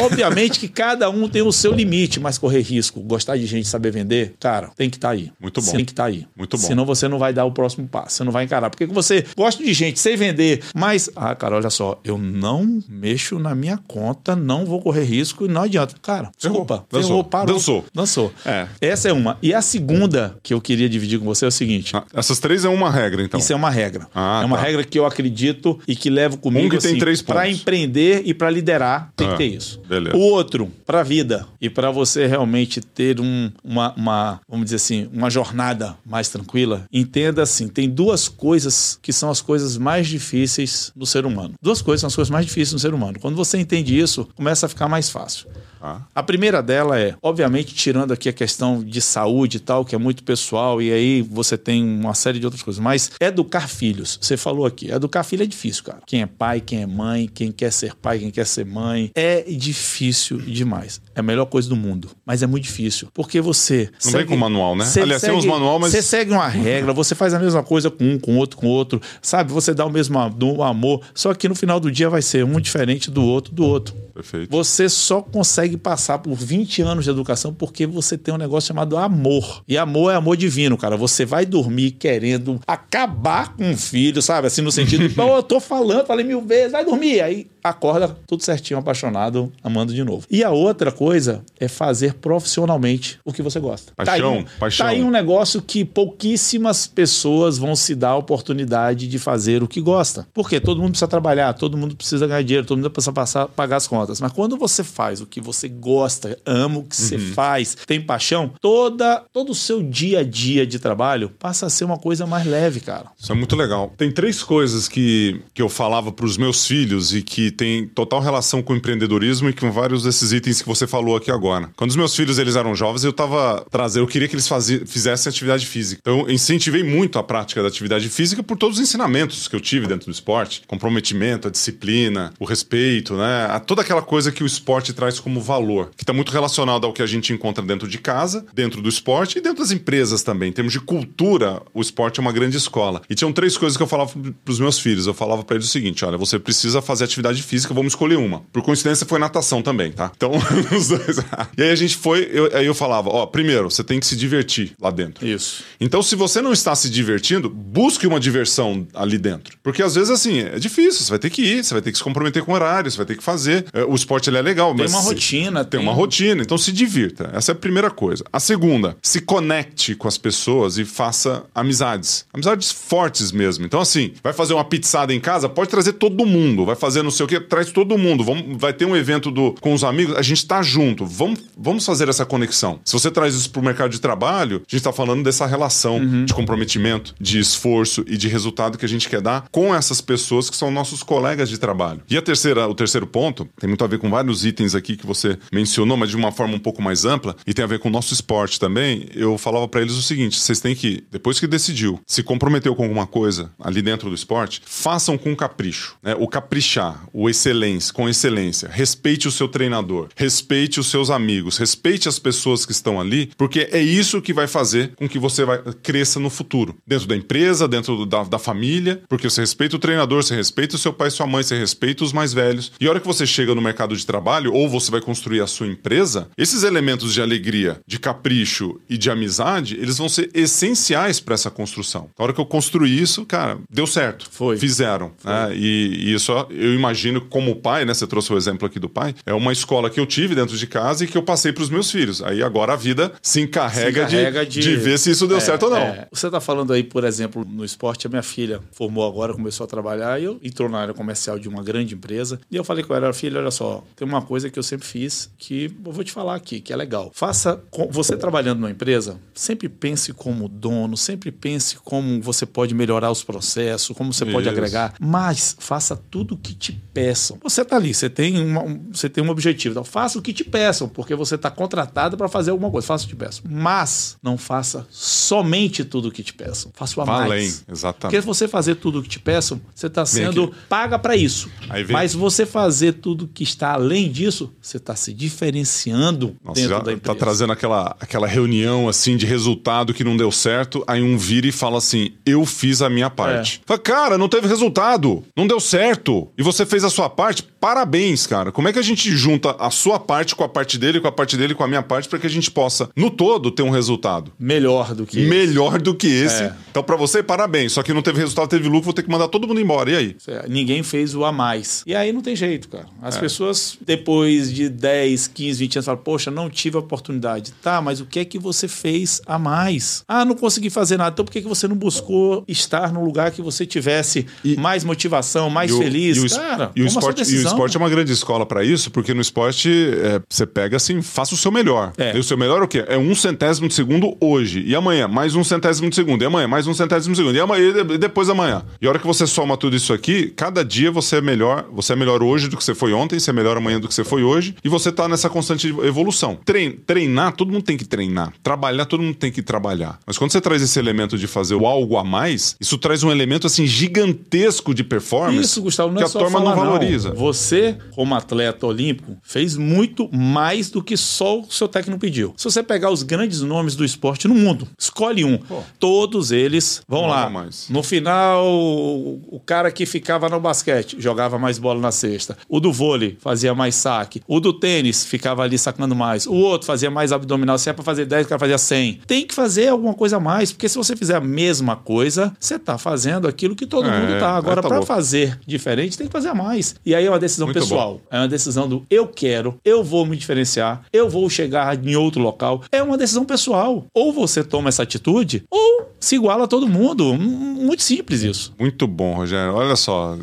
Obviamente 0.00 0.58
que 0.58 0.68
cada 0.68 1.08
um 1.10 1.28
tem 1.28 1.42
o 1.42 1.52
seu 1.52 1.72
limite, 1.72 2.20
mas 2.20 2.38
correr 2.38 2.60
risco, 2.60 3.00
gostar 3.00 3.36
de 3.36 3.46
gente, 3.46 3.68
saber 3.68 3.90
vender, 3.92 4.34
cara, 4.40 4.70
tem 4.76 4.88
que 4.90 4.96
estar 4.96 5.10
aí. 5.10 5.30
Muito 5.40 5.60
bom. 5.60 5.72
Tem 5.72 5.84
que 5.84 5.92
estar 5.92 6.04
aí. 6.06 6.26
Muito 6.36 6.56
bom. 6.56 6.66
Senão 6.66 6.84
você 6.84 7.08
não 7.08 7.18
vai 7.18 7.32
dar 7.32 7.44
o 7.44 7.52
próximo 7.52 7.86
passo, 7.86 8.16
você 8.16 8.24
não 8.24 8.32
vai 8.32 8.44
encarar. 8.44 8.70
Porque 8.70 8.86
você 8.86 9.24
gosta 9.36 9.62
de 9.62 9.72
gente, 9.72 9.98
sei 10.00 10.16
vender, 10.16 10.62
mas, 10.74 11.10
ah, 11.16 11.34
cara, 11.34 11.56
olha 11.56 11.70
só, 11.70 12.00
eu 12.04 12.18
não 12.18 12.80
mexo 12.88 13.38
na 13.38 13.54
minha 13.54 13.78
conta, 13.88 14.34
não 14.36 14.64
vou 14.64 14.80
correr 14.80 15.04
risco 15.04 15.44
e 15.46 15.48
não 15.48 15.62
adianta. 15.62 15.94
Cara, 16.02 16.30
desculpa. 16.38 16.84
Dançou. 16.90 17.08
ferrou, 17.08 17.24
parou. 17.24 17.54
Dançou. 17.54 17.84
Dançou. 17.94 18.32
É. 18.44 18.66
Essa 18.80 19.08
é 19.08 19.12
uma. 19.12 19.38
E 19.42 19.52
a 19.54 19.62
segunda 19.62 20.36
que 20.42 20.52
eu 20.54 20.60
queria 20.60 20.88
dividir 20.88 21.18
com 21.18 21.24
você 21.24 21.44
é 21.44 21.48
o 21.48 21.52
seguinte. 21.52 21.94
Ah, 21.96 22.04
Essas 22.14 22.38
três 22.38 22.64
é 22.64 22.68
uma 22.68 22.90
regra, 22.90 23.22
então. 23.22 23.38
Isso 23.38 23.52
é 23.52 23.56
uma 23.56 23.70
regra. 23.70 24.06
Ah, 24.14 24.40
é 24.42 24.46
uma 24.46 24.56
tá. 24.56 24.62
regra 24.62 24.84
que 24.84 24.98
eu 24.98 25.06
acredito 25.06 25.78
e 25.86 25.94
que 25.96 26.10
levo 26.10 26.36
comigo 26.38 26.66
Um 26.66 26.70
que 26.70 26.78
tem 26.78 26.90
assim, 26.92 26.98
três 26.98 27.22
para 27.22 27.42
pontos. 27.42 27.60
empreender 27.60 28.22
e 28.24 28.34
para 28.34 28.50
liderar, 28.50 29.12
tem 29.16 29.26
Ah, 29.26 29.30
que 29.32 29.36
ter 29.38 29.46
isso. 29.46 29.61
Beleza. 29.86 30.16
O 30.16 30.20
outro, 30.20 30.70
para 30.86 31.00
a 31.00 31.02
vida 31.02 31.46
e 31.60 31.68
para 31.70 31.90
você 31.90 32.26
realmente 32.26 32.80
ter 32.80 33.20
um- 33.20 33.50
uma, 33.64 33.92
uma, 33.94 34.40
vamos 34.48 34.64
dizer 34.64 34.76
assim, 34.76 35.08
uma 35.12 35.30
jornada 35.30 35.96
mais 36.04 36.28
tranquila, 36.28 36.84
entenda 36.92 37.42
assim, 37.42 37.68
tem 37.68 37.88
duas 37.88 38.28
coisas 38.28 38.98
que 39.02 39.12
são 39.12 39.30
as 39.30 39.40
coisas 39.40 39.76
mais 39.76 40.06
difíceis 40.08 40.92
no 40.96 41.06
ser 41.06 41.24
humano. 41.26 41.54
Duas 41.62 41.82
coisas 41.82 42.00
são 42.00 42.08
as 42.08 42.14
coisas 42.16 42.30
mais 42.30 42.46
difíceis 42.46 42.72
no 42.72 42.78
ser 42.78 42.94
humano. 42.94 43.18
Quando 43.20 43.36
você 43.36 43.58
entende 43.58 43.98
isso, 43.98 44.28
começa 44.34 44.66
a 44.66 44.68
ficar 44.68 44.88
mais 44.88 45.10
fácil. 45.10 45.46
Ah, 45.82 46.02
A 46.14 46.22
primeira 46.22 46.62
dela 46.62 46.98
é, 46.98 47.14
obviamente, 47.20 47.74
tirando 47.74 48.12
aqui 48.12 48.28
a 48.28 48.32
questão 48.32 48.82
de 48.84 49.00
saúde 49.00 49.56
e 49.56 49.60
tal, 49.60 49.84
que 49.84 49.94
é 49.94 49.98
muito 49.98 50.22
pessoal, 50.22 50.80
e 50.80 50.92
aí 50.92 51.22
você 51.22 51.58
tem 51.58 51.82
uma 51.84 52.14
série 52.14 52.38
de 52.38 52.44
outras 52.46 52.62
coisas, 52.62 52.80
mas 52.80 53.10
educar 53.20 53.68
filhos. 53.68 54.18
Você 54.20 54.36
falou 54.36 54.64
aqui, 54.64 54.90
educar 54.90 55.24
filho 55.24 55.42
é 55.42 55.46
difícil, 55.46 55.82
cara. 55.84 55.98
Quem 56.06 56.22
é 56.22 56.26
pai, 56.26 56.60
quem 56.60 56.82
é 56.82 56.86
mãe, 56.86 57.28
quem 57.32 57.50
quer 57.50 57.72
ser 57.72 57.94
pai, 57.96 58.20
quem 58.20 58.30
quer 58.30 58.46
ser 58.46 58.64
mãe, 58.64 59.10
é 59.14 59.42
difícil 59.42 60.38
demais. 60.38 61.00
É 61.14 61.20
a 61.20 61.22
melhor 61.22 61.46
coisa 61.46 61.68
do 61.68 61.74
mundo, 61.76 62.10
mas 62.24 62.42
é 62.42 62.46
muito 62.46 62.64
difícil, 62.64 63.08
porque 63.12 63.40
você 63.40 63.90
Não 64.04 64.12
vem 64.12 64.26
com 64.26 64.36
manual, 64.36 64.76
né? 64.76 64.84
Aliás, 65.02 65.22
tem 65.22 65.32
uns 65.32 65.44
manual, 65.44 65.78
mas- 65.78 65.90
Você 65.92 66.02
segue 66.02 66.30
uma 66.30 66.46
regra, 66.48 66.92
você 66.92 67.14
faz 67.14 67.34
a 67.34 67.38
mesma 67.38 67.62
coisa 67.62 67.90
com 67.90 68.04
um, 68.04 68.18
com 68.18 68.36
outro, 68.36 68.56
com 68.56 68.66
outro, 68.68 69.00
sabe? 69.20 69.52
Você 69.52 69.74
dá 69.74 69.84
o 69.84 69.90
mesmo 69.90 70.18
amor, 70.62 71.00
só 71.14 71.34
que 71.34 71.48
no 71.48 71.54
final 71.54 71.80
do 71.80 71.90
dia 71.90 72.08
vai 72.08 72.22
ser 72.22 72.44
um 72.44 72.60
diferente 72.60 73.10
do 73.10 73.24
outro, 73.24 73.52
do 73.52 73.64
outro. 73.64 73.94
Perfeito. 74.12 74.50
Você 74.50 74.88
só 74.88 75.20
consegue 75.22 75.76
passar 75.76 76.18
por 76.18 76.34
20 76.34 76.82
anos 76.82 77.04
de 77.04 77.10
educação 77.10 77.52
porque 77.52 77.86
você 77.86 78.16
tem 78.16 78.34
um 78.34 78.38
negócio 78.38 78.68
chamado 78.68 78.96
amor. 78.96 79.62
E 79.66 79.76
amor 79.76 80.10
é 80.12 80.16
amor 80.16 80.36
divino, 80.36 80.76
cara. 80.76 80.96
Você 80.96 81.24
vai 81.24 81.46
dormir 81.46 81.92
querendo 81.92 82.60
acabar 82.66 83.56
com 83.56 83.64
um 83.64 83.76
filho, 83.76 84.20
sabe? 84.22 84.46
Assim, 84.46 84.62
no 84.62 84.72
sentido 84.72 85.08
de, 85.08 85.14
"Pô, 85.14 85.36
eu 85.36 85.42
tô 85.42 85.60
falando, 85.60 86.06
falei 86.06 86.24
mil 86.24 86.42
vezes, 86.42 86.72
vai 86.72 86.84
dormir. 86.84 87.20
Aí 87.20 87.46
acorda 87.62 88.08
tudo 88.26 88.42
certinho, 88.42 88.78
apaixonado, 88.80 89.52
amando 89.62 89.92
de 89.94 90.02
novo. 90.04 90.26
E 90.30 90.42
a 90.42 90.50
outra 90.50 90.90
coisa 90.92 91.42
é 91.58 91.68
fazer 91.68 92.14
profissionalmente 92.14 93.18
o 93.24 93.32
que 93.32 93.42
você 93.42 93.58
gosta. 93.60 93.92
tá 93.96 94.02
aí, 94.12 94.20
Paixão, 94.20 94.44
paixão. 94.58 94.86
Tá 94.86 94.92
aí 94.92 95.02
um 95.02 95.10
negócio 95.10 95.62
que 95.62 95.84
pouquíssimas 95.84 96.86
pessoas 96.86 97.58
vão 97.58 97.74
se 97.74 97.94
dar 97.94 98.10
a 98.10 98.16
oportunidade 98.16 99.06
de 99.08 99.18
fazer 99.18 99.62
o 99.62 99.68
que 99.68 99.80
gosta. 99.80 100.26
Porque 100.34 100.60
todo 100.60 100.78
mundo 100.80 100.90
precisa 100.90 101.08
trabalhar, 101.08 101.52
todo 101.54 101.76
mundo 101.76 101.96
precisa 101.96 102.26
ganhar 102.26 102.42
dinheiro, 102.42 102.66
todo 102.66 102.78
mundo 102.78 102.90
precisa 102.90 103.12
passar, 103.12 103.48
pagar 103.48 103.76
as 103.76 103.86
contas. 103.86 104.20
Mas 104.20 104.32
quando 104.32 104.56
você 104.56 104.82
faz 104.84 105.20
o 105.20 105.26
que 105.26 105.40
você 105.40 105.68
gosta, 105.68 106.38
ama 106.44 106.78
o 106.78 106.84
que 106.84 106.96
você 106.96 107.16
Uhum. 107.16 107.32
faz, 107.34 107.76
tem 107.86 108.00
paixão, 108.00 108.52
toda, 108.60 109.22
todo 109.32 109.50
o 109.52 109.54
seu 109.54 109.82
dia 109.82 110.20
a 110.20 110.24
dia 110.24 110.66
de 110.66 110.78
trabalho 110.78 111.30
passa 111.38 111.66
a 111.66 111.70
ser 111.70 111.84
uma 111.84 111.98
coisa 111.98 112.26
mais 112.26 112.46
leve, 112.46 112.80
cara. 112.80 113.06
Isso 113.18 113.30
é 113.30 113.34
muito 113.34 113.54
legal. 113.56 113.92
Tem 113.96 114.10
três 114.10 114.42
coisas 114.42 114.88
que, 114.88 115.40
que 115.54 115.62
eu 115.62 115.68
falava 115.68 116.10
para 116.10 116.26
os 116.26 116.36
meus 116.36 116.66
filhos 116.66 117.14
e 117.14 117.22
que 117.22 117.50
tem 117.52 117.86
total 117.86 118.20
relação 118.20 118.62
com 118.62 118.72
o 118.72 118.76
empreendedorismo 118.76 119.48
e 119.48 119.52
com 119.52 119.70
vários 119.70 120.02
desses 120.02 120.32
itens 120.32 120.60
que 120.60 120.68
você 120.68 120.86
falou 120.86 121.16
aqui 121.16 121.30
agora. 121.30 121.70
Quando 121.76 121.90
os 121.90 121.96
meus 121.96 122.16
filhos 122.16 122.38
eles 122.38 122.56
eram 122.56 122.74
jovens, 122.74 123.04
eu 123.04 123.12
tava 123.12 123.64
trazendo, 123.70 124.02
eu 124.02 124.08
queria 124.08 124.26
que 124.26 124.34
eles 124.34 124.48
fizessem 124.86 125.30
atividade 125.30 125.66
física. 125.66 126.00
Então, 126.02 126.20
eu 126.20 126.30
incentivei 126.30 126.82
muito 126.82 127.18
a 127.18 127.22
prática 127.22 127.62
da 127.62 127.68
atividade 127.68 128.08
física 128.08 128.42
por 128.42 128.56
todos 128.56 128.78
os 128.78 128.82
ensinamentos 128.82 129.46
que 129.48 129.54
eu 129.54 129.60
tive 129.60 129.86
dentro 129.86 130.06
do 130.06 130.12
esporte, 130.12 130.62
comprometimento, 130.66 131.48
a 131.48 131.50
disciplina, 131.50 132.32
o 132.40 132.44
respeito, 132.44 133.14
né? 133.14 133.46
A 133.50 133.60
toda 133.60 133.82
aquela 133.82 134.02
coisa 134.02 134.32
que 134.32 134.42
o 134.42 134.46
esporte 134.46 134.92
traz 134.92 135.20
como 135.20 135.40
valor, 135.40 135.90
que 135.96 136.02
está 136.02 136.12
muito 136.12 136.32
relacionado 136.32 136.86
ao 136.86 136.92
que 136.92 137.02
a 137.02 137.06
gente 137.06 137.32
encontra 137.32 137.64
dentro 137.64 137.86
de 137.86 137.98
casa, 137.98 138.44
dentro 138.54 138.80
do 138.80 138.88
esporte 138.88 139.38
e 139.38 139.40
dentro 139.40 139.60
das 139.60 139.70
empresas 139.70 140.22
também. 140.22 140.50
Em 140.50 140.52
termos 140.52 140.72
de 140.72 140.80
cultura, 140.80 141.62
o 141.74 141.80
esporte 141.80 142.18
é 142.18 142.22
uma 142.22 142.32
grande 142.32 142.56
escola. 142.56 143.02
E 143.08 143.14
tinham 143.14 143.32
três 143.32 143.56
coisas 143.56 143.76
que 143.76 143.82
eu 143.82 143.86
falava 143.86 144.10
para 144.44 144.52
os 144.52 144.60
meus 144.60 144.78
filhos. 144.78 145.06
Eu 145.06 145.14
falava 145.14 145.42
para 145.42 145.56
eles 145.56 145.68
o 145.68 145.70
seguinte: 145.70 146.04
olha, 146.04 146.16
você 146.16 146.38
precisa 146.38 146.80
fazer 146.80 147.04
atividade 147.04 147.41
física, 147.42 147.74
vamos 147.74 147.92
escolher 147.92 148.16
uma. 148.16 148.40
Por 148.52 148.62
coincidência, 148.62 149.06
foi 149.06 149.18
natação 149.18 149.62
também, 149.62 149.92
tá? 149.92 150.10
Então, 150.16 150.32
os 150.76 150.88
dois. 150.88 151.18
e 151.56 151.62
aí 151.62 151.70
a 151.70 151.74
gente 151.74 151.96
foi, 151.96 152.28
eu- 152.32 152.50
aí 152.56 152.66
eu 152.66 152.74
falava: 152.74 153.08
ó, 153.10 153.26
primeiro, 153.26 153.70
você 153.70 153.82
tem 153.84 153.98
que 154.00 154.06
se 154.06 154.16
divertir 154.16 154.72
lá 154.80 154.90
dentro. 154.90 155.26
Isso. 155.26 155.64
Então, 155.80 156.02
se 156.02 156.14
você 156.16 156.40
não 156.40 156.52
está 156.52 156.74
se 156.74 156.88
divertindo, 156.90 157.48
busque 157.50 158.06
uma 158.06 158.20
diversão 158.20 158.86
ali 158.94 159.18
dentro. 159.18 159.56
Porque 159.62 159.82
às 159.82 159.94
vezes, 159.94 160.10
assim, 160.10 160.40
é 160.40 160.58
difícil. 160.58 161.04
Você 161.04 161.10
vai 161.10 161.18
ter 161.18 161.30
que 161.30 161.42
ir, 161.42 161.64
você 161.64 161.74
vai 161.74 161.82
ter 161.82 161.92
que 161.92 161.98
se 161.98 162.04
comprometer 162.04 162.42
com 162.44 162.52
horário, 162.52 162.90
você 162.90 162.96
vai 162.96 163.06
ter 163.06 163.16
que 163.16 163.22
fazer. 163.22 163.64
É, 163.72 163.84
O 163.84 163.94
esporte 163.94 164.28
ele 164.30 164.38
é 164.38 164.42
legal, 164.42 164.74
Tem 164.74 164.84
mas. 164.84 164.92
uma 164.92 165.00
rotina, 165.00 165.64
Tem 165.64 165.78
tem- 165.80 165.88
uma 165.88 165.92
rotina. 165.92 166.42
Então, 166.42 166.56
se 166.58 166.72
divirta. 166.72 167.30
Essa 167.32 167.52
é 167.52 167.54
a 167.54 167.56
primeira 167.56 167.90
coisa. 167.90 168.24
A 168.32 168.40
segunda, 168.40 168.96
se 169.02 169.20
conecte 169.20 169.94
com 169.94 170.06
as 170.08 170.16
pessoas 170.18 170.78
e 170.78 170.84
faça 170.84 171.44
amizades. 171.54 172.24
Amizades 172.32 172.70
fortes 172.70 173.32
mesmo. 173.32 173.64
Então, 173.64 173.80
assim, 173.80 174.12
vai 174.22 174.32
fazer 174.32 174.54
uma 174.54 174.64
pizzada 174.64 175.12
em 175.14 175.20
casa, 175.20 175.48
pode 175.48 175.70
trazer 175.70 175.94
todo 175.94 176.24
mundo. 176.26 176.64
Vai 176.64 176.76
fazer 176.76 177.02
não 177.02 177.10
sei 177.10 177.24
o 177.24 177.28
quê. 177.28 177.31
Porque 177.32 177.40
traz 177.40 177.70
todo 177.70 177.96
mundo. 177.96 178.24
Vamos, 178.24 178.60
vai 178.60 178.72
ter 178.72 178.84
um 178.84 178.96
evento 178.96 179.30
do, 179.30 179.54
com 179.60 179.72
os 179.72 179.84
amigos, 179.84 180.16
a 180.16 180.22
gente 180.22 180.46
tá 180.46 180.62
junto. 180.62 181.06
Vamos, 181.06 181.40
vamos 181.56 181.84
fazer 181.84 182.08
essa 182.08 182.24
conexão. 182.26 182.80
Se 182.84 182.92
você 182.92 183.10
traz 183.10 183.34
isso 183.34 183.50
pro 183.50 183.62
mercado 183.62 183.90
de 183.90 184.00
trabalho, 184.00 184.62
a 184.66 184.70
gente 184.70 184.82
tá 184.82 184.92
falando 184.92 185.22
dessa 185.22 185.46
relação 185.46 185.92
Uhum. 186.02 186.24
de 186.24 186.34
comprometimento, 186.34 187.14
de 187.20 187.38
esforço 187.38 188.04
e 188.08 188.16
de 188.16 188.26
resultado 188.26 188.78
que 188.78 188.84
a 188.84 188.88
gente 188.88 189.08
quer 189.08 189.20
dar 189.20 189.46
com 189.52 189.74
essas 189.74 190.00
pessoas 190.00 190.48
que 190.50 190.56
são 190.56 190.70
nossos 190.70 191.02
colegas 191.02 191.48
de 191.48 191.58
trabalho. 191.58 192.00
E 192.08 192.16
a 192.16 192.22
terceira, 192.22 192.66
o 192.66 192.74
terceiro 192.74 193.06
ponto 193.06 193.46
tem 193.60 193.68
muito 193.68 193.84
a 193.84 193.86
ver 193.86 193.98
com 193.98 194.10
vários 194.10 194.44
itens 194.44 194.74
aqui 194.74 194.96
que 194.96 195.06
você 195.06 195.38
mencionou, 195.52 195.96
mas 195.96 196.10
de 196.10 196.16
uma 196.16 196.32
forma 196.32 196.54
um 196.54 196.58
pouco 196.58 196.82
mais 196.82 197.04
ampla 197.04 197.36
e 197.46 197.52
tem 197.54 197.64
a 197.64 197.68
ver 197.68 197.78
com 197.78 197.88
o 197.88 197.92
nosso 197.92 198.12
esporte 198.14 198.58
também. 198.58 199.06
Eu 199.14 199.38
falava 199.38 199.68
para 199.68 199.80
eles 199.80 199.94
o 199.94 200.02
seguinte: 200.02 200.40
vocês 200.40 200.60
têm 200.60 200.74
que, 200.74 201.04
depois 201.10 201.38
que 201.38 201.46
decidiu, 201.46 202.00
se 202.06 202.22
comprometeu 202.22 202.74
com 202.74 202.82
alguma 202.82 203.06
coisa 203.06 203.52
ali 203.60 203.82
dentro 203.82 204.08
do 204.08 204.14
esporte, 204.14 204.62
façam 204.64 205.16
com 205.16 205.36
capricho. 205.36 205.96
Né? 206.02 206.16
O 206.18 206.26
caprichar, 206.26 207.04
o 207.12 207.21
excelência, 207.28 207.92
com 207.92 208.08
excelência. 208.08 208.68
Respeite 208.70 209.28
o 209.28 209.32
seu 209.32 209.48
treinador, 209.48 210.08
respeite 210.16 210.80
os 210.80 210.88
seus 210.88 211.10
amigos, 211.10 211.56
respeite 211.58 212.08
as 212.08 212.18
pessoas 212.18 212.64
que 212.66 212.72
estão 212.72 213.00
ali, 213.00 213.30
porque 213.36 213.68
é 213.72 213.80
isso 213.80 214.22
que 214.22 214.32
vai 214.32 214.46
fazer 214.46 214.92
com 214.96 215.08
que 215.08 215.18
você 215.18 215.44
vai, 215.44 215.60
cresça 215.82 216.18
no 216.20 216.30
futuro. 216.30 216.76
Dentro 216.86 217.06
da 217.06 217.16
empresa, 217.16 217.68
dentro 217.68 218.06
da, 218.06 218.24
da 218.24 218.38
família, 218.38 219.02
porque 219.08 219.28
você 219.28 219.40
respeita 219.40 219.76
o 219.76 219.78
treinador, 219.78 220.22
você 220.22 220.34
respeita 220.34 220.76
o 220.76 220.78
seu 220.78 220.92
pai 220.92 221.08
e 221.08 221.10
sua 221.10 221.26
mãe, 221.26 221.42
você 221.42 221.58
respeita 221.58 222.04
os 222.04 222.12
mais 222.12 222.32
velhos. 222.32 222.72
E 222.80 222.86
a 222.86 222.90
hora 222.90 223.00
que 223.00 223.06
você 223.06 223.26
chega 223.26 223.54
no 223.54 223.62
mercado 223.62 223.96
de 223.96 224.06
trabalho, 224.06 224.52
ou 224.52 224.68
você 224.68 224.90
vai 224.90 225.00
construir 225.00 225.40
a 225.40 225.46
sua 225.46 225.66
empresa, 225.66 226.28
esses 226.36 226.62
elementos 226.62 227.12
de 227.12 227.20
alegria, 227.20 227.80
de 227.86 227.98
capricho 227.98 228.80
e 228.88 228.96
de 228.96 229.10
amizade, 229.10 229.76
eles 229.76 229.98
vão 229.98 230.08
ser 230.08 230.30
essenciais 230.34 231.20
para 231.20 231.34
essa 231.34 231.50
construção. 231.50 232.08
A 232.18 232.22
hora 232.22 232.32
que 232.32 232.40
eu 232.40 232.46
construí 232.46 233.00
isso, 233.00 233.24
cara, 233.26 233.58
deu 233.70 233.86
certo. 233.86 234.28
Foi. 234.30 234.56
Fizeram. 234.56 235.12
né? 235.24 235.50
E, 235.54 236.08
e 236.08 236.14
isso 236.14 236.32
eu 236.50 236.74
imagino 236.74 237.11
como 237.20 237.56
pai, 237.56 237.84
né? 237.84 237.92
Você 237.94 238.06
trouxe 238.06 238.32
o 238.32 238.36
exemplo 238.36 238.66
aqui 238.66 238.78
do 238.78 238.88
pai. 238.88 239.14
É 239.26 239.32
uma 239.34 239.52
escola 239.52 239.90
que 239.90 240.00
eu 240.00 240.06
tive 240.06 240.34
dentro 240.34 240.56
de 240.56 240.66
casa 240.66 241.04
e 241.04 241.06
que 241.06 241.16
eu 241.16 241.22
passei 241.22 241.52
para 241.52 241.62
os 241.62 241.70
meus 241.70 241.90
filhos. 241.90 242.22
Aí 242.22 242.42
agora 242.42 242.72
a 242.72 242.76
vida 242.76 243.12
se 243.22 243.40
encarrega, 243.40 244.08
Se 244.08 244.14
encarrega 244.16 244.46
de, 244.46 244.60
de- 244.60 244.70
de 244.70 244.76
ver 244.76 244.98
se 244.98 245.10
isso 245.10 245.26
deu 245.26 245.36
É, 245.38 245.40
certo 245.40 245.64
ou 245.64 245.70
não. 245.70 245.78
é. 245.78 246.08
Você 246.12 246.26
está 246.26 246.40
falando 246.40 246.72
aí, 246.72 246.82
por 246.82 247.04
exemplo, 247.04 247.44
no 247.48 247.64
esporte, 247.64 248.06
a 248.06 248.10
minha 248.10 248.22
filha 248.22 248.60
formou 248.72 249.06
agora, 249.06 249.32
começou 249.34 249.64
a 249.64 249.66
trabalhar 249.66 250.20
e 250.20 250.24
eu 250.24 250.38
entrou 250.42 250.68
na 250.68 250.78
área 250.78 250.94
comercial 250.94 251.38
de 251.38 251.48
uma 251.48 251.62
grande 251.62 251.94
empresa. 251.94 252.40
E 252.50 252.56
eu 252.56 252.64
falei 252.64 252.84
com 252.84 252.94
ela, 252.94 253.12
filha, 253.12 253.38
olha 253.40 253.50
só, 253.50 253.84
tem 253.96 254.06
uma 254.06 254.22
coisa 254.22 254.48
que 254.50 254.58
eu 254.58 254.62
sempre 254.62 254.86
fiz 254.86 255.30
que 255.38 255.74
eu 255.84 255.92
vou 255.92 256.04
te 256.04 256.12
falar 256.12 256.34
aqui, 256.34 256.60
que 256.60 256.72
é 256.72 256.76
legal. 256.76 257.10
Faça, 257.14 257.60
você 257.90 258.16
trabalhando 258.16 258.58
numa 258.60 258.70
empresa, 258.70 259.18
sempre 259.34 259.68
pense 259.68 260.12
como 260.12 260.48
dono, 260.48 260.96
sempre 260.96 261.30
pense 261.30 261.76
como 261.76 262.20
você 262.22 262.46
pode 262.46 262.74
melhorar 262.74 263.10
os 263.10 263.22
processos, 263.24 263.96
como 263.96 264.12
você 264.12 264.24
pode 264.24 264.48
Isso. 264.48 264.56
agregar, 264.56 264.94
mas 265.00 265.56
faça 265.58 265.96
tudo 265.96 266.34
o 266.34 266.36
que 266.38 266.54
te 266.54 266.72
peçam. 267.04 267.38
Você 267.42 267.62
está 267.62 267.76
ali, 267.76 267.92
você 267.94 268.08
tem, 268.08 268.38
uma- 268.38 268.62
um, 268.62 268.88
você 268.92 269.08
tem 269.08 269.22
um 269.24 269.30
objetivo, 269.30 269.72
então 269.72 269.84
faça 269.84 270.18
o 270.18 270.22
que 270.22 270.32
te 270.32 270.44
peçam, 270.44 270.88
porque 270.88 271.14
você 271.14 271.34
está 271.34 271.50
contratado 271.50 272.16
para 272.16 272.28
fazer 272.28 272.50
alguma 272.50 272.70
coisa, 272.70 272.86
faça 272.86 273.04
o 273.04 273.08
que 273.08 273.14
te 273.14 273.18
peçam. 273.18 273.42
Mas 273.50 274.16
não 274.22 274.36
faça 274.38 274.86
somente 274.90 275.84
tudo 275.84 276.08
o 276.08 276.12
que 276.12 276.22
te 276.22 276.32
peçam, 276.32 276.70
faça 276.74 276.98
o 276.98 277.02
a 277.02 277.06
mais. 277.06 277.24
além, 277.24 277.50
Porque 277.50 277.72
exatamente. 277.72 278.20
você 278.24 278.48
fazer 278.48 278.76
tudo 278.76 278.98
o 278.98 279.02
que 279.02 279.08
te 279.08 279.18
peçam, 279.18 279.60
você 279.74 279.86
está 279.86 280.04
sendo 280.06 280.52
paga 280.68 280.98
para 280.98 281.16
isso. 281.16 281.50
Mas 281.90 282.14
você 282.14 282.46
fazer 282.46 282.94
tudo 282.94 283.28
que 283.28 283.42
está 283.42 283.72
além 283.72 284.10
disso, 284.10 284.52
você 284.60 284.76
está 284.76 284.94
se 284.96 285.12
diferenciando 285.12 286.36
Nossa, 286.44 286.60
dentro 286.60 286.76
da 286.78 286.84
tá 286.84 286.92
empresa. 286.92 287.18
trazendo 287.18 287.52
aquela, 287.52 287.96
aquela 288.00 288.26
reunião 288.26 288.88
assim 288.88 289.16
de 289.16 289.26
resultado 289.26 289.94
que 289.94 290.04
não 290.04 290.16
deu 290.16 290.30
certo, 290.32 290.84
aí 290.86 291.02
um 291.02 291.16
vira 291.16 291.46
e 291.46 291.52
fala 291.52 291.78
assim: 291.78 292.10
Eu 292.24 292.44
fiz 292.46 292.82
a 292.82 292.88
minha 292.90 293.10
parte. 293.10 293.60
É. 293.62 293.66
Fala, 293.66 293.80
cara, 293.80 294.18
não 294.18 294.28
teve 294.28 294.46
resultado, 294.48 295.24
não 295.36 295.46
deu 295.46 295.60
certo. 295.60 296.28
E 296.36 296.42
você 296.42 296.64
fez 296.66 296.81
a 296.84 296.90
sua 296.90 297.08
parte, 297.10 297.42
parabéns, 297.60 298.26
cara. 298.26 298.50
Como 298.52 298.68
é 298.68 298.72
que 298.72 298.78
a 298.78 298.82
gente 298.82 299.10
junta 299.16 299.52
a 299.58 299.70
sua 299.70 299.98
parte 299.98 300.34
com 300.34 300.44
a 300.44 300.48
parte 300.48 300.78
dele, 300.78 301.00
com 301.00 301.08
a 301.08 301.12
parte 301.12 301.36
dele, 301.36 301.54
com 301.54 301.62
a 301.64 301.68
minha 301.68 301.82
parte, 301.82 302.08
para 302.08 302.18
que 302.18 302.26
a 302.26 302.30
gente 302.30 302.50
possa, 302.50 302.88
no 302.96 303.10
todo, 303.10 303.50
ter 303.50 303.62
um 303.62 303.70
resultado? 303.70 304.32
Melhor 304.38 304.94
do 304.94 305.06
que 305.06 305.20
Melhor 305.20 305.80
do 305.80 305.94
que 305.94 306.06
esse. 306.06 306.42
É. 306.44 306.54
Então, 306.70 306.82
pra 306.82 306.96
você, 306.96 307.22
parabéns. 307.22 307.72
Só 307.72 307.82
que 307.82 307.92
não 307.92 308.02
teve 308.02 308.18
resultado, 308.18 308.48
teve 308.48 308.64
lucro, 308.68 308.82
vou 308.82 308.92
ter 308.92 309.02
que 309.02 309.10
mandar 309.10 309.28
todo 309.28 309.46
mundo 309.46 309.60
embora. 309.60 309.90
E 309.90 309.96
aí? 309.96 310.16
É, 310.26 310.46
Ninguém 310.48 310.82
fez 310.82 311.14
o 311.14 311.24
a 311.24 311.32
mais. 311.32 311.82
E 311.86 311.94
aí 311.94 312.12
não 312.12 312.20
tem 312.20 312.34
jeito, 312.36 312.68
cara. 312.68 312.86
É. 313.02 313.08
As 313.08 313.16
pessoas, 313.16 313.78
depois 313.84 314.52
de 314.52 314.68
10, 314.68 315.28
15, 315.28 315.58
20 315.58 315.76
anos, 315.76 315.86
falam: 315.86 316.00
Poxa, 316.02 316.30
não 316.30 316.50
tive 316.50 316.76
a 316.76 316.80
oportunidade. 316.80 317.52
Tá, 317.62 317.80
mas 317.80 318.00
o 318.00 318.06
que 318.06 318.18
é 318.20 318.24
que 318.24 318.38
você 318.38 318.66
fez 318.68 319.20
a 319.26 319.38
mais? 319.38 320.04
Ah, 320.08 320.24
não 320.24 320.34
consegui 320.34 320.70
fazer 320.70 320.96
nada. 320.96 321.10
Então 321.12 321.24
por 321.24 321.30
que, 321.30 321.42
que 321.42 321.48
você 321.48 321.68
não 321.68 321.76
buscou 321.76 322.44
estar 322.48 322.92
no 322.92 323.04
lugar 323.04 323.30
que 323.30 323.40
você 323.42 323.64
tivesse 323.66 324.26
mais 324.58 324.84
motivação, 324.84 325.48
mais 325.50 325.70
E 325.70 325.74
o- 325.74 325.78
feliz? 325.78 326.16
e 326.16 326.20
o, 326.26 326.30
cara, 326.30 326.71
e 326.74 326.82
o 326.82 326.86
esporte, 326.86 327.22
e 327.22 327.38
o 327.38 327.46
esporte 327.46 327.76
é 327.76 327.80
uma 327.80 327.88
grande 327.88 328.12
escola 328.12 328.46
pra 328.46 328.64
isso, 328.64 328.90
porque 328.90 329.14
no 329.14 329.20
esporte 329.20 329.70
é, 329.70 330.20
você 330.28 330.46
pega 330.46 330.76
assim, 330.76 331.02
faça 331.02 331.34
o 331.34 331.38
seu 331.38 331.50
melhor. 331.50 331.92
É. 331.98 332.16
E 332.16 332.18
o 332.18 332.22
seu 332.24 332.36
melhor 332.36 332.60
é 332.60 332.64
o 332.64 332.68
quê? 332.68 332.84
É 332.88 332.98
um 332.98 333.14
centésimo 333.14 333.68
de 333.68 333.74
segundo 333.74 334.16
hoje. 334.20 334.62
E 334.66 334.74
amanhã, 334.74 335.08
mais 335.08 335.34
um 335.34 335.44
centésimo 335.44 335.88
de 335.88 335.94
segundo. 335.96 336.22
E 336.22 336.24
amanhã, 336.24 336.48
mais 336.48 336.66
um 336.66 336.74
centésimo 336.74 337.14
de 337.14 337.18
segundo. 337.18 337.36
E, 337.36 337.40
amanhã, 337.40 337.72
e 337.92 337.98
depois 337.98 338.28
amanhã. 338.28 338.62
E 338.80 338.86
a 338.86 338.90
hora 338.90 338.98
que 338.98 339.06
você 339.06 339.26
soma 339.26 339.56
tudo 339.56 339.76
isso 339.76 339.92
aqui, 339.92 340.32
cada 340.36 340.64
dia 340.64 340.90
você 340.90 341.16
é 341.16 341.20
melhor. 341.20 341.66
Você 341.72 341.92
é 341.92 341.96
melhor 341.96 342.22
hoje 342.22 342.48
do 342.48 342.56
que 342.56 342.64
você 342.64 342.74
foi 342.74 342.92
ontem, 342.92 343.18
você 343.18 343.30
é 343.30 343.32
melhor 343.32 343.56
amanhã 343.56 343.80
do 343.80 343.88
que 343.88 343.94
você 343.94 344.04
foi 344.04 344.22
hoje. 344.22 344.54
E 344.64 344.68
você 344.68 344.90
tá 344.92 345.08
nessa 345.08 345.28
constante 345.28 345.68
evolução. 345.68 346.38
Trein- 346.44 346.72
treinar, 346.86 347.32
todo 347.32 347.52
mundo 347.52 347.62
tem 347.62 347.76
que 347.76 347.84
treinar. 347.84 348.32
Trabalhar, 348.42 348.84
todo 348.86 349.02
mundo 349.02 349.16
tem 349.16 349.30
que 349.30 349.42
trabalhar. 349.42 349.98
Mas 350.06 350.18
quando 350.18 350.32
você 350.32 350.40
traz 350.40 350.62
esse 350.62 350.78
elemento 350.78 351.16
de 351.18 351.26
fazer 351.26 351.54
o 351.54 351.66
algo 351.66 351.96
a 351.96 352.04
mais, 352.04 352.56
isso 352.60 352.78
traz 352.78 353.02
um 353.02 353.10
elemento 353.10 353.46
assim 353.46 353.66
gigantesco 353.66 354.74
de 354.74 354.84
performance 354.84 355.40
Isso, 355.44 355.62
Gustavo, 355.62 355.90
não 355.90 355.96
que 355.98 356.02
é 356.02 356.06
a 356.06 356.08
só 356.08 356.18
turma 356.18 356.40
não 356.40 356.54
valoriza. 356.64 357.12
Você, 357.12 357.76
como 357.94 358.14
atleta 358.14 358.66
olímpico, 358.66 359.16
fez 359.22 359.56
muito 359.56 360.08
mais 360.14 360.70
do 360.70 360.82
que 360.82 360.96
só 360.96 361.40
o 361.40 361.50
seu 361.50 361.68
técnico 361.68 362.00
pediu. 362.00 362.34
Se 362.36 362.44
você 362.44 362.62
pegar 362.62 362.90
os 362.90 363.02
grandes 363.02 363.40
nomes 363.42 363.74
do 363.76 363.84
esporte 363.84 364.26
no 364.28 364.34
mundo, 364.34 364.66
escolhe 364.78 365.24
um. 365.24 365.38
Todos 365.78 366.30
eles 366.32 366.82
vão 366.88 367.02
Não 367.02 367.08
lá. 367.08 367.30
mais. 367.30 367.66
No 367.68 367.82
final, 367.82 368.44
o 368.46 369.40
cara 369.44 369.70
que 369.70 369.86
ficava 369.86 370.28
no 370.28 370.40
basquete 370.40 370.96
jogava 370.98 371.38
mais 371.38 371.58
bola 371.58 371.80
na 371.80 371.92
cesta. 371.92 372.36
O 372.48 372.60
do 372.60 372.72
vôlei 372.72 373.16
fazia 373.20 373.54
mais 373.54 373.74
saque. 373.74 374.22
O 374.26 374.40
do 374.40 374.52
tênis 374.52 375.04
ficava 375.04 375.42
ali 375.42 375.58
sacando 375.58 375.94
mais. 375.94 376.26
O 376.26 376.34
outro 376.34 376.66
fazia 376.66 376.90
mais 376.90 377.12
abdominal. 377.12 377.58
Se 377.58 377.70
é 377.70 377.72
pra 377.72 377.84
fazer 377.84 378.04
10, 378.06 378.26
o 378.26 378.28
cara 378.28 378.38
fazia 378.38 378.58
100. 378.58 379.00
Tem 379.06 379.26
que 379.26 379.34
fazer 379.34 379.68
alguma 379.68 379.94
coisa 379.94 380.16
a 380.16 380.20
mais, 380.20 380.52
porque 380.52 380.68
se 380.68 380.76
você 380.76 380.96
fizer 380.96 381.16
a 381.16 381.20
mesma 381.20 381.76
coisa, 381.76 382.32
você 382.38 382.58
tá 382.58 382.78
fazendo 382.78 383.26
aquilo 383.28 383.54
que 383.56 383.66
todo 383.66 383.88
É, 383.88 384.00
mundo 384.00 384.18
tá. 384.18 384.34
é, 384.34 384.36
Agora, 384.42 384.62
tá 384.62 384.68
pra 384.68 384.76
louco. 384.78 384.86
fazer 384.86 385.38
diferente, 385.46 385.96
tem 385.96 386.06
que 386.06 386.12
fazer 386.12 386.28
a 386.28 386.34
mais. 386.34 386.51
E 386.84 386.94
aí 386.94 387.06
é 387.06 387.10
uma 387.10 387.18
decisão 387.18 387.46
Muito 387.46 387.60
pessoal. 387.60 388.00
É 388.10 388.18
uma 388.18 388.28
decisão 388.28 388.68
do 388.68 388.84
eu 388.90 389.06
quero, 389.06 389.58
eu 389.64 389.82
vou 389.82 390.06
me 390.06 390.16
diferenciar, 390.16 390.84
eu 390.92 391.08
vou 391.08 391.28
chegar 391.28 391.76
em 391.84 391.96
outro 391.96 392.20
local. 392.20 392.62
É 392.70 392.82
uma 392.82 392.98
decisão 392.98 393.24
pessoal. 393.24 393.86
Ou 393.94 394.12
você 394.12 394.42
toma 394.42 394.68
essa 394.68 394.82
atitude, 394.82 395.44
ou 395.50 395.92
se 396.02 396.16
iguala 396.16 396.44
a 396.44 396.48
todo 396.48 396.68
mundo. 396.68 397.14
Muito 397.14 397.82
simples 397.82 398.22
isso. 398.22 398.52
Muito 398.58 398.86
bom, 398.86 399.14
Rogério. 399.14 399.54
Olha 399.54 399.76
só, 399.76 400.16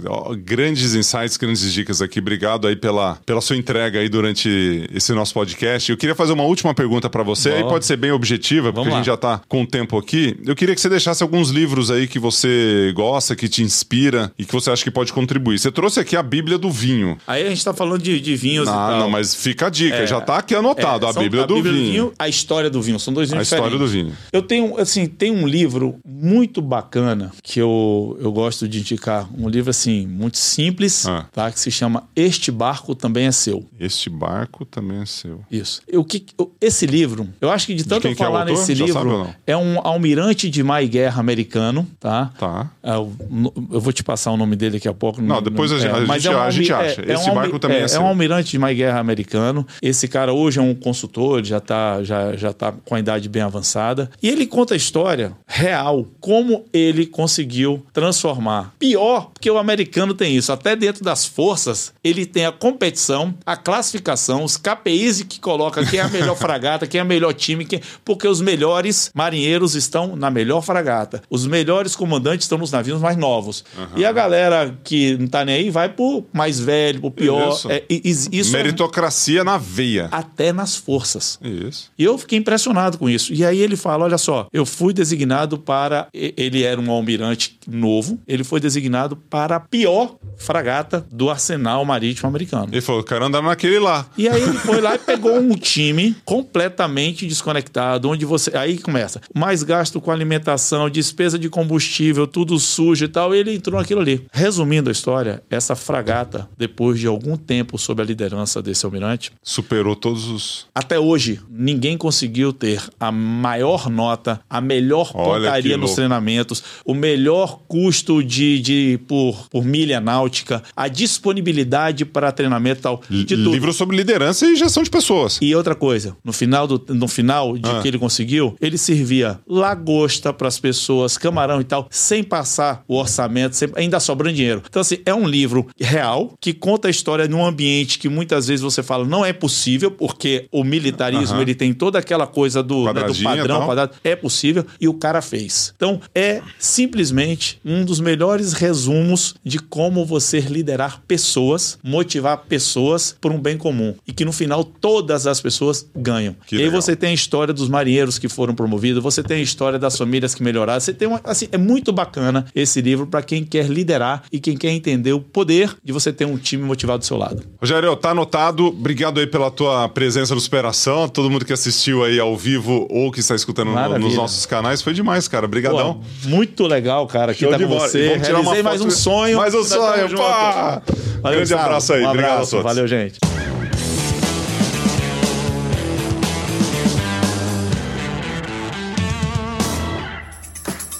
grandes 0.44 0.94
insights, 0.94 1.38
grandes 1.38 1.72
dicas 1.72 2.02
aqui. 2.02 2.20
Obrigado 2.20 2.68
aí 2.68 2.76
pela, 2.76 3.18
pela 3.26 3.42
sua 3.42 3.56
entrega 3.56 4.00
aí 4.00 4.10
durante 4.10 4.90
esse 4.94 5.14
nosso 5.14 5.34
podcast. 5.34 5.90
Eu 5.90 5.98
queria 5.98 6.16
fazer 6.16 6.34
uma 6.34 6.44
última 6.44 6.74
pergunta 6.74 7.10
pra 7.10 7.24
você, 7.24 7.50
aí 7.52 7.64
pode 7.64 7.86
ser 7.86 7.98
bem 7.98 8.12
objetiva, 8.12 8.74
porque 8.74 8.90
a 8.90 8.96
gente 8.96 9.06
já 9.06 9.18
tá 9.18 9.42
com 9.48 9.64
o 9.64 9.68
tempo 9.68 9.98
aqui. 9.98 10.38
Eu 10.46 10.56
queria 10.56 10.76
que 10.76 10.82
você 10.82 10.90
deixasse 10.90 11.24
alguns 11.24 11.50
livros 11.50 11.90
aí 11.90 12.08
que 12.08 12.20
você 12.20 12.92
gosta, 12.96 13.36
que 13.36 13.48
te 13.48 13.64
inspira 13.64 14.32
e 14.38 14.44
que 14.44 14.54
você 14.54 14.70
acha 14.70 14.84
que 14.84 14.92
pode 14.92 15.14
contribuir. 15.14 15.60
Você 15.60 15.72
trouxe 15.72 16.00
aqui 16.00 16.16
a 16.20 16.24
Bíblia 16.24 16.58
do 16.58 16.70
Vinho. 16.72 17.18
Aí 17.26 17.46
a 17.46 17.50
gente 17.50 17.64
tá 17.64 17.74
falando 17.74 18.02
de, 18.02 18.20
de 18.20 18.36
vinhos 18.36 18.68
e 18.68 18.72
Ah, 18.72 18.74
tal. 18.74 19.00
não, 19.00 19.10
mas 19.10 19.34
fica 19.36 19.68
a 19.68 19.70
dica, 19.70 20.06
já 20.06 20.22
tá 20.22 20.38
aqui 20.38 20.54
anotado, 20.56 21.06
É, 21.06 21.10
a 21.10 21.14
são- 21.14 21.24
Bíblia, 21.24 21.46
do, 21.48 21.62
vinho. 21.62 22.14
A 22.20 22.28
história 22.30 22.70
do 22.70 22.82
vinho. 22.82 23.00
São 23.00 23.14
dois 23.14 23.30
A 23.32 23.36
livros 23.36 23.52
história 23.52 23.78
do 23.78 23.86
diferentes. 23.86 24.14
vinho. 24.14 24.18
Eu 24.32 24.42
tenho, 24.42 24.78
assim, 24.80 25.08
tem 25.08 25.32
um 25.32 25.48
livro 25.48 25.96
muito 26.06 26.62
bacana 26.62 27.32
que 27.44 27.60
eu, 27.60 28.18
eu 28.22 28.32
gosto 28.32 28.68
de 28.68 28.80
indicar. 28.80 29.28
Um 29.38 29.48
livro, 29.50 29.70
assim, 29.70 30.06
muito 30.08 30.38
simples, 30.38 31.06
Ah. 31.08 31.26
tá? 31.32 31.52
Que 31.52 31.60
se 31.60 31.72
chama 31.72 32.04
Este 32.16 32.52
Barco 32.52 32.94
Também 32.96 33.26
é 33.28 33.32
Seu. 33.32 33.66
Este 33.80 34.10
barco 34.10 34.66
também 34.66 35.02
é 35.02 35.06
seu. 35.06 35.42
Isso. 35.52 35.82
O 35.94 36.04
que, 36.04 36.26
eu- 36.38 36.52
esse 36.60 36.86
livro, 36.86 37.28
eu 37.40 37.50
acho 37.50 37.66
que 37.68 37.74
de 37.74 37.84
tanto 37.86 38.02
quem 38.02 38.12
eu 38.12 38.16
é 38.16 38.18
falar 38.18 38.42
autor? 38.42 38.58
nesse 38.58 38.76
Já 38.76 38.86
livro, 38.86 39.30
é 39.48 39.56
um 39.56 39.80
almirante 39.86 40.50
de 40.50 40.62
mar 40.64 40.84
e 40.84 40.88
guerra 40.88 41.20
americano, 41.20 41.88
tá? 42.00 42.32
Tá. 42.38 42.70
É, 42.84 42.96
o- 42.98 43.12
no- 43.30 43.54
eu 43.72 43.80
vou 43.80 43.94
te 43.94 44.04
passar 44.04 44.32
o 44.32 44.38
nome 44.38 44.56
dele 44.56 44.74
daqui 44.74 44.88
a 44.88 44.94
pouco. 44.94 45.22
Não, 45.22 45.42
depois 45.42 45.72
a 45.72 45.80
gente- 45.80 45.92
a 45.96 46.00
mas 46.10 46.24
gente- 46.24 46.36
a 46.36 46.50
gente 46.50 46.74
acha. 46.74 47.02
Esse 47.02 47.14
almi- 47.30 47.36
barco 47.36 47.60
também 47.60 47.78
é 47.78 47.82
é, 47.84 47.88
seu. 47.88 48.02
um 48.02 48.08
almirante 48.08 48.52
de 48.52 48.60
mar 48.60 48.72
e 48.72 48.76
guerra 48.76 49.00
americano. 49.00 49.66
Esse 49.82 50.08
cara 50.08 50.34
hoje 50.34 50.60
é 50.60 50.62
um 50.62 50.76
consultor, 50.76 51.44
já 51.44 51.60
tá, 51.60 52.04
já, 52.04 52.36
já 52.36 52.52
tá 52.54 52.74
com 52.86 52.96
a 52.96 53.00
idade 53.00 53.28
bem 53.30 53.42
avançada. 53.42 54.10
E 54.22 54.28
ele 54.30 54.46
conta 54.46 54.74
a 54.74 54.78
história 54.78 55.34
real 55.48 56.06
como 56.20 56.66
ele 56.74 57.06
conseguiu 57.06 57.86
transformar. 57.94 58.74
Pior, 58.80 59.30
porque 59.34 59.50
o 59.50 59.58
americano 59.58 60.14
tem 60.14 60.36
isso, 60.36 60.52
até 60.52 60.76
dentro 60.76 61.04
das 61.04 61.26
forças, 61.26 61.94
ele 62.04 62.26
tem 62.26 62.46
a 62.46 62.52
competição, 62.52 63.34
a 63.46 63.56
classificação, 63.56 64.44
os 64.44 64.58
KPIs 64.58 65.24
que 65.24 65.40
coloca 65.40 65.86
quem 65.86 66.00
é 66.00 66.04
a 66.04 66.08
melhor 66.10 66.36
fragata, 66.38 66.88
quem 66.88 67.00
é 67.00 67.04
o 67.04 67.06
melhor 67.08 67.34
time, 67.34 67.66
quem... 67.66 67.80
porque 68.04 68.28
os 68.28 68.42
melhores 68.42 69.12
marinheiros 69.14 69.76
estão 69.76 70.16
na 70.16 70.30
melhor 70.30 70.62
fragata, 70.62 71.22
os 71.30 71.46
melhores 71.46 71.96
comandantes 71.96 72.46
estão 72.46 72.58
nos 72.58 72.72
navios 72.72 73.00
mais 73.02 73.18
novos. 73.18 73.64
Uhum. 73.78 73.88
E 73.98 74.06
a 74.06 74.12
galera 74.12 74.76
que 74.84 75.18
não 75.18 75.28
tá 75.28 75.44
nem 75.46 75.56
aí 75.56 75.70
vai 75.70 75.90
pro 76.00 76.26
mais 76.32 76.62
velho, 76.62 77.02
pro 77.02 77.12
pior. 77.12 77.52
Isso. 77.52 77.70
É, 77.70 77.84
isso 77.90 78.56
é 78.56 78.60
Meritocracia 78.60 79.42
é... 79.42 79.44
na 79.44 79.58
veia. 79.58 80.08
Até 80.12 80.54
nas 80.54 80.78
forças. 80.78 81.38
Isso. 81.44 81.92
E 82.00 82.06
eu 82.06 82.18
fiquei 82.18 82.40
impressionado 82.40 82.98
com 82.98 83.10
isso. 83.10 83.34
E 83.34 83.44
aí 83.44 83.60
ele 83.60 83.76
fala: 83.76 84.06
olha 84.06 84.18
só, 84.18 84.48
eu 84.54 84.66
fui 84.66 84.94
designado 84.94 85.58
para. 85.58 86.08
Ele 86.14 86.64
era 86.64 86.80
um 86.80 86.90
almirante 86.90 87.60
novo, 87.68 88.18
ele 88.26 88.46
foi 88.46 88.62
designado 88.62 89.18
para 89.18 89.58
a 89.58 89.60
pior 89.60 90.16
fragata 90.38 91.06
do 91.12 91.30
arsenal 91.30 91.84
marítimo 91.84 92.30
americano. 92.30 92.70
Ele 92.72 92.82
falou: 92.82 93.04
quero 93.04 93.26
andar 93.26 93.42
naquele 93.42 93.80
lá. 93.80 94.08
E 94.18 94.30
aí 94.30 94.42
ele 94.42 94.58
foi 94.58 94.80
lá 94.80 94.96
e 94.96 95.00
pegou 95.00 95.38
um 95.38 95.54
time 95.56 96.16
completamente 96.24 97.28
desconectado, 97.28 98.10
onde 98.10 98.24
você. 98.26 98.56
Aí 98.56 98.78
começa. 98.78 99.20
Mais 99.36 99.64
gasto 99.64 100.00
com 100.00 100.12
alimentação, 100.12 100.90
despesa 100.90 101.38
de 101.38 101.50
combustível, 101.50 102.26
tudo 102.26 102.58
sujo 102.58 103.04
e 103.04 103.10
tal. 103.10 103.36
E 103.36 103.40
ele 103.40 103.56
entrou 103.56 103.78
naquilo 103.78 104.00
ali. 104.00 104.26
Resumindo 104.32 104.88
a 104.88 104.94
história, 104.94 105.44
essa 105.50 105.76
fragata, 105.90 106.48
depois 106.56 107.00
de 107.00 107.08
algum 107.08 107.36
tempo 107.36 107.76
sob 107.80 108.00
a 108.00 108.06
liderança 108.06 108.62
desse 108.62 108.86
almirante, 108.86 109.32
superou 109.42 109.96
todos 109.96 110.28
os. 110.28 110.68
Até 110.76 111.00
hoje, 111.00 111.40
ninguém 111.50 111.98
conseguiu 111.98 112.54
ter 112.54 112.80
a 113.00 113.12
maior 113.12 113.90
nota, 113.90 114.40
a 114.48 114.62
melhor 114.62 115.12
pontaria 115.12 115.78
nos 115.78 115.96
treinamentos, 115.96 116.64
o 116.86 116.94
melhor 116.94 117.62
custo 117.68 118.24
de, 118.24 118.60
de 118.60 119.00
por, 119.08 119.50
por 119.50 119.66
milha 119.66 120.00
náutica, 120.00 120.62
a 120.76 120.88
disponibilidade 120.88 122.06
para 122.06 122.32
treinamento 122.32 122.82
tal. 122.82 123.02
De 123.10 123.26
tudo. 123.26 123.52
Livro 123.52 123.74
sobre 123.74 123.98
liderança 123.98 124.46
e 124.46 124.56
gestão 124.56 124.84
de 124.84 124.92
pessoas. 124.92 125.40
E 125.42 125.56
outra 125.56 125.74
coisa, 125.74 126.16
no 126.24 126.32
final, 126.32 126.68
do, 126.68 126.86
no 126.94 127.08
final 127.08 127.58
de 127.58 127.68
ah. 127.68 127.80
que 127.82 127.88
ele 127.88 127.98
conseguiu, 127.98 128.56
ele 128.62 128.78
servia 128.78 129.40
lagosta 129.48 130.32
para 130.32 130.48
as 130.48 130.60
pessoas, 130.60 131.18
camarão 131.18 131.60
e 131.60 131.64
tal, 131.64 131.88
sem 131.90 132.24
passar 132.24 132.84
o 132.88 132.96
orçamento, 132.96 133.56
sem, 133.56 133.70
ainda 133.76 134.00
sobrando 134.00 134.36
dinheiro. 134.36 134.62
Então, 134.70 134.82
assim, 134.82 135.00
é 135.04 135.16
um 135.16 135.28
livro 135.28 135.68
real 135.80 136.34
que 136.40 136.54
conta 136.54 136.88
a 136.88 136.92
história 136.92 137.28
num 137.28 137.46
ambiente 137.46 138.00
que 138.00 138.10
muitas 138.10 138.48
vezes 138.48 138.62
você 138.62 138.82
fala 138.84 139.06
não 139.06 139.26
é 139.26 139.34
possível, 139.34 139.92
porque 139.92 140.48
o 140.52 140.64
militarismo 140.64 141.36
uhum. 141.36 141.42
ele 141.42 141.56
tem 141.56 141.74
toda 141.74 142.00
aquela 142.00 142.28
coisa 142.28 142.62
do, 142.62 142.92
né, 142.92 143.04
do 143.04 143.16
padrão, 143.24 143.66
quadrado. 143.66 143.94
É 144.04 144.16
possível 144.16 144.66
e 144.80 144.88
o 144.88 144.94
cara 144.94 145.22
fez. 145.22 145.74
Então, 145.76 146.02
é 146.14 146.42
simplesmente 146.58 147.60
um 147.64 147.84
dos 147.84 148.00
melhores 148.00 148.54
resumos 148.54 149.36
de 149.44 149.60
como 149.60 150.06
você 150.06 150.40
liderar 150.40 151.02
pessoas, 151.08 151.78
motivar 151.84 152.46
pessoas 152.48 153.16
por 153.20 153.32
um 153.32 153.40
bem 153.40 153.58
comum. 153.58 153.96
E 154.08 154.14
que 154.14 154.26
no 154.26 154.32
final 154.32 154.64
todas 154.64 155.28
as 155.28 155.42
pessoas 155.42 155.90
ganham. 155.96 156.36
Que 156.46 156.58
e 156.58 156.64
aí 156.64 156.70
você 156.70 156.96
tem 156.96 157.10
a 157.10 157.14
história 157.14 157.54
dos 157.54 157.70
marinheiros 157.70 158.18
que 158.18 158.30
foram 158.30 158.54
promovidos, 158.54 159.02
você 159.02 159.24
tem 159.24 159.38
a 159.38 159.42
história 159.42 159.80
das 159.80 159.98
famílias 159.98 160.34
que 160.34 160.44
melhoraram. 160.44 160.80
Você 160.80 160.94
tem 160.94 161.08
uma. 161.08 161.20
Assim, 161.24 161.48
é 161.52 161.58
muito 161.58 161.92
bacana 161.92 162.46
esse 162.56 162.82
livro 162.82 163.08
para 163.08 163.22
quem 163.22 163.44
quer 163.44 163.68
liderar 163.68 164.24
e 164.32 164.40
quem 164.40 164.58
quer 164.58 164.72
entender 164.72 165.14
o 165.14 165.20
poder 165.20 165.59
de 165.84 165.92
você 165.92 166.14
ter 166.14 166.26
um 166.26 166.38
time 166.38 166.64
motivado 166.64 167.00
do 167.00 167.06
seu 167.06 167.18
lado. 167.18 167.44
Rogério, 167.60 167.96
tá 167.96 168.12
anotado. 168.12 168.68
Obrigado 168.68 169.20
aí 169.20 169.28
pela 169.28 169.50
tua 169.50 169.90
presença 169.90 170.36
no 170.36 170.42
Superação. 170.42 171.08
Todo 171.10 171.30
mundo 171.30 171.46
que 171.46 171.54
assistiu 171.54 172.04
aí 172.04 172.20
ao 172.20 172.38
vivo 172.38 172.88
ou 172.90 173.12
que 173.12 173.20
está 173.20 173.36
escutando 173.36 173.72
no, 173.72 174.00
nos 174.00 174.16
nossos 174.16 174.46
canais. 174.46 174.82
Foi 174.82 174.94
demais, 174.94 175.28
cara. 175.28 175.46
Obrigadão. 175.46 176.02
muito 176.26 176.68
legal, 176.68 177.08
cara. 177.08 177.32
Aqui 177.32 177.42
Show 177.42 177.52
tá 177.52 177.58
com 177.58 177.68
você. 177.68 178.10
Vamos 178.10 178.28
tirar 178.28 178.40
uma 178.42 178.64
mais 178.64 178.82
um 178.82 178.90
sonho. 178.90 179.38
Mais 179.38 179.54
um 179.54 179.64
sonho, 179.64 180.18
pá! 180.18 180.82
Valeu, 181.22 181.40
Grande 181.40 181.54
abraço 181.54 181.94
aí. 181.94 182.04
Um 182.04 182.10
abraço. 182.10 182.20
Obrigado 182.20 182.44
a 182.44 182.48
todos. 182.48 182.64
Valeu, 182.64 182.88
gente. 182.88 183.20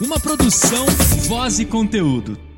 Uma 0.02 0.20
produção, 0.20 0.86
voz 1.28 1.60
e 1.60 1.66
conteúdo. 1.66 2.49